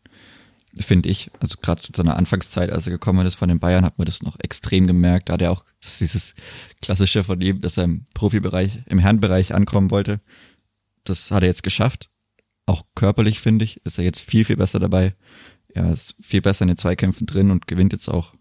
finde 0.78 1.08
ich. 1.08 1.30
Also 1.40 1.56
gerade 1.60 1.80
zu 1.80 1.92
seiner 1.94 2.16
Anfangszeit, 2.16 2.70
als 2.70 2.86
er 2.86 2.92
gekommen 2.92 3.26
ist 3.26 3.34
von 3.34 3.48
den 3.48 3.58
Bayern, 3.58 3.84
hat 3.84 3.98
man 3.98 4.06
das 4.06 4.22
noch 4.22 4.36
extrem 4.40 4.86
gemerkt. 4.86 5.28
Da 5.28 5.34
hat 5.34 5.42
er 5.42 5.52
auch 5.52 5.64
dieses 5.82 6.34
klassische 6.80 7.24
von 7.24 7.40
ihm, 7.40 7.60
dass 7.60 7.76
er 7.76 7.84
im 7.84 8.06
Profibereich, 8.14 8.80
im 8.86 8.98
Herrenbereich 8.98 9.54
ankommen 9.54 9.90
wollte. 9.90 10.20
Das 11.04 11.30
hat 11.30 11.42
er 11.42 11.48
jetzt 11.48 11.62
geschafft. 11.62 12.10
Auch 12.66 12.82
körperlich, 12.94 13.40
finde 13.40 13.64
ich, 13.64 13.84
ist 13.84 13.98
er 13.98 14.04
jetzt 14.04 14.20
viel, 14.20 14.44
viel 14.44 14.56
besser 14.56 14.78
dabei. 14.78 15.14
Er 15.68 15.90
ist 15.90 16.14
viel 16.20 16.42
besser 16.42 16.62
in 16.62 16.68
den 16.68 16.76
Zweikämpfen 16.76 17.26
drin 17.26 17.50
und 17.50 17.66
gewinnt 17.66 17.92
jetzt 17.92 18.08
auch 18.08 18.34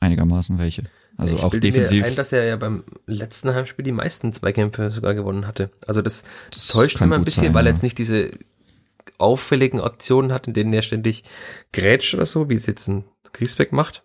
einigermaßen 0.00 0.58
welche. 0.58 0.84
Also 1.16 1.36
ich 1.36 1.42
auch 1.42 1.50
defensiv. 1.50 2.02
Mir 2.02 2.08
ein, 2.08 2.16
dass 2.16 2.32
er 2.32 2.44
ja 2.44 2.56
beim 2.56 2.84
letzten 3.06 3.52
Heimspiel 3.54 3.84
die 3.84 3.92
meisten 3.92 4.32
Zweikämpfe 4.32 4.90
sogar 4.90 5.14
gewonnen 5.14 5.46
hatte. 5.46 5.70
Also 5.86 6.02
das, 6.02 6.24
das 6.50 6.68
täuscht 6.68 7.00
immer 7.00 7.16
ein 7.16 7.24
bisschen, 7.24 7.44
sein, 7.44 7.54
weil 7.54 7.66
er 7.66 7.72
jetzt 7.72 7.82
nicht 7.82 7.98
diese 7.98 8.30
auffälligen 9.20 9.80
Aktionen 9.80 10.32
hat, 10.32 10.46
in 10.46 10.54
denen 10.54 10.72
er 10.72 10.82
ständig 10.82 11.24
grätscht 11.72 12.14
oder 12.14 12.26
so, 12.26 12.48
wie 12.48 12.54
es 12.54 12.66
jetzt 12.66 12.88
ein 12.88 13.04
Griesbeck 13.32 13.72
macht. 13.72 14.04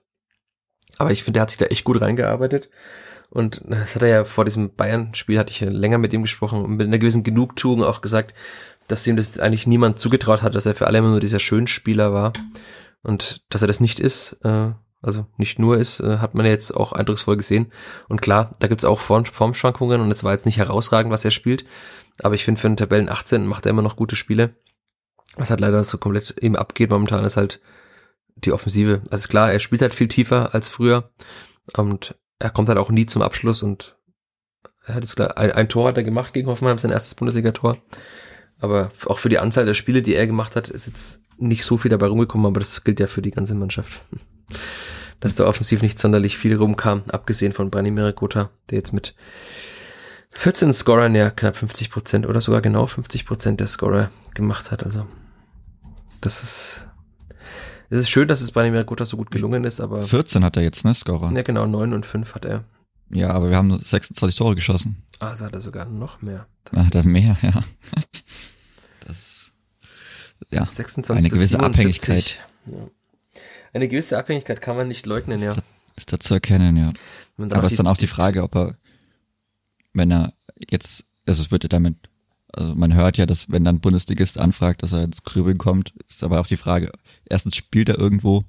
Aber 0.98 1.12
ich 1.12 1.24
finde, 1.24 1.40
er 1.40 1.44
hat 1.44 1.50
sich 1.50 1.60
da 1.60 1.66
echt 1.66 1.84
gut 1.84 2.02
reingearbeitet. 2.02 2.70
Und 3.30 3.64
das 3.68 3.96
hat 3.96 4.04
er 4.04 4.08
ja 4.08 4.24
vor 4.24 4.46
diesem 4.46 4.76
Bayern-Spiel, 4.76 5.40
hatte 5.40 5.52
ich 5.52 5.60
ja 5.60 5.70
länger 5.70 5.98
mit 5.98 6.14
ihm 6.14 6.22
gesprochen 6.22 6.64
und 6.64 6.78
mit 6.78 6.88
einer 6.88 7.00
gewissen 7.00 7.24
Genugtuung 7.24 7.84
auch 7.84 8.02
gesagt, 8.02 8.34
dass 8.88 9.06
ihm 9.08 9.18
das 9.18 9.40
eigentlich 9.40 9.68
niemand 9.68 10.00
zugetraut 10.00 10.42
hat, 10.42 10.56
dass 10.56 10.66
er 10.66 10.76
für 10.76 10.88
alle 10.88 11.00
immer 11.00 11.10
nur 11.10 11.20
dieser 11.20 11.40
Schönspieler 11.40 12.14
war. 12.14 12.34
Und 13.02 13.44
dass 13.50 13.62
er 13.62 13.68
das 13.68 13.80
nicht 13.80 14.00
ist, 14.00 14.40
äh, 14.44 14.72
also 15.02 15.28
nicht 15.38 15.60
nur 15.60 15.78
ist, 15.78 16.00
äh, 16.00 16.18
hat 16.18 16.34
man 16.34 16.46
jetzt 16.46 16.76
auch 16.76 16.92
eindrucksvoll 16.92 17.38
gesehen. 17.38 17.72
Und 18.08 18.22
klar, 18.22 18.56
da 18.60 18.68
gibt's 18.68 18.86
auch 18.86 19.00
Form 19.00 19.26
Formschwankungen 19.26 20.02
und 20.02 20.12
es 20.12 20.24
war 20.24 20.32
jetzt 20.32 20.46
nicht 20.46 20.58
herausragend, 20.58 21.12
was 21.12 21.26
er 21.26 21.32
spielt. 21.32 21.66
Aber 22.22 22.36
ich 22.36 22.46
finde, 22.46 22.62
für 22.62 22.68
einen 22.68 22.78
Tabellen 22.78 23.10
18 23.10 23.46
macht 23.46 23.66
er 23.66 23.72
immer 23.72 23.82
noch 23.82 23.98
gute 23.98 24.16
Spiele. 24.16 24.56
Was 25.36 25.50
halt 25.50 25.60
leider 25.60 25.84
so 25.84 25.98
komplett 25.98 26.38
eben 26.42 26.56
abgeht 26.56 26.90
momentan 26.90 27.26
ist 27.26 27.38
halt 27.38 27.60
die 28.36 28.52
Offensive. 28.52 29.02
Also 29.10 29.28
klar, 29.28 29.52
er 29.52 29.60
spielt 29.60 29.82
halt 29.82 29.94
viel 29.94 30.08
tiefer 30.08 30.54
als 30.54 30.70
früher 30.70 31.12
und 31.78 32.16
er 32.40 32.50
kommt 32.50 32.70
halt 32.70 32.78
auch 32.78 32.90
nie 32.90 33.06
zum 33.06 33.22
Abschluss 33.22 33.64
und 33.64 33.98
er 34.86 34.96
hat 34.96 35.04
jetzt 35.04 35.16
klar, 35.16 35.38
ein, 35.38 35.52
ein 35.52 35.70
Tor 35.70 35.88
hat 35.88 35.98
er 35.98 36.04
gemacht 36.04 36.34
gegen 36.34 36.48
Hoffenheim, 36.48 36.78
sein 36.78 36.92
erstes 36.92 37.16
Bundesliga-Tor. 37.16 37.78
Aber 38.60 38.92
auch 39.06 39.20
für 39.20 39.30
die 39.30 39.40
Anzahl 39.40 39.66
der 39.66 39.74
Spiele, 39.74 40.02
die 40.02 40.16
er 40.16 40.28
gemacht 40.28 40.56
hat, 40.56 40.70
ist 40.70 40.88
jetzt 40.88 41.22
nicht 41.38 41.66
so 41.66 41.78
viel 41.78 41.92
dabei 41.92 42.08
rumgekommen, 42.08 42.48
aber 42.48 42.60
das 42.60 42.84
gilt 42.84 43.00
ja 43.00 43.08
für 43.08 43.22
die 43.22 43.32
ganze 43.32 43.56
Mannschaft. 43.56 44.02
Dass 45.20 45.36
da 45.36 45.46
offensiv 45.46 45.82
nicht 45.82 46.00
sonderlich 46.00 46.38
viel 46.38 46.56
rumkam, 46.56 47.04
abgesehen 47.08 47.54
von 47.54 47.72
Branimir 47.72 48.12
Gotha, 48.14 48.52
der 48.70 48.78
jetzt 48.78 48.94
mit 48.94 49.16
14 50.32 50.74
Scorern 50.74 51.16
ja 51.16 51.30
knapp 51.30 51.56
50 51.56 51.90
Prozent 51.90 52.28
oder 52.28 52.42
sogar 52.42 52.62
genau 52.62 52.86
50 52.86 53.26
Prozent 53.26 53.60
der 53.60 53.68
Scorer 53.68 54.12
gemacht 54.34 54.72
hat. 54.72 54.84
Also 54.84 55.08
das 56.22 56.44
ist, 56.44 56.88
es 57.90 58.00
ist 58.00 58.10
schön, 58.10 58.28
dass 58.28 58.42
es 58.42 58.52
bei 58.52 58.84
gut, 58.84 59.00
dass 59.00 59.10
so 59.10 59.18
gut 59.18 59.32
gelungen 59.32 59.64
ist, 59.64 59.80
aber. 59.80 60.02
14 60.02 60.44
hat 60.44 60.58
er 60.58 60.64
jetzt, 60.64 60.86
ne, 60.86 60.94
Scorer? 60.94 61.32
Ja, 61.32 61.42
genau, 61.44 61.66
9 61.66 61.94
und 61.94 62.06
5 62.06 62.36
hat 62.36 62.46
er. 62.46 62.64
Ja, 63.10 63.30
aber 63.30 63.50
wir 63.50 63.58
haben 63.58 63.68
nur 63.68 63.80
26 63.80 64.38
Tore 64.38 64.56
geschossen. 64.56 65.04
Ah, 65.20 65.30
also 65.30 65.46
hat 65.46 65.54
er 65.54 65.62
sogar 65.62 65.86
noch 65.86 66.22
mehr. 66.22 66.48
Ah, 66.72 66.86
hat 66.86 66.96
er 66.96 67.04
mehr, 67.04 67.38
ja. 67.42 67.64
Das, 69.06 69.54
ja, 70.50 70.66
26 70.66 71.12
eine 71.12 71.30
gewisse 71.30 71.58
77. 71.58 71.64
Abhängigkeit. 71.64 72.48
Ja. 72.66 73.42
Eine 73.74 73.88
gewisse 73.88 74.18
Abhängigkeit 74.18 74.62
kann 74.62 74.76
man 74.76 74.88
nicht 74.88 75.06
leugnen, 75.06 75.38
ist 75.38 75.46
ja. 75.46 75.52
Da, 75.52 75.62
ist 75.96 76.12
da 76.12 76.20
zu 76.20 76.34
erkennen, 76.34 76.76
ja. 76.78 76.94
Aber 77.38 77.66
es 77.66 77.74
ist 77.74 77.80
dann 77.80 77.88
auch 77.88 77.98
die 77.98 78.08
Frage, 78.08 78.42
ob 78.42 78.56
er, 78.56 78.78
wenn 79.94 80.12
er 80.12 80.34
jetzt, 80.70 81.06
also 81.28 81.42
es 81.42 81.52
würde 81.52 81.70
damit 81.70 81.98
also 82.56 82.74
man 82.76 82.94
hört 82.94 83.18
ja, 83.18 83.26
dass 83.26 83.52
wenn 83.52 83.64
dann 83.64 83.80
Bundesligist 83.80 84.38
anfragt, 84.38 84.84
dass 84.84 84.94
er 84.94 85.04
ins 85.04 85.24
Grübeln 85.24 85.58
kommt, 85.58 85.94
ist 86.08 86.24
aber 86.24 86.40
auch 86.40 86.48
die 86.48 86.58
Frage, 86.58 86.92
erstens 87.30 87.56
spielt 87.56 87.90
er 87.90 88.00
irgendwo 88.00 88.44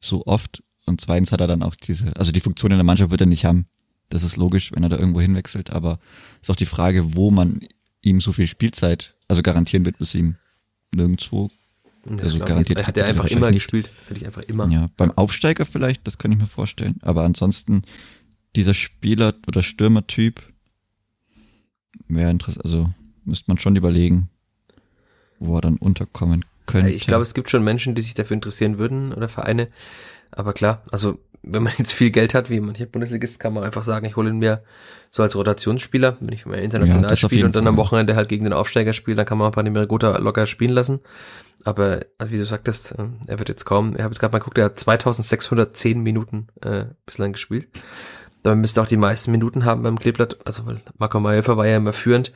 so 0.00 0.24
oft 0.26 0.62
und 0.86 1.00
zweitens 1.00 1.32
hat 1.32 1.40
er 1.40 1.46
dann 1.46 1.62
auch 1.62 1.74
diese, 1.74 2.16
also 2.16 2.32
die 2.32 2.40
Funktion 2.40 2.70
in 2.70 2.78
der 2.78 2.84
Mannschaft 2.84 3.10
wird 3.10 3.20
er 3.20 3.26
nicht 3.26 3.44
haben. 3.44 3.66
Das 4.08 4.22
ist 4.22 4.36
logisch, 4.36 4.72
wenn 4.72 4.82
er 4.82 4.88
da 4.88 4.98
irgendwo 4.98 5.20
hinwechselt, 5.20 5.70
aber 5.70 5.98
ist 6.40 6.50
auch 6.50 6.56
die 6.56 6.66
Frage, 6.66 7.16
wo 7.16 7.30
man 7.30 7.60
ihm 8.02 8.20
so 8.20 8.32
viel 8.32 8.46
Spielzeit, 8.46 9.16
also 9.28 9.42
garantieren 9.42 9.84
wird 9.84 9.98
bis 9.98 10.14
ihm 10.14 10.36
nirgendwo. 10.94 11.50
Also 12.22 12.38
garantiert 12.38 12.86
hat 12.86 12.96
er 12.96 13.06
einfach 13.06 13.26
immer 13.26 13.50
nicht. 13.50 13.64
gespielt. 13.64 13.90
Das 14.00 14.10
hätte 14.10 14.20
ich 14.20 14.26
einfach 14.26 14.42
immer. 14.42 14.68
Ja, 14.68 14.88
beim 14.96 15.10
Aufsteiger 15.10 15.66
vielleicht, 15.66 16.06
das 16.06 16.18
kann 16.18 16.30
ich 16.30 16.38
mir 16.38 16.46
vorstellen. 16.46 16.98
Aber 17.02 17.24
ansonsten 17.24 17.82
dieser 18.54 18.74
Spieler 18.74 19.34
oder 19.48 19.62
Stürmertyp 19.62 20.40
wäre 22.08 22.30
interessant, 22.30 22.64
also 22.64 22.88
müsste 23.24 23.44
man 23.48 23.58
schon 23.58 23.76
überlegen, 23.76 24.28
wo 25.38 25.56
er 25.56 25.60
dann 25.60 25.76
unterkommen 25.76 26.44
könnte. 26.66 26.90
Ich 26.90 27.06
glaube, 27.06 27.22
es 27.22 27.34
gibt 27.34 27.50
schon 27.50 27.64
Menschen, 27.64 27.94
die 27.94 28.02
sich 28.02 28.14
dafür 28.14 28.34
interessieren 28.34 28.78
würden 28.78 29.12
oder 29.12 29.28
Vereine. 29.28 29.68
Aber 30.30 30.52
klar, 30.52 30.82
also 30.90 31.18
wenn 31.42 31.62
man 31.62 31.72
jetzt 31.78 31.92
viel 31.92 32.10
Geld 32.10 32.34
hat, 32.34 32.50
wie 32.50 32.60
manche 32.60 32.86
Bundesligist, 32.86 33.40
kann 33.40 33.52
man 33.52 33.64
einfach 33.64 33.84
sagen, 33.84 34.06
ich 34.06 34.16
hole 34.16 34.30
ihn 34.30 34.38
mir 34.38 34.62
so 35.10 35.22
als 35.22 35.36
Rotationsspieler, 35.36 36.16
wenn 36.20 36.34
ich 36.34 36.44
mal 36.46 36.58
international 36.58 37.10
ja, 37.10 37.16
spiele 37.16 37.46
und 37.46 37.54
dann 37.54 37.64
Fall. 37.64 37.72
am 37.72 37.76
Wochenende 37.76 38.16
halt 38.16 38.28
gegen 38.28 38.44
den 38.44 38.52
Aufsteiger 38.52 38.92
spiele, 38.92 39.16
dann 39.16 39.26
kann 39.26 39.38
man 39.38 39.46
ein 39.46 39.52
paar 39.52 39.64
Panimira 39.64 40.18
locker 40.18 40.46
spielen 40.46 40.72
lassen. 40.72 41.00
Aber 41.64 42.02
wie 42.24 42.36
du 42.36 42.44
sagtest, 42.44 42.92
äh, 42.92 43.08
er 43.26 43.38
wird 43.38 43.48
jetzt 43.48 43.64
kaum, 43.64 43.94
ich 43.96 44.02
habe 44.02 44.12
jetzt 44.12 44.20
gerade 44.20 44.32
mal 44.32 44.38
geguckt, 44.38 44.58
er 44.58 44.66
hat 44.66 44.78
2610 44.78 46.00
Minuten 46.00 46.48
äh, 46.62 46.86
bislang 47.06 47.32
gespielt. 47.32 47.68
Damit 48.46 48.62
müsste 48.62 48.80
auch 48.80 48.86
die 48.86 48.96
meisten 48.96 49.32
Minuten 49.32 49.64
haben 49.64 49.82
beim 49.82 49.98
Kleeblatt, 49.98 50.38
also 50.46 50.66
weil 50.66 50.80
Marco 50.98 51.18
Mayhofer 51.18 51.56
war 51.56 51.66
ja 51.66 51.78
immer 51.78 51.92
führend, 51.92 52.32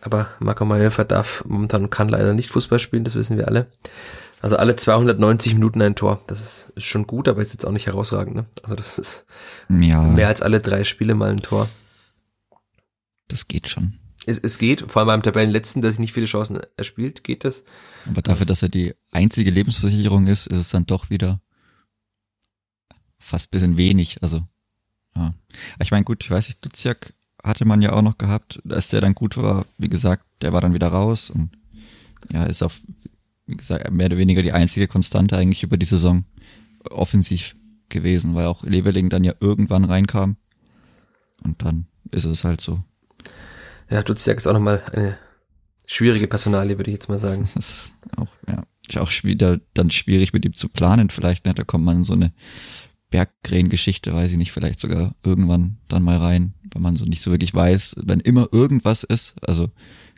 aber 0.00 0.28
Marco 0.38 0.64
Mayhofer 0.64 1.04
darf 1.04 1.44
momentan 1.46 1.90
kann 1.90 2.08
leider 2.08 2.32
nicht 2.32 2.50
Fußball 2.50 2.78
spielen, 2.78 3.04
das 3.04 3.14
wissen 3.14 3.36
wir 3.36 3.46
alle. 3.46 3.66
Also 4.40 4.56
alle 4.56 4.76
290 4.76 5.54
Minuten 5.54 5.82
ein 5.82 5.96
Tor. 5.96 6.22
Das 6.26 6.40
ist, 6.40 6.72
ist 6.76 6.84
schon 6.84 7.06
gut, 7.06 7.28
aber 7.28 7.42
ist 7.42 7.52
jetzt 7.52 7.66
auch 7.66 7.72
nicht 7.72 7.86
herausragend. 7.86 8.36
Ne? 8.36 8.46
Also 8.62 8.74
das 8.74 8.98
ist 8.98 9.26
ja. 9.68 10.02
mehr 10.02 10.28
als 10.28 10.40
alle 10.40 10.60
drei 10.60 10.84
Spiele 10.84 11.14
mal 11.14 11.30
ein 11.30 11.42
Tor. 11.42 11.68
Das 13.28 13.48
geht 13.48 13.68
schon. 13.68 13.98
Es, 14.26 14.38
es 14.38 14.56
geht, 14.56 14.90
vor 14.90 15.00
allem 15.00 15.08
beim 15.08 15.22
Tabellenletzten, 15.22 15.82
dass 15.82 15.94
ich 15.94 15.98
nicht 15.98 16.14
viele 16.14 16.26
Chancen 16.26 16.60
erspielt, 16.78 17.22
geht 17.22 17.44
das. 17.44 17.64
Aber 18.08 18.22
dafür, 18.22 18.46
dass 18.46 18.62
er 18.62 18.70
die 18.70 18.94
einzige 19.12 19.50
Lebensversicherung 19.50 20.26
ist, 20.26 20.46
ist 20.46 20.58
es 20.58 20.68
dann 20.70 20.86
doch 20.86 21.10
wieder 21.10 21.42
fast 23.18 23.50
bisschen 23.50 23.76
wenig. 23.76 24.22
Also, 24.22 24.42
ja. 25.16 25.34
Ich 25.80 25.90
meine, 25.90 26.04
gut, 26.04 26.24
ich 26.24 26.30
weiß 26.30 26.48
nicht, 26.48 26.64
Duziak 26.64 27.14
hatte 27.42 27.64
man 27.64 27.82
ja 27.82 27.92
auch 27.92 28.02
noch 28.02 28.18
gehabt, 28.18 28.60
dass 28.64 28.88
der 28.88 29.00
dann 29.00 29.14
gut 29.14 29.36
war. 29.36 29.66
Wie 29.78 29.88
gesagt, 29.88 30.24
der 30.40 30.52
war 30.52 30.60
dann 30.60 30.74
wieder 30.74 30.88
raus 30.88 31.30
und 31.30 31.50
ja, 32.32 32.44
ist 32.44 32.62
auf 32.62 32.80
wie 33.46 33.56
gesagt, 33.56 33.90
mehr 33.90 34.06
oder 34.06 34.16
weniger 34.16 34.42
die 34.42 34.52
einzige 34.52 34.88
Konstante 34.88 35.36
eigentlich 35.36 35.62
über 35.62 35.76
die 35.76 35.86
Saison 35.86 36.24
offensiv 36.90 37.56
gewesen, 37.88 38.34
weil 38.34 38.46
auch 38.46 38.64
Leveling 38.64 39.10
dann 39.10 39.24
ja 39.24 39.34
irgendwann 39.40 39.84
reinkam. 39.84 40.36
Und 41.42 41.62
dann 41.62 41.86
ist 42.10 42.24
es 42.24 42.44
halt 42.44 42.60
so. 42.60 42.82
Ja, 43.90 44.02
Duziak 44.02 44.38
ist 44.38 44.46
auch 44.46 44.54
nochmal 44.54 44.82
eine 44.92 45.18
schwierige 45.86 46.26
Personalie, 46.26 46.78
würde 46.78 46.90
ich 46.90 46.94
jetzt 46.96 47.08
mal 47.08 47.18
sagen. 47.18 47.48
Das 47.54 47.66
ist 47.66 47.94
auch, 48.16 48.32
ja, 48.48 48.64
ist 48.88 48.98
auch 48.98 49.12
wieder 49.24 49.60
dann 49.74 49.90
schwierig 49.90 50.32
mit 50.32 50.44
ihm 50.44 50.54
zu 50.54 50.68
planen. 50.68 51.10
Vielleicht, 51.10 51.44
ne, 51.44 51.54
da 51.54 51.64
kommt 51.64 51.84
man 51.84 51.98
in 51.98 52.04
so 52.04 52.14
eine 52.14 52.32
Berggrähen-Geschichte, 53.14 54.12
weiß 54.12 54.32
ich 54.32 54.38
nicht, 54.38 54.50
vielleicht 54.50 54.80
sogar 54.80 55.14
irgendwann 55.22 55.76
dann 55.86 56.02
mal 56.02 56.16
rein, 56.16 56.52
weil 56.72 56.82
man 56.82 56.96
so 56.96 57.04
nicht 57.04 57.22
so 57.22 57.30
wirklich 57.30 57.54
weiß, 57.54 57.94
wenn 58.04 58.18
immer 58.18 58.48
irgendwas 58.50 59.04
ist, 59.04 59.36
also, 59.46 59.68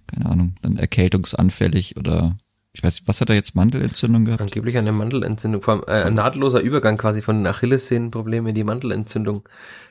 keine 0.07 0.25
Ahnung, 0.25 0.55
dann 0.63 0.79
erkältungsanfällig 0.79 1.99
oder 1.99 2.39
ich 2.73 2.83
weiß 2.83 2.95
nicht, 2.95 3.09
was 3.09 3.21
hat 3.21 3.29
er 3.29 3.35
jetzt 3.35 3.55
Mandelentzündung 3.55 4.25
gehabt? 4.25 4.41
Angeblich 4.41 4.79
eine 4.79 4.93
Mandelentzündung, 4.93 5.61
vor 5.61 5.75
allem 5.75 5.83
äh, 5.89 6.07
ein 6.07 6.15
nahtloser 6.15 6.61
Übergang 6.61 6.97
quasi 6.97 7.21
von 7.21 7.37
den 7.37 7.47
Achillessehnenproblemen 7.47 8.49
in 8.49 8.55
die 8.55 8.65
Mandelentzündung. 8.65 9.47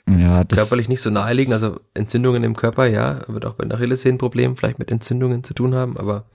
Das 0.08 0.16
ja, 0.20 0.44
das 0.44 0.58
körperlich 0.58 0.90
nicht 0.90 1.02
so 1.02 1.12
naheliegen, 1.12 1.54
also 1.54 1.80
Entzündungen 1.94 2.44
im 2.44 2.56
Körper, 2.56 2.88
ja, 2.88 3.22
wird 3.28 3.46
auch 3.46 3.54
bei 3.54 3.66
den 3.66 3.72
Achillessehnenproblemen 3.72 4.58
vielleicht 4.58 4.80
mit 4.80 4.90
Entzündungen 4.90 5.44
zu 5.44 5.54
tun 5.54 5.76
haben, 5.76 5.96
aber 5.96 6.26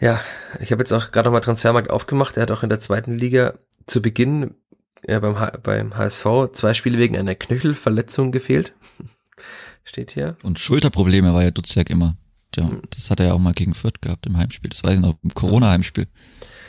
ja, 0.00 0.20
ich 0.58 0.72
habe 0.72 0.82
jetzt 0.82 0.92
auch 0.92 1.12
gerade 1.12 1.28
nochmal 1.28 1.42
Transfermarkt 1.42 1.90
aufgemacht, 1.90 2.38
er 2.38 2.42
hat 2.42 2.50
auch 2.50 2.64
in 2.64 2.70
der 2.70 2.80
zweiten 2.80 3.16
Liga 3.16 3.54
zu 3.86 4.02
Beginn 4.02 4.54
ja, 5.06 5.18
beim, 5.20 5.36
beim 5.62 5.96
HSV 5.96 6.24
zwei 6.52 6.74
Spiele 6.74 6.98
wegen 6.98 7.16
einer 7.16 7.34
Knöchelverletzung 7.34 8.32
gefehlt. 8.32 8.74
Steht 9.84 10.12
hier. 10.12 10.36
Und 10.42 10.58
Schulterprobleme 10.58 11.32
war 11.34 11.42
ja 11.42 11.50
Dutzjak 11.50 11.90
immer. 11.90 12.16
Ja, 12.56 12.68
das 12.90 13.10
hat 13.10 13.20
er 13.20 13.26
ja 13.26 13.32
auch 13.32 13.38
mal 13.38 13.54
gegen 13.54 13.74
Fürth 13.74 14.00
gehabt 14.00 14.26
im 14.26 14.36
Heimspiel. 14.36 14.70
Das 14.70 14.82
war 14.82 14.92
ja 14.92 15.00
noch 15.00 15.14
im 15.22 15.32
Corona-Heimspiel, 15.32 16.06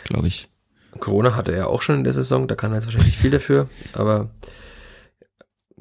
glaube 0.03 0.27
ich. 0.27 0.47
Corona 0.99 1.35
hatte 1.35 1.53
er 1.53 1.67
auch 1.67 1.81
schon 1.81 1.97
in 1.97 2.03
der 2.03 2.13
Saison, 2.13 2.47
da 2.47 2.55
kann 2.55 2.71
er 2.71 2.75
jetzt 2.75 2.85
wahrscheinlich 2.85 3.17
viel 3.17 3.31
dafür, 3.31 3.69
aber 3.93 4.29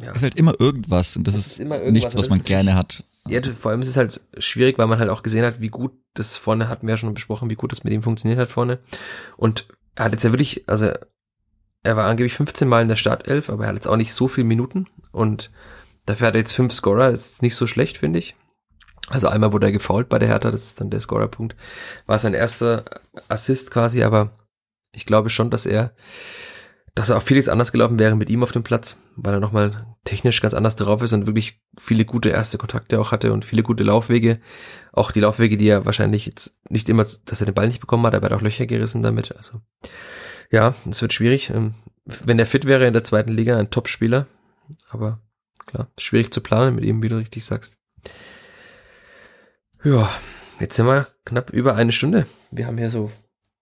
ja. 0.00 0.10
Es 0.10 0.18
ist 0.18 0.22
halt 0.22 0.36
immer 0.36 0.54
irgendwas 0.58 1.16
und 1.16 1.26
das, 1.26 1.34
das 1.34 1.46
ist, 1.46 1.60
ist 1.60 1.92
nichts, 1.92 2.16
was 2.16 2.30
man 2.30 2.42
gerne 2.42 2.74
hat. 2.74 3.04
Ja, 3.28 3.42
vor 3.42 3.70
allem 3.70 3.82
ist 3.82 3.88
es 3.88 3.96
halt 3.96 4.20
schwierig, 4.38 4.78
weil 4.78 4.86
man 4.86 4.98
halt 4.98 5.10
auch 5.10 5.22
gesehen 5.22 5.44
hat, 5.44 5.60
wie 5.60 5.68
gut 5.68 5.92
das 6.14 6.36
vorne, 6.36 6.68
hatten 6.68 6.86
wir 6.86 6.94
ja 6.94 6.96
schon 6.96 7.12
besprochen, 7.12 7.50
wie 7.50 7.54
gut 7.54 7.72
das 7.72 7.84
mit 7.84 7.92
ihm 7.92 8.02
funktioniert 8.02 8.40
hat 8.40 8.48
vorne. 8.48 8.78
Und 9.36 9.68
er 9.94 10.06
hat 10.06 10.12
jetzt 10.12 10.24
ja 10.24 10.32
wirklich, 10.32 10.68
also 10.68 10.92
er 11.82 11.96
war 11.96 12.06
angeblich 12.06 12.34
15 12.34 12.68
Mal 12.68 12.82
in 12.82 12.88
der 12.88 12.96
Startelf, 12.96 13.48
aber 13.48 13.64
er 13.64 13.68
hat 13.68 13.76
jetzt 13.76 13.88
auch 13.88 13.96
nicht 13.96 14.12
so 14.12 14.28
viele 14.28 14.46
Minuten 14.46 14.86
und 15.12 15.50
dafür 16.06 16.28
hat 16.28 16.34
er 16.34 16.40
jetzt 16.40 16.52
fünf 16.52 16.72
Scorer, 16.72 17.10
das 17.10 17.32
ist 17.32 17.42
nicht 17.42 17.54
so 17.54 17.66
schlecht, 17.66 17.98
finde 17.98 18.18
ich. 18.18 18.36
Also 19.08 19.28
einmal 19.28 19.52
wurde 19.52 19.66
er 19.66 19.72
gefault 19.72 20.08
bei 20.08 20.18
der 20.18 20.28
Hertha, 20.28 20.50
das 20.50 20.66
ist 20.66 20.80
dann 20.80 20.90
der 20.90 21.00
Scorerpunkt. 21.00 21.56
War 22.06 22.18
sein 22.18 22.34
erster 22.34 22.84
Assist 23.28 23.70
quasi, 23.70 24.02
aber 24.02 24.30
ich 24.92 25.06
glaube 25.06 25.30
schon, 25.30 25.50
dass 25.50 25.66
er, 25.66 25.94
dass 26.94 27.08
er 27.08 27.16
auch 27.16 27.22
vieles 27.22 27.48
anders 27.48 27.72
gelaufen 27.72 27.98
wäre 27.98 28.14
mit 28.14 28.30
ihm 28.30 28.42
auf 28.42 28.52
dem 28.52 28.62
Platz, 28.62 28.98
weil 29.16 29.34
er 29.34 29.40
nochmal 29.40 29.86
technisch 30.04 30.40
ganz 30.40 30.54
anders 30.54 30.76
drauf 30.76 31.02
ist 31.02 31.12
und 31.12 31.26
wirklich 31.26 31.60
viele 31.78 32.04
gute 32.04 32.28
erste 32.28 32.58
Kontakte 32.58 33.00
auch 33.00 33.10
hatte 33.10 33.32
und 33.32 33.44
viele 33.44 33.62
gute 33.62 33.84
Laufwege. 33.84 34.40
Auch 34.92 35.12
die 35.12 35.20
Laufwege, 35.20 35.56
die 35.56 35.68
er 35.68 35.86
wahrscheinlich 35.86 36.26
jetzt 36.26 36.54
nicht 36.68 36.88
immer, 36.88 37.04
dass 37.24 37.40
er 37.40 37.46
den 37.46 37.54
Ball 37.54 37.66
nicht 37.66 37.80
bekommen 37.80 38.06
hat, 38.06 38.14
aber 38.14 38.28
er 38.28 38.30
hat 38.30 38.38
auch 38.38 38.42
Löcher 38.42 38.66
gerissen 38.66 39.02
damit. 39.02 39.34
Also 39.36 39.60
ja, 40.50 40.74
es 40.88 41.00
wird 41.02 41.12
schwierig. 41.12 41.50
Ähm, 41.50 41.74
wenn 42.04 42.38
er 42.38 42.46
fit 42.46 42.64
wäre 42.64 42.86
in 42.86 42.92
der 42.92 43.04
zweiten 43.04 43.32
Liga, 43.32 43.58
ein 43.58 43.70
Top-Spieler. 43.70 44.26
Aber 44.88 45.20
klar, 45.66 45.88
schwierig 45.98 46.32
zu 46.32 46.40
planen 46.40 46.74
mit 46.74 46.84
ihm, 46.84 47.02
wie 47.02 47.08
du 47.08 47.16
richtig 47.16 47.44
sagst. 47.44 47.76
Ja, 49.84 50.10
jetzt 50.58 50.76
sind 50.76 50.86
wir 50.86 51.08
knapp 51.24 51.50
über 51.50 51.74
eine 51.76 51.92
Stunde. 51.92 52.26
Wir 52.50 52.66
haben 52.66 52.78
hier 52.78 52.90
so 52.90 53.10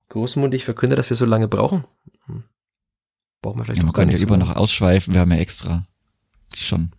großmundig 0.09 0.65
verkündet, 0.65 0.99
dass 0.99 1.11
wir 1.11 1.17
so 1.17 1.27
lange 1.27 1.49
brauchen. 1.49 1.85
Hm. 2.27 2.45
Brauchen 3.43 3.61
wir 3.61 3.65
vielleicht 3.65 3.83
ja, 3.83 3.91
gar 3.91 4.07
nicht. 4.07 4.21
Ja 4.21 4.27
so 4.27 4.37
noch 4.37 4.57
ausschweifen, 4.57 5.15
wir 5.15 5.21
haben 5.21 5.33
ja 5.33 5.39
extra 5.39 5.87
schon. 6.57 6.93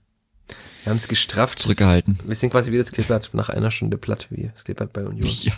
Wir 0.84 0.92
haben 0.92 0.98
es 0.98 1.08
gestrafft. 1.08 1.60
Zurückgehalten. 1.60 2.20
Wir 2.24 2.36
sind 2.36 2.52
quasi 2.52 2.72
wie 2.72 2.78
das 2.78 2.92
Kleeblatt 2.92 3.32
nach 3.34 3.50
einer 3.50 3.72
Stunde 3.72 3.98
platt, 3.98 4.28
wie 4.30 4.50
das 4.54 4.64
Kleeblatt 4.64 4.94
bei 4.94 5.04
Union. 5.06 5.28
Ja, 5.42 5.54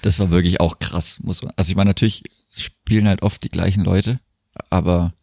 das 0.00 0.18
war 0.20 0.30
wirklich 0.30 0.60
auch 0.60 0.78
krass, 0.78 1.20
muss 1.22 1.42
man. 1.42 1.52
Also 1.56 1.70
ich 1.70 1.76
meine, 1.76 1.90
natürlich 1.90 2.24
spielen 2.62 3.08
halt 3.08 3.22
oft 3.22 3.42
die 3.42 3.48
gleichen 3.48 3.84
Leute, 3.84 4.20
aber 4.70 5.14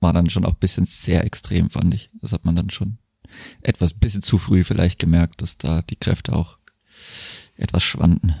war 0.00 0.12
dann 0.12 0.30
schon 0.30 0.44
auch 0.44 0.54
bisschen 0.54 0.86
sehr 0.86 1.24
extrem, 1.24 1.70
fand 1.70 1.94
ich. 1.94 2.10
Das 2.20 2.32
hat 2.32 2.44
man 2.44 2.56
dann 2.56 2.70
schon 2.70 2.98
etwas 3.62 3.94
bisschen 3.94 4.22
zu 4.22 4.38
früh 4.38 4.64
vielleicht 4.64 4.98
gemerkt, 4.98 5.42
dass 5.42 5.58
da 5.58 5.82
die 5.82 5.96
Kräfte 5.96 6.32
auch 6.32 6.58
etwas 7.56 7.82
schwanden. 7.82 8.34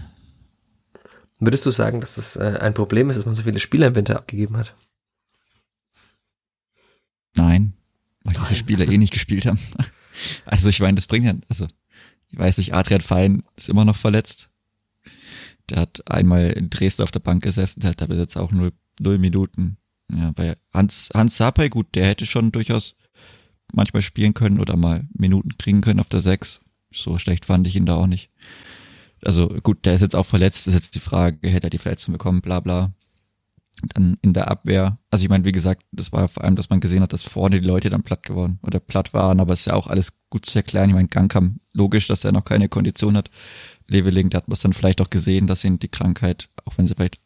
Würdest 1.38 1.66
du 1.66 1.70
sagen, 1.70 2.00
dass 2.00 2.14
das 2.14 2.36
äh, 2.36 2.58
ein 2.60 2.74
Problem 2.74 3.10
ist, 3.10 3.16
dass 3.16 3.26
man 3.26 3.34
so 3.34 3.42
viele 3.42 3.60
Spieler 3.60 3.88
im 3.88 3.94
Winter 3.94 4.16
abgegeben 4.16 4.56
hat? 4.56 4.74
Nein, 7.36 7.74
weil 8.24 8.34
Nein. 8.34 8.42
diese 8.42 8.56
Spieler 8.56 8.88
eh 8.88 8.98
nicht 8.98 9.12
gespielt 9.12 9.46
haben. 9.46 9.58
Also 10.46 10.70
ich 10.70 10.80
meine, 10.80 10.94
das 10.94 11.08
bringt 11.08 11.26
ja, 11.26 11.34
also 11.50 11.68
ich 12.28 12.38
weiß 12.38 12.56
nicht, 12.56 12.72
Adrian 12.72 13.02
Fein 13.02 13.42
ist 13.54 13.68
immer 13.68 13.84
noch 13.84 13.96
verletzt. 13.96 14.48
Der 15.70 15.80
hat 15.80 16.02
einmal 16.10 16.50
in 16.50 16.70
Dresden 16.70 17.02
auf 17.02 17.10
der 17.10 17.20
Bank 17.20 17.42
gesessen, 17.42 17.80
der 17.80 17.90
hat 17.90 18.02
aber 18.02 18.14
jetzt 18.14 18.36
auch 18.36 18.52
nur 18.52 18.72
null 19.00 19.18
Minuten. 19.18 19.78
Ja, 20.14 20.32
bei 20.32 20.56
Hans, 20.72 21.10
Hans 21.14 21.36
Sapai, 21.36 21.68
gut, 21.68 21.88
der 21.94 22.06
hätte 22.06 22.26
schon 22.26 22.52
durchaus 22.52 22.94
manchmal 23.72 24.02
spielen 24.02 24.34
können 24.34 24.60
oder 24.60 24.76
mal 24.76 25.08
Minuten 25.12 25.58
kriegen 25.58 25.80
können 25.80 26.00
auf 26.00 26.08
der 26.08 26.20
6. 26.20 26.60
So 26.92 27.18
schlecht 27.18 27.44
fand 27.44 27.66
ich 27.66 27.76
ihn 27.76 27.86
da 27.86 27.96
auch 27.96 28.06
nicht. 28.06 28.30
Also 29.24 29.48
gut, 29.48 29.84
der 29.84 29.94
ist 29.94 30.02
jetzt 30.02 30.14
auch 30.14 30.26
verletzt, 30.26 30.68
ist 30.68 30.74
jetzt 30.74 30.94
die 30.94 31.00
Frage, 31.00 31.48
hätte 31.48 31.66
er 31.66 31.70
die 31.70 31.78
Verletzung 31.78 32.12
bekommen, 32.12 32.42
bla 32.42 32.60
bla. 32.60 32.92
Dann 33.94 34.16
in 34.22 34.32
der 34.32 34.50
Abwehr, 34.50 34.98
also 35.10 35.24
ich 35.24 35.28
meine, 35.28 35.44
wie 35.44 35.52
gesagt, 35.52 35.82
das 35.92 36.10
war 36.10 36.28
vor 36.28 36.44
allem, 36.44 36.56
dass 36.56 36.70
man 36.70 36.80
gesehen 36.80 37.02
hat, 37.02 37.12
dass 37.12 37.24
vorne 37.24 37.60
die 37.60 37.66
Leute 37.66 37.90
dann 37.90 38.02
platt 38.02 38.22
geworden 38.22 38.58
oder 38.62 38.80
platt 38.80 39.12
waren, 39.12 39.38
aber 39.38 39.52
es 39.52 39.60
ist 39.60 39.66
ja 39.66 39.74
auch 39.74 39.86
alles 39.86 40.14
gut 40.30 40.46
zu 40.46 40.58
erklären. 40.58 40.88
Ich 40.88 40.94
meine, 40.94 41.08
Gang 41.08 41.30
kam 41.30 41.60
logisch, 41.74 42.06
dass 42.06 42.24
er 42.24 42.32
noch 42.32 42.44
keine 42.44 42.68
Kondition 42.68 43.16
hat. 43.16 43.30
Leveling, 43.86 44.30
da 44.30 44.38
hat 44.38 44.48
man 44.48 44.54
es 44.54 44.60
dann 44.60 44.72
vielleicht 44.72 45.00
auch 45.00 45.10
gesehen, 45.10 45.46
dass 45.46 45.64
ihn 45.64 45.78
die 45.78 45.88
Krankheit, 45.88 46.48
auch 46.64 46.78
wenn 46.78 46.88
sie 46.88 46.94
vielleicht 46.94 47.18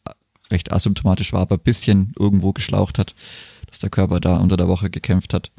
recht 0.51 0.71
asymptomatisch 0.73 1.31
war, 1.31 1.41
aber 1.41 1.57
bisschen 1.57 2.11
irgendwo 2.19 2.51
geschlaucht 2.51 2.99
hat, 2.99 3.15
dass 3.67 3.79
der 3.79 3.89
Körper 3.89 4.19
da 4.19 4.37
unter 4.37 4.57
der 4.57 4.67
Woche 4.67 4.89
gekämpft 4.89 5.33
hat. 5.33 5.51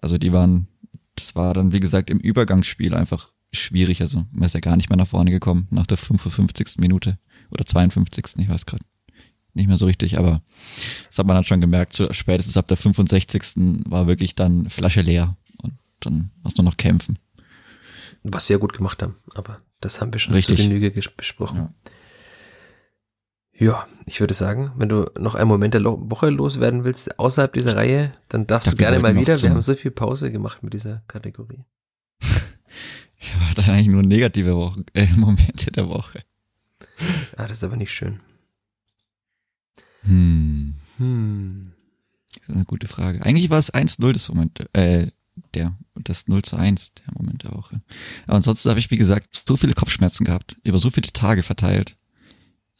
Also 0.00 0.16
die 0.16 0.32
waren, 0.32 0.68
das 1.16 1.34
war 1.34 1.54
dann 1.54 1.72
wie 1.72 1.80
gesagt 1.80 2.08
im 2.08 2.18
Übergangsspiel 2.18 2.94
einfach 2.94 3.32
schwierig. 3.52 4.00
Also 4.00 4.24
man 4.30 4.44
ist 4.44 4.54
ja 4.54 4.60
gar 4.60 4.76
nicht 4.76 4.88
mehr 4.88 4.96
nach 4.96 5.08
vorne 5.08 5.32
gekommen 5.32 5.66
nach 5.70 5.86
der 5.86 5.96
55. 5.96 6.78
Minute 6.78 7.18
oder 7.50 7.66
52. 7.66 8.24
Ich 8.38 8.48
weiß 8.48 8.66
gerade 8.66 8.84
nicht 9.54 9.68
mehr 9.68 9.78
so 9.78 9.86
richtig, 9.86 10.18
aber 10.18 10.42
das 11.06 11.18
hat 11.18 11.26
man 11.26 11.36
dann 11.36 11.44
schon 11.44 11.60
gemerkt, 11.60 11.92
so 11.92 12.12
spätestens 12.12 12.56
ab 12.56 12.68
der 12.68 12.76
65. 12.76 13.42
war 13.88 14.06
wirklich 14.06 14.34
dann 14.34 14.68
Flasche 14.68 15.00
leer 15.00 15.36
und 15.62 15.74
dann 16.00 16.30
musst 16.42 16.58
du 16.58 16.62
noch 16.62 16.76
kämpfen. 16.76 17.18
Was 18.22 18.46
sie 18.46 18.54
ja 18.54 18.58
gut 18.58 18.72
gemacht 18.72 19.02
haben, 19.02 19.16
aber 19.34 19.58
das 19.80 20.00
haben 20.00 20.12
wir 20.12 20.20
schon 20.20 20.34
Richtig. 20.34 20.58
zu 20.58 20.68
Genüge 20.68 20.90
besprochen. 20.90 21.74
Ja. 23.58 23.86
ich 24.06 24.20
würde 24.20 24.34
sagen, 24.34 24.72
wenn 24.76 24.88
du 24.88 25.10
noch 25.18 25.34
einen 25.34 25.48
Moment 25.48 25.74
der 25.74 25.84
Woche 25.84 26.30
loswerden 26.30 26.84
willst, 26.84 27.18
außerhalb 27.18 27.52
dieser 27.52 27.76
Reihe, 27.76 28.12
dann 28.28 28.46
darfst 28.46 28.72
du 28.72 28.76
gerne 28.76 28.98
mal 28.98 29.14
wieder. 29.14 29.40
Wir 29.40 29.50
haben 29.50 29.62
so 29.62 29.74
viel 29.74 29.90
Pause 29.90 30.32
gemacht 30.32 30.62
mit 30.62 30.72
dieser 30.74 31.02
Kategorie. 31.06 31.64
Ich 33.16 33.34
war 33.40 33.54
dann 33.54 33.74
eigentlich 33.74 33.86
nur 33.86 34.02
negative 34.02 34.54
Wochen, 34.54 34.84
äh, 34.92 35.06
Momente 35.16 35.70
der 35.72 35.88
Woche. 35.88 36.22
Ah, 37.38 37.46
das 37.46 37.56
ist 37.58 37.64
aber 37.64 37.76
nicht 37.76 37.90
schön. 37.90 38.20
Hm. 40.04 40.74
Hm. 40.98 41.72
Das 42.40 42.48
ist 42.48 42.54
eine 42.54 42.64
gute 42.64 42.88
Frage. 42.88 43.24
Eigentlich 43.24 43.50
war 43.50 43.58
es 43.58 43.72
1-0 43.72 44.12
das 44.12 44.28
Moment, 44.28 44.66
äh, 44.74 45.08
der, 45.54 45.76
das 45.94 46.28
0 46.28 46.42
zu 46.42 46.56
1 46.56 46.94
der 46.94 47.14
Moment 47.16 47.42
der 47.44 47.52
Woche. 47.52 47.80
Aber 48.26 48.36
ansonsten 48.36 48.68
habe 48.70 48.80
ich, 48.80 48.90
wie 48.90 48.96
gesagt, 48.96 49.42
so 49.46 49.56
viele 49.56 49.74
Kopfschmerzen 49.74 50.24
gehabt, 50.24 50.56
über 50.64 50.78
so 50.78 50.90
viele 50.90 51.12
Tage 51.12 51.42
verteilt. 51.42 51.96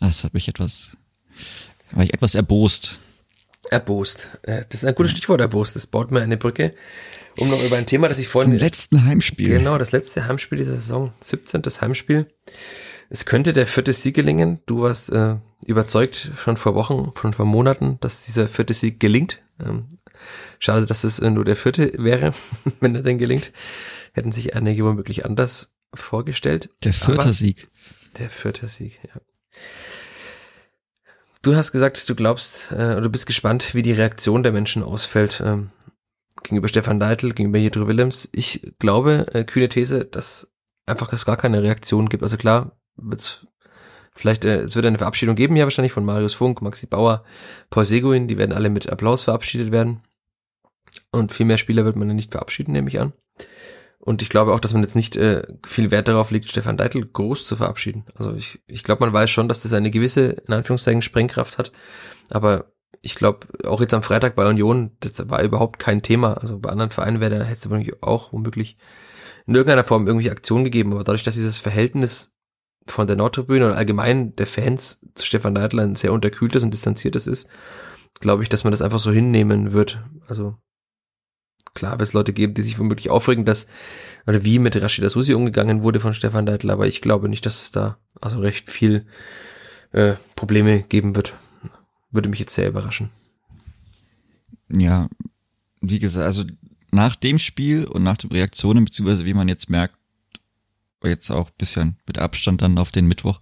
Das 0.01 0.25
hat 0.25 0.35
mich 0.35 0.49
etwas, 0.49 0.97
war 1.93 2.05
ich 2.05 2.14
etwas 2.14 2.35
erbost. 2.35 3.01
Erbost. 3.70 4.29
Äh, 4.43 4.64
Das 4.68 4.83
ist 4.83 4.85
ein 4.85 4.95
gutes 4.95 5.12
Stichwort, 5.12 5.41
erbost. 5.41 5.77
Das 5.77 5.87
baut 5.87 6.11
mir 6.11 6.20
eine 6.20 6.37
Brücke, 6.37 6.75
um 7.39 7.49
noch 7.49 7.62
über 7.64 7.77
ein 7.77 7.87
Thema, 7.87 8.09
das 8.09 8.18
ich 8.18 8.29
vorhin 8.29 8.53
Zum 8.53 8.59
letzten 8.59 9.05
Heimspiel. 9.05 9.49
Genau, 9.59 9.79
das 9.79 9.93
letzte 9.93 10.27
Heimspiel 10.27 10.59
dieser 10.59 10.77
Saison, 10.77 11.12
17. 11.20 11.62
Heimspiel. 11.81 12.29
Es 13.09 13.25
könnte 13.25 13.53
der 13.53 13.66
vierte 13.66 13.93
Sieg 13.93 14.14
gelingen. 14.14 14.61
Du 14.66 14.83
warst 14.83 15.12
äh, 15.12 15.37
überzeugt 15.67 16.33
schon 16.37 16.57
vor 16.57 16.75
Wochen, 16.75 17.12
schon 17.21 17.33
vor 17.33 17.47
Monaten, 17.47 17.99
dass 18.01 18.25
dieser 18.25 18.49
vierte 18.49 18.75
Sieg 18.75 19.01
gelingt. 19.01 19.43
Ähm, 19.61 19.89
schade, 20.59 20.87
dass 20.87 21.05
es 21.05 21.21
nur 21.21 21.45
der 21.45 21.57
vierte 21.57 21.93
wäre, 21.97 22.35
wenn 22.81 22.95
er 22.95 23.03
denn 23.03 23.19
gelingt. 23.19 23.53
Hätten 24.12 24.33
sich 24.33 24.55
einige 24.55 24.85
womöglich 24.85 25.25
anders 25.25 25.75
vorgestellt. 25.93 26.71
Der 26.83 26.93
vierte 26.93 27.33
Sieg. 27.33 27.69
Der 28.19 28.31
vierte 28.31 28.69
Sieg, 28.69 29.01
ja. 29.03 29.21
Du 31.43 31.55
hast 31.55 31.73
gesagt, 31.73 32.09
du 32.09 32.15
glaubst, 32.15 32.71
äh, 32.71 32.75
oder 32.75 33.03
du 33.03 33.11
bist 33.11 33.27
gespannt, 33.27 33.75
wie 33.75 33.83
die 33.83 33.93
Reaktion 33.93 34.43
der 34.43 34.53
Menschen 34.53 34.83
ausfällt 34.83 35.43
ähm, 35.45 35.71
gegenüber 36.43 36.69
Stefan 36.69 36.99
Deitel, 36.99 37.35
gegenüber 37.35 37.59
Jedro 37.59 37.87
Willems. 37.87 38.31
Ich 38.33 38.73
glaube, 38.79 39.27
äh, 39.33 39.45
kühne 39.45 39.69
These, 39.69 40.05
dass 40.07 40.51
einfach 40.87 41.12
es 41.12 41.27
gar 41.27 41.37
keine 41.37 41.62
Reaktion 41.62 42.09
gibt. 42.09 42.23
Also 42.23 42.37
klar, 42.37 42.79
wird's 42.97 43.47
vielleicht, 44.15 44.45
äh, 44.45 44.61
es 44.61 44.77
wird 44.77 44.87
eine 44.87 44.99
Verabschiedung 44.99 45.37
geben, 45.37 45.57
ja 45.57 45.65
wahrscheinlich 45.65 45.93
von 45.93 46.05
Marius 46.05 46.35
Funk, 46.35 46.62
Maxi 46.62 46.87
Bauer, 46.87 47.25
Paul 47.71 47.85
Seguin, 47.85 48.29
die 48.29 48.39
werden 48.39 48.53
alle 48.53 48.71
mit 48.71 48.91
Applaus 48.91 49.23
verabschiedet 49.23 49.73
werden. 49.73 50.01
Und 51.11 51.33
viel 51.33 51.47
mehr 51.47 51.59
Spieler 51.59 51.85
wird 51.85 51.97
man 51.97 52.09
dann 52.09 52.17
nicht 52.17 52.33
verabschieden, 52.33 52.73
nehme 52.73 52.89
ich 52.89 53.01
an. 53.01 53.12
Und 53.99 54.21
ich 54.21 54.29
glaube 54.29 54.53
auch, 54.53 54.61
dass 54.61 54.75
man 54.75 54.83
jetzt 54.83 54.97
nicht 54.97 55.17
äh, 55.17 55.47
viel 55.65 55.91
Wert 55.91 56.09
darauf 56.09 56.31
legt, 56.31 56.51
Stefan 56.51 56.77
Deitel 56.77 57.07
groß 57.11 57.47
zu 57.47 57.57
verabschieden. 57.57 58.05
Also 58.15 58.35
ich, 58.35 58.62
ich 58.67 58.85
glaube, 58.85 59.01
man 59.01 59.15
weiß 59.15 59.31
schon, 59.31 59.49
dass 59.49 59.62
das 59.62 59.73
eine 59.73 59.91
gewisse, 59.91 60.27
in 60.47 60.53
Anführungszeichen, 60.53 61.01
Sprengkraft 61.01 61.57
hat. 61.57 61.73
Aber 62.29 62.75
ich 63.01 63.15
glaube, 63.15 63.47
auch 63.67 63.81
jetzt 63.81 63.95
am 63.95 64.03
Freitag 64.03 64.37
bei 64.37 64.47
Union, 64.47 64.91
das 65.01 65.31
war 65.31 65.43
überhaupt 65.43 65.79
kein 65.79 66.03
Thema. 66.03 66.35
Also 66.35 66.59
bei 66.59 66.69
anderen 66.69 66.91
Vereinen 66.91 67.21
wäre 67.21 67.39
da, 67.39 67.45
hätte 67.45 67.61
es 67.61 67.71
womöglich 67.71 68.03
auch 68.03 68.33
womöglich 68.35 68.77
in 69.47 69.55
irgendeiner 69.55 69.85
Form 69.85 70.07
irgendwelche 70.07 70.33
Aktionen 70.33 70.65
gegeben. 70.65 70.93
Aber 70.93 71.05
dadurch, 71.05 71.23
dass 71.23 71.35
dieses 71.35 71.57
Verhältnis 71.57 72.34
von 72.87 73.07
der 73.07 73.16
Nordtribüne 73.16 73.66
oder 73.66 73.76
allgemein 73.76 74.37
der 74.37 74.47
Fans 74.47 75.01
zu 75.14 75.26
Stefan 75.26 75.55
Deitel 75.55 75.80
ein 75.80 75.95
sehr 75.95 76.12
unterkühltes 76.12 76.62
und 76.62 76.72
distanziertes 76.72 77.26
ist, 77.26 77.49
glaube 78.20 78.43
ich, 78.43 78.49
dass 78.49 78.64
man 78.64 78.70
das 78.70 78.82
einfach 78.82 78.99
so 78.99 79.11
hinnehmen 79.11 79.72
wird. 79.72 80.03
Also 80.28 80.57
klar 81.74 81.93
wird 81.93 82.09
es 82.09 82.12
Leute 82.12 82.32
geben, 82.32 82.55
die 82.55 82.62
sich 82.62 82.78
womöglich 82.78 83.11
aufregen, 83.11 83.45
dass 83.45 83.66
oder 84.26 84.45
wie 84.45 84.59
mit 84.59 84.80
Rashida 84.80 85.09
Susi 85.09 85.35
umgegangen 85.35 85.82
wurde 85.82 86.01
von 86.01 86.14
Stefan 86.14 86.47
Deitel, 86.47 86.70
aber 86.70 86.87
ich 86.87 87.01
glaube 87.01 87.28
nicht, 87.28 87.47
dass 87.47 87.62
es 87.62 87.70
da 87.70 87.99
also 88.20 88.41
recht 88.41 88.70
viel 88.70 89.07
äh, 89.93 90.14
Probleme 90.37 90.82
geben 90.82 91.16
wird. 91.16 91.35
Würde 92.11 92.28
mich 92.28 92.39
jetzt 92.39 92.55
sehr 92.55 92.68
überraschen. 92.68 93.11
Ja, 94.68 95.09
wie 95.80 95.99
gesagt, 95.99 96.26
also 96.26 96.45
nach 96.91 97.16
dem 97.16 97.39
Spiel 97.39 97.87
und 97.87 98.03
nach 98.03 98.16
den 98.16 98.30
Reaktionen, 98.30 98.85
beziehungsweise 98.85 99.24
wie 99.24 99.35
man 99.35 99.49
jetzt 99.49 99.68
merkt, 99.68 99.97
jetzt 101.09 101.31
auch 101.31 101.51
bisschen 101.51 101.99
mit 102.07 102.19
Abstand 102.19 102.63
dann 102.63 102.79
auf 102.79 102.91
den 102.91 103.07
Mittwoch, 103.07 103.41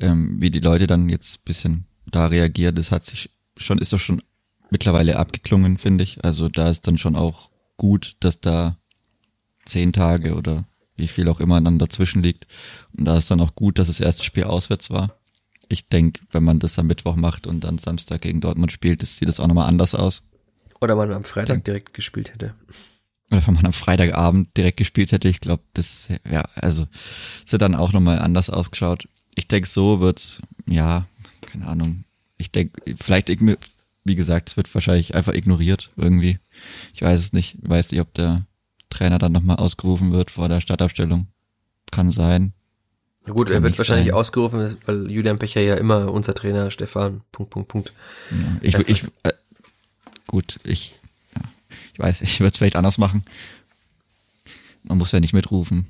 ähm, 0.00 0.40
wie 0.40 0.50
die 0.50 0.60
Leute 0.60 0.86
dann 0.86 1.08
jetzt 1.08 1.44
bisschen 1.44 1.86
da 2.06 2.26
reagieren, 2.26 2.74
das 2.74 2.90
hat 2.90 3.04
sich 3.04 3.30
schon, 3.56 3.78
ist 3.78 3.92
doch 3.92 4.00
schon 4.00 4.22
mittlerweile 4.70 5.18
abgeklungen, 5.18 5.78
finde 5.78 6.04
ich. 6.04 6.24
Also 6.24 6.48
da 6.48 6.68
ist 6.68 6.86
dann 6.86 6.98
schon 6.98 7.16
auch 7.16 7.50
gut, 7.76 8.16
dass 8.20 8.40
da 8.40 8.76
zehn 9.64 9.92
Tage 9.92 10.34
oder 10.34 10.64
wie 10.96 11.08
viel 11.08 11.28
auch 11.28 11.40
immer 11.40 11.60
dann 11.60 11.78
dazwischen 11.78 12.22
liegt. 12.22 12.46
Und 12.96 13.04
da 13.04 13.16
ist 13.16 13.30
dann 13.30 13.40
auch 13.40 13.54
gut, 13.54 13.78
dass 13.78 13.88
das 13.88 14.00
erste 14.00 14.24
Spiel 14.24 14.44
auswärts 14.44 14.90
war. 14.90 15.18
Ich 15.68 15.88
denke, 15.88 16.22
wenn 16.30 16.44
man 16.44 16.58
das 16.58 16.78
am 16.78 16.86
Mittwoch 16.86 17.16
macht 17.16 17.46
und 17.46 17.60
dann 17.60 17.78
Samstag 17.78 18.20
gegen 18.20 18.40
Dortmund 18.40 18.70
spielt, 18.70 19.02
das 19.02 19.18
sieht 19.18 19.28
das 19.28 19.40
auch 19.40 19.46
nochmal 19.46 19.68
anders 19.68 19.94
aus. 19.94 20.28
Oder 20.80 20.96
man 20.96 21.12
am 21.12 21.24
Freitag 21.24 21.64
direkt 21.64 21.94
gespielt 21.94 22.32
hätte. 22.32 22.54
Oder 23.30 23.46
wenn 23.46 23.54
man 23.54 23.66
am 23.66 23.72
Freitagabend 23.72 24.56
direkt 24.56 24.76
gespielt 24.76 25.12
hätte, 25.12 25.28
ich 25.28 25.40
glaube, 25.40 25.62
das, 25.72 26.08
ja, 26.30 26.42
also, 26.54 26.84
das 26.84 27.46
hätte 27.52 27.58
dann 27.58 27.74
auch 27.74 27.92
nochmal 27.92 28.18
anders 28.18 28.50
ausgeschaut. 28.50 29.08
Ich 29.34 29.48
denke, 29.48 29.68
so 29.68 30.00
wird's, 30.00 30.40
ja, 30.66 31.06
keine 31.40 31.66
Ahnung. 31.66 32.04
Ich 32.36 32.50
denke, 32.52 32.80
vielleicht, 33.00 33.28
wie 34.04 34.14
gesagt, 34.14 34.50
es 34.50 34.56
wird 34.56 34.72
wahrscheinlich 34.74 35.14
einfach 35.14 35.32
ignoriert 35.32 35.90
irgendwie. 35.96 36.38
Ich 36.92 37.02
weiß 37.02 37.18
es 37.18 37.32
nicht. 37.32 37.56
Ich 37.62 37.68
weiß 37.68 37.90
nicht, 37.90 38.00
ob 38.00 38.12
der 38.14 38.46
Trainer 38.90 39.18
dann 39.18 39.32
nochmal 39.32 39.56
ausgerufen 39.56 40.12
wird 40.12 40.30
vor 40.30 40.48
der 40.48 40.60
Startaufstellung. 40.60 41.26
Kann 41.90 42.10
sein. 42.10 42.52
Na 43.26 43.32
gut, 43.32 43.48
Kann 43.48 43.56
er 43.56 43.62
wird 43.62 43.78
wahrscheinlich 43.78 44.08
sein. 44.08 44.14
ausgerufen, 44.14 44.76
weil 44.84 45.10
Julian 45.10 45.38
Becher 45.38 45.62
ja 45.62 45.76
immer 45.76 46.12
unser 46.12 46.34
Trainer, 46.34 46.70
Stefan, 46.70 47.22
Punkt, 47.32 47.50
Punkt, 47.50 47.68
Punkt. 47.68 47.92
Ja, 48.30 48.36
ich, 48.60 48.88
ich, 48.88 49.04
äh, 49.22 49.32
gut, 50.26 50.60
ich, 50.64 51.00
ich 51.94 52.00
weiß, 52.00 52.20
ich 52.22 52.40
würde 52.40 52.50
es 52.50 52.58
vielleicht 52.58 52.76
anders 52.76 52.98
machen. 52.98 53.24
Man 54.82 54.98
muss 54.98 55.12
ja 55.12 55.20
nicht 55.20 55.32
mitrufen. 55.32 55.86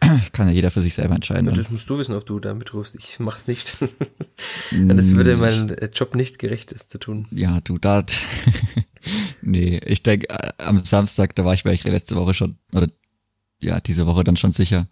Kann 0.32 0.48
ja 0.48 0.54
jeder 0.54 0.70
für 0.70 0.80
sich 0.80 0.94
selber 0.94 1.14
entscheiden. 1.14 1.48
Und 1.48 1.58
das 1.58 1.70
musst 1.70 1.88
du 1.90 1.98
wissen, 1.98 2.14
ob 2.14 2.24
du 2.24 2.40
da 2.40 2.54
mitrufst. 2.54 2.94
Ich 2.94 3.20
mach's 3.20 3.46
nicht. 3.46 3.76
das 4.70 5.14
würde 5.14 5.36
meinem 5.36 5.68
äh, 5.68 5.90
Job 5.92 6.14
nicht 6.14 6.38
gerecht, 6.38 6.72
ist 6.72 6.90
zu 6.90 6.98
tun. 6.98 7.26
Ja, 7.30 7.60
du, 7.60 7.76
da. 7.76 8.04
nee, 9.42 9.78
ich 9.84 10.02
denke, 10.02 10.26
am 10.58 10.84
Samstag, 10.86 11.34
da 11.36 11.44
war 11.44 11.52
ich 11.52 11.66
eigentlich 11.66 11.84
letzte 11.84 12.16
Woche 12.16 12.32
schon, 12.32 12.56
oder 12.72 12.88
ja, 13.60 13.78
diese 13.80 14.06
Woche 14.06 14.24
dann 14.24 14.38
schon 14.38 14.52
sicher. 14.52 14.88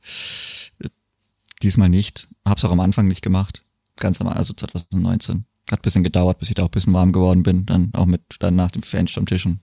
Diesmal 1.63 1.89
nicht. 1.89 2.29
Hab's 2.45 2.65
auch 2.67 2.71
am 2.71 2.81
Anfang 2.81 3.09
nicht 3.09 3.23
gemacht. 3.23 3.65
Ganz 3.97 4.21
am 4.21 4.29
also 4.29 4.53
2019. 4.53 5.47
Hat 5.71 5.81
ein 5.81 5.83
bisschen 5.83 6.03
gedauert, 6.03 6.39
bis 6.39 6.49
ich 6.49 6.55
da 6.55 6.63
auch 6.63 6.69
ein 6.69 6.73
bisschen 6.73 6.93
warm 6.93 7.13
geworden 7.13 7.43
bin. 7.43 7.67
Dann 7.67 7.91
auch 7.95 8.07
mit, 8.07 8.23
dann 8.41 8.57
nach 8.57 8.71
dem 8.71 8.83
Fanstammtisch 8.83 9.47
und 9.47 9.61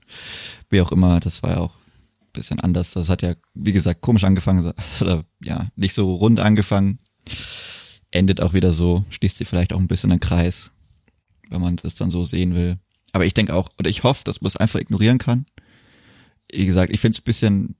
wie 0.69 0.81
auch 0.81 0.91
immer. 0.91 1.19
Das 1.19 1.43
war 1.43 1.51
ja 1.51 1.57
auch 1.59 1.75
ein 2.21 2.33
bisschen 2.33 2.59
anders. 2.59 2.91
Das 2.91 3.09
hat 3.09 3.21
ja, 3.21 3.35
wie 3.53 3.73
gesagt, 3.73 4.01
komisch 4.01 4.23
angefangen. 4.23 4.73
Oder 5.01 5.25
ja, 5.43 5.67
nicht 5.75 5.93
so 5.93 6.15
rund 6.15 6.39
angefangen. 6.39 6.99
Endet 8.11 8.41
auch 8.41 8.53
wieder 8.53 8.71
so, 8.71 9.05
schließt 9.09 9.37
sich 9.37 9.47
vielleicht 9.47 9.71
auch 9.73 9.79
ein 9.79 9.87
bisschen 9.87 10.09
den 10.09 10.19
Kreis 10.19 10.71
wenn 11.49 11.61
man 11.61 11.75
das 11.77 11.95
dann 11.95 12.11
so 12.11 12.23
sehen 12.23 12.55
will. 12.55 12.77
Aber 13.11 13.25
ich 13.25 13.33
denke 13.33 13.53
auch, 13.53 13.69
oder 13.79 13.89
ich 13.89 14.03
hoffe, 14.03 14.23
dass 14.23 14.41
man 14.41 14.47
es 14.47 14.57
einfach 14.57 14.79
ignorieren 14.79 15.17
kann. 15.17 15.45
Wie 16.51 16.65
gesagt, 16.65 16.93
ich 16.93 16.99
finde 16.99 17.15
es 17.15 17.21
ein 17.21 17.25
bisschen 17.25 17.75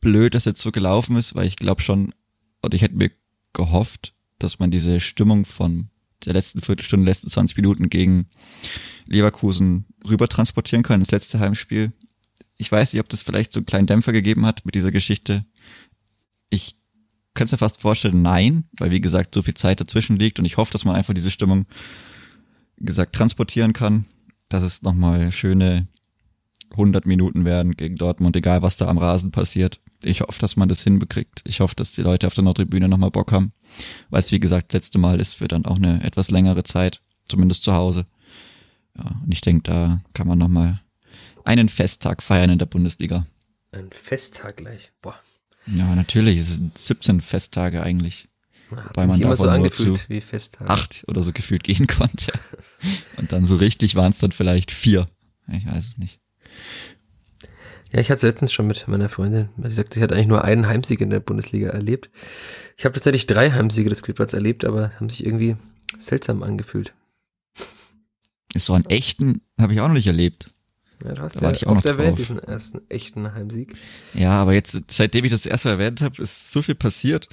blöd, 0.00 0.34
dass 0.34 0.46
jetzt 0.46 0.60
so 0.60 0.72
gelaufen 0.72 1.16
ist, 1.16 1.34
weil 1.34 1.46
ich 1.46 1.56
glaube 1.56 1.82
schon, 1.82 2.14
oder 2.62 2.74
ich 2.74 2.82
hätte 2.82 2.96
mir 2.96 3.10
gehofft, 3.52 4.14
dass 4.38 4.58
man 4.58 4.70
diese 4.70 5.00
Stimmung 5.00 5.44
von 5.44 5.88
der 6.26 6.32
letzten 6.32 6.60
Viertelstunde, 6.60 7.06
letzten 7.06 7.28
20 7.28 7.56
Minuten 7.56 7.88
gegen 7.90 8.26
Leverkusen 9.06 9.86
rüber 10.08 10.28
transportieren 10.28 10.82
kann 10.82 11.00
ins 11.00 11.10
letzte 11.10 11.40
Heimspiel. 11.40 11.92
Ich 12.58 12.70
weiß 12.70 12.92
nicht, 12.92 13.00
ob 13.00 13.08
das 13.08 13.22
vielleicht 13.22 13.52
so 13.52 13.60
einen 13.60 13.66
kleinen 13.66 13.86
Dämpfer 13.86 14.12
gegeben 14.12 14.46
hat 14.46 14.64
mit 14.64 14.74
dieser 14.74 14.90
Geschichte. 14.90 15.44
Ich 16.50 16.76
kann 17.34 17.46
es 17.46 17.52
mir 17.52 17.58
fast 17.58 17.80
vorstellen, 17.80 18.22
nein, 18.22 18.64
weil 18.78 18.90
wie 18.90 19.00
gesagt, 19.00 19.34
so 19.34 19.42
viel 19.42 19.54
Zeit 19.54 19.80
dazwischen 19.80 20.16
liegt 20.16 20.38
und 20.38 20.44
ich 20.44 20.56
hoffe, 20.56 20.72
dass 20.72 20.84
man 20.84 20.94
einfach 20.94 21.14
diese 21.14 21.30
Stimmung 21.30 21.66
wie 22.76 22.86
gesagt, 22.86 23.14
transportieren 23.14 23.72
kann, 23.72 24.06
dass 24.48 24.62
es 24.62 24.82
nochmal 24.82 25.30
schöne 25.30 25.86
100 26.72 27.06
Minuten 27.06 27.44
werden 27.44 27.76
gegen 27.76 27.96
Dortmund, 27.96 28.34
egal 28.34 28.62
was 28.62 28.76
da 28.76 28.88
am 28.88 28.98
Rasen 28.98 29.30
passiert. 29.30 29.80
Ich 30.04 30.20
hoffe, 30.20 30.38
dass 30.40 30.56
man 30.56 30.68
das 30.68 30.82
hinbekriegt. 30.82 31.42
Ich 31.46 31.60
hoffe, 31.60 31.74
dass 31.76 31.92
die 31.92 32.02
Leute 32.02 32.26
auf 32.26 32.34
der 32.34 32.44
Nordtribüne 32.44 32.88
nochmal 32.88 33.10
Bock 33.10 33.32
haben, 33.32 33.52
weil 34.10 34.20
es, 34.20 34.32
wie 34.32 34.40
gesagt, 34.40 34.72
das 34.72 34.82
letzte 34.82 34.98
Mal 34.98 35.20
ist 35.20 35.34
für 35.34 35.48
dann 35.48 35.64
auch 35.64 35.76
eine 35.76 36.02
etwas 36.04 36.30
längere 36.30 36.62
Zeit, 36.64 37.00
zumindest 37.28 37.64
zu 37.64 37.74
Hause. 37.74 38.06
Ja, 38.96 39.20
und 39.24 39.32
ich 39.32 39.40
denke, 39.40 39.62
da 39.62 40.00
kann 40.14 40.28
man 40.28 40.38
nochmal 40.38 40.80
einen 41.44 41.68
Festtag 41.68 42.22
feiern 42.22 42.50
in 42.50 42.58
der 42.58 42.66
Bundesliga. 42.66 43.26
Ein 43.72 43.90
Festtag 43.90 44.58
gleich. 44.58 44.92
Boah. 45.00 45.18
Ja, 45.66 45.94
natürlich, 45.94 46.38
es 46.38 46.56
sind 46.56 46.76
17 46.76 47.20
Festtage 47.20 47.82
eigentlich. 47.82 48.28
Hat 48.76 48.96
weil 48.96 49.06
man 49.06 49.20
immer 49.20 49.36
so 49.36 49.48
angefühlt 49.48 49.98
zu 49.98 50.08
wie 50.08 50.20
Festtagen. 50.20 50.70
acht 50.70 51.04
oder 51.06 51.22
so 51.22 51.32
gefühlt 51.32 51.62
gehen 51.62 51.86
konnte. 51.98 52.32
Und 53.16 53.32
dann 53.32 53.44
so 53.44 53.56
richtig 53.56 53.94
waren 53.94 54.12
es 54.12 54.18
dann 54.18 54.32
vielleicht 54.32 54.70
vier. 54.70 55.08
Ich 55.52 55.66
weiß 55.66 55.88
es 55.88 55.98
nicht. 55.98 56.20
Ja, 57.92 58.00
ich 58.00 58.10
hatte 58.10 58.26
es 58.26 58.32
letztens 58.32 58.52
schon 58.52 58.66
mit 58.66 58.88
meiner 58.88 59.10
Freundin. 59.10 59.50
Sie 59.62 59.74
sagt, 59.74 59.94
sie 59.94 60.02
hat 60.02 60.12
eigentlich 60.12 60.26
nur 60.26 60.44
einen 60.44 60.66
Heimsieg 60.66 61.00
in 61.02 61.10
der 61.10 61.20
Bundesliga 61.20 61.68
erlebt. 61.68 62.10
Ich 62.78 62.84
habe 62.86 62.94
tatsächlich 62.94 63.26
drei 63.26 63.50
Heimsiege 63.50 63.90
des 63.90 63.98
Spielplatz 63.98 64.32
erlebt, 64.32 64.64
aber 64.64 64.92
haben 64.96 65.10
sich 65.10 65.26
irgendwie 65.26 65.56
seltsam 65.98 66.42
angefühlt. 66.42 66.94
Ist 68.54 68.66
so 68.66 68.72
einen 68.72 68.86
echten 68.86 69.42
habe 69.60 69.74
ich 69.74 69.80
auch 69.80 69.88
noch 69.88 69.94
nicht 69.94 70.06
erlebt. 70.06 70.50
Ja, 71.04 71.14
du 71.14 71.22
hast 71.22 71.36
da 71.36 71.46
ja 71.46 71.52
ich 71.52 71.66
auch 71.66 71.74
noch 71.74 71.84
erwähnt, 71.84 72.18
diesen 72.18 72.38
ersten 72.38 72.80
echten 72.88 73.34
Heimsieg. 73.34 73.74
Ja, 74.14 74.30
aber 74.40 74.54
jetzt, 74.54 74.78
seitdem 74.88 75.24
ich 75.24 75.32
das 75.32 75.46
erste 75.46 75.68
Mal 75.68 75.72
erwähnt 75.74 76.00
habe, 76.00 76.22
ist 76.22 76.52
so 76.52 76.62
viel 76.62 76.74
passiert. 76.74 77.28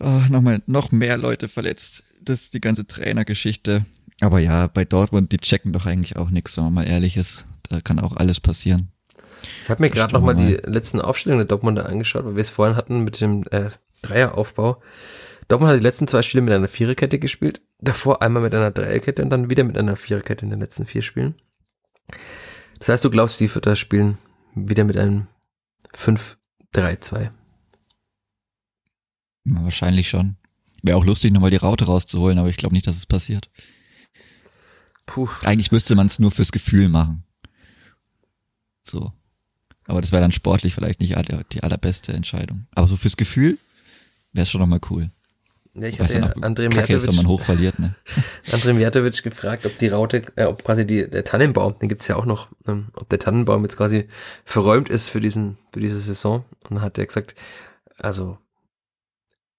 Oh, 0.00 0.22
nochmal, 0.28 0.60
noch 0.66 0.92
mehr 0.92 1.16
Leute 1.16 1.48
verletzt. 1.48 2.02
Das 2.22 2.42
ist 2.42 2.54
die 2.54 2.60
ganze 2.60 2.86
Trainergeschichte. 2.86 3.86
Aber 4.20 4.40
ja, 4.40 4.66
bei 4.66 4.84
Dortmund, 4.84 5.32
die 5.32 5.38
checken 5.38 5.72
doch 5.72 5.86
eigentlich 5.86 6.16
auch 6.16 6.30
nichts, 6.30 6.56
wenn 6.56 6.64
man 6.64 6.74
mal 6.74 6.88
ehrlich 6.88 7.16
ist. 7.16 7.46
Da 7.68 7.80
kann 7.80 8.00
auch 8.00 8.16
alles 8.16 8.40
passieren. 8.40 8.88
Ich 9.62 9.70
habe 9.70 9.82
mir 9.82 9.90
gerade 9.90 10.12
nochmal 10.14 10.36
die 10.36 10.54
letzten 10.54 11.00
Aufstellungen 11.00 11.40
der 11.40 11.48
Dortmunder 11.48 11.86
angeschaut, 11.86 12.24
weil 12.24 12.36
wir 12.36 12.40
es 12.40 12.50
vorhin 12.50 12.76
hatten 12.76 13.04
mit 13.04 13.20
dem 13.20 13.44
äh, 13.50 13.70
Dreieraufbau. 14.02 14.82
Dortmund 15.48 15.70
hat 15.70 15.78
die 15.78 15.84
letzten 15.84 16.08
zwei 16.08 16.22
Spiele 16.22 16.42
mit 16.42 16.54
einer 16.54 16.68
Viererkette 16.68 17.18
gespielt. 17.18 17.60
Davor 17.78 18.22
einmal 18.22 18.42
mit 18.42 18.54
einer 18.54 18.70
Dreierkette 18.70 19.22
und 19.22 19.30
dann 19.30 19.50
wieder 19.50 19.64
mit 19.64 19.76
einer 19.76 19.96
Viererkette 19.96 20.44
in 20.44 20.50
den 20.50 20.60
letzten 20.60 20.86
vier 20.86 21.02
Spielen. 21.02 21.34
Das 22.78 22.88
heißt, 22.88 23.04
du 23.04 23.10
glaubst, 23.10 23.40
die 23.40 23.48
Vierter 23.48 23.76
spielen 23.76 24.18
wieder 24.54 24.84
mit 24.84 24.96
einem 24.96 25.26
5-3-2. 25.94 27.30
Wahrscheinlich 29.44 30.08
schon. 30.08 30.36
Wäre 30.82 30.96
auch 30.96 31.04
lustig, 31.04 31.32
nochmal 31.32 31.50
die 31.50 31.56
Raute 31.56 31.86
rauszuholen, 31.86 32.38
aber 32.38 32.48
ich 32.48 32.56
glaube 32.56 32.74
nicht, 32.74 32.86
dass 32.86 32.96
es 32.96 33.06
passiert. 33.06 33.50
Puh. 35.06 35.28
Eigentlich 35.42 35.72
müsste 35.72 35.94
man 35.94 36.06
es 36.06 36.18
nur 36.18 36.30
fürs 36.30 36.52
Gefühl 36.52 36.88
machen. 36.88 37.24
So. 38.82 39.12
Aber 39.86 40.00
das 40.00 40.12
wäre 40.12 40.22
dann 40.22 40.32
sportlich 40.32 40.74
vielleicht 40.74 41.00
nicht 41.00 41.14
die 41.52 41.62
allerbeste 41.62 42.12
Entscheidung. 42.12 42.66
Aber 42.74 42.86
so 42.86 42.96
fürs 42.96 43.16
Gefühl 43.16 43.58
wäre 44.32 44.44
es 44.44 44.50
schon 44.50 44.60
nochmal 44.60 44.80
cool. 44.90 45.10
Ja, 45.74 45.88
ich 45.88 45.98
hatte 45.98 46.18
ja 46.18 46.26
André 46.34 46.68
Mijatovic, 46.68 47.08
wenn 47.08 47.16
man 47.16 47.26
hoch 47.26 47.40
verliert, 47.40 47.80
ne? 47.80 47.96
André 48.46 48.74
Mijatovic 48.74 49.24
gefragt, 49.24 49.66
ob 49.66 49.76
die 49.78 49.88
Raute, 49.88 50.22
äh, 50.36 50.44
ob 50.44 50.62
quasi 50.62 50.86
die, 50.86 51.10
der 51.10 51.24
Tannenbaum, 51.24 51.76
den 51.80 51.88
gibt's 51.88 52.06
ja 52.06 52.14
auch 52.14 52.26
noch, 52.26 52.48
ähm, 52.68 52.86
ob 52.94 53.08
der 53.08 53.18
Tannenbaum 53.18 53.64
jetzt 53.64 53.76
quasi 53.76 54.06
verräumt 54.44 54.88
ist 54.88 55.08
für 55.08 55.20
diesen, 55.20 55.58
für 55.72 55.80
diese 55.80 55.98
Saison. 55.98 56.44
Und 56.68 56.76
dann 56.76 56.80
hat 56.82 56.96
er 56.96 57.06
gesagt, 57.06 57.34
also 57.98 58.38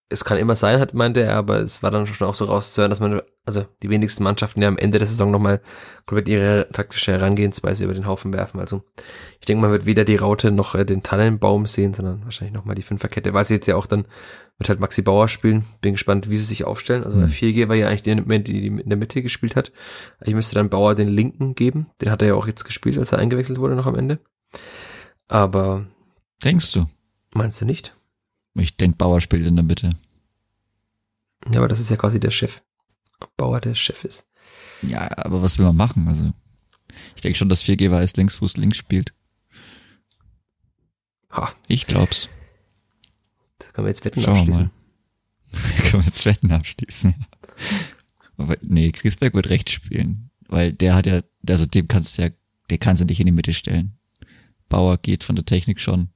es 0.08 0.24
kann 0.24 0.38
immer 0.38 0.56
sein, 0.56 0.80
hat 0.80 0.94
meinte 0.94 1.22
er, 1.22 1.36
aber 1.36 1.62
es 1.62 1.82
war 1.82 1.90
dann 1.90 2.06
schon 2.06 2.28
auch 2.28 2.36
so 2.36 2.46
rauszuhören, 2.46 2.92
dass 2.92 3.00
man, 3.00 3.22
also 3.44 3.66
die 3.82 3.90
wenigsten 3.90 4.24
Mannschaften 4.24 4.62
ja 4.62 4.68
am 4.68 4.78
Ende 4.78 5.00
der 5.00 5.08
Saison 5.08 5.32
nochmal 5.32 5.62
komplett 6.06 6.28
ihre 6.28 6.68
taktische 6.72 7.12
Herangehensweise 7.12 7.86
über 7.86 7.96
den 7.96 8.06
Haufen 8.06 8.32
werfen. 8.32 8.60
Also 8.60 8.84
ich 9.40 9.48
denke, 9.48 9.62
man 9.62 9.72
wird 9.72 9.88
weder 9.88 10.06
die 10.06 10.18
Raute 10.18 10.52
noch 10.52 10.76
äh, 10.76 10.86
den 10.86 11.02
Tannenbaum 11.02 11.66
sehen, 11.66 11.96
sondern 11.96 12.24
wahrscheinlich 12.24 12.54
nochmal 12.54 12.76
die 12.76 12.84
Fünferkette, 12.84 13.34
weil 13.34 13.46
sie 13.46 13.56
jetzt 13.56 13.66
ja 13.66 13.76
auch 13.76 13.88
dann 13.88 14.08
mit 14.60 14.70
halt 14.70 14.80
Maxi 14.80 15.02
Bauer 15.02 15.28
spielen. 15.28 15.66
Bin 15.82 15.94
gespannt, 15.94 16.30
wie 16.30 16.38
sie 16.38 16.46
sich 16.46 16.66
aufstellen. 16.66 17.04
Also 17.04 17.20
der 17.20 17.30
4G 17.30 17.66
mhm. 17.66 17.70
war 17.70 17.76
ja 17.76 17.88
eigentlich 17.88 18.04
der, 18.04 18.16
die, 18.16 18.40
die 18.62 18.68
in 18.68 18.90
der 18.90 18.98
Mitte 18.98 19.24
gespielt 19.24 19.56
hat. 19.56 19.72
Ich 20.24 20.36
müsste 20.36 20.56
dann 20.56 20.70
Bauer 20.70 20.94
den 20.94 21.10
linken 21.10 21.56
geben. 21.56 21.88
Den 22.00 22.12
hat 22.12 22.22
er 22.22 22.30
ja 22.30 22.34
auch 22.36 22.48
jetzt 22.48 22.64
gespielt, 22.64 23.00
als 23.00 23.12
er 23.12 23.18
eingewechselt 23.18 23.60
wurde 23.60 23.76
noch 23.76 23.88
am 23.88 23.96
Ende. 23.96 24.20
Aber. 25.28 25.88
Denkst 26.44 26.74
du? 26.74 26.86
Meinst 27.34 27.60
du 27.60 27.66
nicht? 27.66 27.96
Ich 28.56 28.78
denke, 28.78 28.98
Bauer 28.98 29.22
spielt 29.22 29.46
in 29.46 29.56
der 29.56 29.64
Mitte. 29.64 29.92
Ja, 31.52 31.60
aber 31.60 31.68
das 31.68 31.80
ist 31.80 31.90
ja 31.90 31.98
quasi 31.98 32.20
der 32.20 32.32
Chef. 32.32 32.62
Ob 33.20 33.36
Bauer 33.38 33.62
der 33.62 33.76
Chef 33.76 34.04
ist. 34.04 34.26
Ja, 34.82 35.10
aber 35.18 35.42
was 35.42 35.58
will 35.58 35.66
man 35.66 35.76
machen? 35.76 36.08
Also, 36.08 36.34
ich 37.16 37.22
denke 37.22 37.38
schon, 37.38 37.50
dass 37.50 37.64
4G 37.64 37.92
weiß 37.92 38.16
Linksfuß 38.16 38.58
links 38.58 38.78
spielt. 38.78 39.14
Ha. 41.32 41.52
Ich 41.68 41.86
glaub's. 41.88 42.30
Da 43.60 43.68
können 43.68 43.86
wir 43.86 43.90
jetzt 43.90 44.06
Wetten 44.06 44.22
Schauen 44.22 44.38
abschließen. 44.38 44.72
können 45.90 46.04
wir 46.04 46.08
jetzt 46.08 46.26
Wetten 46.26 46.52
abschließen. 46.52 47.16
Aber 48.38 48.58
nee, 48.62 48.92
Griesberg 48.92 49.34
wird 49.34 49.50
rechts 49.50 49.72
spielen. 49.72 50.30
Weil 50.48 50.74
der 50.74 50.96
hat 50.96 51.06
ja, 51.06 51.22
also 51.48 51.66
dem 51.66 51.88
kannst 51.88 52.18
du 52.18 52.24
ja, 52.24 52.30
der 52.70 52.78
kannst 52.78 53.02
du 53.02 53.06
nicht 53.06 53.20
in 53.20 53.26
die 53.26 53.32
Mitte 53.32 53.54
stellen. 53.54 53.98
Bauer 54.70 54.98
geht 54.98 55.24
von 55.24 55.36
der 55.36 55.46
Technik 55.46 55.82
schon. 55.82 56.10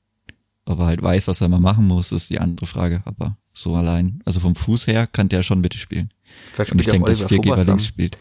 Ob 0.70 0.80
er 0.82 0.86
halt 0.86 1.02
weiß, 1.02 1.28
was 1.28 1.42
er 1.42 1.50
mal 1.50 1.60
machen 1.60 1.88
muss, 1.88 2.12
ist 2.12 2.30
die 2.30 2.40
andere 2.40 2.68
Frage. 2.68 3.02
Aber 3.06 3.36
so 3.54 3.74
allein, 3.74 4.22
also 4.24 4.40
vom 4.40 4.56
Fuß 4.56 4.86
her 4.86 5.08
kann 5.08 5.28
der 5.28 5.42
schon 5.42 5.62
Mitte 5.62 5.80
spielen. 5.80 6.12
Vielleicht 6.54 6.72
Und 6.72 6.80
ich 6.80 6.86
denke, 6.86 7.08
dass 7.08 7.26
4G 7.26 7.50
bei 7.56 7.64
links 7.64 7.88
spielt. 7.88 8.20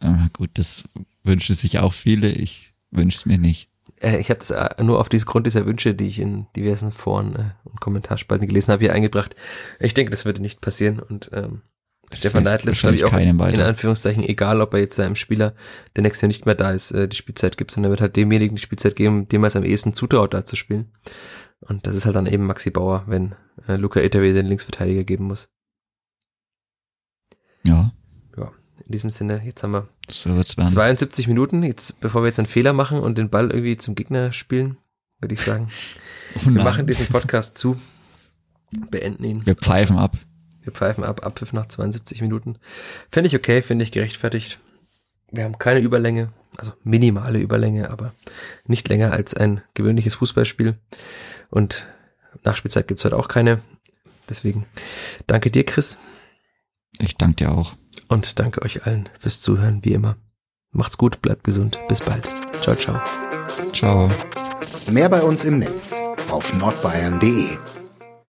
Ah, 0.00 0.28
gut, 0.32 0.48
das 0.54 0.84
wünschen 1.24 1.54
sich 1.54 1.78
auch 1.78 1.92
viele. 1.92 2.30
Ich 2.30 2.72
wünsche 2.90 3.18
es 3.18 3.26
mir 3.26 3.36
nicht. 3.36 3.68
Äh, 4.00 4.18
ich 4.18 4.30
habe 4.30 4.40
das 4.40 4.50
äh, 4.50 4.82
nur 4.82 4.98
auf 4.98 5.10
diesen 5.10 5.26
Grund 5.26 5.44
dieser 5.44 5.66
Wünsche, 5.66 5.94
die 5.94 6.06
ich 6.06 6.20
in 6.20 6.46
diversen 6.56 6.90
Foren 6.90 7.36
äh, 7.36 7.50
und 7.64 7.82
Kommentarspalten 7.82 8.46
gelesen 8.46 8.72
habe, 8.72 8.84
hier 8.84 8.94
eingebracht. 8.94 9.36
Ich 9.78 9.92
denke, 9.92 10.12
das 10.12 10.24
würde 10.24 10.40
nicht 10.40 10.62
passieren. 10.62 11.00
Und 11.00 11.28
ähm, 11.34 11.60
Stefan 12.14 12.44
Neidl 12.44 12.68
ist, 12.68 12.80
glaube 12.80 12.94
ich, 12.94 13.04
auch 13.04 13.16
in 13.16 13.60
Anführungszeichen 13.60 14.22
egal, 14.22 14.60
ob 14.60 14.74
er 14.74 14.80
jetzt 14.80 14.96
seinem 14.96 15.16
Spieler, 15.16 15.54
der 15.96 16.02
nächste 16.02 16.24
Jahr 16.26 16.28
nicht 16.28 16.46
mehr 16.46 16.54
da 16.54 16.70
ist, 16.70 16.92
äh, 16.92 17.08
die 17.08 17.16
Spielzeit 17.16 17.56
gibt, 17.56 17.72
sondern 17.72 17.90
er 17.90 17.92
wird 17.92 18.00
halt 18.00 18.16
demjenigen 18.16 18.56
die 18.56 18.62
Spielzeit 18.62 18.96
geben, 18.96 19.28
dem 19.28 19.44
er 19.44 19.48
es 19.48 19.56
am 19.56 19.64
ehesten 19.64 19.92
zutraut, 19.92 20.32
da 20.32 20.44
zu 20.44 20.56
spielen. 20.56 20.92
Und 21.60 21.86
das 21.86 21.96
ist 21.96 22.06
halt 22.06 22.16
dann 22.16 22.26
eben 22.26 22.46
Maxi 22.46 22.70
Bauer, 22.70 23.04
wenn 23.06 23.34
äh, 23.66 23.76
Luca 23.76 24.00
Etawe 24.00 24.32
den 24.32 24.46
Linksverteidiger 24.46 25.04
geben 25.04 25.24
muss. 25.24 25.48
Ja. 27.64 27.92
Ja, 28.36 28.52
in 28.84 28.92
diesem 28.92 29.10
Sinne, 29.10 29.42
jetzt 29.44 29.62
haben 29.62 29.72
wir 29.72 29.88
so 30.08 30.42
72 30.42 31.26
Minuten. 31.26 31.62
Jetzt, 31.62 32.00
bevor 32.00 32.22
wir 32.22 32.28
jetzt 32.28 32.38
einen 32.38 32.46
Fehler 32.46 32.72
machen 32.72 33.00
und 33.00 33.18
den 33.18 33.30
Ball 33.30 33.50
irgendwie 33.50 33.76
zum 33.76 33.94
Gegner 33.94 34.32
spielen, 34.32 34.76
würde 35.20 35.34
ich 35.34 35.40
sagen, 35.40 35.68
oh 36.36 36.40
wir 36.54 36.62
machen 36.62 36.86
diesen 36.86 37.06
Podcast 37.06 37.58
zu, 37.58 37.76
beenden 38.90 39.24
ihn. 39.24 39.46
Wir 39.46 39.56
pfeifen 39.56 39.98
ab. 39.98 40.16
Wir 40.66 40.72
pfeifen 40.72 41.04
ab, 41.04 41.24
Abpfiff 41.24 41.52
nach 41.52 41.66
72 41.66 42.20
Minuten. 42.20 42.58
Finde 43.10 43.28
ich 43.28 43.36
okay, 43.36 43.62
finde 43.62 43.84
ich 43.84 43.92
gerechtfertigt. 43.92 44.58
Wir 45.30 45.44
haben 45.44 45.58
keine 45.58 45.80
Überlänge, 45.80 46.32
also 46.56 46.72
minimale 46.82 47.38
Überlänge, 47.38 47.90
aber 47.90 48.12
nicht 48.66 48.88
länger 48.88 49.12
als 49.12 49.32
ein 49.32 49.62
gewöhnliches 49.74 50.16
Fußballspiel. 50.16 50.76
Und 51.50 51.86
Nachspielzeit 52.42 52.88
gibt's 52.88 53.04
heute 53.04 53.16
auch 53.16 53.28
keine. 53.28 53.60
Deswegen 54.28 54.66
danke 55.28 55.50
dir, 55.50 55.64
Chris. 55.64 55.98
Ich 56.98 57.16
danke 57.16 57.36
dir 57.36 57.52
auch. 57.52 57.74
Und 58.08 58.38
danke 58.40 58.62
euch 58.62 58.86
allen 58.86 59.08
fürs 59.18 59.40
Zuhören, 59.40 59.84
wie 59.84 59.92
immer. 59.92 60.16
Macht's 60.72 60.98
gut, 60.98 61.22
bleibt 61.22 61.44
gesund. 61.44 61.78
Bis 61.88 62.00
bald. 62.00 62.26
Ciao, 62.60 62.74
ciao. 62.74 63.00
Ciao. 63.72 64.08
Mehr 64.90 65.08
bei 65.08 65.22
uns 65.22 65.44
im 65.44 65.60
Netz 65.60 66.00
auf 66.28 66.58
nordbayern.de 66.58 67.75